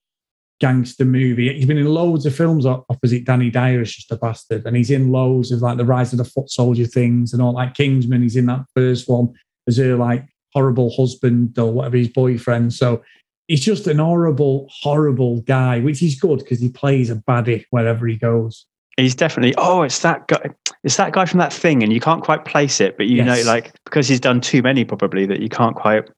gangster 0.61 1.05
movie. 1.05 1.53
He's 1.53 1.67
been 1.67 1.79
in 1.79 1.87
loads 1.87 2.27
of 2.27 2.35
films 2.35 2.67
opposite 2.67 3.25
Danny 3.25 3.51
Dyer 3.51 3.81
is 3.81 3.95
just 3.95 4.13
a 4.13 4.17
bastard, 4.17 4.67
and 4.67 4.77
he's 4.77 4.91
in 4.91 5.11
loads 5.11 5.51
of 5.51 5.63
like 5.63 5.77
the 5.77 5.85
Rise 5.85 6.13
of 6.13 6.19
the 6.19 6.25
Foot 6.25 6.51
Soldier 6.51 6.87
things 6.87 7.33
and 7.33 7.43
all 7.43 7.55
like 7.55 7.75
Kingsman. 7.75 8.23
He's 8.23 8.37
in 8.37 8.47
that 8.47 8.67
first 8.75 9.09
one 9.09 9.33
as 9.67 9.79
her 9.79 9.97
like 9.97 10.25
horrible 10.53 10.95
husband 10.95 11.59
or 11.59 11.73
whatever 11.73 11.97
his 11.97 12.09
boyfriend. 12.09 12.73
So 12.73 13.03
he's 13.49 13.65
just 13.65 13.87
an 13.87 13.99
horrible, 13.99 14.69
horrible 14.71 15.41
guy, 15.43 15.81
which 15.81 16.03
is 16.03 16.19
good 16.19 16.39
because 16.41 16.61
he 16.61 16.69
plays 16.69 17.11
a 17.11 17.17
baddie 17.17 17.65
wherever 17.71 18.07
he 18.07 18.17
goes. 18.17 18.67
He's 18.97 19.15
definitely, 19.15 19.55
oh, 19.57 19.83
it's 19.83 20.01
that 20.01 20.29
guy. 20.29 20.51
It's 20.83 20.97
that 20.97 21.13
guy 21.13 21.27
from 21.27 21.39
that 21.39 21.53
thing, 21.53 21.83
and 21.83 21.93
you 21.93 22.01
can't 22.01 22.23
quite 22.23 22.45
place 22.45 22.81
it, 22.81 22.97
but 22.97 23.07
you 23.07 23.23
know, 23.23 23.41
like 23.45 23.73
because 23.85 24.09
he's 24.09 24.21
done 24.21 24.41
too 24.41 24.63
many, 24.63 24.85
probably 24.85 25.27
that 25.27 25.41
you 25.41 25.49
can't 25.49 25.77
quite 25.77 26.09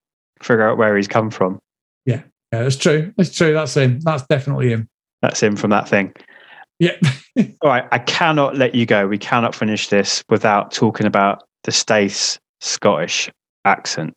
figure 0.41 0.69
out 0.69 0.79
where 0.79 0.97
he's 0.97 1.09
come 1.09 1.31
from. 1.31 1.61
Yeah, 2.53 2.63
that's 2.65 2.77
true. 2.77 3.13
That's 3.17 3.35
true. 3.35 3.55
That's 3.55 3.77
him. 3.77 4.01
That's 4.01 4.27
definitely 4.27 4.71
him. 4.71 4.89
That's 5.23 5.43
him 5.43 5.57
from 5.57 5.71
that 5.71 5.89
thing. 5.89 6.13
Yeah. 6.79 6.97
All 7.63 7.71
right, 7.71 7.87
I 7.93 7.99
cannot 7.99 8.57
let 8.57 8.75
you 8.75 8.85
go. 8.85 9.07
We 9.07 9.19
cannot 9.19 9.55
finish 9.55 9.89
this 9.89 10.23
without 10.29 10.73
talking 10.73 11.07
about 11.07 11.45
the 11.65 11.73
Stath's 11.73 12.39
Scottish 12.61 13.31
accent. 13.65 14.15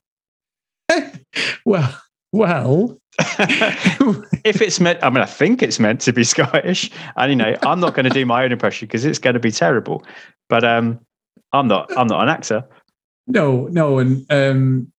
well, 1.65 2.01
well, 2.33 2.97
if 3.19 4.61
it's 4.61 4.79
meant, 4.79 5.01
I 5.01 5.09
mean, 5.09 5.21
I 5.21 5.25
think 5.25 5.63
it's 5.63 5.79
meant 5.79 6.01
to 6.01 6.11
be 6.11 6.23
Scottish, 6.23 6.91
and 7.15 7.31
you 7.31 7.35
know, 7.35 7.55
I'm 7.61 7.79
not 7.79 7.93
going 7.93 8.03
to 8.03 8.09
do 8.09 8.25
my 8.25 8.43
own 8.43 8.51
impression 8.51 8.87
because 8.87 9.05
it's 9.05 9.19
going 9.19 9.35
to 9.35 9.39
be 9.39 9.51
terrible. 9.51 10.03
But 10.49 10.63
um, 10.63 10.99
I'm 11.53 11.67
not. 11.67 11.95
I'm 11.97 12.07
not 12.07 12.23
an 12.23 12.29
actor. 12.29 12.67
No, 13.27 13.67
no, 13.67 13.99
and 13.99 14.25
um, 14.29 14.91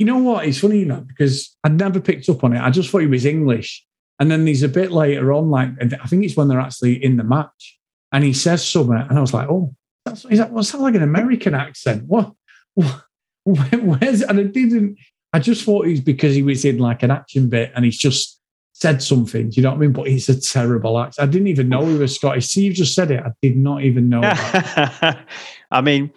you 0.00 0.06
know 0.06 0.16
what? 0.16 0.46
It's 0.46 0.58
funny, 0.58 0.78
you 0.78 0.86
know, 0.86 1.02
because 1.02 1.54
I'd 1.62 1.78
never 1.78 2.00
picked 2.00 2.30
up 2.30 2.42
on 2.42 2.54
it. 2.54 2.60
I 2.62 2.70
just 2.70 2.88
thought 2.88 3.02
he 3.02 3.06
was 3.06 3.26
English, 3.26 3.84
and 4.18 4.30
then 4.30 4.46
there's 4.46 4.62
a 4.62 4.68
bit 4.68 4.92
later 4.92 5.30
on, 5.30 5.50
like 5.50 5.68
I 5.80 6.06
think 6.06 6.24
it's 6.24 6.38
when 6.38 6.48
they're 6.48 6.58
actually 6.58 7.04
in 7.04 7.18
the 7.18 7.22
match, 7.22 7.78
and 8.10 8.24
he 8.24 8.32
says 8.32 8.66
something, 8.66 8.96
and 8.96 9.18
I 9.18 9.20
was 9.20 9.34
like, 9.34 9.50
oh, 9.50 9.74
that's 10.06 10.24
is 10.24 10.38
that 10.38 10.52
what's 10.52 10.72
that 10.72 10.80
like 10.80 10.94
an 10.94 11.02
American 11.02 11.54
accent? 11.54 12.04
What? 12.04 12.32
what 12.72 13.04
where's 13.44 14.22
and 14.22 14.40
I 14.40 14.44
didn't. 14.44 14.96
I 15.34 15.38
just 15.38 15.64
thought 15.64 15.86
it 15.86 15.90
was 15.90 16.00
because 16.00 16.34
he 16.34 16.42
was 16.42 16.64
in 16.64 16.78
like 16.78 17.02
an 17.02 17.10
action 17.10 17.50
bit, 17.50 17.70
and 17.76 17.84
he's 17.84 17.98
just 17.98 18.40
said 18.72 19.02
something. 19.02 19.50
Do 19.50 19.56
you 19.56 19.62
know 19.62 19.68
what 19.68 19.76
I 19.76 19.80
mean? 19.80 19.92
But 19.92 20.08
he's 20.08 20.30
a 20.30 20.40
terrible 20.40 20.98
accent. 20.98 21.28
I 21.28 21.30
didn't 21.30 21.48
even 21.48 21.68
know 21.68 21.84
he 21.84 21.98
was 21.98 22.14
Scottish. 22.14 22.46
See, 22.46 22.62
you've 22.62 22.74
just 22.74 22.94
said 22.94 23.10
it. 23.10 23.20
I 23.22 23.32
did 23.42 23.58
not 23.58 23.82
even 23.82 24.08
know. 24.08 24.22
I 24.24 25.80
mean, 25.82 26.10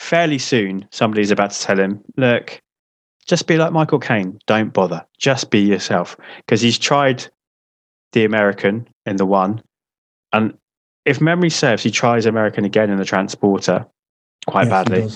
fairly 0.00 0.38
soon, 0.38 0.88
somebody's 0.90 1.30
about 1.30 1.50
to 1.50 1.60
tell 1.60 1.78
him, 1.78 2.02
look, 2.16 2.62
just 3.26 3.46
be 3.46 3.56
like 3.56 3.72
Michael 3.72 3.98
Caine. 3.98 4.38
Don't 4.46 4.72
bother. 4.72 5.04
Just 5.18 5.50
be 5.50 5.60
yourself. 5.60 6.16
Because 6.38 6.60
he's 6.60 6.78
tried 6.78 7.26
the 8.12 8.24
American 8.24 8.88
in 9.04 9.16
the 9.16 9.26
one. 9.26 9.62
And 10.32 10.56
if 11.04 11.20
memory 11.20 11.50
serves, 11.50 11.82
he 11.82 11.90
tries 11.90 12.26
American 12.26 12.64
again 12.64 12.90
in 12.90 12.98
the 12.98 13.04
transporter 13.04 13.86
quite 14.46 14.68
Yes, 14.68 14.70
badly. 14.70 15.10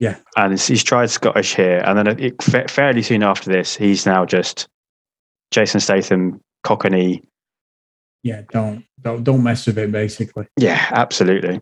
Yeah. 0.00 0.16
And 0.36 0.58
he's, 0.58 0.82
tried 0.82 1.10
Scottish 1.10 1.54
here. 1.54 1.78
And 1.86 1.98
then 1.98 2.18
it, 2.18 2.42
fa- 2.42 2.68
fairly 2.68 3.02
soon 3.02 3.22
after 3.22 3.50
this, 3.50 3.76
he's 3.76 4.04
now 4.04 4.24
just 4.24 4.68
Jason 5.50 5.80
Statham, 5.80 6.40
Cockney. 6.64 7.22
Yeah, 8.22 8.42
don't 8.50 8.84
don't 9.02 9.22
don't 9.22 9.42
mess 9.42 9.66
with 9.66 9.76
it. 9.78 9.92
Basically, 9.92 10.46
Yeah, 10.58 10.82
absolutely. 10.92 11.60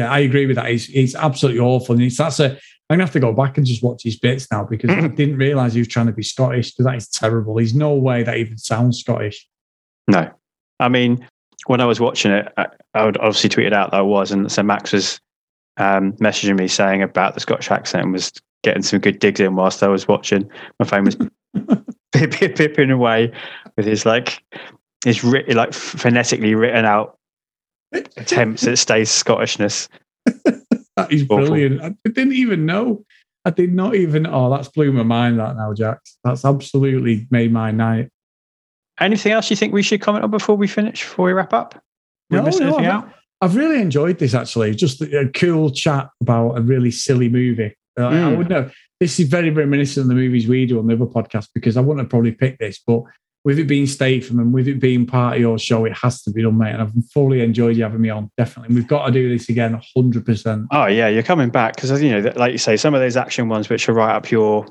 Yeah, 0.00 0.10
I 0.10 0.20
agree 0.20 0.46
with 0.46 0.56
that. 0.56 0.70
He's 0.70 0.86
he's 0.86 1.14
absolutely 1.14 1.60
awful. 1.60 1.94
And 1.94 2.02
it's 2.02 2.16
that's 2.16 2.40
a 2.40 2.52
I'm 2.52 2.96
gonna 2.96 3.04
have 3.04 3.12
to 3.12 3.20
go 3.20 3.34
back 3.34 3.58
and 3.58 3.66
just 3.66 3.82
watch 3.82 4.02
his 4.02 4.18
bits 4.18 4.50
now 4.50 4.64
because 4.64 4.88
I 4.90 5.08
didn't 5.08 5.36
realise 5.36 5.74
he 5.74 5.80
was 5.80 5.88
trying 5.88 6.06
to 6.06 6.12
be 6.12 6.22
Scottish 6.22 6.72
because 6.72 6.86
that 6.86 6.96
is 6.96 7.08
terrible. 7.08 7.54
There's 7.54 7.74
no 7.74 7.94
way 7.94 8.22
that 8.22 8.38
even 8.38 8.56
sounds 8.56 8.98
Scottish. 8.98 9.46
No, 10.08 10.30
I 10.78 10.88
mean, 10.88 11.28
when 11.66 11.82
I 11.82 11.84
was 11.84 12.00
watching 12.00 12.32
it, 12.32 12.50
I, 12.56 12.66
I 12.94 13.04
would 13.04 13.18
obviously 13.18 13.50
tweeted 13.50 13.74
out 13.74 13.90
that 13.90 13.98
I 13.98 14.02
was, 14.02 14.32
and 14.32 14.50
so 14.50 14.62
Max 14.62 14.92
was 14.92 15.20
um, 15.76 16.14
messaging 16.14 16.58
me 16.58 16.66
saying 16.66 17.02
about 17.02 17.34
the 17.34 17.40
Scottish 17.40 17.70
accent 17.70 18.04
and 18.04 18.12
was 18.14 18.32
getting 18.64 18.82
some 18.82 19.00
good 19.00 19.18
digs 19.18 19.38
in 19.38 19.54
whilst 19.54 19.82
I 19.82 19.88
was 19.88 20.08
watching. 20.08 20.50
My 20.78 20.86
phone 20.86 21.04
was 21.04 21.16
pip, 22.12 22.30
pip, 22.32 22.56
pipping 22.56 22.90
away 22.90 23.30
with 23.76 23.84
his 23.84 24.06
like 24.06 24.42
his 25.04 25.22
writ- 25.22 25.54
like 25.54 25.74
phonetically 25.74 26.54
written 26.54 26.86
out 26.86 27.18
attempts 27.92 28.66
at 28.66 28.78
Stath's 28.78 29.22
Scottishness. 29.22 29.88
That 30.96 31.12
is 31.12 31.22
Awful. 31.22 31.36
brilliant. 31.38 31.80
I 31.80 31.94
didn't 32.10 32.34
even 32.34 32.66
know. 32.66 33.04
I 33.46 33.50
did 33.50 33.72
not 33.72 33.94
even. 33.94 34.26
Oh, 34.26 34.50
that's 34.50 34.68
blew 34.68 34.92
my 34.92 35.02
mind. 35.04 35.38
That 35.38 35.56
now, 35.56 35.72
Jax. 35.72 36.18
That's 36.24 36.44
absolutely 36.44 37.26
made 37.30 37.52
my 37.52 37.70
night. 37.70 38.10
Anything 38.98 39.32
else 39.32 39.48
you 39.48 39.56
think 39.56 39.72
we 39.72 39.82
should 39.82 40.02
comment 40.02 40.24
on 40.24 40.30
before 40.30 40.56
we 40.56 40.66
finish? 40.66 41.02
Before 41.02 41.24
we 41.26 41.32
wrap 41.32 41.54
up? 41.54 41.82
We 42.28 42.36
No, 42.36 42.44
no, 42.44 42.76
I've-? 42.76 43.12
I've 43.40 43.56
really 43.56 43.80
enjoyed 43.80 44.18
this 44.18 44.34
actually. 44.34 44.74
Just 44.74 45.00
a, 45.00 45.30
cool 45.32 45.70
chat 45.70 46.10
about 46.20 46.58
a 46.58 46.60
really 46.60 46.90
silly 46.90 47.30
movie. 47.30 47.74
Uh, 47.98 48.08
I 48.08 48.12
Mm. 48.12 48.36
would 48.38 48.50
know 48.50 48.70
this 48.98 49.18
is 49.18 49.26
very 49.28 49.48
reminiscent 49.48 50.04
of 50.04 50.08
the 50.08 50.14
movies 50.14 50.46
we 50.48 50.66
do 50.66 50.78
on 50.80 50.86
the 50.86 50.94
other 50.94 51.06
podcast 51.06 51.48
because 51.54 51.78
I 51.78 51.80
wouldn't 51.80 52.00
have 52.00 52.10
probably 52.10 52.32
picked 52.32 52.58
this, 52.58 52.78
but 52.86 53.04
with 53.44 53.58
it 53.58 53.66
being 53.66 53.86
Statham 53.86 54.38
and 54.38 54.52
with 54.52 54.68
it 54.68 54.80
being 54.80 55.06
part 55.06 55.36
of 55.36 55.40
your 55.40 55.58
show, 55.58 55.84
it 55.84 55.96
has 55.96 56.22
to 56.22 56.30
be 56.30 56.42
done, 56.42 56.58
mate. 56.58 56.72
And 56.72 56.82
I've 56.82 56.92
fully 57.12 57.40
enjoyed 57.40 57.76
you 57.76 57.82
having 57.82 58.00
me 58.00 58.10
on. 58.10 58.30
Definitely, 58.36 58.68
and 58.68 58.76
we've 58.76 58.88
got 58.88 59.06
to 59.06 59.12
do 59.12 59.28
this 59.30 59.48
again, 59.48 59.80
hundred 59.96 60.26
percent. 60.26 60.66
Oh 60.70 60.86
yeah, 60.86 61.08
you're 61.08 61.22
coming 61.22 61.48
back 61.50 61.76
because 61.76 62.02
you 62.02 62.10
know, 62.10 62.32
like 62.36 62.52
you 62.52 62.58
say, 62.58 62.76
some 62.76 62.94
of 62.94 63.00
those 63.00 63.16
action 63.16 63.48
ones 63.48 63.68
which 63.68 63.88
are 63.88 63.94
right 63.94 64.14
up 64.14 64.30
your 64.30 64.66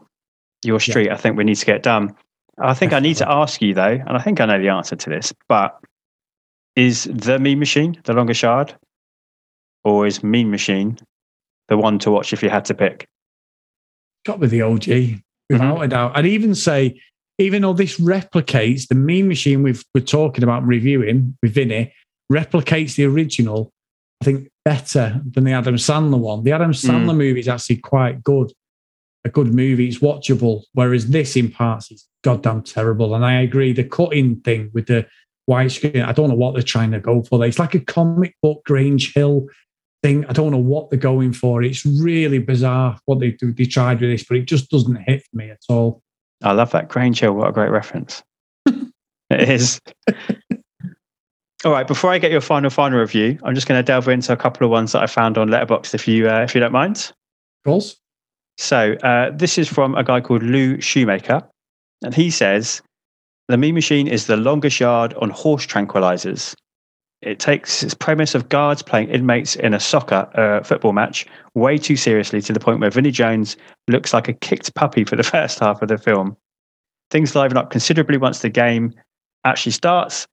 your 0.63 0.80
street. 0.80 1.09
I 1.09 1.17
think 1.17 1.38
we 1.38 1.43
need 1.43 1.55
to 1.55 1.65
get 1.65 1.84
done. 1.84 2.15
I 2.61 2.74
think 2.74 2.93
I 2.93 2.99
need 2.99 3.15
to 3.17 3.30
ask 3.30 3.61
you 3.61 3.74
though, 3.74 3.99
and 4.05 4.09
I 4.09 4.20
think 4.20 4.39
I 4.39 4.45
know 4.45 4.59
the 4.59 4.70
answer 4.70 4.95
to 4.95 5.09
this, 5.09 5.34
but 5.47 5.80
is 6.76 7.05
the 7.05 7.39
Mean 7.39 7.59
Machine 7.59 7.99
the 8.03 8.13
Longest 8.13 8.43
Yard, 8.43 8.76
or 9.84 10.05
is 10.05 10.24
Mean 10.24 10.51
Machine 10.51 10.97
the 11.70 11.78
one 11.78 11.99
to 11.99 12.11
watch 12.11 12.34
if 12.34 12.43
you 12.43 12.49
had 12.49 12.65
to 12.65 12.76
pick? 12.76 13.07
Got 14.26 14.39
with 14.39 14.51
the 14.51 14.61
OG 14.61 15.22
without 15.49 15.76
mm-hmm. 15.76 15.84
a 15.84 15.88
doubt. 15.88 16.11
I'd 16.15 16.26
even 16.26 16.53
say, 16.53 17.01
even 17.39 17.61
though 17.61 17.73
this 17.73 17.99
replicates 17.99 18.87
the 18.87 18.95
Mean 18.95 19.27
Machine 19.27 19.63
we've, 19.63 19.83
we're 19.95 20.01
talking 20.01 20.43
about 20.43 20.65
reviewing 20.67 21.37
with 21.41 21.53
Vinny, 21.53 21.93
replicates 22.31 22.95
the 22.95 23.05
original. 23.05 23.71
I 24.21 24.25
think 24.25 24.49
better 24.65 25.21
than 25.25 25.45
the 25.45 25.53
Adam 25.53 25.75
Sandler 25.75 26.19
one. 26.19 26.43
The 26.43 26.51
Adam 26.51 26.71
hmm. 26.71 26.73
Sandler 26.73 27.15
movie 27.15 27.39
is 27.39 27.47
actually 27.47 27.77
quite 27.77 28.21
good, 28.21 28.51
a 29.23 29.29
good 29.29 29.53
movie. 29.53 29.87
It's 29.87 29.99
watchable, 29.99 30.63
whereas 30.73 31.07
this 31.07 31.37
in 31.37 31.49
parts 31.49 31.89
is 31.89 32.05
goddamn 32.23 32.63
terrible. 32.63 33.15
And 33.15 33.25
I 33.25 33.41
agree, 33.41 33.71
the 33.71 33.85
cutting 33.85 34.41
thing 34.41 34.69
with 34.73 34.87
the 34.87 35.07
widescreen. 35.49 36.05
I 36.05 36.11
don't 36.11 36.29
know 36.29 36.35
what 36.35 36.53
they're 36.53 36.61
trying 36.61 36.91
to 36.91 36.99
go 36.99 37.23
for. 37.23 37.39
There. 37.39 37.47
It's 37.47 37.59
like 37.59 37.73
a 37.73 37.79
comic 37.79 38.35
book 38.43 38.61
Grange 38.65 39.13
Hill 39.13 39.47
thing. 40.03 40.25
I 40.25 40.33
don't 40.33 40.51
know 40.51 40.57
what 40.57 40.89
they're 40.89 40.99
going 40.99 41.33
for. 41.33 41.63
It's 41.63 41.85
really 41.85 42.39
bizarre 42.39 42.99
what 43.05 43.19
they 43.19 43.31
do. 43.31 43.51
They 43.51 43.65
tried 43.65 44.01
with 44.01 44.11
this, 44.11 44.25
but 44.25 44.37
it 44.37 44.45
just 44.45 44.69
doesn't 44.69 44.97
hit 45.07 45.23
for 45.23 45.37
me 45.37 45.49
at 45.49 45.63
all. 45.67 46.03
I 46.43 46.53
love 46.53 46.71
that 46.71 46.87
Grange 46.87 47.19
Hill. 47.19 47.33
What 47.33 47.49
a 47.49 47.51
great 47.51 47.71
reference. 47.71 48.23
it 48.65 49.49
is. 49.49 49.81
All 51.65 51.71
right. 51.71 51.87
Before 51.87 52.11
I 52.11 52.17
get 52.17 52.31
your 52.31 52.41
final 52.41 52.69
final 52.69 52.99
review, 52.99 53.37
I'm 53.43 53.55
just 53.55 53.67
going 53.67 53.77
to 53.79 53.83
delve 53.83 54.07
into 54.07 54.31
a 54.31 54.37
couple 54.37 54.65
of 54.65 54.71
ones 54.71 54.93
that 54.93 55.03
I 55.03 55.07
found 55.07 55.37
on 55.37 55.49
Letterboxd, 55.49 55.93
if 55.93 56.07
you 56.07 56.29
uh, 56.29 56.41
if 56.41 56.55
you 56.55 56.61
don't 56.61 56.71
mind. 56.71 57.11
Of 57.65 57.71
course. 57.71 57.97
So 58.57 58.93
uh, 59.03 59.31
this 59.33 59.57
is 59.57 59.67
from 59.67 59.95
a 59.95 60.03
guy 60.03 60.21
called 60.21 60.43
Lou 60.43 60.79
Shoemaker, 60.79 61.41
and 62.03 62.13
he 62.13 62.29
says 62.31 62.81
the 63.49 63.57
Mean 63.57 63.75
Machine 63.75 64.07
is 64.07 64.27
the 64.27 64.37
longest 64.37 64.79
yard 64.79 65.13
on 65.15 65.29
horse 65.31 65.65
tranquilizers. 65.65 66.55
It 67.22 67.39
takes 67.39 67.84
its 67.84 67.93
premise 67.93 68.34
of 68.34 68.47
guards 68.47 68.82
playing 68.82 69.09
inmates 69.09 69.55
in 69.57 69.74
a 69.74 69.80
soccer 69.80 70.30
uh, 70.36 70.63
football 70.63 70.93
match 70.93 71.26
way 71.53 71.78
too 71.78 71.97
seriously 71.97 72.41
to 72.43 72.53
the 72.53 72.61
point 72.61 72.80
where 72.80 72.89
Vinnie 72.89 73.11
Jones 73.11 73.57
looks 73.89 74.13
like 74.13 74.30
a 74.30 74.34
kicked 74.34 74.74
puppy 74.76 75.03
for 75.03 75.15
the 75.17 75.24
first 75.36 75.59
half 75.59 75.82
of 75.82 75.89
the 75.89 75.97
film. 75.97 76.38
Things 77.11 77.36
liven 77.36 77.57
up 77.57 77.72
considerably 77.72 78.17
once 78.17 78.39
the 78.39 78.49
game 78.49 78.93
actually 79.43 79.74
starts, 79.74 80.28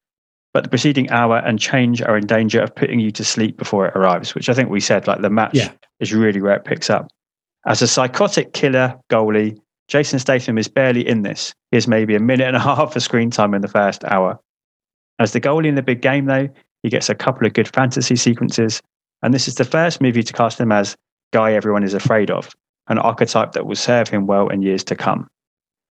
but 0.55 0.63
the 0.63 0.71
preceding 0.71 1.11
hour 1.11 1.39
and 1.39 1.59
change 1.59 2.03
are 2.03 2.17
in 2.17 2.27
danger 2.27 2.61
of 2.61 2.75
putting 2.75 3.01
you 3.01 3.11
to 3.13 3.25
sleep 3.25 3.57
before 3.57 3.87
it 3.89 3.97
arrives, 3.97 4.35
which 4.35 4.49
I 4.49 4.55
think 4.55 4.69
we 4.71 4.81
said, 4.81 5.07
like 5.09 5.23
the 5.23 5.31
match 5.31 5.55
Yeah. 5.55 5.73
is 5.99 6.13
really 6.15 6.41
where 6.41 6.55
it 6.55 6.65
picks 6.65 6.89
up. 6.89 7.09
As 7.67 7.83
a 7.83 7.89
psychotic 7.89 8.53
killer 8.53 8.95
goalie, 9.11 9.59
Jason 9.89 10.19
Statham 10.21 10.57
is 10.57 10.69
barely 10.69 11.07
in 11.07 11.23
this. 11.23 11.53
He 11.73 11.77
has 11.77 11.89
maybe 11.89 12.15
a 12.15 12.21
minute 12.21 12.47
and 12.47 12.57
a 12.57 12.61
half 12.61 12.95
of 12.95 13.03
screen 13.03 13.31
time 13.31 13.55
in 13.55 13.63
the 13.63 13.69
first 13.69 14.05
hour. 14.05 14.39
As 15.19 15.33
the 15.33 15.41
goalie 15.41 15.67
in 15.67 15.75
the 15.77 15.83
big 15.83 16.03
game, 16.03 16.27
though, 16.27 16.49
he 16.83 16.91
gets 16.91 17.09
a 17.09 17.15
couple 17.15 17.47
of 17.47 17.53
good 17.53 17.69
fantasy 17.69 18.17
sequences. 18.17 18.81
And 19.23 19.33
this 19.33 19.49
is 19.49 19.55
the 19.57 19.65
first 19.65 20.01
movie 20.01 20.23
to 20.23 20.33
cast 20.33 20.61
him 20.61 20.73
as 20.73 20.95
guy 21.33 21.53
everyone 21.53 21.83
is 21.83 21.95
afraid 21.95 22.31
of, 22.31 22.51
an 22.89 22.99
archetype 22.99 23.53
that 23.53 23.67
will 23.67 23.77
serve 23.77 24.09
him 24.09 24.27
well 24.27 24.49
in 24.49 24.63
years 24.63 24.85
to 24.85 24.95
come. 24.97 25.27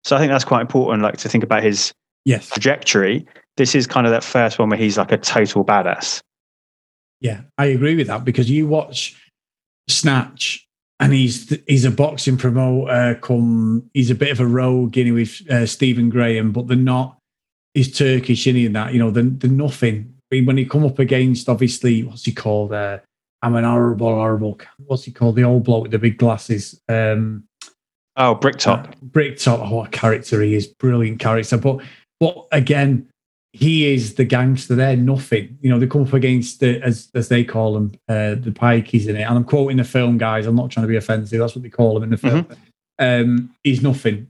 So 0.04 0.16
I 0.16 0.20
think 0.20 0.32
that's 0.32 0.46
quite 0.46 0.62
important, 0.62 1.04
like 1.04 1.18
to 1.18 1.30
think 1.30 1.44
about 1.44 1.64
his 1.64 1.94
Yes. 2.26 2.50
trajectory. 2.50 3.26
This 3.58 3.76
is 3.76 3.88
kind 3.88 4.06
of 4.06 4.12
that 4.12 4.24
first 4.24 4.60
one 4.60 4.70
where 4.70 4.78
he's 4.78 4.98
like 4.98 5.12
a 5.12 5.18
total 5.18 5.66
badass. 5.66 6.22
Yeah, 7.22 7.42
I 7.58 7.66
agree 7.66 7.96
with 7.96 8.08
that 8.08 8.24
because 8.24 8.50
you 8.50 8.68
watch 8.68 9.16
Snatch 9.90 10.66
and 11.00 11.14
he's 11.14 11.58
he's 11.68 11.86
a 11.86 11.92
boxing 11.92 12.38
promoter. 12.38 13.20
Come, 13.22 13.90
he's 13.94 14.12
a 14.12 14.16
bit 14.16 14.32
of 14.32 14.40
a 14.40 14.48
rogue, 14.48 14.96
you 14.96 15.06
know, 15.06 15.14
with 15.14 15.50
uh, 15.50 15.66
Stephen 15.66 16.10
Graham, 16.10 16.52
but 16.52 16.68
they're 16.68 16.78
not. 16.78 17.18
He's 17.74 17.96
Turkish? 17.96 18.48
In 18.48 18.74
that, 18.74 18.94
you 18.94 19.00
know, 19.00 19.12
they're, 19.12 19.24
they're 19.24 19.50
nothing. 19.50 20.14
Mean, 20.32 20.46
when 20.46 20.58
he 20.58 20.66
come 20.66 20.86
up 20.86 21.00
against, 21.00 21.50
obviously, 21.50 22.04
what's 22.04 22.26
he 22.26 22.32
called? 22.32 22.72
Uh, 22.72 23.00
I'm 23.42 23.56
an 23.56 23.64
horrible, 23.64 24.14
horrible. 24.14 24.60
What's 24.78 25.06
he 25.06 25.12
called? 25.12 25.36
The 25.36 25.44
old 25.44 25.64
bloke 25.64 25.84
with 25.84 25.92
the 25.92 26.00
big 26.00 26.18
glasses. 26.18 26.80
Um, 26.88 27.46
Oh, 28.20 28.36
Bricktop. 28.36 29.00
Bricktop, 29.02 29.62
oh, 29.62 29.76
what 29.76 29.88
a 29.88 29.92
character 29.92 30.42
he 30.42 30.54
is, 30.54 30.68
brilliant 30.68 31.20
character. 31.20 31.58
But 31.58 31.80
but 32.20 32.48
again, 32.52 33.10
he 33.54 33.94
is 33.94 34.16
the 34.16 34.26
gangster. 34.26 34.76
They're 34.76 34.98
nothing. 34.98 35.58
You 35.62 35.70
know, 35.70 35.80
they 35.80 35.88
come 35.88 36.04
up 36.04 36.12
against 36.12 36.60
the 36.60 36.82
as 36.82 37.10
as 37.16 37.30
they 37.30 37.46
call 37.46 37.74
them, 37.74 37.94
uh, 38.10 38.36
the 38.36 38.52
pikeys 38.52 39.08
in 39.08 39.16
it. 39.16 39.22
And 39.22 39.38
I'm 39.38 39.46
quoting 39.46 39.78
the 39.78 39.86
film, 39.86 40.18
guys. 40.18 40.46
I'm 40.48 40.56
not 40.56 40.70
trying 40.70 40.84
to 40.84 40.90
be 40.90 40.98
offensive. 40.98 41.40
That's 41.40 41.56
what 41.56 41.64
they 41.64 41.70
call 41.70 41.96
him 41.96 42.04
in 42.04 42.10
the 42.10 42.18
film. 42.18 42.48
Um, 43.00 43.56
he's 43.64 43.82
nothing. 43.82 44.28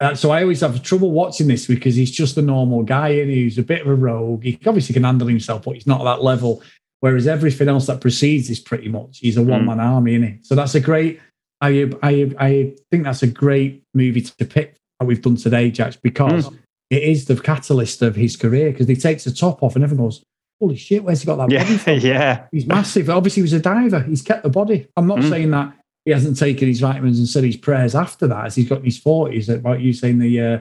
Uh, 0.00 0.14
so 0.14 0.30
I 0.30 0.42
always 0.42 0.60
have 0.62 0.82
trouble 0.82 1.10
watching 1.10 1.46
this 1.48 1.66
because 1.66 1.94
he's 1.94 2.10
just 2.10 2.36
a 2.38 2.42
normal 2.42 2.82
guy 2.82 3.08
and 3.10 3.30
he's 3.30 3.58
a 3.58 3.62
bit 3.62 3.82
of 3.82 3.86
a 3.88 3.94
rogue. 3.94 4.42
He 4.44 4.58
obviously 4.66 4.94
can 4.94 5.04
handle 5.04 5.28
himself, 5.28 5.62
but 5.64 5.74
he's 5.74 5.86
not 5.86 6.00
at 6.00 6.04
that 6.04 6.22
level. 6.22 6.62
Whereas 7.00 7.26
everything 7.26 7.68
else 7.68 7.86
that 7.86 8.00
precedes 8.00 8.48
is 8.50 8.60
pretty 8.60 8.88
much, 8.88 9.18
he's 9.18 9.36
a 9.36 9.42
one 9.42 9.66
man 9.66 9.78
army, 9.80 10.14
isn't 10.14 10.26
he? 10.28 10.38
So 10.42 10.54
that's 10.54 10.74
a 10.74 10.80
great. 10.80 11.20
I 11.62 11.90
I 12.02 12.32
I 12.38 12.74
think 12.90 13.04
that's 13.04 13.22
a 13.22 13.26
great 13.26 13.82
movie 13.94 14.22
to 14.22 14.44
pick 14.46 14.76
that 14.98 15.06
we've 15.06 15.20
done 15.20 15.36
today, 15.36 15.70
Jack, 15.70 15.96
because 16.02 16.48
it 16.88 17.02
is 17.02 17.26
the 17.26 17.36
catalyst 17.36 18.00
of 18.02 18.16
his 18.16 18.36
career. 18.36 18.70
Because 18.70 18.88
he 18.88 18.96
takes 18.96 19.24
the 19.24 19.30
top 19.32 19.62
off 19.62 19.74
and 19.76 19.84
everyone 19.84 20.06
goes, 20.06 20.22
"Holy 20.60 20.76
shit, 20.76 21.04
where's 21.04 21.20
he 21.20 21.26
got 21.26 21.36
that 21.36 21.50
body 21.50 21.76
from?" 21.78 21.98
yeah. 22.00 22.46
He's 22.52 22.66
massive. 22.66 23.08
Obviously, 23.10 23.40
he 23.40 23.42
was 23.42 23.52
a 23.52 23.60
diver. 23.60 24.00
He's 24.00 24.22
kept 24.22 24.42
the 24.42 24.48
body. 24.50 24.86
I'm 24.96 25.06
not 25.06 25.18
Mm. 25.18 25.28
saying 25.28 25.50
that 25.50 25.74
he 26.10 26.12
hasn't 26.12 26.36
taken 26.36 26.66
his 26.66 26.80
vitamins 26.80 27.20
and 27.20 27.28
said 27.28 27.44
his 27.44 27.56
prayers 27.56 27.94
after 27.94 28.26
that, 28.26 28.46
as 28.46 28.56
he's 28.56 28.68
got 28.68 28.78
in 28.78 28.84
his 28.84 28.98
40s. 28.98 29.48
About 29.48 29.80
you 29.80 29.92
saying 29.92 30.18
the, 30.18 30.40
uh, 30.40 30.58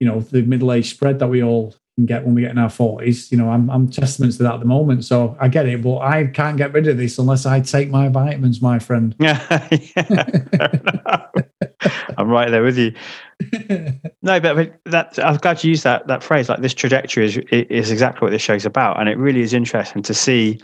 you 0.00 0.08
know, 0.08 0.18
the 0.18 0.42
middle 0.42 0.72
age 0.72 0.90
spread 0.90 1.20
that 1.20 1.28
we 1.28 1.40
all 1.40 1.72
can 1.94 2.04
get 2.04 2.24
when 2.24 2.34
we 2.34 2.42
get 2.42 2.50
in 2.50 2.58
our 2.58 2.68
40s. 2.68 3.30
You 3.30 3.38
know, 3.38 3.48
I'm, 3.48 3.70
I'm 3.70 3.88
testament 3.88 4.32
to 4.32 4.42
that 4.42 4.54
at 4.54 4.58
the 4.58 4.66
moment. 4.66 5.04
So 5.04 5.36
I 5.38 5.46
get 5.46 5.66
it, 5.66 5.84
but 5.84 5.98
I 5.98 6.26
can't 6.26 6.56
get 6.56 6.72
rid 6.72 6.88
of 6.88 6.96
this 6.96 7.16
unless 7.18 7.46
I 7.46 7.60
take 7.60 7.90
my 7.90 8.08
vitamins, 8.08 8.60
my 8.60 8.80
friend. 8.80 9.14
Yeah, 9.20 9.68
I'm 12.18 12.28
right 12.28 12.50
there 12.50 12.64
with 12.64 12.76
you. 12.76 12.92
No, 14.22 14.40
but, 14.40 14.80
that 14.86 15.18
I'm 15.18 15.36
glad 15.36 15.62
you 15.62 15.70
used 15.70 15.84
that 15.84 16.06
that 16.06 16.22
phrase. 16.22 16.48
Like 16.48 16.60
this 16.60 16.74
trajectory 16.74 17.24
is 17.24 17.36
is 17.50 17.90
exactly 17.90 18.24
what 18.24 18.30
this 18.30 18.42
show's 18.42 18.64
about, 18.64 19.00
and 19.00 19.08
it 19.08 19.18
really 19.18 19.40
is 19.40 19.52
interesting 19.52 20.02
to 20.02 20.14
see 20.14 20.60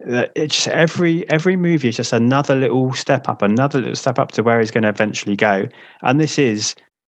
it's 0.00 0.56
just 0.56 0.68
every 0.68 1.28
every 1.30 1.56
movie 1.56 1.88
is 1.88 1.96
just 1.96 2.12
another 2.12 2.54
little 2.56 2.92
step 2.92 3.28
up, 3.28 3.42
another 3.42 3.78
little 3.80 3.96
step 3.96 4.18
up 4.18 4.32
to 4.32 4.42
where 4.42 4.58
he's 4.60 4.70
going 4.70 4.82
to 4.82 4.88
eventually 4.88 5.36
go. 5.36 5.68
And 6.02 6.20
this 6.20 6.38
is, 6.38 6.74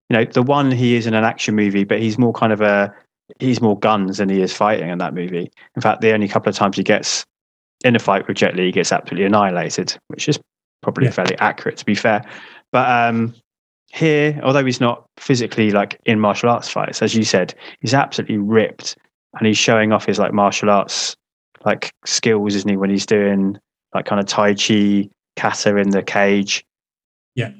you 0.09 0.17
know, 0.17 0.25
the 0.25 0.43
one 0.43 0.71
he 0.71 0.95
is 0.95 1.07
in 1.07 1.13
an 1.13 1.23
action 1.23 1.55
movie, 1.55 1.83
but 1.83 1.99
he's 1.99 2.17
more 2.17 2.33
kind 2.33 2.53
of 2.53 2.61
a 2.61 2.93
he's 3.39 3.61
more 3.61 3.77
guns 3.77 4.17
than 4.17 4.29
he 4.29 4.41
is 4.41 4.53
fighting 4.53 4.89
in 4.89 4.99
that 4.99 5.13
movie. 5.13 5.51
In 5.75 5.81
fact, 5.81 6.01
the 6.01 6.13
only 6.13 6.27
couple 6.27 6.49
of 6.49 6.55
times 6.55 6.77
he 6.77 6.83
gets 6.83 7.25
in 7.83 7.95
a 7.95 7.99
fight 7.99 8.27
with 8.27 8.37
Jet 8.37 8.55
Li, 8.55 8.67
he 8.67 8.71
gets 8.71 8.91
absolutely 8.91 9.25
annihilated, 9.25 9.97
which 10.07 10.29
is 10.29 10.39
probably 10.81 11.05
Yeah. 11.05 11.11
fairly 11.11 11.37
accurate 11.39 11.77
to 11.77 11.85
be 11.85 11.95
fair. 11.95 12.23
But 12.71 12.89
um, 12.89 13.33
here, 13.91 14.39
although 14.43 14.65
he's 14.65 14.81
not 14.81 15.05
physically 15.17 15.71
like 15.71 15.99
in 16.05 16.19
martial 16.19 16.49
arts 16.49 16.69
fights, 16.69 17.01
as 17.01 17.15
you 17.15 17.23
said, 17.23 17.53
he's 17.81 17.93
absolutely 17.93 18.37
ripped 18.37 18.97
and 19.37 19.45
he's 19.45 19.57
showing 19.57 19.91
off 19.91 20.05
his 20.05 20.19
like 20.19 20.33
martial 20.33 20.69
arts 20.69 21.15
like 21.65 21.91
skills, 22.05 22.55
isn't 22.55 22.69
he? 22.69 22.77
When 22.77 22.89
he's 22.89 23.05
doing 23.05 23.57
like 23.93 24.05
kind 24.05 24.19
of 24.19 24.27
Tai 24.27 24.55
Chi, 24.55 25.09
kata 25.35 25.77
in 25.77 25.91
the 25.91 26.03
cage. 26.03 26.65
Yeah. 27.35 27.51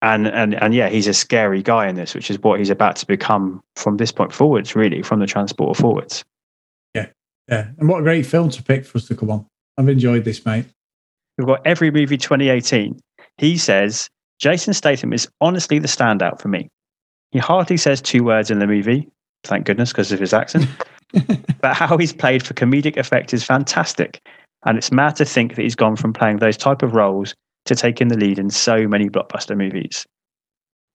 And 0.00 0.26
and 0.26 0.54
and 0.54 0.74
yeah, 0.74 0.88
he's 0.88 1.06
a 1.06 1.14
scary 1.14 1.62
guy 1.62 1.88
in 1.88 1.94
this, 1.94 2.14
which 2.14 2.30
is 2.30 2.38
what 2.40 2.58
he's 2.58 2.70
about 2.70 2.96
to 2.96 3.06
become 3.06 3.62
from 3.76 3.96
this 3.96 4.12
point 4.12 4.32
forwards, 4.32 4.74
really, 4.74 5.02
from 5.02 5.20
the 5.20 5.26
transporter 5.26 5.80
forwards. 5.80 6.24
Yeah, 6.94 7.06
yeah. 7.48 7.68
and 7.78 7.88
what 7.88 8.00
a 8.00 8.02
great 8.02 8.26
film 8.26 8.50
to 8.50 8.62
pick 8.62 8.84
for 8.84 8.98
us 8.98 9.06
to 9.08 9.14
come 9.14 9.30
on. 9.30 9.46
I've 9.78 9.88
enjoyed 9.88 10.24
this, 10.24 10.44
mate. 10.44 10.66
We've 11.38 11.46
got 11.46 11.64
every 11.64 11.90
movie 11.90 12.18
2018. 12.18 13.00
He 13.38 13.56
says 13.56 14.10
Jason 14.40 14.74
Statham 14.74 15.12
is 15.12 15.28
honestly 15.40 15.78
the 15.78 15.88
standout 15.88 16.40
for 16.40 16.48
me. 16.48 16.68
He 17.30 17.38
hardly 17.38 17.76
says 17.76 18.02
two 18.02 18.24
words 18.24 18.50
in 18.50 18.58
the 18.58 18.66
movie, 18.66 19.08
thank 19.44 19.64
goodness, 19.64 19.92
because 19.92 20.10
of 20.10 20.18
his 20.18 20.34
accent. 20.34 20.68
But 21.60 21.74
how 21.74 21.96
he's 21.98 22.12
played 22.12 22.42
for 22.42 22.54
comedic 22.54 22.96
effect 22.96 23.32
is 23.34 23.44
fantastic. 23.44 24.20
And 24.64 24.78
it's 24.78 24.92
mad 24.92 25.16
to 25.16 25.24
think 25.24 25.56
that 25.56 25.62
he's 25.62 25.74
gone 25.74 25.96
from 25.96 26.12
playing 26.12 26.38
those 26.38 26.56
type 26.56 26.82
of 26.82 26.94
roles 26.94 27.34
to 27.66 27.74
taking 27.74 28.08
the 28.08 28.16
lead 28.16 28.38
in 28.38 28.50
so 28.50 28.86
many 28.88 29.08
blockbuster 29.08 29.56
movies. 29.56 30.06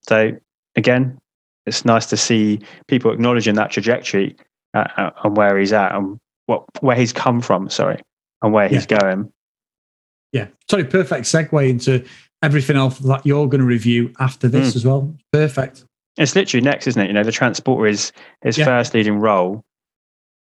So 0.08 0.32
again, 0.76 1.18
it's 1.66 1.84
nice 1.86 2.06
to 2.08 2.18
see 2.18 2.60
people 2.88 3.12
acknowledging 3.12 3.56
that 3.56 3.72
trajectory 3.72 4.36
uh, 4.74 4.88
uh, 4.98 5.12
and 5.24 5.36
where 5.36 5.58
he's 5.58 5.74
at 5.74 5.94
and 5.96 6.18
what 6.46 6.64
where 6.82 6.96
he's 6.96 7.12
come 7.12 7.42
from. 7.42 7.70
Sorry, 7.70 8.02
and 8.42 8.54
where 8.54 8.70
he's 8.70 8.86
going. 8.86 9.32
Yeah, 10.32 10.48
sorry, 10.70 10.86
perfect 10.86 11.26
segue 11.26 11.70
into 11.70 12.06
everything 12.44 12.76
else 12.78 13.00
that 13.00 13.26
you're 13.26 13.48
going 13.48 13.62
to 13.62 13.68
review 13.68 14.14
after 14.20 14.48
this 14.48 14.74
Mm. 14.74 14.76
as 14.76 14.86
well. 14.86 15.16
Perfect. 15.34 15.84
It's 16.18 16.36
literally 16.36 16.64
next, 16.64 16.88
isn't 16.88 17.02
it? 17.02 17.08
You 17.08 17.14
know, 17.14 17.24
the 17.24 17.32
transporter 17.32 17.88
is 17.88 18.12
his 18.44 18.58
Yeah. 18.58 18.66
first 18.66 18.94
leading 18.94 19.20
role, 19.20 19.64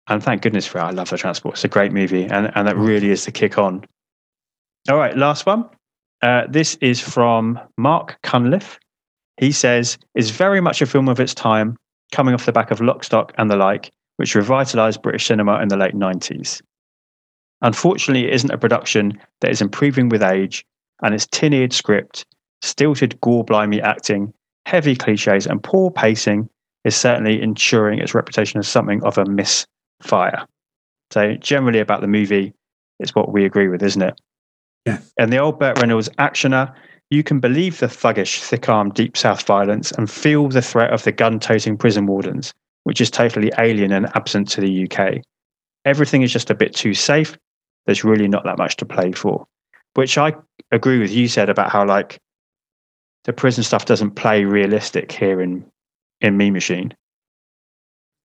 and 0.09 0.23
thank 0.23 0.43
goodness 0.43 0.67
for 0.67 0.79
it. 0.79 0.83
I 0.83 0.91
love 0.91 1.11
the 1.11 1.19
transport. 1.19 1.55
It's 1.55 1.65
a 1.65 1.69
great 1.69 1.93
movie, 1.93 2.25
and 2.25 2.51
and 2.55 2.67
that 2.69 2.77
really 2.77 3.11
is 3.11 3.25
the 3.25 3.33
kick 3.33 3.59
on. 3.59 3.85
All 4.89 4.97
right, 4.97 5.17
last 5.17 5.47
one. 5.47 5.69
Uh, 6.23 6.45
this 6.49 6.77
is 6.81 7.01
from 7.01 7.59
Mark 7.77 8.19
Cunliffe. 8.23 8.79
He 9.39 9.53
says 9.53 9.99
is 10.15 10.31
very 10.31 10.61
much 10.61 10.81
a 10.81 10.87
film 10.87 11.09
of 11.09 11.21
its 11.21 11.35
time, 11.35 11.77
coming 12.13 12.35
off 12.35 12.47
the 12.47 12.53
back 12.53 12.71
of 12.71 12.81
Lock, 12.81 13.05
Stock, 13.05 13.33
and 13.37 13.51
the 13.51 13.57
like, 13.57 13.91
which 14.17 14.35
revitalized 14.35 15.03
British 15.03 15.27
cinema 15.27 15.61
in 15.61 15.69
the 15.69 15.77
late 15.77 15.95
nineties. 15.95 16.63
Unfortunately, 17.63 18.27
it 18.29 18.35
isn't 18.35 18.51
a 18.51 18.59
production 18.59 19.19
that 19.41 19.51
is 19.51 19.61
improving 19.61 20.09
with 20.09 20.23
age, 20.23 20.65
and 21.03 21.15
its 21.15 21.27
tin-eared 21.27 21.73
script, 21.73 22.25
stilted 22.63 23.21
gore-blimey 23.21 23.81
acting, 23.81 24.33
heavy 24.67 24.95
cliches, 24.95 25.47
and 25.47 25.63
poor 25.63 25.91
pacing 25.91 26.49
is 26.85 26.95
certainly 26.95 27.43
ensuring 27.43 27.99
its 27.99 28.15
reputation 28.15 28.59
as 28.59 28.69
something 28.69 29.03
of 29.05 29.19
a 29.19 29.25
misfire. 30.01 30.47
So, 31.13 31.35
generally, 31.35 31.81
about 31.81 32.01
the 32.01 32.09
movie, 32.09 32.53
it's 32.99 33.15
what 33.15 33.33
we 33.33 33.45
agree 33.45 33.69
with, 33.69 33.83
isn't 33.83 34.03
it? 34.03 34.21
Yeah. 34.87 34.99
And 35.19 35.33
the 35.33 35.39
old 35.39 35.59
Burt 35.59 35.79
Reynolds 35.79 36.09
actioner, 36.19 36.73
you 37.11 37.23
can 37.23 37.41
believe 37.41 37.79
the 37.79 37.87
thuggish, 37.87 38.43
thick 38.43 38.69
armed 38.69 38.95
Deep 38.95 39.17
South 39.17 39.45
violence 39.47 39.93
and 39.93 40.11
feel 40.11 40.49
the 40.49 40.63
threat 40.63 40.93
of 40.93 41.05
the 41.05 41.13
gun 41.13 41.39
toting 41.39 41.77
prison 41.77 42.07
wardens, 42.07 42.53
which 42.85 43.01
is 43.01 43.11
totally 43.11 43.53
alien 43.59 43.93
and 43.93 44.07
absent 44.17 44.49
to 44.51 44.61
the 44.61 44.85
UK. 44.85 45.23
Everything 45.85 46.23
is 46.23 46.33
just 46.33 46.51
a 46.51 46.55
bit 46.55 46.75
too 46.75 46.95
safe. 46.95 47.37
There's 47.87 48.05
really 48.05 48.27
not 48.27 48.45
that 48.45 48.59
much 48.59 48.77
to 48.77 48.85
play 48.85 49.13
for, 49.13 49.47
which 49.95 50.19
I 50.19 50.35
agree 50.73 50.99
with 50.99 51.13
you 51.13 51.29
said 51.29 51.49
about 51.49 51.71
how, 51.71 51.87
like, 51.87 52.19
the 53.25 53.33
prison 53.33 53.63
stuff 53.63 53.85
doesn't 53.85 54.13
play 54.13 54.45
realistic 54.45 55.13
here 55.13 55.41
in 55.41 55.65
in 56.21 56.37
Mean 56.37 56.53
Machine. 56.53 56.95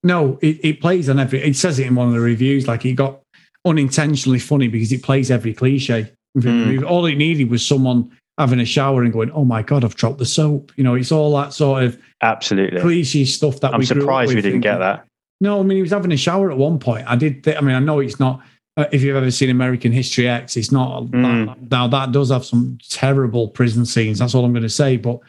No, 0.04 0.40
it, 0.42 0.60
it 0.64 0.82
plays 0.82 1.10
on 1.10 1.20
every. 1.20 1.42
It 1.42 1.56
says 1.56 1.80
it 1.80 1.88
in 1.88 1.96
one 1.96 2.08
of 2.08 2.14
the 2.14 2.20
reviews. 2.20 2.68
Like 2.68 2.86
it 2.86 2.94
got 2.94 3.22
unintentionally 3.66 4.40
funny 4.40 4.68
because 4.68 4.92
it 4.92 5.04
plays 5.04 5.30
every 5.30 5.54
cliche. 5.54 6.12
Mm. 6.38 6.84
All 6.84 7.06
it 7.06 7.16
needed 7.16 7.50
was 7.50 7.66
someone 7.66 8.12
having 8.38 8.60
a 8.60 8.66
shower 8.66 9.04
and 9.04 9.14
going, 9.14 9.32
"Oh 9.32 9.46
my 9.46 9.62
god, 9.62 9.84
I've 9.84 9.96
dropped 9.96 10.18
the 10.18 10.26
soap." 10.26 10.72
You 10.76 10.84
know, 10.84 10.96
it's 10.96 11.12
all 11.12 11.36
that 11.38 11.54
sort 11.54 11.84
of 11.84 12.02
Absolutely. 12.22 12.82
cliche 12.82 13.26
stuff 13.26 13.60
that 13.60 13.74
I'm 13.74 13.80
we. 13.80 13.86
surprised 13.86 14.34
we 14.34 14.42
didn't 14.42 14.62
get 14.62 14.78
that. 14.80 15.06
No, 15.40 15.60
I 15.60 15.64
mean 15.64 15.78
he 15.78 15.82
was 15.82 15.92
having 15.92 16.12
a 16.12 16.18
shower 16.18 16.52
at 16.52 16.58
one 16.58 16.80
point. 16.80 17.06
I 17.08 17.16
did. 17.16 17.44
Th- 17.44 17.58
I 17.58 17.62
mean, 17.62 17.76
I 17.76 17.80
know 17.80 18.00
it's 18.00 18.20
not. 18.20 18.42
Uh, 18.78 18.86
if 18.94 19.02
you've 19.02 19.18
ever 19.18 19.30
seen 19.30 19.50
American 19.50 19.92
History 19.92 20.28
X, 20.30 20.56
it's 20.56 20.72
not. 20.72 21.04
Mm. 21.08 21.48
That, 21.48 21.72
now 21.72 21.88
that 21.88 22.12
does 22.12 22.32
have 22.32 22.46
some 22.46 22.78
terrible 22.90 23.50
prison 23.50 23.86
scenes. 23.86 24.20
That's 24.20 24.34
all 24.34 24.46
I'm 24.46 24.54
going 24.54 24.64
to 24.64 24.70
say. 24.70 24.98
But 24.98 25.20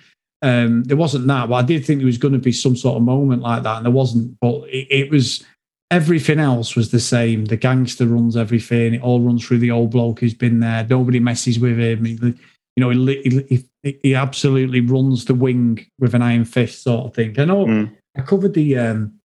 um, 0.43 0.85
there 0.85 0.97
wasn't 0.97 1.27
that. 1.28 1.48
But 1.48 1.55
I 1.55 1.62
did 1.62 1.86
think 1.86 2.01
there 2.01 2.06
was 2.06 2.19
going 2.19 2.35
to 2.35 2.39
be 2.39 2.52
some 2.52 2.77
sort 2.77 2.97
of 2.97 3.02
moment 3.02 3.43
like 3.43 3.62
that, 3.62 3.77
and 3.77 3.86
there 3.86 3.93
wasn't. 3.93 4.39
But 4.40 4.69
it, 4.69 4.89
it 4.90 5.10
was. 5.10 5.44
Everything 5.90 6.39
else 6.39 6.74
was 6.74 6.90
the 6.90 7.01
same. 7.01 7.44
The 7.44 7.56
gangster 7.56 8.06
runs 8.06 8.35
everything. 8.35 8.94
It 8.94 9.02
all 9.02 9.20
runs 9.20 9.47
through 9.47 9.59
the 9.59 9.70
old 9.70 9.90
bloke 9.90 10.20
who's 10.20 10.32
been 10.32 10.60
there. 10.60 10.86
Nobody 10.89 11.20
messes 11.20 11.59
with 11.59 11.78
him. 11.78 12.06
He, 12.06 12.12
you 12.14 12.35
know, 12.78 12.89
he, 12.89 13.66
he, 13.82 13.98
he, 14.02 14.14
absolutely 14.14 14.81
runs 14.81 15.27
the 15.27 15.35
wing 15.35 15.86
with 15.98 16.14
an 16.14 16.23
iron 16.23 16.47
fist, 16.47 16.85
sort 16.85 17.05
of 17.05 17.14
thing. 17.14 17.39
I 17.39 17.44
know. 17.44 17.66
Mm. 17.66 17.94
I 18.16 18.23
covered 18.23 18.55
the. 18.55 18.78
Um, 18.78 19.20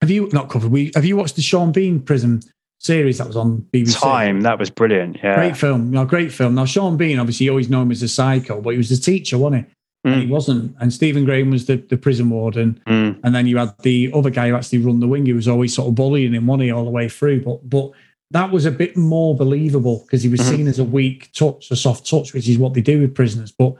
have 0.00 0.10
you 0.10 0.30
not 0.32 0.48
covered? 0.48 0.70
We 0.70 0.92
have 0.94 1.04
you 1.04 1.16
watched 1.16 1.36
the 1.36 1.42
Sean 1.42 1.72
Bean 1.72 2.00
prison 2.00 2.40
series 2.80 3.18
that 3.18 3.26
was 3.26 3.36
on 3.36 3.66
BBC? 3.72 4.00
Time 4.00 4.40
that 4.42 4.58
was 4.58 4.70
brilliant. 4.70 5.18
Yeah. 5.22 5.34
Great 5.34 5.56
film. 5.58 5.90
No, 5.90 6.06
great 6.06 6.32
film. 6.32 6.54
Now 6.54 6.64
Sean 6.64 6.96
Bean, 6.96 7.18
obviously, 7.18 7.44
you 7.44 7.50
always 7.50 7.68
know 7.68 7.82
him 7.82 7.90
as 7.90 8.02
a 8.02 8.08
psycho, 8.08 8.62
but 8.62 8.70
he 8.70 8.78
was 8.78 8.90
a 8.90 9.00
teacher, 9.00 9.36
wasn't 9.36 9.66
he? 9.66 9.74
And 10.04 10.14
he 10.22 10.26
Mm. 10.26 10.30
wasn't. 10.30 10.76
And 10.80 10.92
Stephen 10.92 11.24
Graham 11.24 11.50
was 11.50 11.66
the, 11.66 11.76
the 11.76 11.96
prison 11.96 12.30
warden. 12.30 12.80
Mm. 12.86 13.18
And 13.24 13.34
then 13.34 13.46
you 13.46 13.56
had 13.58 13.74
the 13.82 14.10
other 14.14 14.30
guy 14.30 14.48
who 14.48 14.54
actually 14.54 14.78
run 14.78 15.00
the 15.00 15.08
wing. 15.08 15.26
He 15.26 15.32
was 15.32 15.48
always 15.48 15.74
sort 15.74 15.88
of 15.88 15.94
bullying 15.96 16.34
him, 16.34 16.46
wasn't 16.46 16.70
all 16.70 16.84
the 16.84 16.90
way 16.90 17.08
through. 17.08 17.42
But 17.42 17.68
but 17.68 17.90
that 18.30 18.50
was 18.52 18.64
a 18.66 18.70
bit 18.70 18.96
more 18.96 19.34
believable 19.36 20.02
because 20.04 20.22
he 20.22 20.28
was 20.28 20.40
Mhm. 20.40 20.50
seen 20.50 20.68
as 20.68 20.78
a 20.78 20.84
weak 20.84 21.30
touch, 21.32 21.70
a 21.70 21.76
soft 21.76 22.08
touch, 22.08 22.32
which 22.32 22.48
is 22.48 22.58
what 22.58 22.74
they 22.74 22.80
do 22.80 23.00
with 23.00 23.14
prisoners. 23.14 23.52
But 23.58 23.74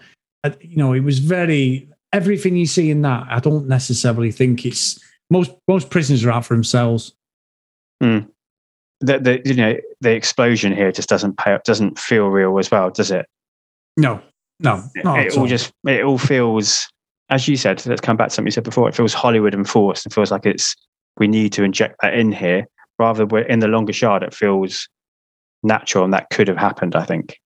uh, 0.44 0.50
you 0.60 0.76
know, 0.76 0.92
it 0.92 1.00
was 1.04 1.18
very 1.20 1.88
everything 2.12 2.56
you 2.56 2.66
see 2.66 2.90
in 2.90 3.02
that. 3.02 3.26
I 3.30 3.38
don't 3.40 3.68
necessarily 3.68 4.32
think 4.32 4.64
it's 4.66 4.98
most 5.30 5.52
most 5.68 5.90
prisoners 5.90 6.24
are 6.24 6.30
out 6.32 6.46
for 6.46 6.54
themselves. 6.54 7.12
The, 8.00 9.18
the 9.20 9.40
you 9.44 9.54
know 9.54 9.76
the 10.00 10.10
explosion 10.12 10.72
here 10.74 10.90
just 10.90 11.08
doesn't 11.08 11.36
pay 11.38 11.52
up, 11.52 11.62
doesn't 11.64 11.98
feel 11.98 12.28
real 12.28 12.58
as 12.58 12.70
well, 12.70 12.90
does 12.90 13.12
it? 13.12 13.26
No, 13.96 14.20
no, 14.60 14.82
it 14.94 15.06
at 15.06 15.32
all 15.32 15.40
all. 15.40 15.46
just 15.46 15.72
it 15.86 16.04
all 16.04 16.18
feels 16.18 16.88
as 17.30 17.46
you 17.46 17.56
said. 17.56 17.84
Let's 17.86 18.00
come 18.00 18.16
back 18.16 18.28
to 18.28 18.34
something 18.34 18.46
you 18.48 18.52
said 18.52 18.64
before. 18.64 18.88
It 18.88 18.94
feels 18.94 19.12
Hollywood 19.14 19.54
enforced. 19.54 20.06
It 20.06 20.12
feels 20.12 20.30
like 20.30 20.46
it's 20.46 20.74
we 21.18 21.28
need 21.28 21.52
to 21.54 21.62
inject 21.62 21.96
that 22.02 22.14
in 22.14 22.32
here 22.32 22.66
rather. 22.98 23.26
We're 23.26 23.42
in 23.42 23.60
the 23.60 23.68
longest 23.68 24.00
yard. 24.00 24.22
It 24.22 24.34
feels 24.34 24.88
natural, 25.62 26.04
and 26.04 26.12
that 26.14 26.30
could 26.30 26.48
have 26.48 26.56
happened. 26.56 26.96
I 26.96 27.04
think. 27.04 27.38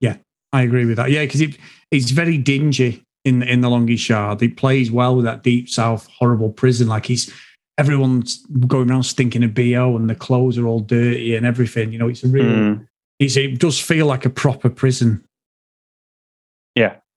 Yeah, 0.00 0.16
I 0.52 0.62
agree 0.62 0.84
with 0.84 0.96
that. 0.96 1.10
Yeah, 1.10 1.22
because 1.24 1.40
it 1.40 1.56
it's 1.90 2.10
very 2.10 2.38
dingy 2.38 3.04
in 3.24 3.42
in 3.42 3.60
the 3.60 3.70
longest 3.70 4.08
yard. 4.08 4.42
It 4.42 4.56
plays 4.56 4.90
well 4.90 5.16
with 5.16 5.24
that 5.24 5.42
deep 5.42 5.68
south 5.68 6.06
horrible 6.18 6.50
prison. 6.50 6.88
Like 6.88 7.06
he's 7.06 7.32
everyone's 7.78 8.44
going 8.66 8.90
around 8.90 9.04
stinking 9.04 9.44
of 9.44 9.54
bo, 9.54 9.96
and 9.96 10.10
the 10.10 10.14
clothes 10.14 10.58
are 10.58 10.66
all 10.66 10.80
dirty 10.80 11.34
and 11.34 11.46
everything. 11.46 11.92
You 11.92 11.98
know, 11.98 12.08
it's 12.08 12.22
a 12.24 12.28
real. 12.28 12.44
Mm, 12.44 12.86
It's, 13.18 13.36
it 13.36 13.58
does 13.58 13.80
feel 13.80 14.06
like 14.06 14.24
a 14.24 14.30
proper 14.30 14.68
prison. 14.68 15.24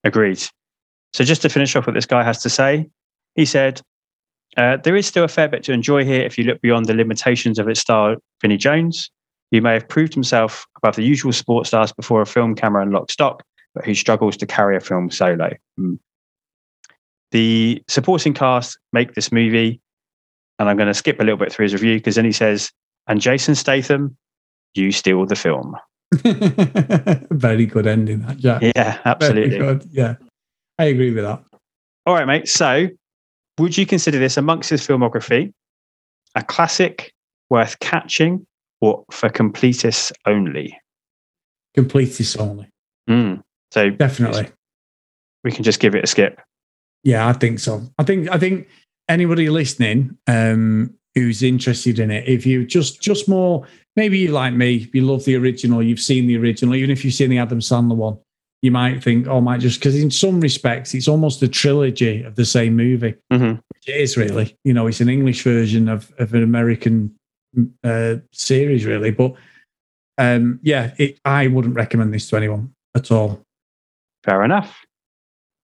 Agreed. 0.06 0.42
So 1.12 1.24
just 1.24 1.42
to 1.42 1.50
finish 1.50 1.76
off 1.76 1.88
what 1.88 1.94
this 1.94 2.06
guy 2.06 2.24
has 2.24 2.42
to 2.44 2.50
say, 2.50 2.90
he 3.36 3.46
said. 3.46 3.82
Uh, 4.58 4.78
there 4.78 4.96
is 4.96 5.06
still 5.06 5.26
a 5.26 5.28
fair 5.28 5.50
bit 5.50 5.64
to 5.64 5.74
enjoy 5.74 6.06
here 6.06 6.22
if 6.22 6.38
you 6.38 6.46
look 6.46 6.62
beyond 6.62 6.86
the 6.86 6.94
limitations 6.94 7.60
of 7.60 7.68
its 7.68 7.82
star, 7.82 8.16
Vinnie 8.42 8.56
Jones. 8.56 9.10
He 9.52 9.60
may 9.60 9.74
have 9.74 9.90
proved 9.90 10.14
himself 10.14 10.66
above 10.78 10.96
the 10.96 11.04
usual 11.04 11.34
sports 11.34 11.70
stars 11.70 11.92
before 11.92 12.22
a 12.22 12.26
film 12.26 12.56
camera 12.56 12.82
and 12.82 12.94
lock 12.94 13.12
stock, 13.12 13.44
but 13.74 13.86
who 13.86 13.94
struggles 13.94 14.38
to 14.38 14.46
carry 14.46 14.78
a 14.78 14.80
film 14.80 15.12
solo. 15.12 15.52
Hmm. 15.78 15.96
The 17.32 17.84
supporting 17.90 18.34
cast 18.34 18.78
make 18.94 19.14
this 19.14 19.32
movie, 19.32 19.82
and 20.58 20.70
I'm 20.70 20.78
going 20.78 20.88
to 20.88 20.94
skip 20.94 21.20
a 21.20 21.24
little 21.24 21.38
bit 21.38 21.52
through 21.52 21.64
his 21.64 21.74
review 21.74 21.98
because 21.98 22.16
then 22.16 22.24
he 22.24 22.32
says, 22.32 22.72
and 23.08 23.20
Jason 23.20 23.56
Statham, 23.56 24.16
you 24.74 24.92
steal 24.92 25.26
the 25.26 25.36
film. 25.36 25.76
very 27.32 27.66
good 27.66 27.88
ending, 27.88 28.22
that 28.22 28.38
Jack. 28.38 28.62
Yeah, 28.62 29.00
absolutely. 29.06 29.58
Very 29.58 29.76
good. 29.76 29.90
Yeah, 29.92 30.16
I 30.80 30.86
agree 30.86 31.12
with 31.12 31.24
that. 31.24 31.44
All 32.06 32.14
right, 32.14 32.26
mate. 32.26 32.48
So, 32.48 32.88
would 33.58 33.78
you 33.78 33.86
consider 33.86 34.20
this 34.20 34.38
amongst 34.38 34.70
his 34.70 34.86
filmography 34.86 35.52
a 36.36 36.44
classic 36.44 37.14
worth 37.50 37.80
catching 37.80 38.46
or 38.82 39.04
for 39.12 39.30
completists 39.30 40.12
only? 40.26 40.78
Completists 41.78 42.40
only, 42.40 42.70
Mm. 43.10 43.42
So, 43.74 43.90
definitely. 43.90 44.48
we 45.44 45.52
can 45.52 45.64
just 45.64 45.80
give 45.80 45.96
it 45.96 46.04
a 46.04 46.08
skip. 46.08 46.40
Yeah, 47.04 47.28
I 47.28 47.34
think 47.34 47.60
so. 47.60 47.82
I 48.00 48.04
think 48.04 48.30
I 48.32 48.38
think 48.38 48.68
anybody 49.10 49.50
listening 49.50 50.18
um, 50.28 50.94
who's 51.14 51.44
interested 51.44 52.00
in 52.00 52.10
it, 52.12 52.28
if 52.28 52.46
you 52.46 52.66
just 52.66 53.02
just 53.02 53.28
more, 53.30 53.68
maybe 53.96 54.18
you 54.20 54.30
like 54.30 54.54
me, 54.54 54.90
you 54.94 55.02
love 55.02 55.26
the 55.26 55.36
original, 55.36 55.82
you've 55.82 56.00
seen 56.00 56.28
the 56.28 56.38
original, 56.38 56.76
even 56.76 56.90
if 56.92 57.04
you've 57.06 57.14
seen 57.14 57.30
the 57.30 57.38
Adam 57.38 57.60
Sandler 57.60 57.96
one, 57.96 58.18
you 58.62 58.72
might 58.72 59.04
think, 59.04 59.28
oh, 59.28 59.38
I 59.38 59.40
might 59.42 59.62
just 59.62 59.80
because 59.80 59.96
in 59.96 60.10
some 60.10 60.40
respects 60.42 60.94
it's 60.94 61.08
almost 61.08 61.42
a 61.44 61.48
trilogy 61.48 62.24
of 62.24 62.36
the 62.36 62.46
same 62.46 62.76
movie. 62.76 63.16
Mhm. 63.32 63.62
It 63.86 63.96
is 63.96 64.18
really, 64.18 64.58
you 64.64 64.74
know, 64.74 64.88
it's 64.88 65.02
an 65.02 65.10
English 65.10 65.44
version 65.44 65.88
of 65.88 66.12
of 66.18 66.34
an 66.34 66.42
American 66.42 67.16
uh, 67.84 68.16
series, 68.32 68.86
really. 68.86 69.12
But 69.12 69.34
um, 70.18 70.60
yeah, 70.64 70.94
it, 70.98 71.20
I 71.26 71.48
wouldn't 71.48 71.76
recommend 71.76 72.14
this 72.14 72.30
to 72.30 72.38
anyone 72.38 72.74
at 72.96 73.12
all. 73.12 73.42
Fair 74.24 74.44
enough. 74.44 74.84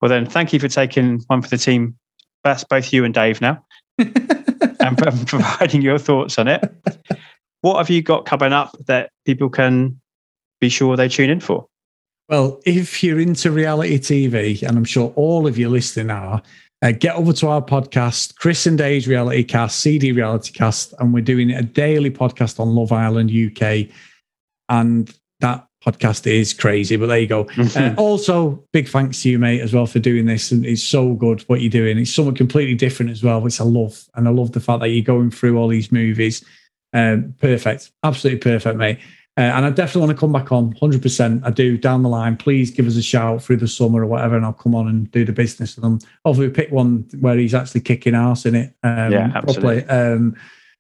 Well, 0.01 0.09
then, 0.09 0.25
thank 0.25 0.53
you 0.53 0.59
for 0.59 0.67
taking 0.67 1.19
one 1.27 1.41
for 1.41 1.49
the 1.49 1.57
team. 1.57 1.95
That's 2.43 2.63
both 2.63 2.91
you 2.91 3.05
and 3.05 3.13
Dave 3.13 3.39
now, 3.41 3.63
and 3.97 4.97
providing 5.27 5.81
your 5.81 5.97
thoughts 5.97 6.37
on 6.37 6.47
it. 6.47 6.63
What 7.61 7.77
have 7.77 7.89
you 7.89 8.01
got 8.01 8.25
coming 8.25 8.53
up 8.53 8.75
that 8.87 9.11
people 9.25 9.49
can 9.49 9.99
be 10.59 10.69
sure 10.69 10.95
they 10.95 11.07
tune 11.07 11.29
in 11.29 11.39
for? 11.39 11.67
Well, 12.29 12.61
if 12.65 13.03
you're 13.03 13.19
into 13.19 13.51
reality 13.51 13.99
TV, 13.99 14.61
and 14.63 14.77
I'm 14.77 14.85
sure 14.85 15.11
all 15.15 15.47
of 15.47 15.57
you 15.57 15.69
listening 15.69 16.09
are, 16.09 16.41
uh, 16.81 16.91
get 16.91 17.15
over 17.15 17.33
to 17.33 17.47
our 17.47 17.61
podcast, 17.61 18.35
Chris 18.37 18.65
and 18.65 18.77
Dave's 18.77 19.07
Reality 19.07 19.43
Cast, 19.43 19.79
CD 19.79 20.11
Reality 20.11 20.51
Cast, 20.51 20.93
and 20.99 21.13
we're 21.13 21.21
doing 21.21 21.51
a 21.51 21.61
daily 21.61 22.09
podcast 22.09 22.59
on 22.59 22.73
Love 22.73 22.91
Island 22.91 23.31
UK. 23.31 23.87
And 24.69 25.13
that 25.41 25.67
podcast 25.85 26.25
is 26.25 26.53
crazy, 26.53 26.95
but 26.95 27.07
there 27.07 27.19
you 27.19 27.27
go. 27.27 27.47
uh, 27.75 27.93
also, 27.97 28.63
big 28.71 28.87
thanks 28.87 29.21
to 29.23 29.29
you, 29.29 29.37
mate, 29.37 29.61
as 29.61 29.73
well 29.73 29.85
for 29.85 29.99
doing 29.99 30.25
this. 30.25 30.51
And 30.51 30.65
it's 30.65 30.83
so 30.83 31.13
good 31.13 31.41
what 31.41 31.61
you're 31.61 31.69
doing. 31.69 31.97
It's 31.97 32.13
something 32.13 32.35
completely 32.35 32.75
different 32.75 33.11
as 33.11 33.23
well, 33.23 33.41
which 33.41 33.59
I 33.59 33.63
love. 33.63 34.05
And 34.15 34.27
I 34.27 34.31
love 34.31 34.53
the 34.53 34.59
fact 34.59 34.79
that 34.79 34.89
you're 34.89 35.03
going 35.03 35.31
through 35.31 35.57
all 35.57 35.67
these 35.67 35.91
movies. 35.91 36.43
Um, 36.93 37.35
perfect. 37.39 37.91
Absolutely 38.03 38.39
perfect, 38.39 38.77
mate. 38.77 38.99
Uh, 39.37 39.41
and 39.41 39.65
I 39.65 39.69
definitely 39.69 40.07
want 40.07 40.11
to 40.11 40.19
come 40.19 40.33
back 40.33 40.51
on 40.51 40.73
100%. 40.73 41.45
I 41.45 41.51
do 41.51 41.77
down 41.77 42.03
the 42.03 42.09
line. 42.09 42.35
Please 42.35 42.69
give 42.69 42.85
us 42.85 42.97
a 42.97 43.01
shout 43.01 43.41
through 43.41 43.57
the 43.57 43.67
summer 43.67 44.03
or 44.03 44.05
whatever, 44.05 44.35
and 44.35 44.45
I'll 44.45 44.51
come 44.51 44.75
on 44.75 44.89
and 44.89 45.09
do 45.11 45.23
the 45.23 45.31
business 45.31 45.75
with 45.75 45.83
them. 45.83 45.99
Hopefully, 46.25 46.47
we 46.47 46.53
pick 46.53 46.69
one 46.69 47.07
where 47.21 47.37
he's 47.37 47.53
actually 47.53 47.81
kicking 47.81 48.13
ass 48.13 48.45
in 48.45 48.55
it. 48.55 48.75
Um, 48.83 49.11
Yeah, 49.11 49.31
absolutely. 49.33 49.85
Um, 49.85 50.35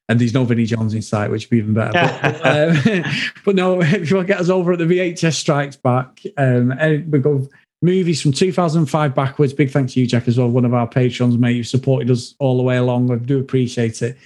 and 0.09 0.19
there's 0.19 0.33
no 0.33 0.43
Vinnie 0.43 0.65
Jones 0.65 0.93
in 0.93 1.01
sight, 1.01 1.31
which 1.31 1.45
would 1.45 1.49
be 1.51 1.57
even 1.59 1.73
better. 1.73 1.93
But, 1.93 2.45
um, 2.45 3.03
but 3.45 3.55
no, 3.55 3.81
if 3.81 4.09
you 4.09 4.17
want 4.17 4.27
to 4.27 4.33
get 4.33 4.41
us 4.41 4.49
over 4.49 4.73
at 4.73 4.79
the 4.79 4.85
VHS 4.85 5.35
Strikes 5.35 5.77
Back, 5.77 6.21
um, 6.37 6.71
and 6.71 7.09
we 7.09 7.19
go 7.19 7.47
movies 7.81 8.21
from 8.21 8.33
2005 8.33 9.15
backwards. 9.15 9.53
Big 9.53 9.71
thanks 9.71 9.93
to 9.93 10.01
you, 10.01 10.07
Jack, 10.07 10.27
as 10.27 10.37
well, 10.37 10.49
one 10.49 10.65
of 10.65 10.73
our 10.73 10.87
patrons, 10.87 11.37
mate. 11.37 11.55
You've 11.55 11.67
supported 11.67 12.11
us 12.11 12.35
all 12.39 12.57
the 12.57 12.63
way 12.63 12.75
along. 12.75 13.11
I 13.11 13.15
do 13.15 13.39
appreciate 13.39 14.01
it. 14.01 14.17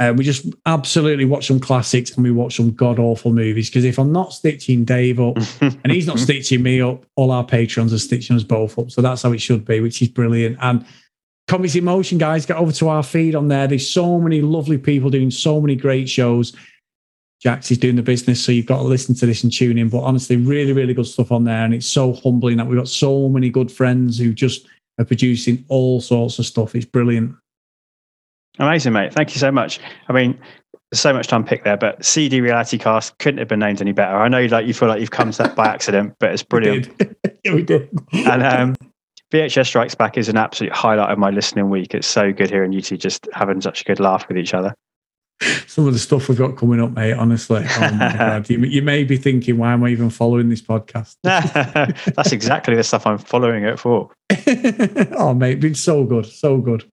Uh, 0.00 0.14
we 0.16 0.22
just 0.22 0.46
absolutely 0.66 1.24
watch 1.24 1.48
some 1.48 1.58
classics 1.58 2.12
and 2.12 2.22
we 2.22 2.30
watch 2.30 2.56
some 2.56 2.72
god 2.72 3.00
awful 3.00 3.32
movies. 3.32 3.68
Because 3.68 3.84
if 3.84 3.98
I'm 3.98 4.12
not 4.12 4.32
stitching 4.32 4.84
Dave 4.84 5.18
up 5.18 5.36
and 5.60 5.90
he's 5.90 6.06
not 6.06 6.20
stitching 6.20 6.62
me 6.62 6.80
up, 6.80 7.04
all 7.16 7.32
our 7.32 7.44
patrons 7.44 7.92
are 7.92 7.98
stitching 7.98 8.36
us 8.36 8.44
both 8.44 8.78
up. 8.78 8.90
So 8.90 9.02
that's 9.02 9.22
how 9.22 9.32
it 9.32 9.40
should 9.40 9.64
be, 9.64 9.80
which 9.80 10.00
is 10.00 10.08
brilliant. 10.08 10.56
And 10.60 10.86
Comics 11.48 11.74
in 11.74 11.84
Motion, 11.84 12.18
guys, 12.18 12.46
get 12.46 12.58
over 12.58 12.72
to 12.72 12.88
our 12.88 13.02
feed 13.02 13.34
on 13.34 13.48
there. 13.48 13.66
There's 13.66 13.90
so 13.90 14.20
many 14.20 14.40
lovely 14.40 14.78
people 14.78 15.10
doing 15.10 15.30
so 15.30 15.60
many 15.60 15.74
great 15.74 16.08
shows. 16.08 16.54
Jax 17.40 17.70
is 17.70 17.78
doing 17.78 17.96
the 17.96 18.02
business, 18.02 18.44
so 18.44 18.52
you've 18.52 18.66
got 18.66 18.78
to 18.78 18.82
listen 18.82 19.14
to 19.14 19.26
this 19.26 19.42
and 19.42 19.52
tune 19.52 19.78
in. 19.78 19.88
But 19.88 20.02
honestly, 20.02 20.36
really, 20.36 20.72
really 20.72 20.92
good 20.92 21.06
stuff 21.06 21.32
on 21.32 21.44
there. 21.44 21.64
And 21.64 21.72
it's 21.72 21.86
so 21.86 22.12
humbling 22.12 22.58
that 22.58 22.66
we've 22.66 22.78
got 22.78 22.88
so 22.88 23.28
many 23.28 23.48
good 23.48 23.72
friends 23.72 24.18
who 24.18 24.34
just 24.34 24.66
are 24.98 25.04
producing 25.04 25.64
all 25.68 26.00
sorts 26.00 26.38
of 26.38 26.46
stuff. 26.46 26.74
It's 26.74 26.84
brilliant. 26.84 27.34
Amazing, 28.58 28.92
mate. 28.92 29.12
Thank 29.12 29.34
you 29.34 29.38
so 29.38 29.52
much. 29.52 29.80
I 30.08 30.12
mean, 30.12 30.38
there's 30.90 31.00
so 31.00 31.12
much 31.12 31.28
to 31.28 31.36
unpick 31.36 31.64
there, 31.64 31.76
but 31.76 32.04
CD 32.04 32.40
Reality 32.40 32.78
Cast 32.78 33.16
couldn't 33.18 33.38
have 33.38 33.48
been 33.48 33.60
named 33.60 33.80
any 33.80 33.92
better. 33.92 34.16
I 34.16 34.28
know 34.28 34.44
like 34.46 34.66
you 34.66 34.74
feel 34.74 34.88
like 34.88 35.00
you've 35.00 35.10
come 35.10 35.30
to 35.30 35.38
that 35.42 35.54
by 35.54 35.66
accident, 35.66 36.14
but 36.18 36.32
it's 36.32 36.42
brilliant. 36.44 36.88
yeah, 37.44 37.54
we 37.54 37.62
did. 37.62 37.90
and 38.12 38.42
um, 38.42 38.76
VHS 39.32 39.66
Strikes 39.66 39.94
Back 39.94 40.16
is 40.16 40.28
an 40.28 40.36
absolute 40.36 40.72
highlight 40.72 41.10
of 41.10 41.18
my 41.18 41.30
listening 41.30 41.68
week. 41.68 41.94
It's 41.94 42.06
so 42.06 42.32
good 42.32 42.50
hearing 42.50 42.72
you 42.72 42.80
two 42.80 42.96
just 42.96 43.28
having 43.32 43.60
such 43.60 43.82
a 43.82 43.84
good 43.84 44.00
laugh 44.00 44.26
with 44.28 44.38
each 44.38 44.54
other. 44.54 44.74
Some 45.68 45.86
of 45.86 45.92
the 45.92 46.00
stuff 46.00 46.28
we've 46.28 46.38
got 46.38 46.56
coming 46.56 46.80
up, 46.80 46.92
mate, 46.92 47.12
honestly. 47.12 47.64
Oh. 47.64 48.42
You, 48.48 48.58
you 48.64 48.82
may 48.82 49.04
be 49.04 49.16
thinking, 49.16 49.58
why 49.58 49.72
am 49.72 49.84
I 49.84 49.90
even 49.90 50.10
following 50.10 50.48
this 50.48 50.62
podcast? 50.62 51.16
That's 51.22 52.32
exactly 52.32 52.74
the 52.74 52.82
stuff 52.82 53.06
I'm 53.06 53.18
following 53.18 53.64
it 53.64 53.78
for. 53.78 54.10
oh, 55.16 55.34
mate, 55.34 55.60
been 55.60 55.74
so 55.74 56.04
good. 56.04 56.26
So 56.26 56.58
good. 56.58 56.90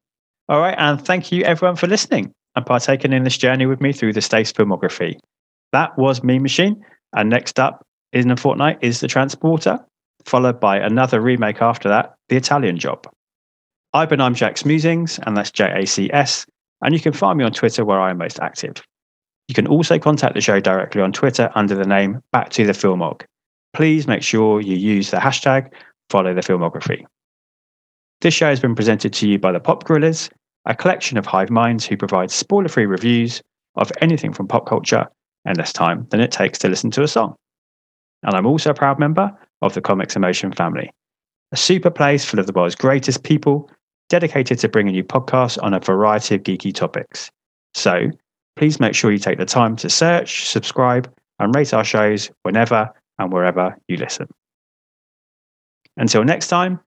All 0.47 0.59
right. 0.59 0.76
And 0.77 1.03
thank 1.03 1.31
you, 1.31 1.43
everyone, 1.43 1.76
for 1.76 1.88
listening 1.88 2.31
and 2.55 2.65
partaking 2.65 3.13
in 3.13 3.23
this 3.23 3.38
journey 3.38 3.65
with 3.65 3.81
me 3.81 3.91
through 3.91 4.13
the 4.13 4.22
Stath 4.22 4.53
filmography. 4.53 5.17
That 5.72 5.97
was 5.97 6.23
Mean 6.23 6.41
Machine. 6.41 6.85
And 7.15 7.30
next 7.30 7.59
up 7.59 7.85
in 8.13 8.30
a 8.30 8.38
fortnight 8.38 8.77
is 8.81 8.99
The 8.99 9.07
Transporter, 9.07 9.80
followed 10.26 10.59
by 10.59 10.77
another 10.77 11.19
remake 11.19 11.61
after 11.61 11.89
that, 11.89 12.15
The 12.30 12.38
Italian 12.38 12.77
Job. 12.77 13.07
I've 13.93 14.09
been 14.09 14.22
I'm 14.22 14.35
Jack's 14.35 14.65
Musings, 14.65 15.19
and 15.19 15.38
that's 15.38 15.51
J 15.51 15.72
A 15.73 15.88
C 15.88 16.09
S. 16.13 16.45
And 16.81 16.93
you 16.93 16.99
can 16.99 17.13
find 17.13 17.38
me 17.38 17.45
on 17.45 17.51
Twitter 17.51 17.85
where 17.85 17.99
I 17.99 18.11
am 18.11 18.17
most 18.17 18.39
active. 18.39 18.84
You 19.47 19.55
can 19.55 19.67
also 19.67 19.97
contact 19.97 20.35
the 20.35 20.41
show 20.41 20.59
directly 20.59 21.01
on 21.01 21.11
Twitter 21.11 21.49
under 21.55 21.76
the 21.76 21.85
name 21.85 22.22
Back 22.31 22.49
to 22.51 22.65
the 22.65 22.73
Filmog. 22.73 23.23
Please 23.73 24.07
make 24.07 24.22
sure 24.22 24.61
you 24.61 24.76
use 24.76 25.11
the 25.11 25.17
hashtag 25.17 25.72
follow 26.09 26.34
the 26.34 26.41
filmography. 26.41 27.05
This 28.26 28.34
show 28.34 28.49
has 28.49 28.60
been 28.60 28.73
presented 28.73 29.14
to 29.14 29.30
you 29.30 29.38
by 29.38 29.52
the 29.52 29.60
Pop 29.60 29.84
Gorillas, 29.84 30.31
a 30.65 30.73
collection 30.73 31.19
of 31.19 31.27
hive 31.27 31.52
minds 31.52 31.85
who 31.85 31.95
provide 31.95 32.31
spoiler 32.31 32.68
free 32.68 32.88
reviews 32.88 33.39
of 33.76 33.91
anything 34.02 34.34
from 34.34 34.47
pop 34.47 34.65
culture 34.65 35.06
in 35.45 35.57
less 35.57 35.72
time 35.72 36.07
than 36.10 36.19
it 36.19 36.31
takes 36.31 36.57
to 36.57 36.68
listen 36.68 36.89
to 36.89 37.03
a 37.03 37.07
song. 37.07 37.35
And 38.23 38.34
I'm 38.34 38.47
also 38.47 38.72
a 38.72 38.73
proud 38.73 38.97
member 38.97 39.31
of 39.61 39.76
the 39.76 39.81
Comics 39.81 40.15
in 40.15 40.23
Motion 40.23 40.52
family, 40.52 40.89
a 41.52 41.56
super 41.56 41.91
place 41.91 42.26
full 42.26 42.39
of 42.39 42.47
the 42.47 42.53
world's 42.53 42.73
greatest 42.73 43.22
people 43.22 43.69
dedicated 44.10 44.57
to 44.57 44.69
bringing 44.69 44.95
you 44.95 45.03
podcasts 45.03 45.61
on 45.61 45.76
a 45.76 45.80
variety 45.80 46.34
of 46.34 46.41
geeky 46.41 46.73
topics. 46.73 47.30
So 47.76 48.10
please 48.56 48.80
make 48.80 48.95
sure 48.95 49.11
you 49.11 49.19
take 49.19 49.38
the 49.38 49.45
time 49.45 49.76
to 49.76 49.88
search, 49.88 50.47
subscribe, 50.47 51.14
and 51.38 51.53
rate 51.53 51.76
our 51.76 51.84
shows 51.84 52.31
whenever 52.41 52.91
and 53.19 53.31
wherever 53.31 53.77
you 53.88 53.97
listen. 53.97 54.27
Until 55.95 56.23
next 56.23 56.47
time, 56.47 56.80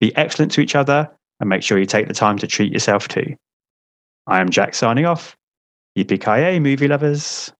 be 0.00 0.14
excellent 0.16 0.52
to 0.52 0.60
each 0.60 0.74
other 0.74 1.10
and 1.40 1.48
make 1.48 1.62
sure 1.62 1.78
you 1.78 1.86
take 1.86 2.08
the 2.08 2.14
time 2.14 2.38
to 2.38 2.46
treat 2.46 2.72
yourself 2.72 3.08
too. 3.08 3.36
I 4.26 4.40
am 4.40 4.50
Jack 4.50 4.74
signing 4.74 5.06
off. 5.06 5.36
Yippee 5.96 6.62
movie 6.62 6.88
lovers. 6.88 7.52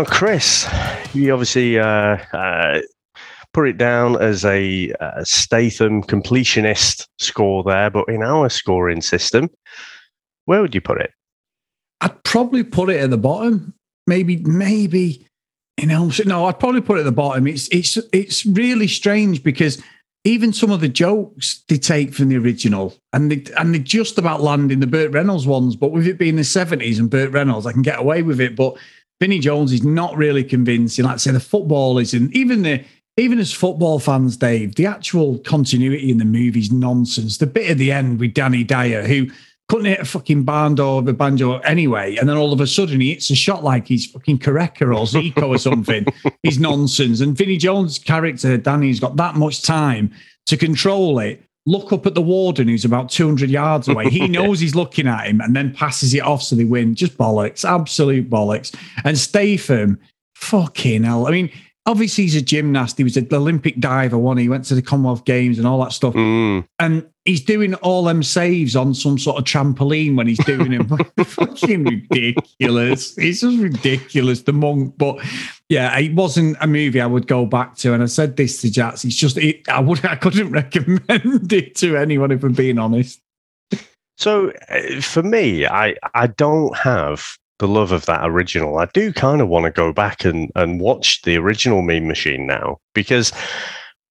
Now, 0.00 0.06
Chris, 0.06 0.66
you 1.12 1.30
obviously 1.30 1.78
uh, 1.78 2.16
uh, 2.32 2.80
put 3.52 3.68
it 3.68 3.76
down 3.76 4.18
as 4.18 4.46
a, 4.46 4.94
uh 4.98 5.22
Statham 5.24 6.02
completionist 6.02 7.06
score 7.18 7.62
there, 7.62 7.90
but 7.90 8.08
in 8.08 8.22
our 8.22 8.48
scoring 8.48 9.02
system, 9.02 9.50
where 10.46 10.62
would 10.62 10.74
you 10.74 10.80
put 10.80 11.02
it? 11.02 11.12
I'd 12.00 12.24
probably 12.24 12.64
put 12.64 12.88
it 12.88 12.98
at 12.98 13.10
the 13.10 13.18
bottom. 13.18 13.74
Maybe, 14.06 14.38
maybe 14.38 15.26
you 15.76 15.86
know, 15.86 16.10
no, 16.24 16.46
I'd 16.46 16.58
probably 16.58 16.80
put 16.80 16.96
it 16.96 17.00
at 17.00 17.04
the 17.04 17.12
bottom. 17.12 17.46
It's 17.46 17.68
it's 17.68 17.98
it's 18.10 18.46
really 18.46 18.88
strange 18.88 19.42
because 19.42 19.82
even 20.24 20.54
some 20.54 20.70
of 20.70 20.80
the 20.80 20.88
jokes 20.88 21.62
they 21.68 21.76
take 21.76 22.14
from 22.14 22.30
the 22.30 22.38
original 22.38 22.96
and 23.12 23.30
they 23.30 23.44
and 23.58 23.74
they 23.74 23.80
just 23.80 24.16
about 24.16 24.40
land 24.40 24.72
in 24.72 24.80
the 24.80 24.86
Burt 24.86 25.12
Reynolds 25.12 25.46
ones, 25.46 25.76
but 25.76 25.92
with 25.92 26.06
it 26.06 26.16
being 26.16 26.36
the 26.36 26.42
70s 26.42 26.98
and 26.98 27.10
Burt 27.10 27.32
Reynolds, 27.32 27.66
I 27.66 27.72
can 27.72 27.82
get 27.82 27.98
away 27.98 28.22
with 28.22 28.40
it. 28.40 28.56
But 28.56 28.78
Vinnie 29.20 29.38
Jones 29.38 29.72
is 29.72 29.82
not 29.82 30.16
really 30.16 30.42
convincing. 30.42 31.04
Like 31.04 31.14
I 31.14 31.16
say, 31.18 31.30
the 31.32 31.40
football 31.40 31.98
isn't 31.98 32.34
even 32.34 32.62
the 32.62 32.82
even 33.16 33.38
as 33.38 33.52
football 33.52 33.98
fans, 33.98 34.36
Dave, 34.36 34.76
the 34.76 34.86
actual 34.86 35.38
continuity 35.40 36.10
in 36.10 36.18
the 36.18 36.24
movie's 36.24 36.72
nonsense. 36.72 37.36
The 37.36 37.46
bit 37.46 37.70
at 37.70 37.76
the 37.76 37.92
end 37.92 38.18
with 38.18 38.32
Danny 38.32 38.64
Dyer, 38.64 39.06
who 39.06 39.26
couldn't 39.68 39.86
hit 39.86 40.00
a 40.00 40.04
fucking 40.04 40.44
barn 40.44 40.74
door 40.74 41.00
with 41.00 41.10
a 41.10 41.12
banjo 41.12 41.58
anyway, 41.58 42.16
and 42.16 42.28
then 42.28 42.36
all 42.36 42.52
of 42.52 42.60
a 42.60 42.66
sudden 42.66 43.00
he 43.00 43.10
hits 43.10 43.30
a 43.30 43.34
shot 43.34 43.62
like 43.62 43.86
he's 43.86 44.06
fucking 44.06 44.38
Careca 44.38 44.82
or 44.82 45.04
Zico 45.04 45.48
or 45.48 45.58
something. 45.58 46.06
He's 46.42 46.58
nonsense. 46.58 47.20
And 47.20 47.36
Vinnie 47.36 47.58
Jones' 47.58 47.98
character, 47.98 48.56
Danny's 48.56 48.98
got 48.98 49.16
that 49.16 49.36
much 49.36 49.62
time 49.62 50.12
to 50.46 50.56
control 50.56 51.18
it 51.18 51.44
look 51.66 51.92
up 51.92 52.06
at 52.06 52.14
the 52.14 52.22
warden 52.22 52.68
who's 52.68 52.84
about 52.84 53.10
200 53.10 53.50
yards 53.50 53.88
away. 53.88 54.08
He 54.08 54.28
knows 54.28 54.60
he's 54.60 54.74
looking 54.74 55.06
at 55.06 55.26
him 55.26 55.40
and 55.40 55.54
then 55.54 55.74
passes 55.74 56.14
it 56.14 56.22
off 56.22 56.42
so 56.42 56.56
they 56.56 56.64
win. 56.64 56.94
Just 56.94 57.16
bollocks, 57.16 57.68
absolute 57.68 58.30
bollocks. 58.30 58.74
And 59.04 59.18
Statham, 59.18 60.00
fucking 60.34 61.04
hell. 61.04 61.26
I 61.26 61.30
mean, 61.30 61.50
obviously 61.86 62.24
he's 62.24 62.36
a 62.36 62.42
gymnast. 62.42 62.98
He 62.98 63.04
was 63.04 63.16
an 63.16 63.28
Olympic 63.32 63.78
diver, 63.78 64.18
one. 64.18 64.38
He 64.38 64.48
went 64.48 64.64
to 64.66 64.74
the 64.74 64.82
Commonwealth 64.82 65.24
Games 65.24 65.58
and 65.58 65.66
all 65.66 65.82
that 65.82 65.92
stuff. 65.92 66.14
Mm. 66.14 66.66
And 66.78 67.06
he's 67.30 67.40
doing 67.40 67.74
all 67.76 68.02
them 68.02 68.24
saves 68.24 68.74
on 68.74 68.92
some 68.92 69.16
sort 69.16 69.38
of 69.38 69.44
trampoline 69.44 70.16
when 70.16 70.26
he's 70.26 70.44
doing 70.44 70.72
them. 70.72 70.88
fucking 71.24 71.84
ridiculous. 71.84 73.16
It's 73.16 73.40
just 73.40 73.58
ridiculous, 73.58 74.42
the 74.42 74.52
monk. 74.52 74.94
But 74.98 75.20
yeah, 75.68 75.96
it 75.96 76.12
wasn't 76.12 76.56
a 76.60 76.66
movie 76.66 77.00
I 77.00 77.06
would 77.06 77.28
go 77.28 77.46
back 77.46 77.76
to. 77.78 77.94
And 77.94 78.02
I 78.02 78.06
said 78.06 78.36
this 78.36 78.60
to 78.62 78.70
Jax. 78.70 79.04
It's 79.04 79.14
just 79.14 79.36
it, 79.36 79.68
I 79.68 79.78
would 79.78 80.04
I 80.04 80.16
couldn't 80.16 80.50
recommend 80.62 81.52
it 81.52 81.76
to 81.76 81.96
anyone 81.96 82.32
if 82.32 82.42
I'm 82.42 82.52
being 82.52 82.78
honest. 82.78 83.20
So 84.18 84.52
uh, 84.68 85.00
for 85.00 85.22
me, 85.22 85.66
I 85.66 85.94
I 86.14 86.26
don't 86.26 86.76
have 86.76 87.38
the 87.60 87.68
love 87.68 87.92
of 87.92 88.06
that 88.06 88.28
original. 88.28 88.78
I 88.78 88.86
do 88.86 89.12
kind 89.12 89.40
of 89.40 89.46
want 89.46 89.66
to 89.66 89.70
go 89.70 89.92
back 89.92 90.24
and 90.24 90.50
and 90.56 90.80
watch 90.80 91.22
the 91.22 91.36
original 91.36 91.82
Mean 91.82 92.08
Machine 92.08 92.44
now 92.44 92.78
because 92.92 93.32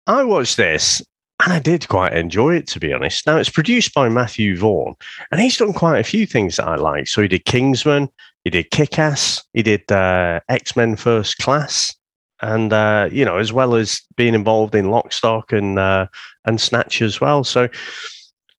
I 0.08 0.24
watched 0.24 0.56
this 0.56 1.04
and 1.44 1.54
I 1.54 1.60
did 1.60 1.88
quite 1.88 2.14
enjoy 2.14 2.56
it 2.56 2.68
to 2.68 2.80
be 2.80 2.94
honest. 2.94 3.26
Now 3.26 3.38
it's 3.38 3.50
produced 3.50 3.94
by 3.94 4.10
Matthew 4.10 4.58
Vaughn 4.58 4.96
and 5.32 5.42
he's 5.42 5.58
done 5.58 5.74
quite 5.74 6.00
a 6.00 6.04
few 6.04 6.26
things 6.26 6.58
that 6.58 6.68
I 6.68 6.76
like. 6.76 7.08
So 7.08 7.22
he 7.22 7.28
did 7.28 7.46
Kingsman, 7.46 8.10
he 8.44 8.50
did 8.50 8.72
Kick 8.72 9.00
Ass, 9.00 9.44
he 9.54 9.64
did 9.64 9.90
uh, 9.92 10.40
X 10.50 10.76
Men 10.76 10.96
First 10.96 11.38
Class. 11.38 11.96
And 12.42 12.72
uh, 12.72 13.10
you 13.12 13.26
know, 13.26 13.38
as 13.38 13.52
well 13.52 13.76
as 13.76 14.02
being 14.16 14.34
involved 14.34 14.74
in 14.74 14.92
Lock, 14.92 15.12
Stock, 15.12 15.52
and 15.52 15.78
uh, 15.78 16.08
and 16.46 16.62
Snatch 16.62 17.02
as 17.02 17.20
well. 17.20 17.44
So, 17.44 17.68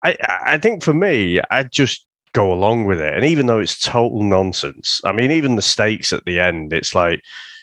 I, 0.04 0.16
I 0.44 0.58
think 0.58 0.82
for 0.82 0.92
me, 0.92 1.40
I 1.50 1.62
just 1.62 2.06
go 2.32 2.52
along 2.52 2.84
with 2.84 3.00
it. 3.00 3.14
And 3.14 3.24
even 3.24 3.46
though 3.46 3.58
it's 3.58 3.80
total 3.80 4.22
nonsense, 4.22 5.00
I 5.04 5.12
mean, 5.12 5.30
even 5.30 5.56
the 5.56 5.62
stakes 5.62 6.12
at 6.12 6.24
the 6.26 6.40
end, 6.40 6.72
it's 6.72 6.94
like, 6.94 7.22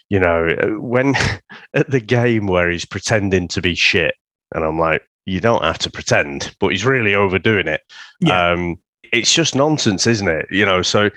you 0.10 0.20
know, 0.20 0.78
when 0.80 1.14
at 1.74 1.90
the 1.90 2.00
game 2.00 2.48
where 2.48 2.70
he's 2.70 2.86
pretending 2.86 3.48
to 3.50 3.62
be 3.62 3.76
shit, 3.76 4.16
and 4.54 4.64
I'm 4.64 4.80
like, 4.80 5.04
you 5.26 5.40
don't 5.40 5.64
have 5.64 5.78
to 5.80 5.92
pretend, 5.92 6.56
but 6.60 6.70
he's 6.70 6.86
really 6.86 7.14
overdoing 7.14 7.68
it. 7.68 7.82
Yeah. 8.22 8.52
Um, 8.52 8.78
it's 9.12 9.34
just 9.34 9.56
nonsense, 9.56 10.08
isn't 10.08 10.28
it? 10.28 10.48
You 10.50 10.66
know, 10.66 10.82
so 10.82 11.10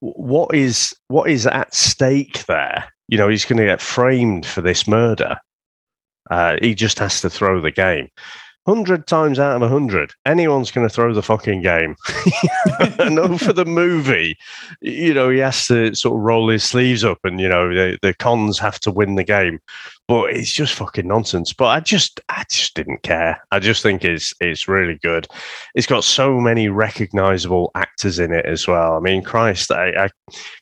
what 0.00 0.54
is 0.54 0.94
what 1.08 1.30
is 1.30 1.46
at 1.46 1.74
stake 1.74 2.44
there? 2.46 2.92
You 3.08 3.18
know, 3.18 3.28
he's 3.28 3.44
going 3.44 3.58
to 3.58 3.66
get 3.66 3.80
framed 3.80 4.46
for 4.46 4.60
this 4.60 4.86
murder. 4.86 5.36
Uh, 6.30 6.56
he 6.60 6.74
just 6.74 6.98
has 6.98 7.20
to 7.20 7.30
throw 7.30 7.60
the 7.60 7.70
game. 7.70 8.08
100 8.64 9.08
times 9.08 9.40
out 9.40 9.56
of 9.56 9.60
100, 9.60 10.12
anyone's 10.24 10.70
going 10.70 10.86
to 10.86 10.94
throw 10.94 11.12
the 11.12 11.22
fucking 11.22 11.62
game. 11.62 11.96
Know 13.10 13.36
for 13.36 13.52
the 13.52 13.64
movie, 13.64 14.38
you 14.80 15.12
know, 15.12 15.28
he 15.28 15.38
has 15.38 15.66
to 15.66 15.94
sort 15.94 16.16
of 16.16 16.22
roll 16.22 16.48
his 16.48 16.62
sleeves 16.62 17.04
up 17.04 17.18
and, 17.24 17.40
you 17.40 17.48
know, 17.48 17.68
the, 17.68 17.98
the 18.00 18.14
cons 18.14 18.58
have 18.60 18.78
to 18.80 18.90
win 18.90 19.16
the 19.16 19.24
game. 19.24 19.60
But 20.06 20.30
it's 20.30 20.52
just 20.52 20.74
fucking 20.74 21.08
nonsense. 21.08 21.52
But 21.52 21.66
I 21.66 21.80
just, 21.80 22.20
I 22.28 22.44
just 22.50 22.74
didn't 22.74 23.02
care. 23.02 23.42
I 23.50 23.58
just 23.58 23.82
think 23.82 24.04
it's, 24.04 24.32
it's 24.40 24.68
really 24.68 24.98
good. 25.02 25.26
It's 25.74 25.86
got 25.86 26.04
so 26.04 26.40
many 26.40 26.68
recognizable 26.68 27.72
actors 27.74 28.18
in 28.18 28.32
it 28.32 28.46
as 28.46 28.68
well. 28.68 28.96
I 28.96 29.00
mean, 29.00 29.22
Christ, 29.22 29.72
I, 29.72 29.88
I 30.04 30.08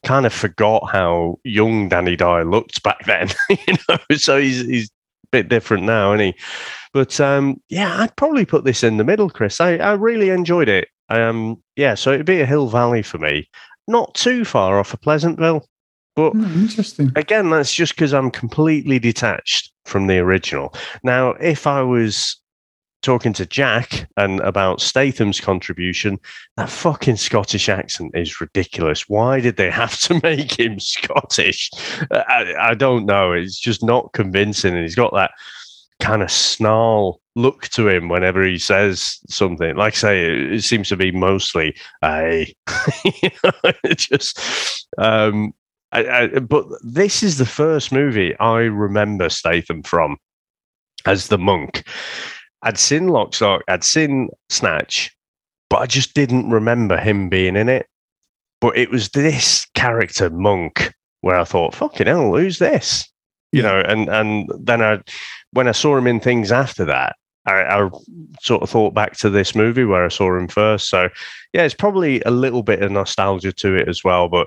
kind 0.04 0.24
of 0.24 0.32
forgot 0.32 0.90
how 0.90 1.38
young 1.44 1.88
Danny 1.88 2.16
Dyer 2.16 2.44
looked 2.44 2.82
back 2.82 3.04
then, 3.04 3.28
you 3.50 3.74
know, 3.88 3.98
so 4.16 4.40
he's, 4.40 4.62
he's 4.66 4.90
bit 5.32 5.48
different 5.48 5.84
now, 5.84 6.12
isn't 6.12 6.34
he? 6.34 6.40
But 6.92 7.20
um, 7.20 7.60
yeah, 7.68 8.00
I'd 8.00 8.16
probably 8.16 8.44
put 8.44 8.64
this 8.64 8.82
in 8.82 8.96
the 8.96 9.04
middle, 9.04 9.30
Chris. 9.30 9.60
I, 9.60 9.76
I 9.76 9.92
really 9.92 10.30
enjoyed 10.30 10.68
it. 10.68 10.88
Um, 11.08 11.62
yeah, 11.76 11.94
so 11.94 12.12
it'd 12.12 12.26
be 12.26 12.40
a 12.40 12.46
Hill 12.46 12.68
Valley 12.68 13.02
for 13.02 13.18
me. 13.18 13.48
Not 13.88 14.14
too 14.14 14.44
far 14.44 14.78
off 14.78 14.92
of 14.94 15.00
Pleasantville. 15.00 15.66
But 16.16 16.32
Hmm, 16.32 16.44
interesting. 16.62 17.12
again, 17.16 17.50
that's 17.50 17.72
just 17.72 17.94
because 17.94 18.12
I'm 18.12 18.30
completely 18.30 18.98
detached 18.98 19.72
from 19.84 20.08
the 20.08 20.18
original. 20.18 20.74
Now, 21.04 21.30
if 21.40 21.66
I 21.66 21.82
was 21.82 22.36
talking 23.02 23.32
to 23.34 23.46
Jack 23.46 24.08
and 24.16 24.40
about 24.40 24.80
Statham's 24.80 25.40
contribution, 25.40 26.18
that 26.56 26.70
fucking 26.70 27.16
Scottish 27.16 27.68
accent 27.68 28.12
is 28.14 28.40
ridiculous. 28.40 29.08
Why 29.08 29.40
did 29.40 29.56
they 29.56 29.70
have 29.70 29.98
to 30.00 30.20
make 30.22 30.58
him 30.58 30.78
Scottish? 30.80 31.70
I, 32.10 32.54
I 32.58 32.74
don't 32.74 33.06
know. 33.06 33.32
It's 33.32 33.58
just 33.58 33.82
not 33.82 34.12
convincing. 34.12 34.74
And 34.74 34.82
he's 34.82 34.94
got 34.94 35.14
that 35.14 35.32
kind 36.00 36.22
of 36.22 36.30
snarl 36.30 37.20
look 37.36 37.68
to 37.68 37.88
him 37.88 38.08
whenever 38.08 38.44
he 38.44 38.58
says 38.58 39.18
something. 39.28 39.76
Like 39.76 39.94
I 39.94 39.96
say, 39.96 40.24
it, 40.24 40.52
it 40.54 40.62
seems 40.62 40.88
to 40.88 40.96
be 40.96 41.12
mostly 41.12 41.76
a 42.02 42.52
just 43.96 44.86
um 44.98 45.52
I, 45.92 46.08
I, 46.08 46.26
but 46.38 46.66
this 46.82 47.22
is 47.22 47.38
the 47.38 47.46
first 47.46 47.92
movie 47.92 48.38
I 48.38 48.60
remember 48.60 49.28
Statham 49.28 49.82
from 49.82 50.18
as 51.06 51.28
the 51.28 51.38
monk. 51.38 51.84
I'd 52.62 52.78
seen 52.78 53.08
Lockstock, 53.08 53.60
I'd 53.68 53.84
seen 53.84 54.28
Snatch, 54.48 55.10
but 55.68 55.80
I 55.80 55.86
just 55.86 56.14
didn't 56.14 56.50
remember 56.50 56.96
him 56.98 57.28
being 57.28 57.56
in 57.56 57.68
it. 57.68 57.86
But 58.60 58.76
it 58.76 58.90
was 58.90 59.08
this 59.10 59.66
character, 59.74 60.28
Monk, 60.28 60.92
where 61.22 61.38
I 61.38 61.44
thought, 61.44 61.74
fucking 61.74 62.06
hell, 62.06 62.34
who's 62.34 62.58
this? 62.58 63.10
You 63.52 63.62
know, 63.62 63.80
and 63.80 64.08
and 64.08 64.48
then 64.60 64.82
I 64.82 65.00
when 65.52 65.66
I 65.66 65.72
saw 65.72 65.96
him 65.96 66.06
in 66.06 66.20
things 66.20 66.52
after 66.52 66.84
that, 66.84 67.16
I, 67.46 67.62
I 67.62 67.90
sort 68.42 68.62
of 68.62 68.70
thought 68.70 68.94
back 68.94 69.16
to 69.18 69.30
this 69.30 69.54
movie 69.54 69.84
where 69.84 70.04
I 70.04 70.08
saw 70.08 70.36
him 70.36 70.46
first. 70.46 70.88
So 70.88 71.08
yeah, 71.52 71.62
it's 71.62 71.74
probably 71.74 72.20
a 72.22 72.30
little 72.30 72.62
bit 72.62 72.82
of 72.82 72.92
nostalgia 72.92 73.52
to 73.54 73.74
it 73.74 73.88
as 73.88 74.04
well. 74.04 74.28
But 74.28 74.46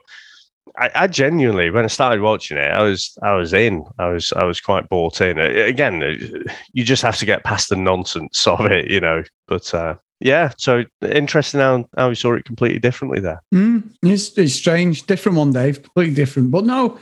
I, 0.78 0.90
I 0.96 1.08
genuinely, 1.08 1.70
when 1.70 1.84
I 1.84 1.88
started 1.88 2.22
watching 2.22 2.58
it, 2.58 2.72
I 2.72 2.82
was 2.82 3.18
I 3.22 3.34
was 3.34 3.54
in. 3.54 3.86
I 4.00 4.08
was 4.08 4.34
I 4.34 4.44
was 4.44 4.60
quite 4.60 4.90
bought 4.90 5.22
in. 5.22 5.38
Again, 5.40 6.02
uh, 6.02 6.52
you 6.74 6.84
just 6.84 7.04
have 7.04 7.18
to 7.18 7.26
get 7.26 7.44
past 7.44 7.70
the 7.70 7.76
nonsense 7.76 8.48
of 8.48 8.66
it, 8.66 8.90
you 8.90 9.00
know. 9.00 9.24
But 9.48 9.74
uh, 9.74 9.96
yeah, 10.20 10.52
so 10.58 10.84
interesting 11.02 11.60
how 11.60 11.86
how 11.96 12.10
we 12.10 12.16
saw 12.16 12.34
it 12.34 12.46
completely 12.46 12.80
differently 12.80 13.20
there. 13.20 13.42
Mm, 13.54 13.90
it's, 14.02 14.38
it's 14.38 14.54
strange, 14.54 15.06
different 15.06 15.38
one, 15.38 15.52
Dave, 15.52 15.84
completely 15.84 16.16
different. 16.16 16.50
But 16.50 16.66
no, 16.66 16.98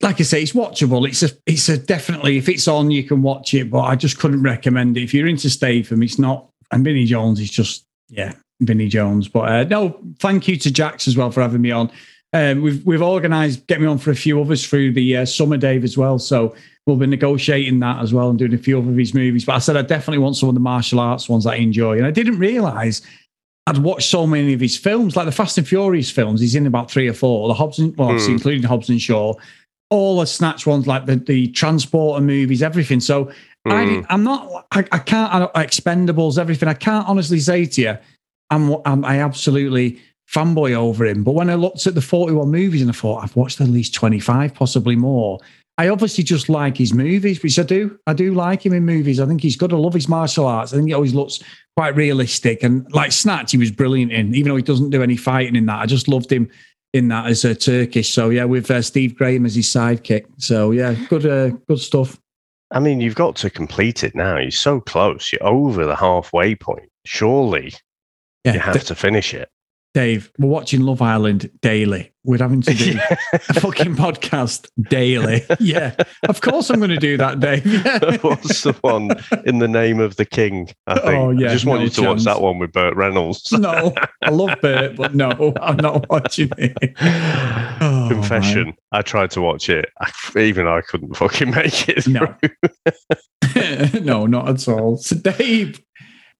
like 0.00 0.20
I 0.20 0.24
say, 0.24 0.42
it's 0.42 0.52
watchable. 0.52 1.06
It's 1.06 1.22
a, 1.22 1.30
it's 1.46 1.68
a 1.68 1.76
definitely 1.76 2.38
if 2.38 2.48
it's 2.48 2.68
on, 2.68 2.90
you 2.90 3.04
can 3.04 3.22
watch 3.22 3.52
it. 3.54 3.70
But 3.70 3.82
I 3.82 3.96
just 3.96 4.18
couldn't 4.18 4.42
recommend 4.42 4.96
it 4.96 5.02
if 5.02 5.12
you're 5.12 5.28
into 5.28 5.50
Statham. 5.50 6.02
It's 6.02 6.18
not, 6.18 6.48
and 6.70 6.84
Vinnie 6.84 7.04
Jones 7.04 7.40
is 7.40 7.50
just 7.50 7.84
yeah, 8.08 8.32
Vinnie 8.60 8.88
Jones. 8.88 9.28
But 9.28 9.48
uh, 9.48 9.64
no, 9.64 10.00
thank 10.18 10.48
you 10.48 10.56
to 10.56 10.70
Jax 10.70 11.08
as 11.08 11.16
well 11.16 11.30
for 11.30 11.42
having 11.42 11.60
me 11.62 11.70
on. 11.70 11.90
Um, 12.34 12.62
we've 12.62 12.84
we've 12.84 13.00
organised 13.00 13.66
get 13.68 13.80
me 13.80 13.86
on 13.86 13.96
for 13.98 14.10
a 14.10 14.16
few 14.16 14.40
others 14.40 14.66
through 14.66 14.92
the 14.92 15.18
uh, 15.18 15.24
summer, 15.24 15.56
Dave, 15.56 15.84
as 15.84 15.96
well. 15.96 16.18
So 16.18 16.54
we'll 16.84 16.96
be 16.96 17.06
negotiating 17.06 17.78
that 17.78 18.02
as 18.02 18.12
well 18.12 18.28
and 18.28 18.38
doing 18.38 18.52
a 18.52 18.58
few 18.58 18.76
other 18.78 18.90
of 18.90 18.96
his 18.96 19.14
movies. 19.14 19.44
But 19.44 19.54
I 19.54 19.58
said 19.60 19.76
I 19.76 19.82
definitely 19.82 20.18
want 20.18 20.36
some 20.36 20.48
of 20.48 20.54
the 20.56 20.60
martial 20.60 20.98
arts 21.00 21.28
ones 21.28 21.44
that 21.44 21.52
I 21.52 21.56
enjoy, 21.56 21.96
and 21.96 22.04
I 22.06 22.10
didn't 22.10 22.38
realise 22.38 23.02
I'd 23.66 23.78
watched 23.78 24.10
so 24.10 24.26
many 24.26 24.52
of 24.52 24.60
his 24.60 24.76
films, 24.76 25.16
like 25.16 25.26
the 25.26 25.32
Fast 25.32 25.56
and 25.56 25.66
Furious 25.66 26.10
films. 26.10 26.40
He's 26.40 26.54
in 26.56 26.66
about 26.66 26.90
three 26.90 27.08
or 27.08 27.14
four. 27.14 27.48
The 27.48 27.54
Hobbs, 27.54 27.78
and, 27.78 27.96
well, 27.96 28.18
Hmm. 28.18 28.30
including 28.32 28.64
Hobbs 28.64 28.90
and 28.90 29.00
Shaw, 29.00 29.34
all 29.90 30.18
the 30.20 30.26
snatch 30.26 30.66
ones, 30.66 30.86
like 30.88 31.06
the 31.06 31.16
the 31.16 31.46
transporter 31.52 32.22
movies, 32.22 32.62
everything. 32.62 32.98
So 33.00 33.30
I 33.64 33.84
Hmm. 33.84 33.88
didn't, 33.90 34.06
I'm 34.10 34.24
not, 34.24 34.66
I, 34.72 34.80
I 34.90 34.98
can't, 34.98 35.32
I, 35.32 35.64
Expendables, 35.64 36.36
everything. 36.36 36.68
I 36.68 36.74
can't 36.74 37.08
honestly 37.08 37.38
say 37.38 37.64
to 37.64 37.80
you, 37.80 37.96
I'm, 38.50 38.76
I'm, 38.84 39.04
I 39.04 39.20
absolutely 39.20 40.00
fanboy 40.30 40.74
over 40.74 41.04
him. 41.04 41.22
But 41.22 41.32
when 41.32 41.50
I 41.50 41.54
looked 41.54 41.86
at 41.86 41.94
the 41.94 42.00
41 42.00 42.50
movies 42.50 42.80
and 42.80 42.90
I 42.90 42.94
thought, 42.94 43.22
I've 43.22 43.36
watched 43.36 43.60
at 43.60 43.68
least 43.68 43.94
25, 43.94 44.54
possibly 44.54 44.96
more. 44.96 45.38
I 45.76 45.88
obviously 45.88 46.22
just 46.22 46.48
like 46.48 46.76
his 46.76 46.94
movies, 46.94 47.42
which 47.42 47.58
I 47.58 47.64
do. 47.64 47.98
I 48.06 48.12
do 48.12 48.32
like 48.32 48.64
him 48.64 48.72
in 48.72 48.84
movies. 48.84 49.18
I 49.18 49.26
think 49.26 49.42
he's 49.42 49.56
good. 49.56 49.72
I 49.72 49.76
love 49.76 49.94
his 49.94 50.08
martial 50.08 50.46
arts. 50.46 50.72
I 50.72 50.76
think 50.76 50.88
he 50.88 50.94
always 50.94 51.14
looks 51.14 51.40
quite 51.76 51.96
realistic. 51.96 52.62
And 52.62 52.90
like 52.92 53.10
Snatch, 53.10 53.50
he 53.50 53.58
was 53.58 53.72
brilliant 53.72 54.12
in, 54.12 54.34
even 54.34 54.50
though 54.50 54.56
he 54.56 54.62
doesn't 54.62 54.90
do 54.90 55.02
any 55.02 55.16
fighting 55.16 55.56
in 55.56 55.66
that. 55.66 55.80
I 55.80 55.86
just 55.86 56.06
loved 56.06 56.30
him 56.30 56.48
in 56.92 57.08
that 57.08 57.26
as 57.26 57.44
a 57.44 57.56
Turkish. 57.56 58.12
So 58.14 58.30
yeah, 58.30 58.44
with 58.44 58.70
uh, 58.70 58.82
Steve 58.82 59.16
Graham 59.16 59.44
as 59.44 59.56
his 59.56 59.66
sidekick. 59.66 60.26
So 60.38 60.70
yeah, 60.70 60.94
good, 61.08 61.26
uh, 61.26 61.48
good 61.68 61.80
stuff. 61.80 62.20
I 62.70 62.78
mean, 62.78 63.00
you've 63.00 63.16
got 63.16 63.34
to 63.36 63.50
complete 63.50 64.04
it 64.04 64.14
now. 64.14 64.38
You're 64.38 64.52
so 64.52 64.80
close. 64.80 65.32
You're 65.32 65.46
over 65.46 65.84
the 65.84 65.96
halfway 65.96 66.54
point. 66.54 66.88
Surely 67.04 67.74
Yeah, 68.44 68.54
you 68.54 68.60
have 68.60 68.84
to 68.84 68.94
finish 68.94 69.34
it. 69.34 69.48
Dave, 69.94 70.32
we're 70.40 70.48
watching 70.48 70.80
Love 70.80 71.00
Island 71.00 71.48
daily. 71.62 72.12
We're 72.24 72.38
having 72.38 72.62
to 72.62 72.74
do 72.74 72.98
a 73.32 73.38
fucking 73.60 73.94
podcast 73.94 74.68
daily. 74.90 75.42
Yeah, 75.60 75.94
of 76.28 76.40
course 76.40 76.68
I'm 76.68 76.78
going 76.78 76.90
to 76.90 76.96
do 76.96 77.16
that, 77.16 77.38
Dave. 77.38 77.64
Yeah. 77.84 78.16
What's 78.18 78.62
the 78.62 78.72
one 78.80 79.10
in 79.46 79.60
the 79.60 79.68
name 79.68 80.00
of 80.00 80.16
the 80.16 80.24
king? 80.24 80.70
I 80.86 80.92
oh, 80.92 80.96
think. 80.96 81.14
Oh, 81.14 81.30
yeah, 81.30 81.50
I 81.50 81.52
just 81.52 81.64
want 81.64 81.80
no 81.80 81.84
you 81.84 81.90
to 81.90 82.02
watch 82.02 82.24
that 82.24 82.40
one 82.40 82.58
with 82.58 82.72
Burt 82.72 82.96
Reynolds. 82.96 83.52
no, 83.52 83.94
I 84.22 84.30
love 84.30 84.58
Burt, 84.60 84.96
but 84.96 85.14
no, 85.14 85.54
I'm 85.62 85.76
not 85.76 86.08
watching 86.10 86.50
it. 86.58 86.76
Oh, 87.80 88.08
Confession. 88.10 88.74
I 88.90 89.02
tried 89.02 89.30
to 89.32 89.40
watch 89.40 89.68
it. 89.68 89.88
I, 90.00 90.10
even 90.38 90.66
I 90.66 90.80
couldn't 90.80 91.14
fucking 91.16 91.50
make 91.50 91.88
it. 91.88 92.06
No. 92.08 92.34
through. 93.52 94.00
no, 94.00 94.26
not 94.26 94.48
at 94.48 94.68
all. 94.68 94.96
So, 94.96 95.16
Dave, 95.16 95.80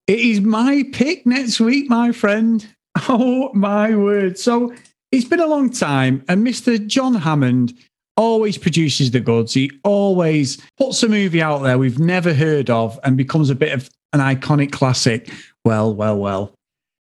It 0.07 0.19
is 0.19 0.41
my 0.41 0.85
pick 0.93 1.25
next 1.25 1.61
week, 1.61 1.89
my 1.89 2.13
friend. 2.13 2.67
Oh 3.09 3.53
my 3.55 3.95
word. 3.97 4.39
So 4.39 4.73
it's 5.11 5.25
been 5.25 5.41
a 5.41 5.47
long 5.47 5.71
time, 5.71 6.25
and 6.29 6.47
Mr. 6.47 6.85
John 6.87 7.15
Hammond 7.15 7.75
always 8.16 8.59
produces 8.59 9.11
the 9.11 9.21
goods. 9.21 9.55
He 9.55 9.71
always 9.83 10.61
puts 10.79 11.03
a 11.03 11.09
movie 11.09 11.43
out 11.43 11.59
there 11.62 11.79
we've 11.79 11.99
never 11.99 12.33
heard 12.33 12.71
of 12.71 12.99
and 13.03 13.16
becomes 13.16 13.51
a 13.51 13.55
bit 13.55 13.73
of 13.73 13.91
an 14.12 14.21
iconic 14.21 14.73
classic. 14.73 15.31
Well, 15.65 15.95
well, 15.95 16.16
well. 16.16 16.55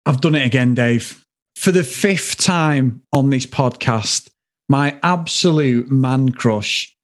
I've 0.06 0.22
done 0.22 0.36
it 0.36 0.46
again, 0.46 0.74
Dave. 0.74 1.24
For 1.56 1.72
the 1.72 1.84
fifth 1.84 2.38
time 2.38 3.02
on 3.14 3.30
this 3.30 3.46
podcast, 3.46 4.30
my 4.70 4.98
absolute 5.04 5.92
man 5.92 6.32
crush 6.32 6.96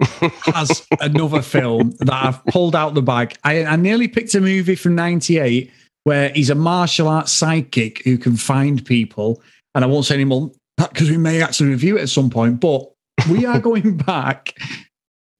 has 0.00 0.86
another 1.00 1.42
film 1.42 1.92
that 2.00 2.12
I've 2.12 2.44
pulled 2.46 2.74
out 2.74 2.94
the 2.94 3.02
bag. 3.02 3.36
I, 3.44 3.64
I 3.64 3.76
nearly 3.76 4.08
picked 4.08 4.34
a 4.34 4.40
movie 4.40 4.74
from 4.74 4.94
98 4.94 5.70
where 6.06 6.28
he's 6.28 6.50
a 6.50 6.54
martial 6.54 7.08
arts 7.08 7.32
psychic 7.32 8.00
who 8.04 8.16
can 8.16 8.36
find 8.36 8.86
people. 8.86 9.42
And 9.74 9.82
I 9.84 9.88
won't 9.88 10.04
say 10.04 10.14
any 10.14 10.24
more 10.24 10.52
because 10.78 11.10
we 11.10 11.16
may 11.16 11.42
actually 11.42 11.70
review 11.70 11.98
it 11.98 12.02
at 12.02 12.08
some 12.08 12.30
point. 12.30 12.60
But 12.60 12.88
we 13.28 13.44
are 13.44 13.58
going 13.70 13.96
back 13.96 14.56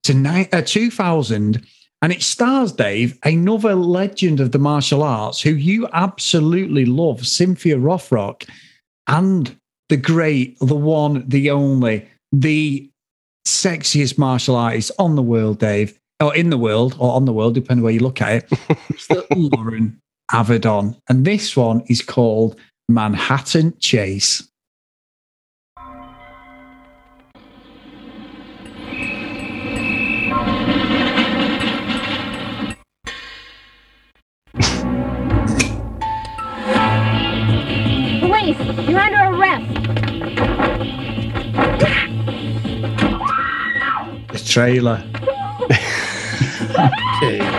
to 0.03 0.13
ni- 0.13 0.49
uh, 0.53 0.63
2000 0.63 1.65
and 2.03 2.13
it 2.13 2.21
stars 2.21 2.73
Dave, 2.73 3.17
another 3.23 3.77
legend 3.77 4.41
of 4.41 4.51
the 4.51 4.59
martial 4.59 5.05
arts 5.05 5.41
who 5.41 5.51
you 5.51 5.87
absolutely 5.93 6.85
love, 6.85 7.25
Cynthia 7.25 7.77
Rothrock, 7.77 8.49
and 9.07 9.57
the 9.89 9.97
great, 9.97 10.59
the 10.59 10.75
one, 10.75 11.23
the 11.29 11.49
only, 11.53 12.09
the 12.33 12.91
sexiest 13.47 14.19
martial 14.19 14.57
artist 14.57 14.91
on 14.99 15.15
the 15.15 15.23
world, 15.23 15.61
Dave, 15.61 15.97
or 16.19 16.35
in 16.35 16.51
the 16.51 16.59
world, 16.59 16.97
or 16.99 17.15
on 17.15 17.25
the 17.25 17.33
world, 17.33 17.55
depending 17.55 17.85
where 17.85 17.93
you 17.93 18.01
look 18.01 18.21
at 18.21 18.53
it, 18.53 19.27
Loren 19.37 20.03
Avedon. 20.33 21.01
And 21.09 21.25
this 21.25 21.57
one 21.57 21.83
is 21.89 22.03
called 22.03 22.59
Manhattan 22.89 23.77
Chase. 23.79 24.49
Police, 38.21 38.59
you're 38.89 39.01
under 39.01 39.37
arrest. 39.37 39.67
The 44.33 44.43
trailer. 44.45 44.97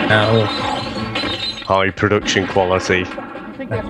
Hell. 0.08 0.67
High 1.68 1.90
production 1.90 2.46
quality. 2.46 3.04
Think 3.04 3.68
that's 3.70 3.86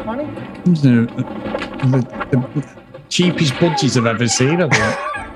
The, 0.82 1.06
the- 1.12 2.08
the 2.32 2.68
cheapest 3.08 3.58
budgets 3.60 3.96
I've 3.96 4.06
ever 4.06 4.26
seen, 4.26 4.60
I 4.62 4.68
think. 4.68 4.98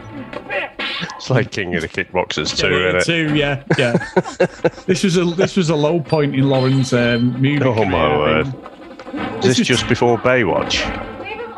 It's 1.17 1.31
like 1.31 1.53
King 1.53 1.75
of 1.77 1.83
the 1.83 1.89
Kickboxers 1.89 2.57
too, 2.57 2.69
Yeah, 2.71 2.97
isn't 2.97 2.97
it? 3.01 3.05
too, 3.05 3.35
yeah, 3.37 3.63
yeah. 3.79 3.93
this 4.87 5.05
was 5.05 5.17
a 5.17 5.25
this 5.25 5.57
was 5.57 5.71
a 5.71 5.75
low 5.77 6.01
point 6.01 6.35
in 6.35 6.49
Loren's 6.49 6.93
um, 6.93 7.41
movie. 7.41 7.63
Oh 7.63 7.75
career, 7.75 7.87
my 7.89 8.17
word! 8.19 8.47
think. 8.47 9.35
Is 9.39 9.45
this 9.45 9.59
was- 9.61 9.69
just 9.69 9.89
before 9.89 10.19
Baywatch? 10.19 10.83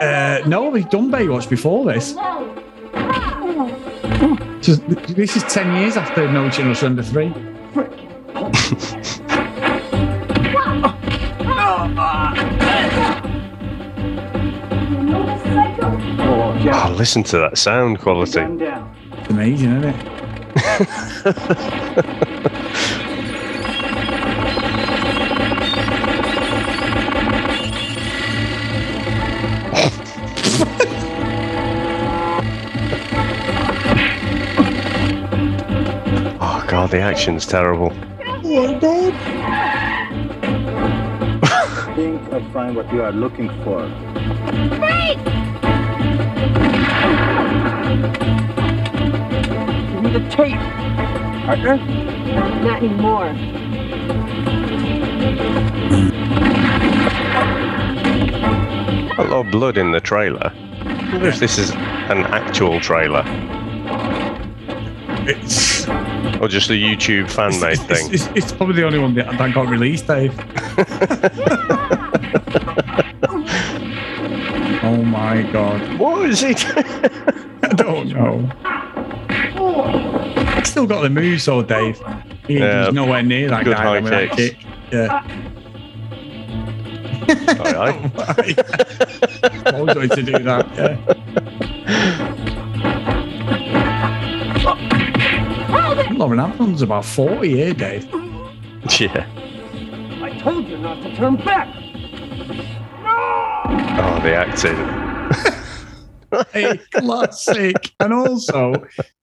Uh, 0.02 0.46
no, 0.46 0.68
we've 0.68 0.88
done 0.90 1.10
Baywatch 1.10 1.48
before 1.48 1.84
this. 1.86 2.14
So 4.62 4.76
this 4.76 5.36
is 5.36 5.42
ten 5.44 5.74
years 5.80 5.96
after 5.98 6.30
No 6.30 6.48
Channel 6.48 6.74
Under 6.86 7.02
Three. 7.02 7.28
Oh, 16.66 16.94
listen 16.96 17.22
to 17.24 17.38
that 17.38 17.58
sound 17.58 17.98
quality. 18.00 18.40
It's 18.40 19.28
amazing, 19.30 19.82
isn't 19.82 19.84
it? 19.84 20.14
Oh 36.40 36.64
god, 36.68 36.90
the 36.90 37.00
action's 37.00 37.46
terrible. 37.46 37.92
I 41.42 41.92
think 41.96 42.32
of 42.32 42.52
find 42.52 42.76
what 42.76 42.92
you 42.92 43.02
are 43.02 43.12
looking 43.12 43.48
for. 43.64 43.88
Give 49.92 50.02
me 50.02 50.10
the 50.12 50.28
tape, 50.30 50.58
partner. 51.44 51.76
Not 52.62 52.82
anymore. 52.82 53.28
A 59.16 59.24
lot 59.24 59.46
of 59.46 59.52
blood 59.52 59.78
in 59.78 59.92
the 59.92 60.00
trailer. 60.00 60.52
I 60.54 61.08
wonder 61.12 61.28
if 61.28 61.38
this 61.38 61.58
is 61.58 61.70
an 61.70 62.24
actual 62.24 62.80
trailer 62.80 63.22
It's 65.26 65.88
or 66.40 66.48
just 66.48 66.68
a 66.70 66.74
YouTube 66.74 67.30
fan 67.30 67.58
made 67.60 67.74
it's, 67.74 67.82
thing. 67.84 68.12
it's, 68.12 68.26
it's 68.34 68.52
probably 68.52 68.74
the 68.74 68.84
only 68.84 68.98
one 68.98 69.14
that, 69.14 69.38
that 69.38 69.54
got 69.54 69.68
released, 69.68 70.06
Dave. 70.06 70.34
oh 74.84 75.02
my 75.02 75.42
god! 75.52 75.98
What 75.98 76.28
is 76.28 76.42
it? 76.42 76.64
I 77.62 77.68
don't 77.68 78.08
know. 78.08 78.50
Still 80.64 80.86
got 80.86 81.02
the 81.02 81.10
moves, 81.10 81.44
though, 81.44 81.62
Dave. 81.62 82.00
He, 82.46 82.58
Yeah. 82.58 82.86
He's 82.86 82.94
nowhere 82.94 83.22
near 83.22 83.48
that 83.50 83.64
Good 83.64 83.76
guy 83.76 83.82
high 83.82 84.00
with 84.00 84.10
that 84.10 84.30
kicks. 84.32 84.54
kick. 84.54 84.66
Yeah. 84.92 85.22
Aye, 87.64 88.10
aye. 88.18 88.54
Oh, 89.66 89.78
Always 89.78 89.96
wanted 89.96 90.10
to 90.12 90.22
do 90.22 90.38
that. 90.40 90.66
Yeah. 90.76 90.96
Loren 96.12 96.38
Avedon's 96.38 96.82
about 96.82 97.04
40 97.04 97.48
here, 97.48 97.74
Dave. 97.74 98.08
Yeah. 99.00 99.26
I 100.22 100.38
told 100.40 100.68
you 100.68 100.76
not 100.76 101.02
to 101.02 101.16
turn 101.16 101.36
back. 101.36 101.74
Oh, 103.96 104.20
the 104.22 104.34
acting. 104.34 104.76
A 106.54 106.78
classic. 107.00 107.92
And 108.00 108.12
also 108.12 108.74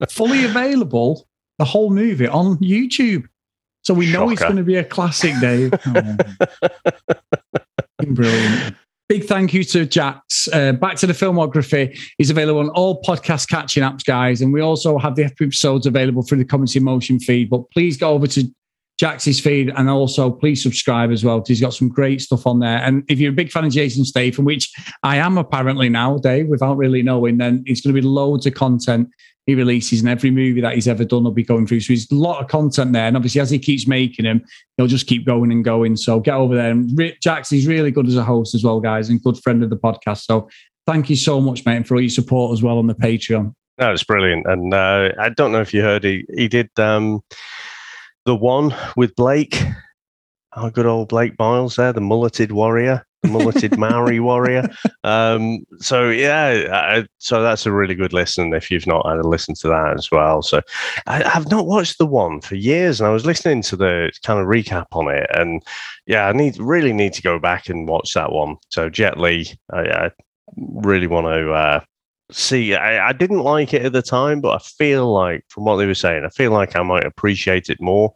fully 0.10 0.46
available, 0.46 1.28
the 1.58 1.66
whole 1.66 1.90
movie 1.90 2.28
on 2.28 2.58
YouTube. 2.60 3.26
So 3.84 3.94
we 3.94 4.10
know 4.12 4.30
it's 4.30 4.42
going 4.42 4.56
to 4.56 4.64
be 4.64 4.76
a 4.76 4.84
classic, 4.84 5.34
Dave. 5.42 5.74
Oh. 8.04 8.06
Brilliant. 8.14 8.76
Big 9.10 9.26
thank 9.26 9.54
you 9.54 9.64
to 9.66 9.86
Jax. 9.86 10.48
Uh, 10.52 10.72
Back 10.72 10.96
to 10.98 11.06
the 11.06 11.14
Filmography 11.14 12.00
is 12.18 12.32
available 12.32 12.62
on 12.62 12.70
all 12.70 13.00
podcast 13.04 13.48
catching 13.48 13.84
apps, 13.84 14.04
guys. 14.04 14.42
And 14.42 14.52
we 14.52 14.62
also 14.62 14.98
have 14.98 15.16
the 15.16 15.26
episodes 15.26 15.86
available 15.86 16.24
through 16.24 16.40
the 16.40 16.46
Comics 16.46 16.76
in 16.76 16.84
Motion 16.84 17.20
feed. 17.20 17.50
But 17.50 17.70
please 17.70 17.98
go 17.98 18.12
over 18.12 18.26
to 18.26 18.52
Jax's 19.02 19.40
feed 19.40 19.74
and 19.76 19.90
also 19.90 20.30
please 20.30 20.62
subscribe 20.62 21.10
as 21.10 21.26
well 21.26 21.40
because 21.40 21.48
he's 21.48 21.62
got 21.62 21.74
some 21.74 21.90
great 21.90 22.22
stuff 22.22 22.46
on 22.46 22.60
there. 22.60 22.78
And 22.78 23.04
if 23.10 23.18
you're 23.18 23.32
a 23.32 23.36
big 23.36 23.52
fan 23.52 23.66
of 23.66 23.72
Jason 23.72 24.06
Statham, 24.06 24.46
which 24.46 24.72
I 25.02 25.18
am 25.18 25.40
apparently 25.40 25.90
now, 25.90 26.20
Dave, 26.20 26.50
without 26.50 26.78
really 26.78 27.02
knowing, 27.02 27.40
then 27.40 27.64
it's 27.66 27.82
going 27.82 27.96
to 27.96 28.00
be 28.00 28.08
loads 28.08 28.46
of 28.46 28.54
content 28.54 29.10
he 29.48 29.56
releases 29.56 30.02
and 30.02 30.08
every 30.10 30.30
movie 30.30 30.62
that 30.62 30.76
he's 30.76 30.88
ever 30.88 31.04
done 31.04 31.24
will 31.24 31.32
be 31.32 31.44
going 31.44 31.66
through. 31.66 31.80
So 31.80 31.94
there's 31.94 32.12
a 32.12 32.16
lot 32.16 32.44
of 32.44 32.48
content 32.48 32.94
there. 32.94 33.08
And 33.08 33.18
obviously, 33.18 33.42
as 33.42 33.50
he 33.50 33.58
keeps 33.58 33.88
making 33.88 34.26
them, 34.26 34.46
he'll 34.78 34.86
just 34.86 35.08
keep 35.08 35.26
going 35.26 35.52
and 35.52 35.66
going. 35.66 35.98
So 35.98 36.20
get 36.20 36.36
over 36.36 36.54
there. 36.54 36.70
And 36.70 37.16
Jax 37.24 37.52
is 37.52 37.66
really 37.66 37.90
good 37.90 38.08
as 38.08 38.18
a 38.18 38.24
host 38.24 38.54
as 38.54 38.64
well, 38.64 38.80
guys, 38.80 39.10
and 39.10 39.20
good 39.24 39.40
friend 39.40 39.64
of 39.64 39.72
the 39.72 39.78
podcast. 39.78 40.26
So 40.26 40.48
thank 40.86 41.10
you 41.10 41.16
so 41.16 41.42
much, 41.42 41.66
mate, 41.66 41.88
for 41.88 41.96
all 41.96 42.02
your 42.02 42.12
support 42.12 42.54
as 42.54 42.62
well 42.62 42.78
on 42.78 42.86
the 42.86 42.94
Patreon. 42.94 43.56
No, 43.80 43.92
it's 43.92 44.04
brilliant. 44.04 44.46
And 44.46 44.76
uh, 44.76 45.10
I 45.18 45.30
don't 45.30 45.52
know 45.52 45.62
if 45.62 45.74
you 45.74 45.82
heard, 45.82 46.04
he, 46.04 46.24
he 46.36 46.48
did 46.48 46.70
um, 46.78 47.24
the 48.26 48.36
one 48.36 48.76
with 48.96 49.16
Blake. 49.16 49.62
Our 50.54 50.70
good 50.70 50.86
old 50.86 51.10
Blake 51.10 51.40
Miles 51.40 51.78
there, 51.78 51.94
the 51.94 52.02
mulleted 52.02 52.52
warrior, 52.52 53.06
the 53.24 53.30
mulleted 53.30 53.78
Maori 53.80 54.20
warrior. 54.20 54.68
Um, 55.06 55.66
so, 55.80 56.10
yeah, 56.10 56.68
I, 56.72 57.08
so 57.20 57.42
that's 57.42 57.66
a 57.66 57.72
really 57.72 57.96
good 57.96 58.12
listen 58.12 58.54
if 58.54 58.70
you've 58.70 58.88
not 58.88 59.08
had 59.08 59.20
a 59.20 59.28
listen 59.28 59.56
to 59.56 59.70
that 59.70 59.94
as 59.98 60.12
well. 60.12 60.42
So, 60.42 60.62
I, 61.08 61.24
I've 61.24 61.50
not 61.50 61.68
watched 61.68 62.00
the 62.00 62.06
one 62.06 62.42
for 62.42 62.56
years 62.56 63.00
and 63.00 63.08
I 63.08 63.14
was 63.14 63.26
listening 63.26 63.62
to 63.64 63.78
the 63.78 64.12
kind 64.24 64.42
of 64.42 64.48
recap 64.48 64.88
on 64.92 65.08
it. 65.08 65.28
And 65.34 65.64
yeah, 66.06 66.28
I 66.28 66.34
need 66.34 66.58
really 66.60 66.92
need 66.92 67.14
to 67.14 67.22
go 67.22 67.40
back 67.40 67.70
and 67.70 67.88
watch 67.88 68.14
that 68.14 68.34
one. 68.34 68.58
So, 68.70 68.90
Jet 68.90 69.18
Li, 69.18 69.48
I, 69.72 69.80
I 69.80 70.12
really 70.58 71.08
want 71.08 71.28
to. 71.28 71.54
Uh, 71.54 71.80
see 72.32 72.76
I, 72.76 73.10
I 73.10 73.14
didn't 73.14 73.40
like 73.40 73.74
it 73.74 73.86
at 73.86 73.94
the 73.94 74.02
time 74.02 74.42
but 74.42 74.56
i 74.56 74.60
feel 74.60 75.12
like 75.12 75.44
from 75.50 75.66
what 75.66 75.78
they 75.78 75.86
were 75.86 75.94
saying 75.94 76.26
i 76.26 76.30
feel 76.30 76.52
like 76.52 76.76
i 76.76 76.82
might 76.82 77.06
appreciate 77.06 77.70
it 77.70 77.82
more 77.82 78.14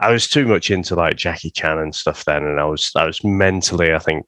I 0.00 0.10
was 0.10 0.26
too 0.26 0.46
much 0.46 0.70
into 0.70 0.94
like 0.94 1.16
Jackie 1.16 1.50
Chan 1.50 1.78
and 1.78 1.94
stuff 1.94 2.24
then, 2.24 2.44
and 2.44 2.58
I 2.58 2.64
was 2.64 2.90
I 2.96 3.04
was 3.04 3.22
mentally, 3.22 3.92
I 3.92 3.98
think, 3.98 4.26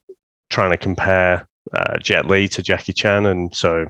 trying 0.49 0.71
to 0.71 0.77
compare 0.77 1.47
uh, 1.73 1.97
Jet 1.97 2.27
Li 2.27 2.47
to 2.49 2.61
Jackie 2.61 2.93
Chan, 2.93 3.25
and 3.25 3.53
so 3.55 3.87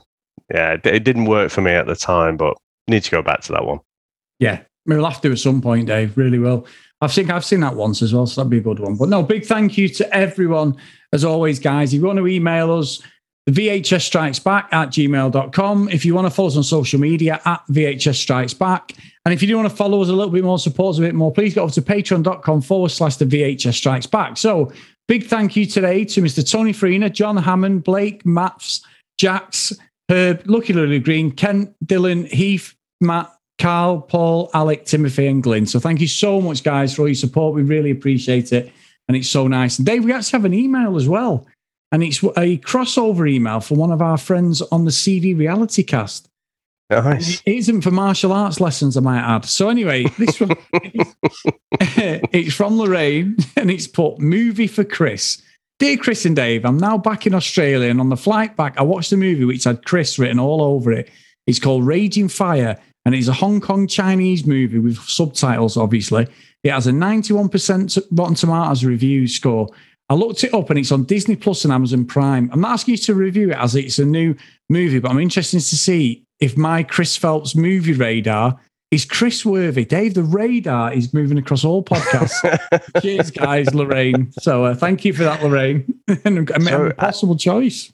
yeah, 0.52 0.74
it, 0.74 0.86
it 0.86 1.04
didn't 1.04 1.26
work 1.26 1.52
for 1.52 1.62
me 1.62 1.72
at 1.72 1.86
the 1.86 1.96
time, 1.96 2.38
but 2.38 2.58
need 2.88 3.04
to 3.04 3.12
go 3.12 3.22
back 3.22 3.42
to 3.42 3.52
that 3.52 3.66
one. 3.66 3.80
Yeah, 4.40 4.62
we'll 4.86 5.04
have 5.04 5.20
to 5.22 5.32
at 5.32 5.40
some 5.40 5.62
point, 5.62 5.88
Dave. 5.88 6.18
Really 6.18 6.40
will. 6.40 6.66
I 7.02 7.08
think 7.08 7.30
I've 7.30 7.44
seen 7.44 7.60
that 7.60 7.76
once 7.76 8.02
as 8.02 8.14
well, 8.14 8.28
so 8.28 8.42
that'd 8.42 8.50
be 8.50 8.60
a 8.60 8.62
good 8.62 8.80
one. 8.80 8.96
But 8.96 9.10
no, 9.10 9.22
big 9.22 9.46
thank 9.46 9.78
you 9.78 9.90
to 9.90 10.16
everyone, 10.16 10.78
as 11.12 11.26
always, 11.26 11.60
guys. 11.60 11.94
If 11.94 12.00
you 12.00 12.08
want 12.08 12.20
to 12.20 12.28
email 12.28 12.72
us, 12.72 13.02
the 13.46 13.52
VHS 13.52 14.02
Strikes 14.02 14.40
Back 14.40 14.70
at 14.72 14.90
gmail.com. 14.90 15.90
If 15.90 16.06
you 16.06 16.16
want 16.16 16.28
to 16.28 16.32
follow 16.32 16.48
us 16.48 16.58
on 16.58 16.64
social 16.64 17.00
media 17.00 17.42
at 17.46 17.66
VHS 17.68 18.16
Strikes 18.16 18.54
Back. 18.54 18.94
And 19.26 19.34
if 19.34 19.42
you 19.42 19.48
do 19.48 19.56
want 19.56 19.70
to 19.70 19.76
follow 19.76 20.02
us 20.02 20.10
a 20.10 20.14
little 20.14 20.32
bit 20.32 20.44
more, 20.44 20.60
support 20.60 20.96
us 20.96 21.00
a 21.00 21.02
bit 21.02 21.16
more, 21.16 21.32
please 21.32 21.54
go 21.54 21.64
over 21.64 21.74
to 21.74 21.82
patreon.com 21.82 22.62
forward 22.62 22.90
slash 22.90 23.18
the 23.18 23.26
VHS 23.26 23.74
Strikes 23.74 24.06
Back. 24.06 24.38
So 24.38 24.72
big 25.08 25.26
thank 25.26 25.56
you 25.56 25.66
today 25.66 26.06
to 26.06 26.22
Mr. 26.22 26.50
Tony 26.50 26.74
Farina, 26.74 27.10
John 27.10 27.38
Hammond, 27.38 27.84
Blake, 27.84 28.26
Maths, 28.26 28.86
Jax, 29.18 29.74
Herb, 30.10 30.44
Lucky 30.46 30.74
Lily 30.74 31.00
Green, 31.00 31.32
Kent, 31.32 31.74
Dylan, 31.86 32.28
Heath, 32.28 32.76
Matt, 33.02 33.34
Carl, 33.60 34.02
Paul, 34.02 34.50
Alec, 34.54 34.86
Timothy, 34.86 35.28
and 35.28 35.44
Glyn. 35.44 35.66
So 35.66 35.80
thank 35.80 36.02
you 36.02 36.08
so 36.08 36.42
much, 36.42 36.64
guys, 36.64 36.94
for 36.94 37.04
all 37.04 37.08
your 37.08 37.16
support. 37.16 37.56
We 37.56 37.64
really 37.64 37.92
appreciate 37.92 38.52
it. 38.52 38.72
And 39.08 39.18
it's 39.18 39.30
so 39.30 39.48
nice. 39.48 39.78
And 39.78 39.86
Dave, 39.86 40.04
we 40.04 40.14
actually 40.14 40.38
have 40.38 40.46
an 40.46 40.54
email 40.54 40.96
as 40.96 41.08
well. 41.08 41.46
And 41.94 42.04
it's 42.04 42.24
a 42.24 42.58
crossover 42.58 43.30
email 43.30 43.60
from 43.60 43.78
one 43.78 43.92
of 43.92 44.02
our 44.02 44.18
friends 44.18 44.64
on 44.64 44.84
the 44.84 44.92
CD 44.92 45.36
Reality 45.36 45.84
Cast. 45.84 46.28
Nice. 46.90 47.42
It 47.46 47.56
isn't 47.56 47.82
for 47.82 47.92
martial 47.92 48.34
arts 48.34 48.60
lessons, 48.60 48.98
I 48.98 49.02
might 49.02 49.22
add. 49.22 49.46
So 49.46 49.70
anyway, 49.70 50.06
this 50.18 50.40
one, 50.40 50.56
it's 51.80 52.56
from 52.56 52.80
Lorraine, 52.80 53.38
and 53.56 53.70
it's 53.70 53.86
put 53.86 54.18
movie 54.18 54.66
for 54.66 54.84
Chris. 54.84 55.40
Dear 55.78 55.98
Chris 55.98 56.26
and 56.26 56.36
Dave, 56.36 56.66
I'm 56.66 56.78
now 56.78 56.98
back 56.98 57.28
in 57.28 57.36
Australia, 57.36 57.90
and 57.90 58.00
on 58.00 58.10
the 58.10 58.18
flight 58.18 58.58
back, 58.58 58.80
I 58.80 58.84
watched 58.84 59.12
a 59.12 59.18
movie 59.18 59.46
which 59.46 59.64
had 59.64 59.86
Chris 59.86 60.18
written 60.18 60.40
all 60.40 60.64
over 60.64 60.92
it. 60.92 61.12
It's 61.46 61.60
called 61.60 61.86
Raging 61.86 62.28
Fire, 62.28 62.80
and 63.06 63.14
it's 63.14 63.28
a 63.28 63.34
Hong 63.34 63.62
Kong 63.62 63.86
Chinese 63.86 64.48
movie 64.48 64.80
with 64.80 64.98
subtitles, 64.98 65.78
obviously. 65.78 66.28
It 66.64 66.72
has 66.72 66.88
a 66.88 66.92
91% 66.92 68.02
Rotten 68.12 68.36
Tomatoes 68.36 68.84
review 68.84 69.28
score. 69.28 69.70
I 70.10 70.16
looked 70.16 70.44
it 70.44 70.54
up 70.54 70.70
and 70.70 70.78
it's 70.78 70.92
on 70.92 71.06
Disney 71.06 71.36
Plus 71.36 71.64
and 71.64 71.74
Amazon 71.74 72.06
Prime. 72.06 72.50
I'm 72.52 72.62
not 72.62 72.74
asking 72.74 72.94
you 72.94 72.98
to 73.00 73.16
review 73.16 73.52
it 73.52 73.58
as 73.58 73.76
it's 73.76 74.00
a 74.00 74.06
new 74.06 74.36
movie, 74.70 75.00
but 75.00 75.12
I'm 75.12 75.20
interested 75.20 75.60
to 75.60 75.78
see 75.78 76.26
if 76.40 76.58
my 76.58 76.84
Chris 76.84 77.16
Phelps 77.16 77.56
movie 77.56 77.94
radar 77.94 78.60
is 78.92 79.06
Chris 79.06 79.44
worthy. 79.46 79.86
Dave, 79.86 80.14
the 80.14 80.24
radar 80.24 80.94
is 80.94 81.14
moving 81.14 81.38
across 81.38 81.66
all 81.66 81.84
podcasts. 81.84 82.60
Cheers, 83.02 83.32
guys, 83.32 83.74
Lorraine. 83.74 84.32
So 84.34 84.66
uh, 84.66 84.76
thank 84.76 85.04
you 85.04 85.14
for 85.14 85.24
that, 85.24 85.42
Lorraine. 85.42 86.00
and 86.26 86.50
a 86.50 86.62
So, 86.62 86.86
a 86.86 86.94
possible 86.94 87.36
choice. 87.36 87.92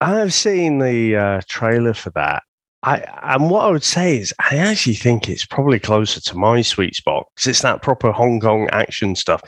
I've 0.00 0.34
seen 0.34 0.80
the 0.80 1.16
uh, 1.16 1.40
trailer 1.48 1.94
for 1.94 2.10
that. 2.10 2.42
I 2.82 3.04
and 3.22 3.48
what 3.48 3.64
I 3.64 3.70
would 3.70 3.84
say 3.84 4.18
is 4.18 4.34
I 4.50 4.56
actually 4.56 4.96
think 4.96 5.28
it's 5.28 5.46
probably 5.46 5.78
closer 5.78 6.20
to 6.20 6.36
my 6.36 6.62
sweet 6.62 6.96
spot 6.96 7.26
because 7.36 7.46
it's 7.46 7.62
that 7.62 7.82
proper 7.82 8.10
Hong 8.10 8.40
Kong 8.40 8.68
action 8.72 9.14
stuff. 9.14 9.42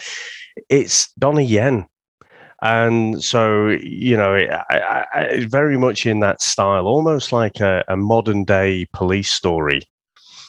It's 0.69 1.13
Donnie 1.19 1.45
Yen, 1.45 1.87
and 2.65 3.23
so 3.23 3.69
you 3.69 4.17
know 4.17 4.35
it, 4.35 4.51
I, 4.51 5.05
I, 5.15 5.47
very 5.47 5.77
much 5.77 6.07
in 6.07 6.21
that 6.21 6.41
style, 6.41 6.87
almost 6.87 7.31
like 7.31 7.61
a, 7.61 7.85
a 7.89 7.97
modern 7.97 8.45
day 8.45 8.87
police 8.93 9.31
story. 9.31 9.83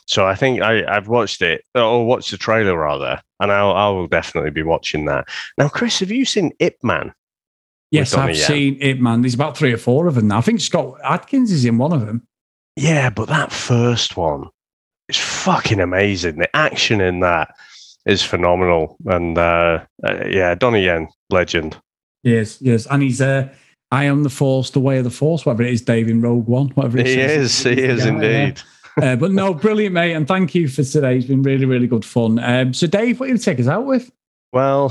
So 0.07 0.25
I 0.25 0.33
think 0.33 0.61
I, 0.61 0.85
I've 0.85 1.09
watched 1.09 1.41
it 1.41 1.63
or 1.75 2.05
watched 2.05 2.31
the 2.31 2.37
trailer 2.37 2.77
rather, 2.77 3.21
and 3.41 3.51
I'll 3.51 3.73
I 3.73 3.89
will 3.89 4.07
definitely 4.07 4.51
be 4.51 4.63
watching 4.63 5.05
that. 5.05 5.27
Now, 5.57 5.67
Chris, 5.67 5.99
have 5.99 6.09
you 6.09 6.23
seen 6.23 6.53
Ip 6.59 6.77
Man? 6.83 7.13
Yes, 7.91 8.13
I've 8.13 8.35
Yen? 8.35 8.47
seen 8.47 8.77
Ip 8.81 8.99
man. 8.99 9.21
There's 9.21 9.35
about 9.35 9.57
three 9.57 9.73
or 9.73 9.77
four 9.77 10.07
of 10.07 10.15
them 10.15 10.29
now. 10.29 10.37
I 10.37 10.41
think 10.41 10.61
Scott 10.61 10.97
Adkins 11.03 11.51
is 11.51 11.65
in 11.65 11.77
one 11.77 11.91
of 11.91 12.05
them. 12.05 12.25
Yeah, 12.77 13.09
but 13.09 13.27
that 13.27 13.51
first 13.51 14.15
one 14.15 14.47
is 15.09 15.17
fucking 15.17 15.81
amazing. 15.81 16.37
The 16.37 16.55
action 16.55 17.01
in 17.01 17.19
that 17.19 17.53
is 18.05 18.23
phenomenal, 18.23 18.97
and 19.05 19.37
uh, 19.37 19.83
uh, 20.05 20.25
yeah, 20.27 20.55
Donnie 20.55 20.85
Yen, 20.85 21.09
legend. 21.29 21.77
Yes, 22.25 22.61
yes. 22.61 22.85
And 22.87 23.01
he's 23.03 23.21
uh 23.21 23.47
I 23.91 24.05
am 24.05 24.23
the 24.23 24.29
force, 24.29 24.71
the 24.71 24.79
way 24.81 24.97
of 24.97 25.03
the 25.05 25.09
force, 25.11 25.45
whatever 25.45 25.63
it 25.63 25.71
is, 25.71 25.81
Dave 25.81 26.09
in 26.09 26.19
Rogue 26.21 26.47
One, 26.47 26.67
whatever 26.69 26.97
it 26.97 27.05
He 27.05 27.13
says. 27.13 27.63
is, 27.63 27.63
he 27.63 27.81
is 27.83 28.05
indeed. 28.05 28.59
yeah. 28.97 29.13
Uh, 29.13 29.15
but 29.15 29.31
no, 29.31 29.53
brilliant, 29.53 29.93
mate. 29.93 30.13
And 30.13 30.27
thank 30.27 30.55
you 30.55 30.67
for 30.67 30.83
today. 30.83 31.17
It's 31.17 31.27
been 31.27 31.43
really, 31.43 31.65
really 31.65 31.85
good 31.87 32.03
fun. 32.05 32.39
Um, 32.39 32.73
so, 32.73 32.87
Dave, 32.87 33.19
what 33.19 33.29
are 33.29 33.33
you 33.33 33.37
take 33.37 33.59
us 33.59 33.67
out 33.67 33.85
with? 33.85 34.11
Well, 34.53 34.89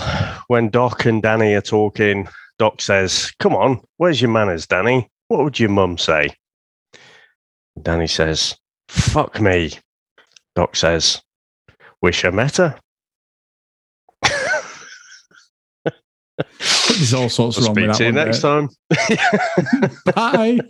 when 0.49 0.69
Doc 0.71 1.07
and 1.07 1.23
Danny 1.23 1.55
are 1.55 1.61
talking, 1.63 2.29
Doc 2.59 2.81
says, 2.83 3.33
"Come 3.41 3.57
on, 3.57 3.81
where's 3.97 4.21
your 4.23 4.31
manners, 4.31 4.67
Danny? 4.67 5.09
What 5.29 5.43
would 5.43 5.59
your 5.59 5.71
mum 5.71 5.97
say?" 5.99 6.29
Danny 7.83 8.07
says, 8.07 8.57
"Fuck 8.89 9.41
me." 9.41 9.73
Doc 10.55 10.77
says, 10.77 11.21
"Wish 12.03 12.25
I 12.27 12.31
met 12.31 12.59
her." 12.59 12.79
There's 16.97 17.15
all 17.15 17.29
sorts 17.29 17.59
I'll 17.59 17.67
wrong 17.67 17.75
with 17.75 17.87
that 17.87 17.97
to 17.99 18.05
you 18.05 18.13
one, 18.15 18.25
next 18.27 18.43
mate. 18.43 18.49
time. 18.49 18.69
Bye. 20.15 20.61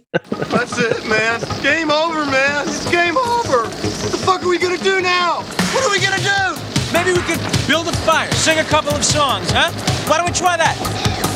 That's 0.51 0.79
it, 0.79 1.07
man. 1.09 1.41
Game 1.63 1.91
over, 1.91 2.25
man. 2.27 2.67
It's 2.67 2.89
game 2.91 3.17
over. 3.17 3.65
What 3.69 4.11
the 4.13 4.19
fuck 4.25 4.43
are 4.43 4.49
we 4.49 4.59
gonna 4.59 4.79
do 4.79 5.01
now? 5.01 5.43
What 5.75 5.85
are 5.85 5.91
we 5.91 6.01
gonna 6.01 6.23
do? 6.23 6.61
Maybe 6.93 7.13
we 7.13 7.21
could 7.27 7.41
build 7.67 7.89
a 7.89 7.93
fire, 8.07 8.31
sing 8.33 8.59
a 8.59 8.65
couple 8.65 8.95
of 8.95 9.05
songs, 9.05 9.51
huh? 9.51 9.71
Why 10.09 10.17
don't 10.19 10.27
we 10.27 10.33
try 10.33 10.57
that? 10.57 10.77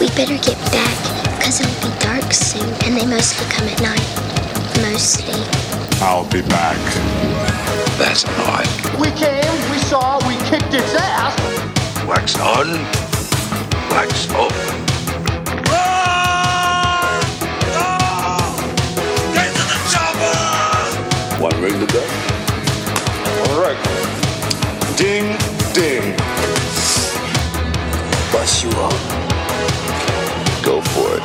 We 0.00 0.06
better 0.14 0.38
get 0.38 0.56
back, 0.70 0.96
because 1.36 1.60
it'll 1.60 1.82
be 1.82 1.90
dark 1.98 2.32
soon, 2.32 2.68
and 2.86 2.94
they 2.96 3.04
mostly 3.06 3.44
come 3.50 3.66
at 3.66 3.80
night. 3.82 4.06
Mostly. 4.80 5.34
I'll 6.00 6.28
be 6.30 6.42
back. 6.42 6.78
That's 7.98 8.24
odd. 8.46 8.66
We 9.02 9.10
came, 9.18 9.42
we 9.74 9.78
saw, 9.82 10.22
we 10.28 10.36
kicked 10.46 10.72
its 10.72 10.94
ass. 10.94 11.34
Wax 12.06 12.38
on, 12.38 12.78
wax 13.98 14.30
off. 14.30 14.52
Oh. 15.70 15.88
One 21.40 21.56
ring 21.60 21.78
to 21.84 21.86
go. 21.92 22.02
All 23.42 23.60
right. 23.60 23.80
Ding, 24.96 25.26
ding. 25.74 26.14
Bust 28.32 28.62
you 28.62 28.70
up. 28.86 29.00
Go 30.62 30.80
for 30.92 31.08
it. 31.16 31.24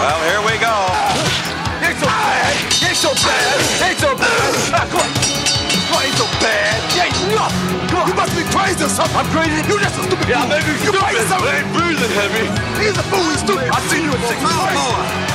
Well, 0.00 0.20
here 0.30 0.42
we 0.48 0.49
yourself 8.90 9.12
upgraded. 9.12 9.68
You 9.68 9.78
just 9.78 9.98
a 9.98 10.02
stupid 10.02 10.28
yeah, 10.28 10.42
fool. 10.42 10.50
maybe 10.50 10.66
you 10.72 10.78
stupid. 10.78 10.98
You 10.98 11.48
ain't 11.48 11.72
breathing 11.72 12.10
heavy. 12.10 12.46
He's 12.82 12.98
a 12.98 13.02
fool. 13.04 13.22
He's 13.30 13.38
stupid. 13.38 13.70
I've 13.70 13.86
seen 13.88 14.04
you 14.04 14.10
at 14.10 14.20
six. 14.28 14.42
Miles 14.42 14.74
more. 14.74 15.30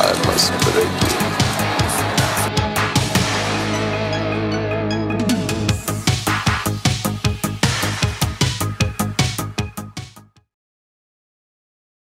I 0.00 0.12
must 0.24 0.50
break 0.72 1.12
you. 1.12 1.19